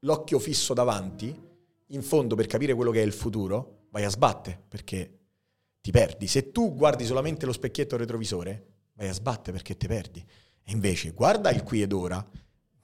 l'occhio 0.00 0.38
fisso 0.38 0.74
davanti, 0.74 1.46
in 1.86 2.02
fondo 2.02 2.34
per 2.34 2.46
capire 2.46 2.74
quello 2.74 2.90
che 2.90 3.02
è 3.02 3.04
il 3.04 3.12
futuro, 3.12 3.86
vai 3.90 4.04
a 4.04 4.10
sbattere 4.10 4.60
perché 4.68 5.18
ti 5.80 5.90
perdi. 5.90 6.26
Se 6.26 6.50
tu 6.52 6.74
guardi 6.74 7.04
solamente 7.04 7.46
lo 7.46 7.52
specchietto 7.52 7.96
retrovisore, 7.96 8.66
vai 8.94 9.08
a 9.08 9.12
sbattere 9.12 9.52
perché 9.52 9.76
ti 9.76 9.86
perdi. 9.86 10.24
E 10.62 10.72
invece 10.72 11.12
guarda 11.12 11.50
il 11.50 11.62
qui 11.62 11.80
ed 11.82 11.92
ora, 11.92 12.26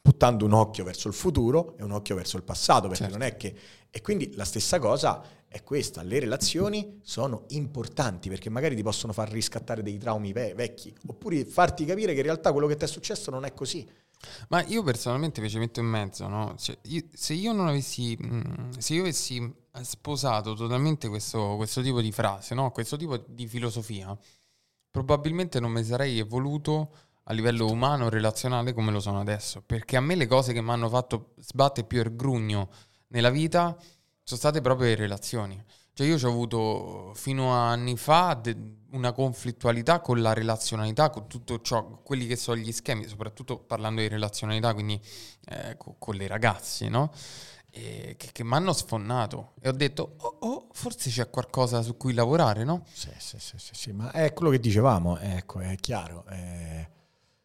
buttando 0.00 0.44
un 0.44 0.52
occhio 0.52 0.84
verso 0.84 1.08
il 1.08 1.14
futuro 1.14 1.76
e 1.76 1.82
un 1.82 1.90
occhio 1.90 2.14
verso 2.14 2.36
il 2.36 2.42
passato, 2.42 2.88
perché 2.88 3.04
Certo. 3.04 3.18
non 3.18 3.26
è 3.26 3.36
che... 3.36 3.54
E 3.90 4.00
quindi 4.00 4.34
la 4.34 4.44
stessa 4.44 4.78
cosa 4.78 5.22
è 5.46 5.62
questa, 5.62 6.02
le 6.02 6.18
relazioni 6.18 6.98
sono 7.02 7.44
importanti 7.48 8.28
perché 8.28 8.50
magari 8.50 8.74
ti 8.74 8.82
possono 8.82 9.12
far 9.12 9.30
riscattare 9.30 9.82
dei 9.82 9.98
traumi 9.98 10.32
ve- 10.32 10.52
vecchi, 10.54 10.92
oppure 11.06 11.44
farti 11.44 11.84
capire 11.84 12.12
che 12.12 12.18
in 12.18 12.24
realtà 12.24 12.52
quello 12.52 12.66
che 12.66 12.76
ti 12.76 12.84
è 12.84 12.88
successo 12.88 13.30
non 13.30 13.44
è 13.44 13.54
così. 13.54 13.88
Ma 14.49 14.62
io 14.64 14.83
personalmente 14.83 15.47
ci 15.49 15.59
metto 15.59 15.81
in 15.81 15.87
mezzo, 15.87 16.27
no? 16.29 16.55
Cioè, 16.59 16.77
io- 16.83 17.05
se 17.12 17.35
io 17.35 17.53
non 17.53 17.68
avessi, 17.68 18.16
mh, 18.16 18.79
se 18.79 18.95
io 18.95 19.03
avessi 19.03 19.53
sposato 19.83 20.55
totalmente 20.55 21.09
questo, 21.09 21.57
questo 21.57 21.83
tipo 21.83 22.01
di 22.01 22.12
frase, 22.12 22.55
no? 22.55 22.70
Questo 22.70 22.97
tipo 22.97 23.16
di 23.16 23.47
filosofia, 23.47 24.16
probabilmente 24.91 25.61
non 25.61 25.72
mi 25.72 25.83
sarei 25.85 26.18
evoluto 26.18 26.91
a 27.25 27.33
livello 27.33 27.70
umano, 27.70 28.09
relazionale 28.09 28.72
come 28.72 28.91
lo 28.93 29.01
sono 29.01 29.20
adesso. 29.20 29.62
Perché 29.62 29.97
a 29.97 30.01
me 30.01 30.14
le 30.14 30.27
cose 30.27 30.53
che 30.53 30.61
mi 30.61 30.70
hanno 30.70 30.89
fatto 30.89 31.35
sbattere 31.39 31.87
più 31.87 32.01
il 32.01 32.14
grugno 32.14 32.68
nella 33.09 33.31
vita 33.31 33.77
sono 34.22 34.39
state 34.39 34.61
proprio 34.61 34.89
le 34.89 34.95
relazioni. 34.95 35.62
Cioè 35.93 36.07
io 36.07 36.18
ci 36.18 36.25
ho 36.27 36.31
avuto 36.31 37.12
fino 37.14 37.55
a 37.55 37.70
anni 37.70 37.97
fa 37.97 38.35
de- 38.35 38.57
una 38.95 39.12
conflittualità 39.12 40.01
con 40.01 40.22
la 40.22 40.32
relazionalità, 40.32 41.11
con 41.11 41.26
tutto 41.28 41.61
ciò, 41.61 42.01
quelli 42.03 42.26
che 42.26 42.36
sono 42.36 42.57
gli 42.57 42.72
schemi, 42.72 43.07
soprattutto 43.07 43.59
parlando 43.59 44.01
di 44.01 44.09
relazionalità, 44.09 44.72
quindi 44.72 45.01
eh, 45.47 45.76
co- 45.76 45.97
con 45.99 46.14
le 46.14 46.26
ragazze, 46.26 46.88
no? 46.88 47.12
E 47.70 48.14
che, 48.16 48.28
che 48.32 48.45
mi 48.45 48.55
hanno 48.55 48.72
sfonnato 48.72 49.55
e 49.61 49.68
ho 49.68 49.72
detto, 49.72 50.14
oh, 50.18 50.36
oh, 50.40 50.68
forse 50.72 51.11
c'è 51.11 51.28
qualcosa 51.28 51.82
su 51.82 51.97
cui 51.97 52.14
lavorare, 52.14 52.62
no? 52.62 52.84
Sì, 52.92 53.11
sì, 53.18 53.36
sì, 53.38 53.59
sì, 53.59 53.74
sì, 53.74 53.92
ma 53.92 54.12
è 54.12 54.32
quello 54.32 54.51
che 54.51 54.61
dicevamo, 54.61 55.18
ecco, 55.18 55.59
è 55.61 55.74
chiaro. 55.76 56.24
eh, 56.30 56.88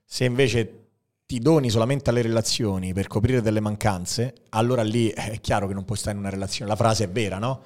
se 0.06 0.26
invece 0.26 0.88
ti 1.26 1.40
doni 1.40 1.70
solamente 1.70 2.10
alle 2.10 2.24
relazioni 2.24 2.94
per 2.94 3.06
coprire 3.06 3.42
delle 3.42 3.60
mancanze, 3.60 4.34
allora 4.50 4.82
lì 4.82 5.10
è 5.10 5.40
chiaro 5.42 5.68
che 5.68 5.76
non 5.76 5.86
puoi 5.86 5.98
stare 5.98 6.14
in 6.14 6.22
una 6.22 6.32
relazione. 6.32 6.70
La 6.70 6.76
frase 6.76 7.04
è 7.04 7.10
vera, 7.10 7.38
no? 7.38 7.62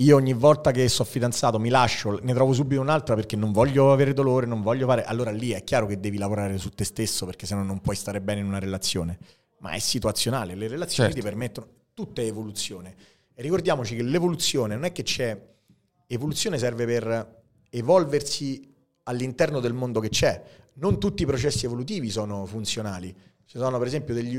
Io 0.00 0.16
ogni 0.16 0.34
volta 0.34 0.72
che 0.72 0.88
sono 0.88 1.08
fidanzato 1.08 1.58
mi 1.58 1.70
lascio, 1.70 2.18
ne 2.22 2.34
trovo 2.34 2.52
subito 2.52 2.80
un'altra 2.82 3.14
perché 3.14 3.34
non 3.34 3.50
voglio 3.52 3.92
avere 3.92 4.12
dolore, 4.12 4.44
non 4.44 4.60
voglio 4.60 4.86
fare... 4.86 5.04
Allora 5.04 5.30
lì 5.30 5.52
è 5.52 5.64
chiaro 5.64 5.86
che 5.86 5.98
devi 5.98 6.18
lavorare 6.18 6.58
su 6.58 6.68
te 6.70 6.84
stesso 6.84 7.24
perché 7.24 7.46
sennò 7.46 7.62
non 7.62 7.80
puoi 7.80 7.96
stare 7.96 8.20
bene 8.20 8.40
in 8.40 8.46
una 8.46 8.58
relazione. 8.58 9.18
Ma 9.60 9.70
è 9.70 9.78
situazionale, 9.78 10.54
le 10.54 10.68
relazioni 10.68 11.10
Certo. 11.10 11.22
ti 11.22 11.22
permettono... 11.22 11.68
Tutta 11.94 12.20
è 12.20 12.26
evoluzione. 12.26 12.94
E 13.32 13.40
ricordiamoci 13.40 13.96
che 13.96 14.02
l'evoluzione 14.02 14.74
non 14.74 14.84
è 14.84 14.92
che 14.92 15.02
c'è... 15.02 15.54
Evoluzione 16.06 16.58
serve 16.58 16.84
per 16.84 17.42
evolversi 17.70 18.70
all'interno 19.04 19.60
del 19.60 19.72
mondo 19.72 20.00
che 20.00 20.10
c'è. 20.10 20.42
non 20.74 21.00
tutti 21.00 21.22
i 21.22 21.26
processi 21.26 21.64
evolutivi 21.64 22.10
sono 22.10 22.44
funzionali. 22.44 23.14
Ci 23.46 23.56
sono 23.56 23.78
per 23.78 23.86
esempio 23.86 24.12
degli, 24.12 24.36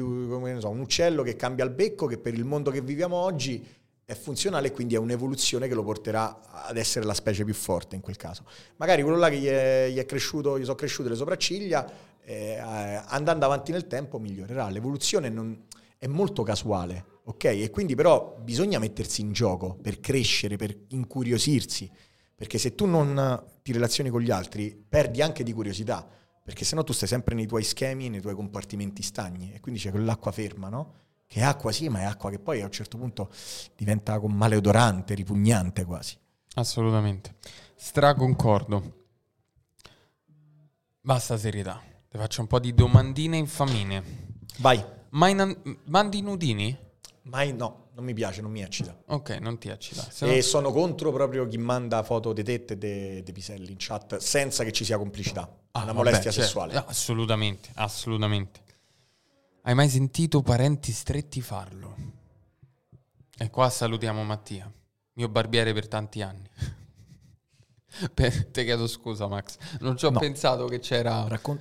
so, 0.59 0.69
un 0.69 0.79
uccello 0.81 1.23
che 1.23 1.35
cambia 1.35 1.65
il 1.65 1.71
becco 1.71 2.05
che 2.05 2.19
per 2.19 2.35
il 2.35 2.45
mondo 2.45 2.69
che 2.69 2.81
viviamo 2.81 3.15
oggi 3.15 3.65
è 4.09 4.15
funzionale 4.15 4.67
e 4.67 4.71
quindi 4.71 4.95
è 4.95 4.97
un'evoluzione 4.97 5.67
che 5.67 5.73
lo 5.73 5.83
porterà 5.83 6.39
ad 6.49 6.77
essere 6.77 7.03
la 7.03 7.13
specie 7.13 7.43
più 7.43 7.53
forte 7.53 7.97
in 7.97 8.01
quel 8.01 8.15
caso. 8.15 8.45
Magari 8.77 9.01
quello 9.01 9.17
là 9.17 9.27
che 9.27 9.37
gli 9.37 9.47
è, 9.47 9.89
gli 9.91 9.97
è 9.97 10.05
cresciuto, 10.05 10.57
gli 10.57 10.63
sono 10.63 10.75
cresciute 10.75 11.09
le 11.09 11.15
sopracciglia, 11.15 11.85
eh, 12.23 12.55
andando 12.55 13.43
avanti 13.43 13.73
nel 13.73 13.85
tempo 13.85 14.17
migliorerà. 14.17 14.69
L'evoluzione 14.69 15.27
non, 15.27 15.65
è 15.97 16.07
molto 16.07 16.43
casuale, 16.43 17.03
ok? 17.25 17.43
E 17.43 17.69
quindi 17.69 17.95
però 17.95 18.37
bisogna 18.41 18.79
mettersi 18.79 19.19
in 19.19 19.33
gioco 19.33 19.77
per 19.81 19.99
crescere, 19.99 20.55
per 20.55 20.73
incuriosirsi, 20.87 21.91
perché 22.33 22.57
se 22.57 22.75
tu 22.75 22.85
non 22.85 23.43
ti 23.61 23.73
relazioni 23.73 24.09
con 24.09 24.21
gli 24.21 24.31
altri 24.31 24.73
perdi 24.87 25.21
anche 25.21 25.43
di 25.43 25.51
curiosità, 25.51 26.07
perché 26.41 26.63
sennò 26.63 26.81
tu 26.85 26.93
stai 26.93 27.09
sempre 27.09 27.35
nei 27.35 27.45
tuoi 27.45 27.63
schemi, 27.65 28.07
nei 28.07 28.21
tuoi 28.21 28.35
compartimenti 28.35 29.01
stagni 29.01 29.51
e 29.53 29.59
quindi 29.59 29.81
c'è 29.81 29.91
quell'acqua 29.91 30.31
ferma, 30.31 30.69
no? 30.69 30.93
Che 31.27 31.41
è 31.41 31.43
acqua 31.43 31.71
sì, 31.71 31.89
ma 31.89 31.99
è 31.99 32.03
acqua 32.05 32.29
che 32.29 32.39
poi 32.39 32.61
a 32.61 32.65
un 32.65 32.71
certo 32.71 32.97
punto 32.97 33.29
diventa 33.75 34.19
maleodorante, 34.19 35.13
ripugnante 35.13 35.83
quasi. 35.83 36.17
Assolutamente. 36.55 37.35
Straconcordo. 37.75 39.05
Basta 41.01 41.37
serietà. 41.37 41.81
Ti 42.09 42.17
faccio 42.17 42.41
un 42.41 42.47
po' 42.47 42.59
di 42.59 42.73
domandine 42.73 43.37
infamine. 43.37 44.03
Vai. 44.59 44.83
Mai 45.09 45.33
nan- 45.33 45.79
mandi 45.85 46.21
nudini? 46.21 46.77
Mai 47.23 47.53
no, 47.53 47.89
non 47.93 48.05
mi 48.05 48.13
piace, 48.13 48.41
non 48.41 48.51
mi 48.51 48.61
eccita. 48.61 48.97
Ok, 49.07 49.31
non 49.41 49.57
ti 49.57 49.67
eccita. 49.67 50.07
Se 50.09 50.25
e 50.25 50.35
no... 50.37 50.41
sono 50.41 50.71
contro 50.71 51.11
proprio 51.11 51.45
chi 51.47 51.57
manda 51.57 52.01
foto 52.03 52.31
di 52.31 52.43
tette 52.43 52.73
e 52.73 52.77
dei 53.23 53.33
piselli 53.33 53.71
in 53.71 53.77
chat 53.77 54.17
senza 54.17 54.63
che 54.63 54.71
ci 54.71 54.85
sia 54.85 54.97
complicità. 54.97 55.49
Ah, 55.71 55.83
una 55.83 55.93
molestia 55.93 56.31
vabbè, 56.31 56.41
sessuale. 56.41 56.73
Cioè, 56.73 56.85
assolutamente, 56.87 57.69
assolutamente. 57.75 58.61
Hai 59.67 59.75
mai 59.75 59.89
sentito 59.89 60.41
parenti 60.41 60.93
stretti 60.93 61.41
farlo? 61.41 61.93
E 63.37 63.49
qua 63.49 63.69
salutiamo 63.69 64.23
Mattia, 64.23 64.71
mio 65.15 65.27
barbiere 65.27 65.73
per 65.73 65.89
tanti 65.89 66.21
anni. 66.21 66.49
per, 68.13 68.45
te 68.45 68.63
chiedo 68.63 68.87
scusa 68.87 69.27
Max, 69.27 69.57
non 69.81 69.97
ci 69.97 70.05
ho 70.05 70.09
no. 70.09 70.19
pensato 70.19 70.67
che 70.67 70.79
c'era... 70.79 71.27
Raccon- 71.27 71.59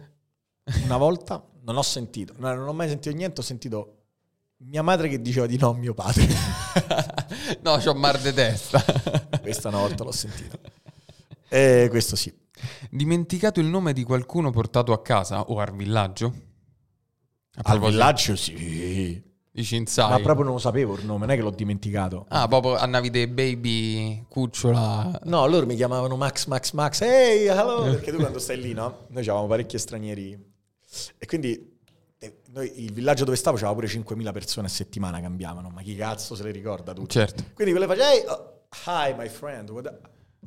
una 0.85 0.97
volta 0.99 1.45
non 1.63 1.77
ho 1.77 1.83
sentito, 1.83 2.33
no, 2.37 2.55
non 2.55 2.69
ho 2.69 2.73
mai 2.73 2.87
sentito 2.87 3.13
niente, 3.13 3.41
ho 3.41 3.43
sentito 3.43 3.97
mia 4.59 4.83
madre 4.83 5.09
che 5.09 5.21
diceva 5.21 5.47
di 5.47 5.59
no 5.59 5.71
a 5.71 5.75
mio 5.75 5.93
padre. 5.93 6.29
no, 7.63 7.77
c'ho 7.79 7.95
mar 7.95 8.21
de 8.21 8.33
testa. 8.33 8.85
Questa 9.43 9.67
una 9.67 9.79
volta 9.79 10.05
l'ho 10.05 10.13
sentito. 10.13 10.61
E 11.49 11.89
questo 11.91 12.15
sì. 12.15 12.33
Dimenticato 12.89 13.59
il 13.59 13.67
nome 13.67 13.93
di 13.93 14.05
qualcuno 14.05 14.51
portato 14.51 14.93
a 14.93 15.03
casa 15.03 15.41
o 15.41 15.59
al 15.59 15.75
villaggio? 15.75 16.45
Al 17.63 17.81
villaggio 17.81 18.37
sì. 18.37 19.25
Dici 19.57 19.77
insai. 19.77 20.11
Ma 20.11 20.21
proprio 20.21 20.45
non 20.45 20.55
lo 20.55 20.61
sapevo 20.61 20.97
il 20.97 21.07
nome, 21.07 21.21
non 21.21 21.31
è 21.31 21.37
che 21.37 21.41
l'ho 21.41 21.51
dimenticato. 21.51 22.27
Ah, 22.29 22.47
proprio 22.47 22.77
andavi 22.77 23.09
dei 23.09 23.27
baby 23.27 24.27
cucciola. 24.29 25.21
No, 25.25 25.47
loro 25.47 25.65
mi 25.65 25.77
chiamavano 25.77 26.15
Max, 26.15 26.45
Max, 26.45 26.73
Max. 26.73 27.01
Hey, 27.01 27.47
hello! 27.47 27.85
Perché 27.91 28.13
tu 28.13 28.19
quando 28.19 28.39
stai 28.39 28.61
lì, 28.61 28.75
no? 28.75 29.07
Noi 29.09 29.23
avevamo 29.23 29.47
parecchi 29.47 29.79
stranieri. 29.79 30.39
E 31.17 31.27
quindi 31.27 31.79
eh, 32.19 32.41
noi, 32.53 32.85
il 32.85 32.93
villaggio 32.93 33.25
dove 33.25 33.39
stavo 33.39 33.57
c'aveva 33.57 33.73
pure 33.73 33.87
5.000 33.87 34.31
persone 34.31 34.67
a 34.67 34.71
settimana, 34.71 35.23
cambiavano. 35.23 35.71
Ma 35.71 35.81
chi 35.81 35.97
cazzo 35.97 36.35
se 36.35 36.43
le 36.43 36.51
ricorda 36.51 36.93
tutti? 36.93 37.13
Certo. 37.13 37.43
Quindi 37.55 37.73
quelle 37.73 37.87
facevi, 37.87 38.19
hey, 38.19 38.25
oh, 38.27 38.61
hi 38.85 39.15
my 39.17 39.29
friend, 39.29 39.71
what 39.71 39.99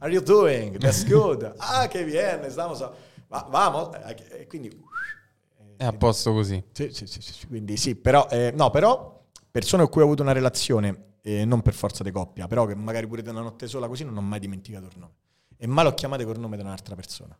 are 0.01 0.11
you 0.11 0.21
doing? 0.21 0.77
That's 0.77 1.03
good. 1.07 1.51
ah, 1.57 1.87
che 1.87 2.03
viene, 2.03 2.51
stiamo... 2.51 2.75
So. 2.75 2.93
Va, 3.27 3.47
vamos. 3.49 3.95
E 4.05 4.45
quindi 4.45 4.69
è 5.79 5.85
a 5.85 5.93
posto 5.93 6.33
così. 6.33 6.61
Sì, 6.73 6.89
sì, 6.91 7.07
sì, 7.07 7.21
sì. 7.21 7.47
quindi 7.47 7.77
sì, 7.77 7.95
però, 7.95 8.27
eh, 8.29 8.51
no, 8.53 8.69
però 8.69 9.23
persone 9.49 9.83
con 9.83 9.91
cui 9.93 10.01
ho 10.01 10.05
avuto 10.05 10.23
una 10.23 10.33
relazione, 10.33 11.13
eh, 11.21 11.45
non 11.45 11.61
per 11.61 11.73
forza 11.73 12.03
di 12.03 12.11
coppia, 12.11 12.47
però 12.47 12.65
che 12.65 12.75
magari 12.75 13.07
pure 13.07 13.21
da 13.21 13.31
una 13.31 13.43
notte 13.43 13.65
sola 13.65 13.87
così 13.87 14.03
non 14.03 14.17
ho 14.17 14.21
mai 14.21 14.39
dimenticato 14.39 14.87
il 14.87 14.97
nome. 14.97 15.13
E 15.55 15.67
mai 15.67 15.85
l'ho 15.85 15.93
chiamato 15.93 16.25
col 16.25 16.37
nome 16.37 16.57
di 16.57 16.63
un'altra 16.63 16.95
persona. 16.95 17.33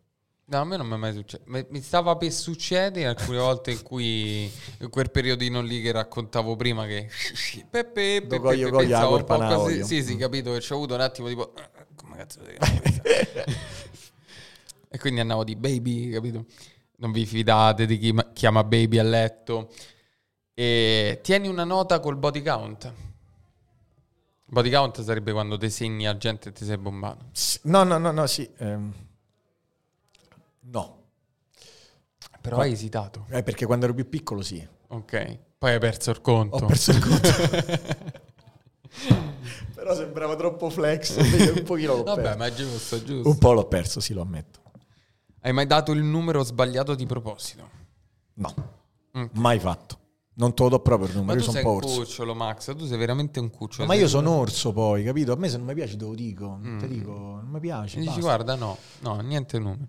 No, 0.46 0.58
a 0.58 0.64
me 0.64 0.78
non 0.78 0.86
mi 0.86 0.94
è 0.94 0.96
mai 0.96 1.12
successo. 1.12 1.42
Mi 1.44 1.82
stava 1.82 2.16
per 2.16 2.32
succedere 2.32 3.08
alcune 3.08 3.36
volte 3.44 3.72
in 3.72 3.82
cui, 3.82 4.50
in 4.78 4.88
quel 4.88 5.10
periodino 5.10 5.60
lì 5.60 5.82
che 5.82 5.92
raccontavo 5.92 6.56
prima, 6.56 6.86
che 6.86 7.10
Peppe, 7.68 8.22
Peppe, 8.26 8.38
Peppe 8.38 8.70
pensavo 8.70 9.16
un 9.16 9.24
po' 9.24 9.36
così. 9.36 9.84
Sì, 9.84 10.02
sì, 10.02 10.16
capito 10.16 10.54
che 10.54 10.60
ci 10.62 10.72
ho 10.72 10.76
avuto 10.76 10.94
un 10.94 11.02
attimo 11.02 11.28
tipo, 11.28 11.52
ah, 11.54 11.86
come 11.94 12.16
cazzo 12.16 12.40
E 14.92 14.98
quindi 14.98 15.20
andavo 15.20 15.44
di 15.44 15.56
baby, 15.56 16.08
capito? 16.08 16.46
Non 17.00 17.12
vi 17.12 17.26
fidate 17.26 17.86
di 17.86 17.98
chi 17.98 18.14
chiama 18.32 18.62
baby 18.64 18.98
a 18.98 19.02
letto. 19.02 19.72
E 20.54 21.20
tieni 21.22 21.48
una 21.48 21.64
nota 21.64 21.98
col 22.00 22.16
body 22.16 22.42
count. 22.42 22.92
Body 24.44 24.70
count 24.70 25.02
sarebbe 25.02 25.32
quando 25.32 25.56
ti 25.56 25.70
segni 25.70 26.06
a 26.06 26.16
gente 26.16 26.50
e 26.50 26.52
ti 26.52 26.64
sei 26.64 26.76
bombato. 26.76 27.26
No, 27.62 27.84
no, 27.84 27.98
no, 27.98 28.10
no, 28.10 28.26
sì. 28.26 28.48
Ehm. 28.58 28.92
No. 30.60 30.98
Però 32.40 32.58
hai 32.58 32.72
esitato. 32.72 33.26
Eh, 33.30 33.42
perché 33.42 33.66
quando 33.66 33.86
ero 33.86 33.94
più 33.94 34.08
piccolo 34.08 34.42
sì. 34.42 34.66
Ok. 34.88 35.38
Poi 35.58 35.72
hai 35.72 35.78
perso 35.78 36.10
il 36.10 36.20
conto. 36.20 36.56
Ho 36.56 36.66
perso 36.66 36.90
il 36.90 36.98
conto. 36.98 37.28
Però 39.74 39.94
sembrava 39.94 40.36
troppo 40.36 40.68
flex. 40.68 41.16
Un 41.54 41.62
pochino 41.62 41.96
l'ho 41.96 42.02
Vabbè, 42.02 42.22
perso. 42.22 42.38
ma 42.38 42.46
è 42.46 42.52
giusto, 42.52 43.02
giusto. 43.02 43.28
Un 43.28 43.38
po' 43.38 43.52
l'ho 43.52 43.66
perso, 43.66 44.00
sì, 44.00 44.12
lo 44.12 44.22
ammetto. 44.22 44.60
Hai 45.42 45.52
mai 45.52 45.66
dato 45.66 45.92
il 45.92 46.02
numero 46.02 46.42
sbagliato 46.42 46.94
di 46.94 47.06
proposito? 47.06 47.70
No, 48.34 48.54
okay. 49.12 49.30
mai 49.34 49.58
fatto. 49.58 49.98
Non 50.34 50.54
te 50.54 50.62
lo 50.62 50.68
do 50.68 50.80
proprio 50.80 51.08
il 51.08 51.14
numero, 51.16 51.34
ma 51.34 51.40
io 51.40 51.44
sono 51.44 51.58
un 51.58 51.64
po' 51.64 51.86
orso. 51.86 52.00
cucciolo, 52.00 52.34
Max, 52.34 52.76
tu 52.76 52.86
sei 52.86 52.98
veramente 52.98 53.40
un 53.40 53.50
cucciolo. 53.50 53.86
Ma 53.86 53.94
io 53.94 54.06
sono 54.06 54.30
orso 54.30 54.72
poi, 54.72 55.02
capito? 55.02 55.32
A 55.32 55.36
me 55.36 55.48
se 55.48 55.56
non 55.56 55.66
mi 55.66 55.74
piace 55.74 55.96
te 55.96 56.04
lo 56.04 56.14
dico, 56.14 56.58
mm. 56.62 56.78
te 56.78 56.88
dico, 56.88 57.12
non 57.12 57.48
mi 57.48 57.60
piace. 57.60 57.98
Mi 57.98 58.06
dici 58.06 58.20
guarda, 58.20 58.54
no, 58.54 58.76
no, 59.00 59.20
niente 59.20 59.58
numero. 59.58 59.88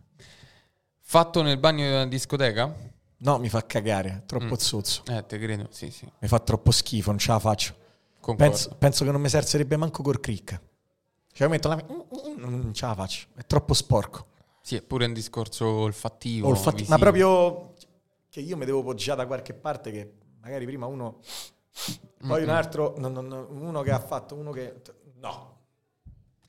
Fatto 1.02 1.42
nel 1.42 1.58
bagno 1.58 1.86
di 1.86 1.92
una 1.92 2.08
discoteca? 2.08 2.74
No, 3.18 3.38
mi 3.38 3.50
fa 3.50 3.66
cagare, 3.66 4.24
troppo 4.26 4.54
mm. 4.54 4.58
zozzo. 4.58 5.04
Eh, 5.08 5.26
te 5.26 5.38
credo, 5.38 5.68
sì, 5.70 5.92
sì. 5.92 6.10
Mi 6.20 6.28
fa 6.28 6.40
troppo 6.40 6.72
schifo, 6.72 7.10
non 7.10 7.20
ce 7.20 7.32
la 7.32 7.40
faccio. 7.40 7.76
Penso, 8.38 8.76
penso, 8.78 9.04
che 9.04 9.12
non 9.12 9.20
mi 9.20 9.30
serzerebbe 9.30 9.76
manco 9.76 10.02
col 10.02 10.20
crick. 10.20 10.60
Cioè, 11.34 11.48
metto 11.48 11.68
la... 11.68 11.84
Non 12.38 12.72
ce 12.74 12.86
la 12.86 12.96
faccio, 12.96 13.28
è 13.36 13.46
troppo 13.46 13.74
sporco. 13.74 14.28
Sì, 14.62 14.76
è 14.76 14.82
pure 14.82 15.06
un 15.06 15.14
discorso 15.14 15.66
olfattivo. 15.66 16.48
Olfatti- 16.48 16.86
ma 16.88 16.98
proprio 16.98 17.74
che 18.30 18.40
io 18.40 18.56
mi 18.56 18.66
devo 18.66 18.84
poggiare 18.84 19.18
da 19.18 19.28
qualche 19.28 19.54
parte 19.54 19.92
che 19.92 20.14
magari 20.40 20.66
prima 20.66 20.86
uno, 20.86 21.20
poi 22.18 22.30
mm-hmm. 22.30 22.44
un 22.44 22.50
altro, 22.50 22.96
no, 22.98 23.08
no, 23.10 23.22
no, 23.22 23.48
uno 23.50 23.82
che 23.82 23.92
ha 23.92 24.00
fatto, 24.00 24.36
uno 24.36 24.52
che... 24.52 24.82
No. 25.16 25.58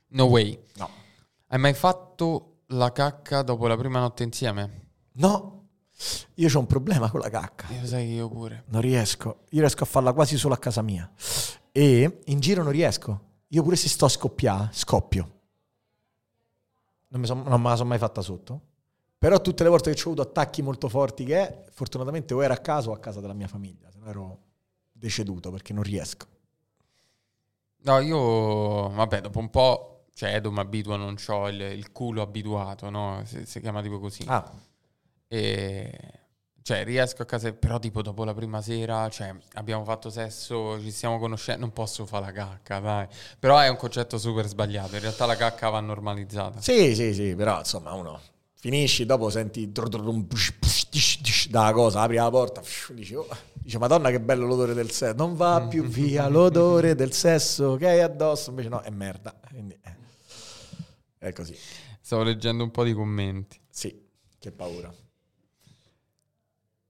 No 0.08 0.24
way. 0.24 0.58
No. 0.76 0.88
Hai 1.48 1.58
mai 1.58 1.74
fatto 1.74 2.60
la 2.68 2.92
cacca 2.92 3.42
dopo 3.42 3.66
la 3.66 3.76
prima 3.76 3.98
notte 3.98 4.22
insieme? 4.22 4.90
No. 5.12 5.68
Io 6.34 6.48
ho 6.52 6.58
un 6.58 6.66
problema 6.66 7.10
con 7.10 7.20
la 7.20 7.30
cacca. 7.30 7.68
Io 7.72 7.86
sai 7.86 8.06
che 8.06 8.12
io 8.12 8.28
pure. 8.28 8.64
Non 8.68 8.80
riesco. 8.80 9.40
Io 9.50 9.60
riesco 9.60 9.84
a 9.84 9.86
farla 9.86 10.12
quasi 10.12 10.36
solo 10.36 10.54
a 10.54 10.58
casa 10.58 10.82
mia. 10.82 11.10
E 11.70 12.20
in 12.24 12.40
giro 12.40 12.62
non 12.62 12.72
riesco. 12.72 13.30
Io 13.48 13.62
pure 13.62 13.76
se 13.76 13.88
sto 13.88 14.06
a 14.06 14.08
scoppiare, 14.08 14.70
scoppio 14.72 15.40
non, 17.12 17.24
son, 17.24 17.42
non 17.46 17.60
me 17.60 17.68
la 17.68 17.76
sono 17.76 17.88
mai 17.88 17.98
fatta 17.98 18.20
sotto. 18.20 18.60
Però 19.18 19.40
tutte 19.40 19.62
le 19.62 19.68
volte 19.68 19.92
che 19.92 20.00
ho 20.00 20.06
avuto 20.06 20.22
attacchi 20.22 20.62
molto 20.62 20.88
forti 20.88 21.24
che 21.24 21.36
è, 21.36 21.64
fortunatamente 21.70 22.34
o 22.34 22.42
era 22.42 22.54
a 22.54 22.58
casa 22.58 22.90
o 22.90 22.92
a 22.92 22.98
casa 22.98 23.20
della 23.20 23.34
mia 23.34 23.46
famiglia, 23.46 23.88
se 23.90 23.98
no 24.00 24.08
ero 24.08 24.38
deceduto 24.90 25.50
perché 25.50 25.72
non 25.72 25.84
riesco. 25.84 26.26
No, 27.84 27.98
io, 28.00 28.90
vabbè, 28.90 29.20
dopo 29.20 29.38
un 29.38 29.50
po', 29.50 30.06
cioè, 30.14 30.34
Edo 30.34 30.50
mi 30.50 30.58
abituo, 30.58 30.96
non 30.96 31.16
ho 31.26 31.48
il, 31.48 31.60
il, 31.60 31.92
culo 31.92 32.22
abituato, 32.22 32.90
no? 32.90 33.22
Si, 33.24 33.46
si, 33.46 33.60
chiama 33.60 33.80
tipo 33.82 33.98
così. 33.98 34.24
Ah. 34.26 34.52
E 35.28 36.21
cioè, 36.62 36.84
riesco 36.84 37.22
a 37.22 37.24
casa, 37.24 37.52
però 37.52 37.78
tipo 37.78 38.02
dopo 38.02 38.24
la 38.24 38.34
prima 38.34 38.62
sera, 38.62 39.08
cioè, 39.08 39.34
abbiamo 39.54 39.84
fatto 39.84 40.10
sesso, 40.10 40.80
ci 40.80 40.90
stiamo 40.90 41.18
conoscendo, 41.18 41.60
non 41.60 41.72
posso 41.72 42.06
fare 42.06 42.26
la 42.26 42.32
cacca, 42.32 42.78
dai. 42.78 43.06
Però 43.38 43.58
è 43.58 43.68
un 43.68 43.76
concetto 43.76 44.18
super 44.18 44.46
sbagliato, 44.46 44.94
in 44.94 45.00
realtà 45.00 45.26
la 45.26 45.36
cacca 45.36 45.68
va 45.68 45.80
normalizzata. 45.80 46.60
Sì, 46.60 46.94
sì, 46.94 47.12
sì, 47.14 47.34
però 47.34 47.58
insomma 47.58 47.92
uno 47.92 48.20
finisci, 48.62 49.04
dopo 49.04 49.28
senti 49.28 49.72
da 51.50 51.72
cosa, 51.72 52.00
apri 52.02 52.14
la 52.14 52.30
porta, 52.30 52.62
dici, 52.90 53.12
oh, 53.16 53.26
dice 53.54 53.78
madonna 53.78 54.08
che 54.10 54.20
bello 54.20 54.46
l'odore 54.46 54.72
del 54.72 54.92
sesso, 54.92 55.16
non 55.16 55.34
va 55.34 55.66
più 55.68 55.82
via 55.82 56.28
l'odore 56.28 56.94
del 56.94 57.12
sesso 57.12 57.74
che 57.74 57.88
hai 57.88 58.00
addosso, 58.00 58.50
invece 58.50 58.68
no, 58.68 58.80
è 58.82 58.90
merda. 58.90 59.34
Quindi, 59.50 59.76
eh, 59.82 59.96
è 61.18 61.32
così. 61.32 61.58
Stavo 62.00 62.22
leggendo 62.22 62.62
un 62.62 62.70
po' 62.70 62.84
di 62.84 62.92
commenti. 62.92 63.58
Sì, 63.68 64.00
che 64.38 64.52
paura. 64.52 64.94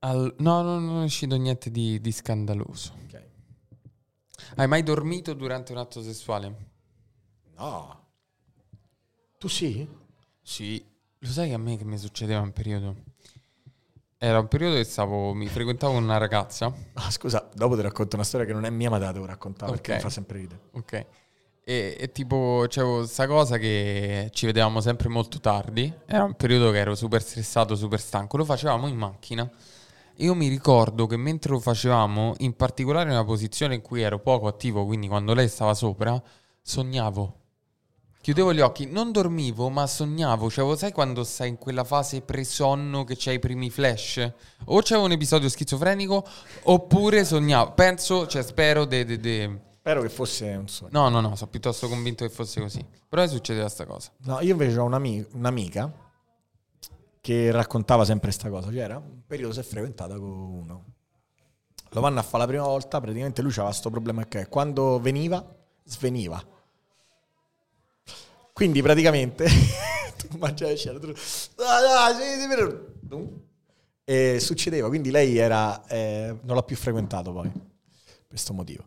Al... 0.04 0.34
No, 0.38 0.62
no, 0.62 0.78
non 0.80 1.02
è 1.02 1.04
uscito 1.04 1.36
niente 1.36 1.70
di, 1.70 2.00
di 2.00 2.10
scandaloso. 2.12 2.92
Okay. 3.06 3.24
Hai 4.56 4.66
mai 4.66 4.82
dormito 4.82 5.32
durante 5.34 5.72
un 5.72 5.78
atto 5.78 6.02
sessuale? 6.02 6.70
No. 7.56 8.00
Tu 9.38 9.48
sì? 9.48 9.88
Sì. 10.42 10.84
Lo 11.18 11.28
sai 11.28 11.48
che 11.48 11.54
a 11.54 11.58
me 11.58 11.76
che 11.76 11.84
mi 11.84 11.98
succedeva 11.98 12.40
un 12.40 12.52
periodo? 12.52 12.96
Era 14.18 14.40
un 14.40 14.48
periodo 14.48 14.76
che 14.76 14.84
stavo, 14.84 15.34
mi 15.34 15.46
frequentavo 15.46 15.92
con 15.94 16.02
una 16.02 16.16
ragazza. 16.18 16.72
Ah, 16.94 17.10
scusa, 17.10 17.48
dopo 17.54 17.76
ti 17.76 17.82
racconto 17.82 18.16
una 18.16 18.24
storia 18.24 18.46
che 18.46 18.52
non 18.52 18.64
è 18.64 18.70
mia, 18.70 18.90
ma 18.90 18.98
te 18.98 19.04
la 19.04 19.12
devo 19.12 19.26
raccontare 19.26 19.70
perché 19.70 19.90
Ok. 19.92 19.96
mi 19.96 20.02
fa 20.02 20.10
sempre 20.10 20.38
ridere. 20.38 20.60
Ok. 20.72 21.06
E, 21.64 21.96
e 21.98 22.10
tipo, 22.10 22.64
c'avevo 22.68 22.98
questa 22.98 23.28
cosa 23.28 23.56
che 23.58 24.30
ci 24.32 24.46
vedevamo 24.46 24.80
sempre 24.80 25.08
molto 25.08 25.38
tardi. 25.38 25.92
Era 26.06 26.24
un 26.24 26.34
periodo 26.34 26.72
che 26.72 26.78
ero 26.78 26.96
super 26.96 27.22
stressato, 27.22 27.76
super 27.76 28.00
stanco. 28.00 28.36
Lo 28.36 28.44
facevamo 28.44 28.88
in 28.88 28.96
macchina. 28.96 29.48
Io 30.16 30.34
mi 30.34 30.48
ricordo 30.48 31.06
che 31.06 31.16
mentre 31.16 31.52
lo 31.52 31.58
facevamo, 31.60 32.34
in 32.38 32.54
particolare 32.54 33.08
nella 33.08 33.24
posizione 33.24 33.74
in 33.76 33.80
cui 33.82 34.02
ero 34.02 34.18
poco 34.20 34.46
attivo, 34.46 34.84
quindi 34.84 35.08
quando 35.08 35.34
lei 35.34 35.48
stava 35.48 35.74
sopra, 35.74 36.20
sognavo. 36.60 37.36
Chiudevo 38.20 38.52
gli 38.52 38.60
occhi, 38.60 38.86
non 38.86 39.10
dormivo, 39.10 39.68
ma 39.68 39.84
sognavo. 39.84 40.48
Cioè, 40.48 40.76
sai 40.76 40.92
quando 40.92 41.24
stai 41.24 41.48
in 41.48 41.58
quella 41.58 41.82
fase 41.82 42.20
pre-sonno 42.20 43.02
che 43.02 43.16
c'hai 43.18 43.34
i 43.34 43.38
primi 43.40 43.68
flash? 43.68 44.32
O 44.66 44.80
c'è 44.80 44.96
un 44.96 45.10
episodio 45.10 45.48
schizofrenico, 45.48 46.24
oppure 46.64 47.24
sognavo. 47.24 47.72
Penso, 47.72 48.28
cioè, 48.28 48.42
spero 48.42 48.84
de- 48.84 49.04
de- 49.04 49.18
de- 49.18 49.58
Spero 49.80 50.02
che 50.02 50.08
fosse 50.08 50.54
un 50.54 50.68
sogno. 50.68 50.90
No, 50.92 51.08
no, 51.08 51.20
no, 51.20 51.34
sono 51.34 51.50
piuttosto 51.50 51.88
convinto 51.88 52.24
che 52.24 52.30
fosse 52.30 52.60
così. 52.60 52.84
Però 53.08 53.26
succedeva 53.26 53.68
sta 53.68 53.84
cosa. 53.86 54.12
No, 54.18 54.38
io 54.38 54.52
invece 54.52 54.78
ho 54.78 54.84
un'ami- 54.84 55.26
un'amica 55.32 55.92
che 57.22 57.52
raccontava 57.52 58.04
sempre 58.04 58.28
questa 58.28 58.50
cosa. 58.50 58.68
C'era 58.68 58.98
un 58.98 59.22
periodo 59.26 59.54
si 59.54 59.60
è 59.60 59.62
frequentata 59.62 60.18
con 60.18 60.28
uno. 60.28 60.84
Lo 61.90 62.00
vanno 62.00 62.18
a 62.18 62.22
fare 62.22 62.38
la 62.38 62.48
prima 62.48 62.64
volta, 62.64 63.00
praticamente 63.00 63.42
lui 63.42 63.50
aveva 63.52 63.68
questo 63.68 63.90
problema 63.90 64.26
che 64.26 64.48
quando 64.48 64.98
veniva, 65.00 65.44
sveniva. 65.84 66.42
Quindi 68.52 68.82
praticamente 68.82 69.46
tu 70.16 70.36
mangiavi 70.36 70.76
scena, 70.76 70.98
tu... 70.98 71.12
Ah. 71.56 72.10
E 74.04 74.40
succedeva, 74.40 74.88
quindi 74.88 75.10
lei 75.10 75.36
era 75.36 75.86
eh, 75.86 76.36
non 76.42 76.56
l'ha 76.56 76.62
più 76.62 76.76
frequentato 76.76 77.32
poi 77.32 77.48
per 77.50 78.26
questo 78.28 78.52
motivo. 78.52 78.84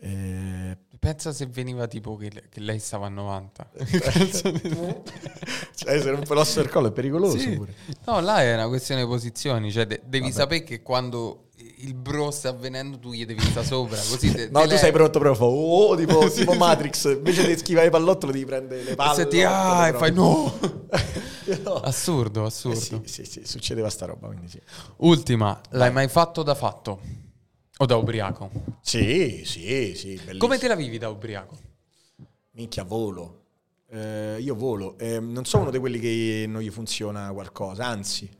Eh, 0.00 0.78
Pensa 1.04 1.32
se 1.34 1.44
veniva 1.46 1.86
tipo 1.86 2.16
che, 2.16 2.30
che 2.48 2.60
lei 2.60 2.78
stava 2.78 3.06
a 3.06 3.10
90. 3.10 3.70
cioè, 5.74 6.00
se 6.00 6.10
non 6.10 6.22
l'osso 6.26 6.60
del 6.62 6.70
collo 6.70 6.88
è 6.88 6.92
pericoloso 6.92 7.36
Sì. 7.38 7.50
pure. 7.50 7.74
No, 8.06 8.20
là 8.20 8.40
è 8.42 8.54
una 8.54 8.68
questione 8.68 9.02
di 9.02 9.06
posizioni. 9.06 9.70
Cioè, 9.70 9.86
de- 9.86 10.00
devi 10.04 10.24
Vabbè. 10.30 10.34
sapere 10.34 10.62
che 10.62 10.80
quando 10.82 11.48
il 11.78 11.92
bro 11.94 12.30
sta 12.30 12.48
avvenendo, 12.48 12.98
tu 12.98 13.12
gli 13.12 13.26
devi 13.26 13.42
stare 13.42 13.66
sopra. 13.66 13.96
Così 13.96 14.32
te, 14.32 14.48
No, 14.50 14.60
te 14.60 14.66
tu 14.66 14.72
le- 14.72 14.78
sei 14.78 14.92
pronto 14.92 15.18
proprio, 15.18 15.34
fa, 15.34 15.44
oh, 15.44 15.94
tipo, 15.94 16.26
tipo. 16.32 16.54
Matrix, 16.54 17.04
invece 17.04 17.46
di 17.46 17.56
schivare 17.58 17.88
i 17.88 17.90
pallottoli 17.90 18.32
devi 18.32 18.44
prendere 18.46 18.82
le 18.82 18.94
palle. 18.94 19.14
Se 19.14 19.28
ti 19.28 19.42
ah, 19.42 19.88
e 19.88 19.92
fai 19.92 20.10
no. 20.12 20.52
no. 21.64 21.74
Assurdo, 21.82 22.44
Eh 22.44 22.46
assurdo. 22.46 22.78
sì, 22.78 23.00
sì, 23.04 23.24
sì, 23.26 23.42
succedeva 23.44 23.90
sta 23.90 24.06
roba, 24.06 24.28
quindi 24.28 24.48
sì. 24.48 24.58
Ultima, 24.98 25.60
l'hai 25.70 25.92
mai 25.92 26.08
fatto 26.08 26.42
da 26.42 26.54
fatto? 26.54 27.00
O 27.78 27.86
da 27.86 27.96
ubriaco? 27.96 28.50
Sì, 28.80 29.42
sì, 29.44 29.94
sì, 29.96 30.14
bellissimo. 30.14 30.38
Come 30.38 30.58
te 30.58 30.68
la 30.68 30.76
vivi 30.76 30.98
da 30.98 31.08
ubriaco? 31.08 31.58
Minchia, 32.52 32.84
volo. 32.84 33.42
Eh, 33.88 34.36
io 34.40 34.54
volo. 34.54 34.96
Eh, 34.98 35.18
non 35.18 35.44
sono 35.44 35.62
uno 35.64 35.72
di 35.72 35.78
quelli 35.78 35.98
che 35.98 36.44
non 36.46 36.62
gli 36.62 36.70
funziona 36.70 37.32
qualcosa, 37.32 37.86
anzi. 37.86 38.30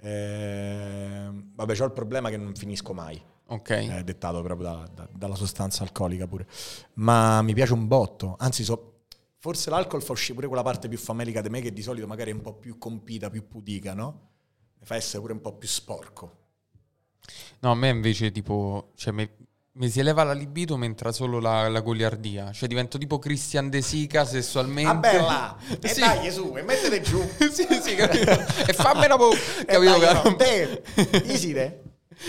eh, 0.00 1.28
vabbè, 1.54 1.80
ho 1.80 1.84
il 1.84 1.92
problema 1.92 2.28
che 2.30 2.36
non 2.36 2.54
finisco 2.54 2.92
mai. 2.92 3.20
Ok. 3.48 3.70
è 3.70 4.02
dettato 4.02 4.42
proprio 4.42 4.66
da- 4.68 4.90
da- 4.92 5.08
dalla 5.12 5.36
sostanza 5.36 5.84
alcolica 5.84 6.26
pure. 6.26 6.48
Ma 6.94 7.42
mi 7.42 7.54
piace 7.54 7.74
un 7.74 7.86
botto, 7.86 8.34
anzi 8.40 8.64
so, 8.64 9.02
forse 9.38 9.70
l'alcol 9.70 10.02
fa 10.02 10.10
uscire 10.10 10.34
pure 10.34 10.48
quella 10.48 10.64
parte 10.64 10.88
più 10.88 10.98
famelica 10.98 11.40
di 11.40 11.48
me 11.48 11.60
che 11.60 11.72
di 11.72 11.80
solito 11.82 12.08
magari 12.08 12.32
è 12.32 12.34
un 12.34 12.40
po' 12.40 12.54
più 12.54 12.76
compita, 12.76 13.30
più 13.30 13.46
pudica, 13.46 13.94
no? 13.94 14.30
Mi 14.80 14.84
fa 14.86 14.96
essere 14.96 15.20
pure 15.20 15.32
un 15.32 15.40
po' 15.40 15.54
più 15.54 15.68
sporco. 15.68 16.45
No, 17.60 17.70
a 17.70 17.74
me 17.74 17.88
invece 17.88 18.30
tipo, 18.32 18.92
cioè 18.96 19.12
mi, 19.12 19.28
mi 19.72 19.88
si 19.90 20.00
eleva 20.00 20.22
la 20.24 20.32
libido 20.32 20.76
mentre 20.76 21.12
solo 21.12 21.38
la, 21.40 21.68
la 21.68 21.80
goliardia. 21.80 22.52
Cioè 22.52 22.68
divento 22.68 22.98
tipo 22.98 23.18
Christian 23.18 23.68
De 23.70 23.82
Sica 23.82 24.24
sessualmente. 24.24 24.90
Ah 24.90 24.94
bella! 24.94 25.56
E 25.80 25.88
Sì. 25.88 26.00
dai 26.00 26.30
su, 26.30 26.54
e 26.56 26.62
mettete 26.62 27.00
giù. 27.00 27.20
sì, 27.50 27.66
sì, 27.82 27.94
capito? 27.94 28.30
e 28.66 28.72
fammela 28.72 29.16
po', 29.16 29.30
E 29.60 29.64
capito? 29.64 29.90
dai, 29.90 30.00
caro? 30.00 30.28
no, 30.30 30.36
te, 30.36 30.82
Iside? 31.24 31.82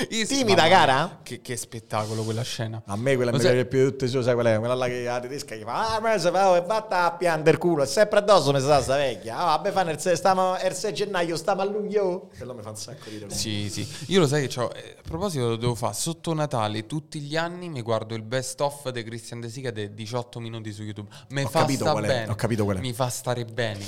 Easy, 0.10 0.38
Timida, 0.40 0.64
mamma 0.64 0.76
cara? 0.76 1.20
Che, 1.24 1.42
che 1.42 1.56
spettacolo 1.56 2.24
quella 2.24 2.42
scena. 2.44 2.82
A 2.86 2.96
me 2.98 3.16
quella 3.16 3.32
mi 3.32 3.40
piace 3.40 3.66
più 3.66 3.80
di 3.86 3.90
tutte, 3.92 4.08
sai 4.08 4.34
qual 4.34 4.46
è? 4.46 4.60
Quella 4.60 4.74
là 4.76 4.88
che 4.88 5.04
la 5.04 5.20
tedesca 5.20 5.56
gli 5.56 5.64
fa, 5.64 5.96
ah, 5.96 6.00
ma 6.02 6.18
se 6.18 6.30
fa, 6.30 6.56
e 6.58 6.62
vatta 6.62 7.06
a 7.06 7.12
piangere 7.14 7.52
il 7.52 7.58
culo, 7.58 7.84
è 7.84 7.86
sempre 7.86 8.20
addosso 8.20 8.52
mi 8.52 8.60
sta 8.60 8.82
sta 8.82 8.98
vecchia. 8.98 9.38
Ah, 9.38 9.46
vabbè, 9.46 9.72
fa 9.72 9.84
nel 9.84 10.00
6, 10.00 10.16
stiamo, 10.18 10.56
il 10.64 10.74
6 10.74 10.94
gennaio, 10.94 11.36
stiamo 11.38 11.62
a 11.62 11.66
luglio. 11.66 12.30
Quello 12.36 12.54
mi 12.54 12.62
fa 12.62 12.70
un 12.70 12.76
sacco 12.76 13.10
di 13.10 13.24
Sì, 13.30 13.70
sì. 13.70 13.88
Io 14.08 14.20
lo 14.20 14.28
sai 14.28 14.48
che 14.48 14.54
c'ho, 14.54 14.72
eh, 14.74 14.96
a 15.00 15.02
proposito 15.02 15.48
lo 15.48 15.56
devo 15.56 15.74
fare, 15.74 15.94
sotto 15.94 16.34
Natale 16.34 16.86
tutti 16.86 17.20
gli 17.22 17.36
anni 17.38 17.70
mi 17.70 17.82
guardo 17.82 18.14
il 18.14 18.24
best 18.24 18.60
of 18.62 18.90
di 18.90 19.04
Christian 19.04 19.40
De 19.40 19.50
Sica 19.50 19.72
dei 19.72 19.94
18 19.94 20.40
minuti 20.40 20.72
su 20.74 20.84
YouTube. 20.84 21.10
Mi 21.30 21.44
Ho 21.44 21.48
fa 21.48 21.62
capito 21.62 21.84
sta 21.86 21.92
qual 21.94 22.04
è, 22.04 22.08
bene. 22.08 22.32
ho 22.32 22.36
capito 22.36 22.64
qual 22.66 22.78
è. 22.78 22.80
Mi 22.82 22.94
fa 22.94 23.08
stare 23.10 23.46
bene. 23.46 23.80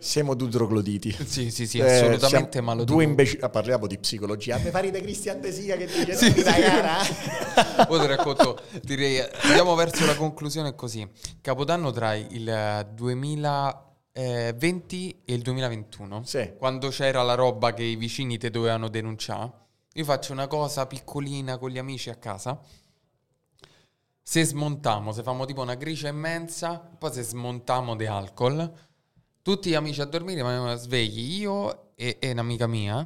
Siamo 0.00 0.34
due 0.34 0.48
trogloditi. 0.48 1.10
Sì, 1.26 1.50
sì, 1.50 1.66
sì, 1.66 1.78
Eh, 1.78 1.90
assolutamente, 1.96 2.50
siamo 2.52 2.66
ma 2.68 2.74
lo 2.74 2.84
Due 2.84 3.02
imbecilli. 3.02 3.42
ah, 3.42 3.48
parliamo 3.48 3.86
di 3.88 3.98
psicologia. 3.98 4.56
Mi 4.58 4.70
pare 4.70 4.90
di 4.92 4.96
Cristian 5.18 5.40
De 5.40 5.50
Sica 5.52 5.76
che 5.76 5.86
dice 5.86 6.14
Sì, 6.14 6.32
sì, 6.32 6.42
cara. 6.42 6.98
Poi 7.86 8.00
ti 8.00 8.06
racconto, 8.06 8.60
direi, 8.82 9.18
andiamo 9.42 9.74
verso 9.74 10.06
la 10.06 10.14
conclusione 10.14 10.76
così. 10.76 11.04
Capodanno 11.40 11.90
tra 11.90 12.14
il 12.14 12.48
eh, 12.48 12.86
2020 12.94 15.22
e 15.24 15.34
il 15.34 15.42
2021, 15.42 16.22
Sì. 16.24 16.52
quando 16.56 16.88
c'era 16.90 17.22
la 17.22 17.34
roba 17.34 17.74
che 17.74 17.82
i 17.82 17.96
vicini 17.96 18.38
ti 18.38 18.48
dovevano 18.48 18.88
denunciare, 18.88 19.50
io 19.94 20.04
faccio 20.04 20.30
una 20.32 20.46
cosa 20.46 20.86
piccolina 20.86 21.58
con 21.58 21.70
gli 21.70 21.78
amici 21.78 22.10
a 22.10 22.14
casa. 22.14 22.60
Se 24.22 24.44
smontiamo, 24.44 25.10
se 25.10 25.24
famo 25.24 25.46
tipo 25.46 25.62
una 25.62 25.74
gricia 25.74 26.06
immensa, 26.08 26.78
poi 26.78 27.12
se 27.12 27.22
smontiamo 27.22 27.96
di 27.96 28.06
alcol, 28.06 28.72
tutti 29.42 29.70
gli 29.70 29.74
amici 29.74 30.00
a 30.00 30.04
dormire, 30.04 30.44
ma 30.44 30.76
svegli 30.76 31.40
io 31.40 31.90
e, 31.96 32.18
e 32.20 32.30
un'amica 32.30 32.68
mia, 32.68 33.04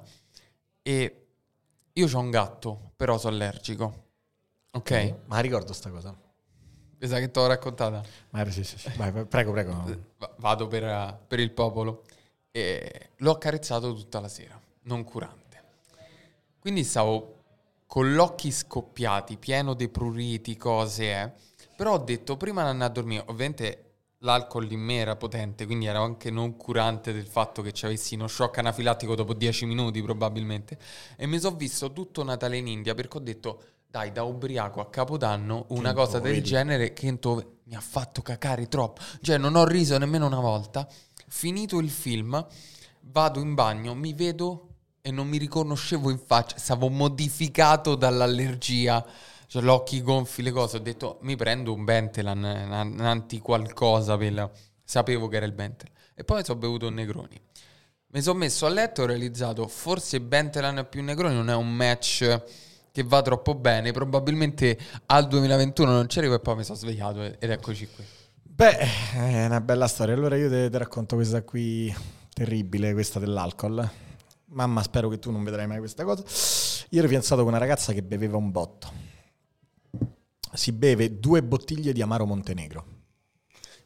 e 0.83 1.17
io 1.95 2.09
ho 2.13 2.19
un 2.19 2.31
gatto, 2.31 2.93
però 2.97 3.19
sono 3.19 3.35
allergico. 3.35 4.05
Ok? 4.73 5.15
Ma 5.27 5.41
ricordo 5.41 5.73
sta 5.73 5.91
cosa. 5.91 6.17
Mi 6.99 7.09
sa 7.09 7.19
che 7.19 7.31
te 7.31 7.41
l'ho 7.41 7.47
raccontata. 7.47 8.03
Ma 8.31 8.49
sì, 8.51 8.65
sì, 8.65 8.79
sì. 8.79 8.91
Vai, 8.97 9.13
prego, 9.27 9.53
prego. 9.53 9.85
Va- 10.19 10.35
Vado 10.37 10.69
per, 10.69 11.19
per 11.27 11.41
il 11.41 11.51
popolo. 11.51 12.05
E 12.51 13.11
l'ho 13.17 13.33
accarezzato 13.33 13.93
tutta 13.95 14.21
la 14.21 14.29
sera, 14.29 14.59
non 14.83 15.05
curante. 15.05 15.41
Quindi 16.59 16.85
stavo 16.85 17.41
con 17.87 18.11
gli 18.11 18.17
occhi 18.17 18.51
scoppiati, 18.51 19.37
pieno 19.37 19.75
di 19.75 19.89
pruriti, 19.89 20.57
cose, 20.57 21.05
eh. 21.13 21.33
Però 21.77 21.95
ho 21.95 21.99
detto, 21.99 22.37
prima 22.37 22.63
di 22.63 22.69
andare 22.69 22.91
a 22.91 22.93
dormire, 22.95 23.25
ovviamente 23.27 23.92
l'alcol 24.23 24.71
in 24.73 24.81
me 24.81 24.97
era 24.97 25.17
potente, 25.17 25.67
quindi 25.67 25.87
ero 25.87 26.03
anche 26.03 26.31
non 26.31 26.57
curante 26.57 27.13
del 27.13 27.27
fatto 27.27 27.63
che 27.63 27.73
ci 27.73 27.87
avessi 27.87 28.15
uno 28.15 28.27
shock 28.29 28.59
anafilattico 28.59 29.15
dopo 29.15 29.35
10 29.35 29.67
minuti 29.67 30.03
probabilmente. 30.03 30.79
E 31.17 31.27
mi 31.27 31.39
sono 31.39 31.57
visto 31.57 31.93
tutto 31.93 32.23
Natale 32.25 32.57
in 32.57 32.67
India 32.67 32.95
perché 32.95 33.17
ho 33.19 33.21
detto, 33.21 33.63
dai, 33.87 34.13
da 34.13 34.23
ubriaco 34.23 34.81
a 34.81 34.89
Capodanno, 34.89 35.67
una 35.69 35.91
Che 35.91 35.95
cosa 35.95 36.19
del 36.19 36.35
vedi? 36.35 36.45
genere 36.49 36.93
che 36.93 37.11
mi 37.65 37.75
ha 37.75 37.81
fatto 37.81 38.23
cacare 38.23 38.67
troppo. 38.69 39.03
Cioè, 39.21 39.39
non 39.39 39.55
ho 39.55 39.65
riso 39.65 39.99
nemmeno 39.99 40.27
una 40.27 40.41
volta. 40.41 40.89
Finito 41.29 41.79
il 41.79 41.91
film, 41.91 42.45
vado 43.01 43.41
in 43.41 43.55
bagno, 43.55 43.95
mi 43.95 44.13
vedo 44.15 44.69
e 45.03 45.11
non 45.11 45.27
mi 45.27 45.37
riconoscevo 45.37 46.11
in 46.11 46.19
faccia. 46.19 46.57
Stavo 46.59 46.89
modificato 46.89 47.95
dall'allergia. 47.97 49.05
Cioè, 49.53 49.61
l'occhi 49.61 50.01
gonfi, 50.01 50.41
le 50.41 50.51
cose. 50.51 50.79
Ho 50.79 50.81
detto, 50.81 51.19
mi 51.21 51.37
prendo 51.37 51.75
un 51.75 51.85
Bentelan, 51.85 52.39
un 52.43 53.01
anti 53.05 53.39
qualcosa. 53.39 54.17
Per... 54.17 54.51
Sapevo 54.83 55.29
che 55.29 55.37
era 55.37 55.45
il 55.45 55.53
Bentelan. 55.53 55.95
E 56.15 56.25
poi 56.25 56.43
sono 56.43 56.59
bevuto 56.59 56.87
un 56.87 56.95
Negroni. 56.95 57.39
Mi 58.13 58.23
sono 58.23 58.39
messo 58.39 58.65
a 58.65 58.71
letto 58.71 59.03
e 59.03 59.05
ho 59.05 59.07
realizzato, 59.09 59.69
forse 59.69 60.23
Bentelan 60.23 60.87
più 60.89 61.03
Negroni 61.03 61.35
non 61.35 61.51
è 61.51 61.55
un 61.55 61.71
match 61.71 62.43
che 62.91 63.03
va 63.03 63.21
troppo 63.21 63.55
bene. 63.55 63.93
Probabilmente 63.93 64.79
al 65.05 65.29
2021 65.29 65.91
non 65.91 66.09
ci 66.09 66.19
arrivo 66.21 66.37
e 66.37 66.41
poi 66.41 66.57
mi 66.57 66.65
sono 66.65 66.79
svegliato 66.79 67.23
ed 67.23 67.51
eccoci 67.51 67.87
qui. 67.95 68.05
Beh, 68.43 68.79
è 69.13 69.45
una 69.45 69.61
bella 69.61 69.87
storia. 69.87 70.15
Allora 70.15 70.35
io 70.35 70.49
te 70.49 70.71
racconto 70.79 71.17
questa 71.17 71.43
qui 71.43 71.95
terribile, 72.33 72.95
questa 72.95 73.19
dell'alcol. 73.19 73.87
Mamma, 74.47 74.83
spero 74.83 75.11
che 75.11 75.19
tu 75.19 75.31
non 75.31 75.45
vedrai 75.45 75.67
mai 75.67 75.79
questa 75.79 76.05
cosa. 76.05 76.23
Io 76.89 76.99
ero 77.01 77.09
fidanzato 77.09 77.43
con 77.43 77.51
una 77.51 77.59
ragazza 77.59 77.93
che 77.93 78.03
beveva 78.03 78.39
un 78.39 78.51
botto. 78.51 79.12
Si 80.55 80.73
beve 80.73 81.19
due 81.19 81.43
bottiglie 81.43 81.93
di 81.93 82.03
Amaro 82.03 82.27
Montenegro. 82.27 83.01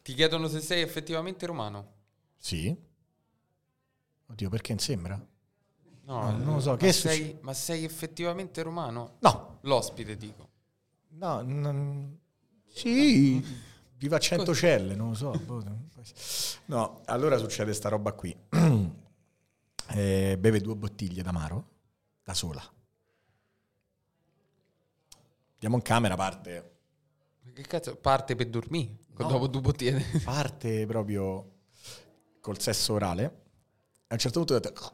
Ti 0.02 0.14
chiedono 0.14 0.48
se 0.48 0.60
sei 0.60 0.82
effettivamente 0.82 1.46
romano. 1.46 1.94
Sì? 2.38 2.76
Oddio, 4.28 4.48
perché 4.48 4.70
non 4.72 4.80
sembra? 4.80 5.14
No, 6.04 6.20
No, 6.30 6.30
non 6.38 6.54
lo 6.54 6.60
so, 6.60 6.70
Ma 6.70 6.76
che 6.76 6.92
sei, 6.92 7.36
ma 7.40 7.52
sei 7.52 7.84
effettivamente 7.84 8.62
romano? 8.62 9.16
No, 9.20 9.58
L'ospite, 9.62 10.16
dico. 10.16 10.48
no, 11.10 11.42
non- 11.42 12.18
sì, 12.68 13.42
viva 13.96 14.18
Centocelle, 14.18 14.94
non 14.94 15.10
lo 15.10 15.14
so. 15.14 15.30
boh, 15.30 15.62
No, 16.66 17.02
allora 17.06 17.38
succede 17.38 17.72
sta 17.72 17.88
roba 17.88 18.12
qui. 18.12 18.36
Eh, 19.88 20.36
beve 20.36 20.60
due 20.60 20.74
bottiglie 20.74 21.22
d'amaro 21.22 21.68
da 22.24 22.34
sola. 22.34 22.60
Andiamo 25.66 25.78
in 25.78 25.82
camera, 25.82 26.14
parte, 26.14 26.76
Che 27.52 27.62
cazzo, 27.62 27.96
parte 27.96 28.36
per 28.36 28.46
dormire? 28.46 28.98
No. 29.16 29.26
Dopo 29.26 29.50
tu 29.50 29.60
potieni... 29.60 30.00
parte 30.22 30.86
proprio 30.86 31.54
col 32.40 32.60
sesso 32.60 32.92
orale. 32.92 33.24
A 34.06 34.14
un 34.14 34.18
certo 34.18 34.38
punto 34.38 34.54
ho 34.54 34.60
detto 34.60 34.92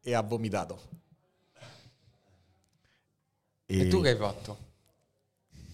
e 0.00 0.14
ha 0.14 0.22
vomitato. 0.22 0.80
E 3.66 3.88
tu 3.88 4.00
che 4.00 4.10
hai 4.10 4.16
fatto? 4.16 4.58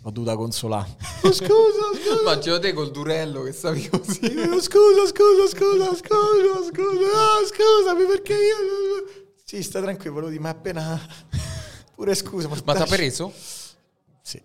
Ho 0.03 0.11
dovuto 0.11 0.37
consolare. 0.37 0.97
Oh, 1.21 1.33
scusa, 1.33 1.51
scusa. 1.93 2.21
Immagino 2.21 2.59
te 2.61 2.73
col 2.73 2.91
durello 2.91 3.43
che 3.43 3.53
stavi 3.53 3.87
così. 3.91 4.33
Io, 4.33 4.61
Scusa, 4.63 5.05
scusa, 5.09 5.47
scusa, 5.49 5.95
scusa, 5.95 6.65
scusa, 6.71 7.07
ah, 7.13 7.45
scusami 7.45 8.07
perché 8.07 8.33
io... 8.33 9.35
Sì, 9.45 9.63
sta 9.63 9.83
tranquillo, 9.83 10.15
volevo 10.15 10.31
dire, 10.31 10.43
ma 10.43 10.49
appena... 10.49 11.58
Pure 11.99 12.15
scusa, 12.15 12.47
Ma 12.47 12.55
ti 12.55 12.63
ha 12.65 12.73
dai- 12.75 12.87
preso? 12.87 13.33
Sì. 14.23 14.41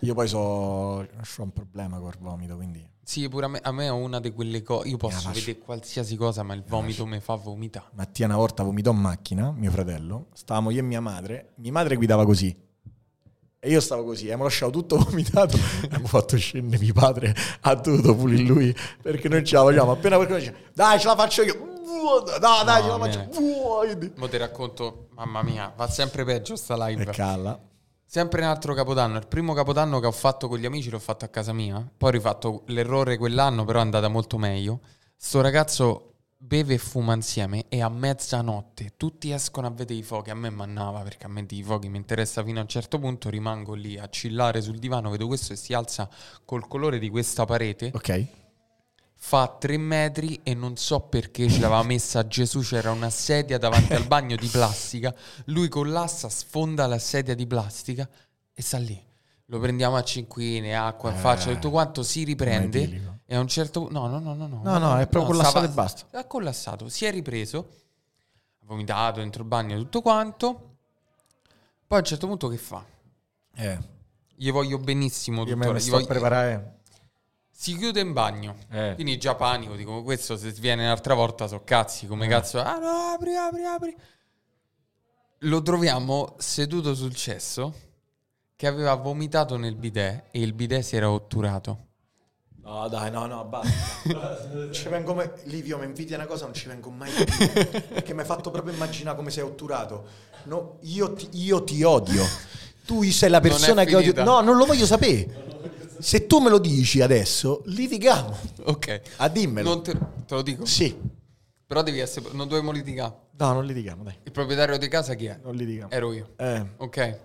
Io 0.00 0.14
poi 0.14 0.26
so... 0.26 0.38
ho 0.38 1.06
un 1.36 1.52
problema 1.52 1.98
col 1.98 2.14
vomito, 2.18 2.56
quindi... 2.56 2.82
Sì, 3.02 3.28
pure 3.28 3.44
a 3.44 3.48
me, 3.48 3.58
a 3.62 3.70
me 3.72 3.84
è 3.84 3.90
una 3.90 4.20
di 4.20 4.32
quelle 4.32 4.62
cose. 4.62 4.88
Io 4.88 4.96
posso 4.96 5.30
vedere 5.30 5.58
qualsiasi 5.58 6.16
cosa, 6.16 6.42
ma 6.44 6.54
il 6.54 6.64
vomito 6.66 7.04
mi 7.04 7.20
fa 7.20 7.34
vomitare. 7.34 7.88
Mattia 7.92 8.24
una 8.24 8.36
volta 8.36 8.62
vomitò 8.62 8.90
in 8.90 8.96
macchina, 8.96 9.52
mio 9.52 9.70
fratello, 9.70 10.28
stavamo 10.32 10.70
io 10.70 10.78
e 10.78 10.82
mia 10.82 11.02
madre, 11.02 11.52
mia 11.56 11.72
madre 11.72 11.94
guidava 11.96 12.24
così. 12.24 12.56
E 13.58 13.70
io 13.70 13.80
stavo 13.80 14.04
così, 14.04 14.24
abbiamo 14.24 14.44
lasciato 14.44 14.72
tutto 14.72 14.96
vomitato, 15.04 15.58
abbiamo 15.82 16.06
fatto 16.06 16.38
scendere 16.38 16.82
mio 16.82 16.94
padre, 16.94 17.36
ha 17.60 17.74
dovuto 17.74 18.16
pulire 18.16 18.42
lui, 18.44 18.74
perché 19.02 19.28
noi 19.28 19.44
ce 19.44 19.56
la 19.56 19.62
facciamo, 19.62 19.92
appena 19.92 20.16
perché 20.16 20.36
dice, 20.36 20.56
dai 20.72 20.98
ce 20.98 21.06
la 21.06 21.16
faccio 21.16 21.42
io, 21.42 21.75
no 21.86 22.64
dai 22.64 22.82
ce 22.82 22.88
la 22.88 22.96
No, 22.96 23.04
faccio, 23.04 23.40
io. 23.40 24.12
Mo 24.16 24.28
ti 24.28 24.36
racconto, 24.36 25.08
mamma 25.14 25.42
mia, 25.42 25.72
va 25.74 25.88
sempre 25.88 26.24
peggio 26.24 26.56
sta 26.56 26.76
live. 26.86 27.02
E 27.02 27.06
calla. 27.06 27.58
Sempre 28.04 28.42
un 28.42 28.48
altro 28.48 28.72
capodanno. 28.74 29.18
Il 29.18 29.26
primo 29.26 29.52
capodanno 29.52 29.98
che 29.98 30.06
ho 30.06 30.12
fatto 30.12 30.48
con 30.48 30.58
gli 30.58 30.66
amici 30.66 30.90
l'ho 30.90 30.98
fatto 30.98 31.24
a 31.24 31.28
casa 31.28 31.52
mia. 31.52 31.84
Poi 31.96 32.08
ho 32.08 32.12
rifatto 32.12 32.62
l'errore 32.66 33.16
quell'anno, 33.16 33.64
però 33.64 33.80
è 33.80 33.82
andata 33.82 34.08
molto 34.08 34.38
meglio. 34.38 34.80
Sto 35.16 35.40
ragazzo 35.40 36.12
beve 36.38 36.74
e 36.74 36.78
fuma 36.78 37.14
insieme 37.14 37.64
e 37.68 37.80
a 37.80 37.88
mezzanotte 37.88 38.92
tutti 38.96 39.32
escono 39.32 39.66
a 39.66 39.70
vedere 39.70 39.98
i 39.98 40.02
fuochi. 40.02 40.30
A 40.30 40.34
me 40.34 40.50
mannava 40.50 41.00
perché 41.00 41.26
a 41.26 41.28
me 41.28 41.44
di 41.44 41.62
fuochi 41.62 41.88
mi 41.88 41.96
interessa 41.96 42.44
fino 42.44 42.58
a 42.58 42.62
un 42.62 42.68
certo 42.68 42.98
punto. 42.98 43.28
Rimango 43.28 43.74
lì 43.74 43.98
a 43.98 44.08
chillare 44.08 44.62
sul 44.62 44.78
divano, 44.78 45.10
vedo 45.10 45.26
questo 45.26 45.52
e 45.52 45.56
si 45.56 45.74
alza 45.74 46.08
col 46.44 46.68
colore 46.68 46.98
di 46.98 47.08
questa 47.08 47.44
parete. 47.44 47.90
Ok. 47.92 48.26
Fa 49.18 49.48
tre 49.58 49.76
metri 49.76 50.40
e 50.42 50.54
non 50.54 50.76
so 50.76 51.00
perché 51.00 51.48
ce 51.48 51.58
l'aveva 51.60 51.82
messa 51.84 52.26
Gesù. 52.26 52.60
C'era 52.60 52.90
una 52.92 53.10
sedia 53.10 53.58
davanti 53.58 53.94
al 53.94 54.06
bagno 54.06 54.36
di 54.36 54.46
plastica. 54.46 55.14
Lui 55.46 55.68
con 55.68 55.90
l'assa 55.90 56.28
sfonda 56.28 56.86
la 56.86 56.98
sedia 56.98 57.34
di 57.34 57.46
plastica 57.46 58.08
e 58.52 58.62
sta 58.62 58.78
lì. 58.78 59.02
Lo 59.46 59.58
prendiamo 59.60 59.96
a 59.96 60.02
cinquine, 60.02 60.76
acqua 60.76 61.10
in 61.10 61.16
Eh, 61.16 61.20
faccia, 61.20 61.52
tutto 61.52 61.70
quanto 61.70 62.02
si 62.02 62.24
riprende. 62.24 63.20
E 63.26 63.34
a 63.36 63.40
un 63.40 63.48
certo 63.48 63.82
punto, 63.82 63.98
no, 63.98 64.06
no, 64.08 64.18
no, 64.18 64.34
no, 64.34 64.46
no, 64.46 64.60
No, 64.62 64.78
no, 64.78 64.98
è 64.98 65.06
proprio 65.06 65.24
collassato 65.32 65.58
stava- 65.58 65.66
e 65.66 65.74
basta. 65.74 66.18
Ha 66.18 66.24
collassato, 66.26 66.88
si 66.88 67.04
è 67.04 67.10
ripreso, 67.10 67.58
ha 68.60 68.66
vomitato 68.66 69.20
dentro 69.20 69.42
il 69.42 69.48
bagno, 69.48 69.76
tutto 69.78 70.02
quanto. 70.02 70.76
Poi 71.86 71.98
a 71.98 72.00
un 72.00 72.06
certo 72.06 72.26
punto 72.26 72.48
che 72.48 72.56
fa? 72.56 72.84
Eh, 73.54 73.78
Gli 74.34 74.50
voglio 74.50 74.78
benissimo, 74.78 75.44
io 75.44 75.52
tuttora, 75.54 75.72
mi 75.74 75.80
sto 75.80 75.90
voglio- 75.92 76.06
preparare. 76.06 76.78
Si 77.58 77.74
chiude 77.74 78.00
in 78.00 78.12
bagno. 78.12 78.54
Eh. 78.70 78.92
Quindi 78.94 79.16
già 79.16 79.34
panico, 79.34 79.76
dico, 79.76 80.02
questo 80.02 80.36
se 80.36 80.50
viene 80.52 80.84
un'altra 80.84 81.14
volta 81.14 81.48
so 81.48 81.62
cazzi, 81.64 82.06
come 82.06 82.28
cazzo... 82.28 82.60
Ah 82.60 82.76
no, 82.76 83.14
apri, 83.14 83.34
apri, 83.34 83.64
apri. 83.64 83.96
Lo 85.38 85.62
troviamo 85.62 86.34
seduto 86.36 86.94
sul 86.94 87.14
cesso 87.14 87.74
che 88.54 88.66
aveva 88.66 88.94
vomitato 88.94 89.56
nel 89.56 89.74
bidet 89.74 90.24
e 90.32 90.40
il 90.40 90.52
bidet 90.52 90.82
si 90.82 90.96
era 90.96 91.10
otturato. 91.10 91.84
No, 92.62 92.88
dai, 92.88 93.10
no, 93.10 93.24
no, 93.24 93.44
basta. 93.46 94.68
Ci 94.70 94.88
vengo 94.88 95.14
mai... 95.14 95.30
Livio, 95.44 95.78
mi 95.78 95.86
inviti 95.86 96.12
a 96.12 96.16
una 96.16 96.26
cosa, 96.26 96.44
non 96.44 96.52
ci 96.52 96.68
vengo 96.68 96.90
mai 96.90 97.10
più. 97.10 97.24
Perché 97.88 98.12
mi 98.12 98.20
hai 98.20 98.26
fatto 98.26 98.50
proprio 98.50 98.74
immaginare 98.74 99.16
come 99.16 99.30
sei 99.30 99.44
otturato. 99.44 100.04
No, 100.44 100.76
io, 100.82 101.14
ti, 101.14 101.28
io 101.32 101.64
ti 101.64 101.82
odio. 101.82 102.22
Tu 102.84 103.02
sei 103.04 103.30
la 103.30 103.40
persona 103.40 103.84
che 103.84 103.94
odio. 103.96 104.22
No, 104.22 104.42
non 104.42 104.56
lo 104.56 104.66
voglio 104.66 104.84
sapere. 104.84 105.54
Se 105.98 106.26
tu 106.26 106.38
me 106.40 106.48
lo 106.50 106.58
dici 106.58 107.00
adesso, 107.00 107.62
litighiamo. 107.66 108.36
Ok. 108.64 109.00
Ah, 109.16 109.28
dimmelo. 109.28 109.68
Non 109.68 109.82
te, 109.82 109.92
te 109.92 110.34
lo 110.34 110.42
dico. 110.42 110.64
Sì. 110.64 110.96
Però 111.66 111.82
devi 111.82 111.98
essere... 111.98 112.26
Non 112.32 112.46
dobbiamo 112.48 112.70
litigare. 112.70 113.14
No, 113.38 113.52
non 113.52 113.64
litighiamo, 113.64 114.02
dai. 114.04 114.16
Il 114.22 114.32
proprietario 114.32 114.78
di 114.78 114.88
casa 114.88 115.14
chi 115.14 115.26
è? 115.26 115.38
Non 115.42 115.54
litighiamo. 115.54 115.90
Ero 115.90 116.12
io. 116.12 116.32
Eh, 116.36 116.64
Ok. 116.78 117.18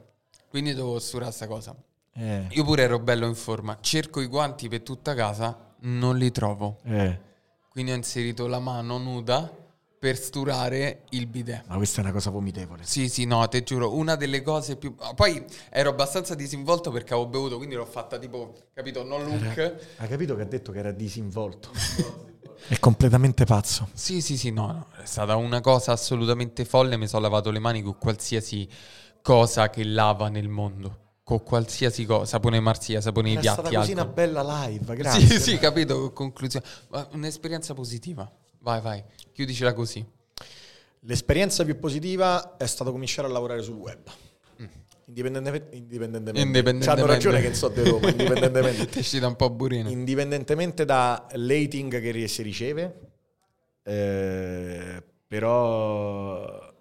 Quindi 0.49 0.73
devo 0.73 0.93
osturare 0.95 1.31
sta 1.31 1.47
cosa. 1.47 1.75
eh, 2.15 2.47
Io 2.49 2.63
pure 2.65 2.83
ero 2.83 2.99
bello 2.99 3.25
in 3.27 3.35
forma. 3.35 3.77
Cerco 3.79 4.19
i 4.19 4.25
guanti 4.25 4.67
per 4.67 4.81
tutta 4.81 5.13
casa, 5.13 5.73
non 5.81 6.17
li 6.17 6.29
trovo. 6.31 6.79
eh. 6.83 7.29
Quindi 7.69 7.91
ho 7.91 7.95
inserito 7.95 8.47
la 8.47 8.59
mano 8.59 8.97
nuda 8.97 9.49
per 10.01 10.17
sturare 10.17 11.03
il 11.09 11.27
bidet. 11.27 11.65
Ma 11.67 11.75
questa 11.75 12.01
è 12.01 12.03
una 12.03 12.11
cosa 12.11 12.31
vomitevole. 12.31 12.81
Sì, 12.85 13.07
sì, 13.07 13.25
no, 13.25 13.47
te 13.47 13.61
giuro, 13.61 13.93
una 13.93 14.15
delle 14.15 14.41
cose 14.41 14.75
più... 14.75 14.95
ah, 14.97 15.13
Poi 15.13 15.45
ero 15.69 15.91
abbastanza 15.91 16.33
disinvolto 16.33 16.89
perché 16.89 17.13
avevo 17.13 17.29
bevuto, 17.29 17.57
quindi 17.57 17.75
l'ho 17.75 17.85
fatta 17.85 18.17
tipo, 18.17 18.51
capito, 18.73 19.03
no 19.03 19.19
look. 19.19 19.75
Hai 19.97 20.07
capito 20.07 20.35
che 20.35 20.41
ha 20.41 20.45
detto 20.45 20.71
che 20.71 20.79
era 20.79 20.89
disinvolto? 20.91 21.69
È 22.67 22.79
completamente 22.79 23.45
pazzo. 23.45 23.89
Sì, 23.93 24.21
sì, 24.21 24.37
sì, 24.37 24.49
no, 24.49 24.65
no, 24.65 24.87
è 24.99 25.05
stata 25.05 25.35
una 25.35 25.61
cosa 25.61 25.91
assolutamente 25.91 26.65
folle, 26.65 26.97
mi 26.97 27.05
sono 27.07 27.21
lavato 27.21 27.51
le 27.51 27.59
mani 27.59 27.83
con 27.83 27.95
qualsiasi 27.99 28.67
cosa 29.21 29.69
che 29.69 29.83
lava 29.83 30.29
nel 30.29 30.47
mondo. 30.47 30.97
Con 31.23 31.43
qualsiasi 31.43 32.05
cosa, 32.05 32.25
sapone 32.25 32.59
marzia, 32.59 33.01
sapone 33.01 33.29
i 33.29 33.35
È 33.35 33.39
piatti, 33.39 33.61
stata 33.61 33.77
così 33.77 33.91
una 33.91 34.01
alcol. 34.01 34.15
bella 34.15 34.65
live, 34.65 34.95
grazie. 34.95 35.27
Sì, 35.27 35.39
sì, 35.39 35.57
capito, 35.59 36.11
conclusione. 36.11 36.65
Un'esperienza 37.11 37.75
positiva. 37.75 38.27
Vai, 38.61 38.81
vai, 38.81 39.03
chiudicela 39.31 39.73
così. 39.73 40.05
L'esperienza 41.01 41.63
più 41.65 41.79
positiva 41.79 42.57
è 42.57 42.67
stata 42.67 42.91
cominciare 42.91 43.27
a 43.27 43.31
lavorare 43.31 43.61
sul 43.61 43.75
web. 43.75 43.99
Indipendentemente, 45.05 45.75
indipendentemente. 45.75 46.39
Indipendentemente. 46.41 46.85
C'hanno 46.85 47.05
ragione 47.05 47.41
che 47.41 47.53
so 47.53 47.67
di 47.69 47.83
Roma, 47.83 48.09
indipendentemente. 48.09 48.85
Ti 48.87 48.97
è 48.97 49.01
uscita 49.01 49.27
un 49.27 49.35
po' 49.35 49.49
burina. 49.49 49.89
indipendentemente 49.89 50.85
da 50.85 51.27
rating 51.31 51.99
che 51.99 52.27
si 52.27 52.41
riceve, 52.43 52.99
eh, 53.83 55.03
però 55.27 56.71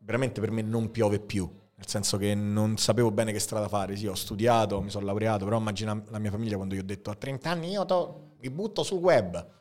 veramente 0.00 0.40
per 0.40 0.50
me 0.50 0.62
non 0.62 0.90
piove 0.90 1.20
più. 1.20 1.48
Nel 1.76 1.88
senso 1.88 2.18
che 2.18 2.34
non 2.34 2.76
sapevo 2.76 3.10
bene 3.10 3.32
che 3.32 3.38
strada 3.38 3.68
fare. 3.68 3.96
Sì, 3.96 4.06
ho 4.06 4.14
studiato, 4.14 4.82
mi 4.82 4.90
sono 4.90 5.06
laureato, 5.06 5.44
però 5.44 5.56
immagina 5.56 6.02
la 6.08 6.18
mia 6.18 6.30
famiglia 6.30 6.56
quando 6.56 6.74
gli 6.74 6.78
ho 6.78 6.84
detto 6.84 7.10
a 7.10 7.14
30 7.14 7.48
anni 7.48 7.70
io 7.70 7.86
to- 7.86 8.32
mi 8.40 8.50
butto 8.50 8.82
sul 8.82 8.98
web, 8.98 9.59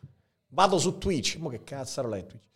vado 0.50 0.78
su 0.78 0.98
Twitch. 0.98 1.38
Ma 1.38 1.50
che 1.50 1.64
cazzo 1.64 2.02
è 2.14 2.26
Twitch? 2.26 2.48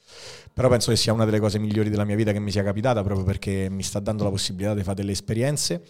Però 0.54 0.70
penso 0.70 0.92
che 0.92 0.98
sia 0.98 1.14
una 1.14 1.26
delle 1.26 1.40
cose 1.40 1.58
migliori 1.58 1.90
della 1.90 2.04
mia 2.06 2.16
vita 2.16 2.32
che 2.32 2.40
mi 2.40 2.52
sia 2.52 2.64
capitata 2.64 3.02
proprio 3.04 3.26
perché 3.26 3.68
mi 3.70 3.82
sta 3.84 4.00
dando 4.00 4.24
la 4.24 4.30
possibilità 4.30 4.74
di 4.74 4.84
fare 4.84 4.96
delle 4.96 5.12
esperienze 5.14 5.84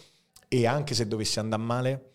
e 0.47 0.65
anche 0.65 0.93
se 0.93 1.07
dovesse 1.07 1.39
andare 1.39 1.61
male, 1.61 2.11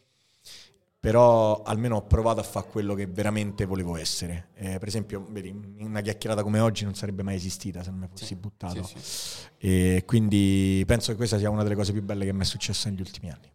però 1.00 1.62
almeno 1.62 1.96
ho 1.96 2.06
provato 2.06 2.40
a 2.40 2.42
fare 2.42 2.66
quello 2.68 2.94
che 2.94 3.06
veramente 3.06 3.66
volevo 3.66 3.96
essere. 3.96 4.48
Eh, 4.54 4.78
per 4.78 4.88
esempio, 4.88 5.26
vedi, 5.28 5.54
una 5.80 6.00
chiacchierata 6.00 6.42
come 6.42 6.60
oggi 6.60 6.84
non 6.84 6.94
sarebbe 6.94 7.22
mai 7.22 7.34
esistita 7.34 7.82
se 7.82 7.90
non 7.90 7.98
mi 8.00 8.06
fossi 8.08 8.24
Sì, 8.26 8.34
buttato. 8.36 8.82
sì, 8.84 8.94
sì. 8.98 9.46
E 9.58 10.02
quindi 10.06 10.82
penso 10.86 11.10
che 11.10 11.16
questa 11.16 11.36
sia 11.38 11.50
una 11.50 11.62
delle 11.62 11.74
cose 11.74 11.92
più 11.92 12.02
belle 12.02 12.24
che 12.24 12.32
mi 12.32 12.40
è 12.40 12.44
successa 12.44 12.88
negli 12.88 13.00
ultimi 13.00 13.30
anni. 13.30 13.50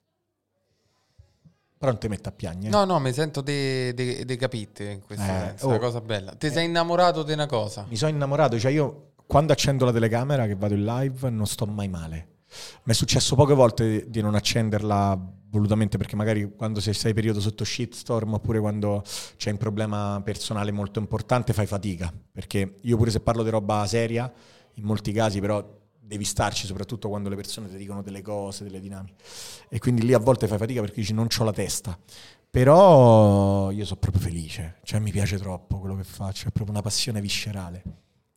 Però 1.83 1.91
non 1.91 1.99
ti 1.99 2.07
metto 2.07 2.29
a 2.29 2.31
piangere. 2.31 2.69
No, 2.69 2.85
no, 2.85 2.97
mi 2.99 3.11
sento 3.11 3.41
de, 3.41 3.93
de, 3.93 4.23
de 4.23 4.35
capite 4.37 4.89
in 4.89 5.01
questo 5.01 5.25
Eh, 5.25 5.27
senso, 5.27 5.65
oh. 5.65 5.69
una 5.71 5.79
cosa 5.79 5.99
bella. 5.99 6.31
Ti 6.31 6.49
sei 6.49 6.63
innamorato 6.67 7.23
di 7.23 7.33
una 7.33 7.45
cosa? 7.45 7.85
Mi 7.89 7.97
sono 7.97 8.09
innamorato, 8.09 8.57
cioè 8.57 8.71
io 8.71 9.11
quando 9.27 9.51
accendo 9.51 9.83
la 9.83 9.91
telecamera 9.91 10.47
che 10.47 10.55
vado 10.55 10.75
in 10.75 10.85
live 10.85 11.29
non 11.29 11.45
sto 11.45 11.65
mai 11.65 11.89
male. 11.89 12.27
Mi 12.83 12.93
è 12.93 12.95
successo 12.95 13.35
poche 13.35 13.53
volte 13.53 14.09
di 14.09 14.21
non 14.21 14.33
accenderla 14.33 15.19
volutamente 15.49 15.97
perché 15.97 16.15
magari 16.15 16.53
quando 16.55 16.79
sei, 16.79 16.93
sei 16.93 17.13
periodo 17.13 17.41
sotto 17.41 17.65
shitstorm 17.65 18.33
oppure 18.35 18.61
quando 18.61 19.03
c'è 19.35 19.51
un 19.51 19.57
problema 19.57 20.21
personale 20.23 20.71
molto 20.71 20.99
importante 20.99 21.51
fai 21.51 21.65
fatica. 21.65 22.13
Perché 22.31 22.77
io 22.79 22.95
pure 22.95 23.11
se 23.11 23.19
parlo 23.19 23.43
di 23.43 23.49
roba 23.49 23.85
seria, 23.87 24.31
in 24.75 24.85
molti 24.85 25.11
casi 25.11 25.41
però 25.41 25.81
devi 26.05 26.25
starci 26.25 26.65
soprattutto 26.65 27.07
quando 27.07 27.29
le 27.29 27.35
persone 27.35 27.69
ti 27.69 27.77
dicono 27.77 28.01
delle 28.01 28.21
cose, 28.21 28.63
delle 28.63 28.79
dinamiche. 28.79 29.23
E 29.69 29.79
quindi 29.79 30.03
lì 30.03 30.13
a 30.13 30.19
volte 30.19 30.47
fai 30.47 30.57
fatica 30.57 30.81
perché 30.81 30.99
dici 30.99 31.13
non 31.13 31.27
ho 31.35 31.43
la 31.43 31.53
testa. 31.53 31.97
Però 32.49 33.71
io 33.71 33.83
sono 33.85 33.99
proprio 33.99 34.21
felice, 34.21 34.79
cioè 34.83 34.99
mi 34.99 35.11
piace 35.11 35.39
troppo 35.39 35.79
quello 35.79 35.95
che 35.95 36.03
faccio, 36.03 36.47
è 36.47 36.51
proprio 36.51 36.71
una 36.71 36.83
passione 36.83 37.19
viscerale. 37.19 37.81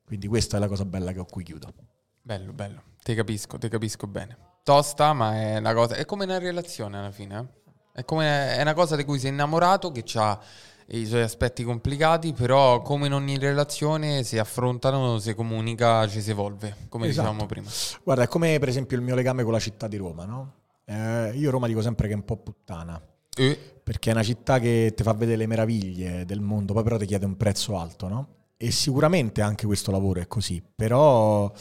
Quindi 0.06 0.26
questa 0.26 0.56
è 0.56 0.60
la 0.60 0.68
cosa 0.68 0.84
bella 0.86 1.12
che 1.12 1.18
ho 1.18 1.26
cui 1.26 1.44
chiudo. 1.44 1.74
Bello, 2.22 2.52
bello. 2.52 2.82
Ti 3.02 3.14
capisco, 3.14 3.58
ti 3.58 3.68
capisco 3.68 4.06
bene. 4.06 4.38
Tosta, 4.62 5.12
ma 5.12 5.34
è 5.34 5.58
una 5.58 5.74
cosa. 5.74 5.96
È 5.96 6.04
come 6.06 6.24
una 6.24 6.38
relazione 6.38 6.96
alla 6.98 7.10
fine. 7.10 7.38
eh. 7.38 8.00
È 8.00 8.04
come 8.04 8.56
è 8.56 8.60
una 8.62 8.74
cosa 8.74 8.96
di 8.96 9.04
cui 9.04 9.18
sei 9.18 9.30
innamorato, 9.30 9.90
che 9.90 10.04
ha 10.14 10.40
e 10.88 10.98
i 10.98 11.06
suoi 11.06 11.22
aspetti 11.22 11.64
complicati, 11.64 12.32
però 12.32 12.80
come 12.82 13.06
in 13.06 13.12
ogni 13.12 13.38
relazione 13.38 14.22
si 14.22 14.38
affrontano, 14.38 15.18
si 15.18 15.34
comunica, 15.34 16.06
ci 16.08 16.20
si 16.22 16.30
evolve, 16.30 16.76
come 16.88 17.08
Esatto. 17.08 17.26
dicevamo 17.28 17.46
prima. 17.46 17.68
Guarda, 18.04 18.22
è 18.22 18.28
come 18.28 18.58
per 18.58 18.68
esempio 18.68 18.96
il 18.96 19.02
mio 19.02 19.14
legame 19.14 19.42
con 19.42 19.52
la 19.52 19.58
città 19.58 19.88
di 19.88 19.96
Roma, 19.96 20.24
no? 20.24 20.52
Eh, 20.84 21.32
io 21.34 21.50
Roma 21.50 21.66
dico 21.66 21.82
sempre 21.82 22.06
che 22.06 22.12
è 22.12 22.16
un 22.16 22.24
po' 22.24 22.36
puttana, 22.36 23.00
E 23.36 23.58
perché 23.82 24.10
è 24.10 24.12
una 24.12 24.22
città 24.22 24.58
che 24.60 24.92
ti 24.96 25.02
fa 25.02 25.12
vedere 25.12 25.38
le 25.38 25.46
meraviglie 25.46 26.24
del 26.24 26.40
mondo, 26.40 26.72
poi 26.72 26.82
però 26.84 26.96
ti 26.96 27.06
chiede 27.06 27.26
un 27.26 27.36
prezzo 27.36 27.76
alto, 27.78 28.06
no? 28.08 28.28
E 28.56 28.70
sicuramente 28.70 29.42
anche 29.42 29.66
questo 29.66 29.90
lavoro 29.90 30.20
è 30.20 30.26
così, 30.28 30.62
però 30.74 31.52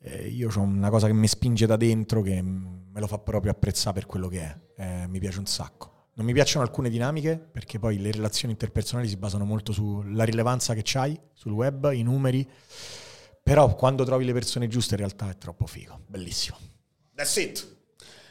eh, 0.00 0.28
io 0.28 0.48
ho 0.54 0.60
una 0.60 0.90
cosa 0.90 1.06
che 1.08 1.12
mi 1.12 1.26
spinge 1.28 1.66
da 1.66 1.76
dentro 1.76 2.22
che 2.22 2.40
me 2.40 3.00
lo 3.00 3.06
fa 3.08 3.18
proprio 3.18 3.50
apprezzare 3.50 3.94
per 3.94 4.06
quello 4.06 4.28
che 4.28 4.40
è, 4.40 4.56
Eh, 4.76 5.06
mi 5.08 5.18
piace 5.18 5.38
un 5.38 5.46
sacco. 5.46 5.92
Non 6.16 6.26
mi 6.26 6.32
piacciono 6.32 6.64
alcune 6.64 6.90
dinamiche 6.90 7.36
perché 7.36 7.78
poi 7.78 7.98
le 7.98 8.12
relazioni 8.12 8.52
interpersonali 8.52 9.08
si 9.08 9.16
basano 9.16 9.44
molto 9.44 9.72
sulla 9.72 10.22
rilevanza 10.24 10.72
che 10.72 10.82
c'hai 10.84 11.18
sul 11.32 11.52
web, 11.52 11.90
i 11.92 12.02
numeri, 12.02 12.48
però 13.42 13.74
quando 13.74 14.04
trovi 14.04 14.24
le 14.24 14.32
persone 14.32 14.68
giuste 14.68 14.94
in 14.94 15.00
realtà 15.00 15.28
è 15.28 15.36
troppo 15.36 15.66
figo, 15.66 16.02
bellissimo. 16.06 16.56
That's 17.14 17.36
it. 17.36 17.76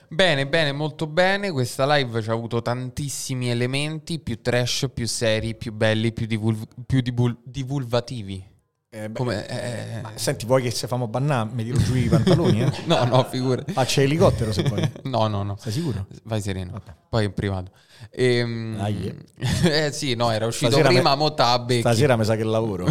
Bene, 0.08 0.48
bene, 0.48 0.72
molto 0.72 1.08
bene. 1.08 1.52
Questa 1.52 1.92
live 1.96 2.22
ci 2.22 2.30
ha 2.30 2.34
avuto 2.34 2.62
tantissimi 2.62 3.50
elementi, 3.50 4.20
più 4.20 4.42
trash, 4.42 4.90
più 4.94 5.08
seri, 5.08 5.56
più 5.56 5.74
belli, 5.74 6.14
più, 6.14 6.26
divul- 6.26 6.68
più 6.86 7.02
divul- 7.02 7.40
divulvativi. 7.44 8.52
Eh, 8.96 9.12
Come- 9.12 9.48
eh, 9.48 10.02
ma 10.02 10.12
senti, 10.14 10.46
vuoi 10.46 10.62
che 10.62 10.70
se 10.70 10.86
famo 10.86 11.08
bannà 11.08 11.46
mi 11.46 11.64
tiro 11.64 11.80
giù 11.80 11.96
i 11.96 12.08
pantaloni? 12.08 12.62
Eh? 12.62 12.72
No, 12.86 13.04
no, 13.06 13.24
figura. 13.24 13.64
Faccia 13.66 14.02
elicottero 14.02 14.52
se 14.54 14.62
vuoi. 14.62 14.88
No, 15.06 15.26
no, 15.26 15.42
no. 15.42 15.56
Sei 15.58 15.72
sicuro? 15.72 16.06
Vai 16.26 16.40
sereno. 16.42 16.76
Ok. 16.76 16.94
Poi 17.10 17.26
in 17.26 17.34
privato. 17.34 17.72
Ehm, 18.12 18.78
eh 19.64 19.92
sì, 19.92 20.14
no, 20.14 20.30
era 20.30 20.46
uscito 20.46 20.70
Stasera 20.70 20.90
prima, 20.90 21.10
me- 21.10 21.16
mo 21.16 21.34
t'abbecchi. 21.34 21.80
Stasera 21.80 22.16
mi 22.16 22.24
sa 22.24 22.36
che 22.36 22.44
lavoro. 22.44 22.86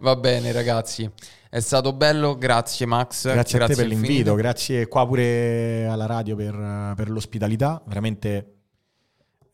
Va 0.00 0.16
bene, 0.16 0.50
ragazzi. 0.50 1.08
È 1.48 1.60
stato 1.60 1.92
bello, 1.92 2.36
grazie 2.36 2.86
Max. 2.86 3.30
Grazie, 3.30 3.62
a 3.62 3.66
te 3.68 3.76
per 3.76 3.86
l'invito, 3.86 4.34
grazie 4.34 4.88
qua 4.88 5.06
pure 5.06 5.86
alla 5.86 6.06
radio 6.06 6.34
per, 6.34 6.94
per 6.96 7.08
l'ospitalità. 7.08 7.80
Veramente 7.86 8.54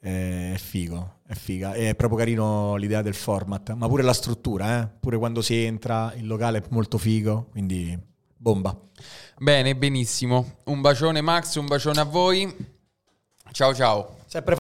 eh, 0.00 0.54
è 0.54 0.58
figo, 0.58 1.15
è 1.26 1.34
figa. 1.34 1.72
È 1.72 1.94
proprio 1.94 2.18
carino 2.18 2.76
l'idea 2.76 3.02
del 3.02 3.14
format, 3.14 3.72
ma 3.74 3.88
pure 3.88 4.02
la 4.02 4.12
struttura, 4.12 4.82
eh? 4.82 4.88
pure 5.00 5.18
quando 5.18 5.42
si 5.42 5.54
entra, 5.56 6.12
il 6.16 6.26
locale 6.26 6.58
è 6.58 6.62
molto 6.70 6.98
figo, 6.98 7.48
quindi 7.50 7.98
bomba. 8.36 8.78
Bene, 9.38 9.76
benissimo. 9.76 10.58
Un 10.64 10.80
bacione 10.80 11.20
Max, 11.20 11.56
un 11.56 11.66
bacione 11.66 12.00
a 12.00 12.04
voi. 12.04 12.54
Ciao 13.52 13.74
ciao. 13.74 14.18
Sempre 14.26 14.56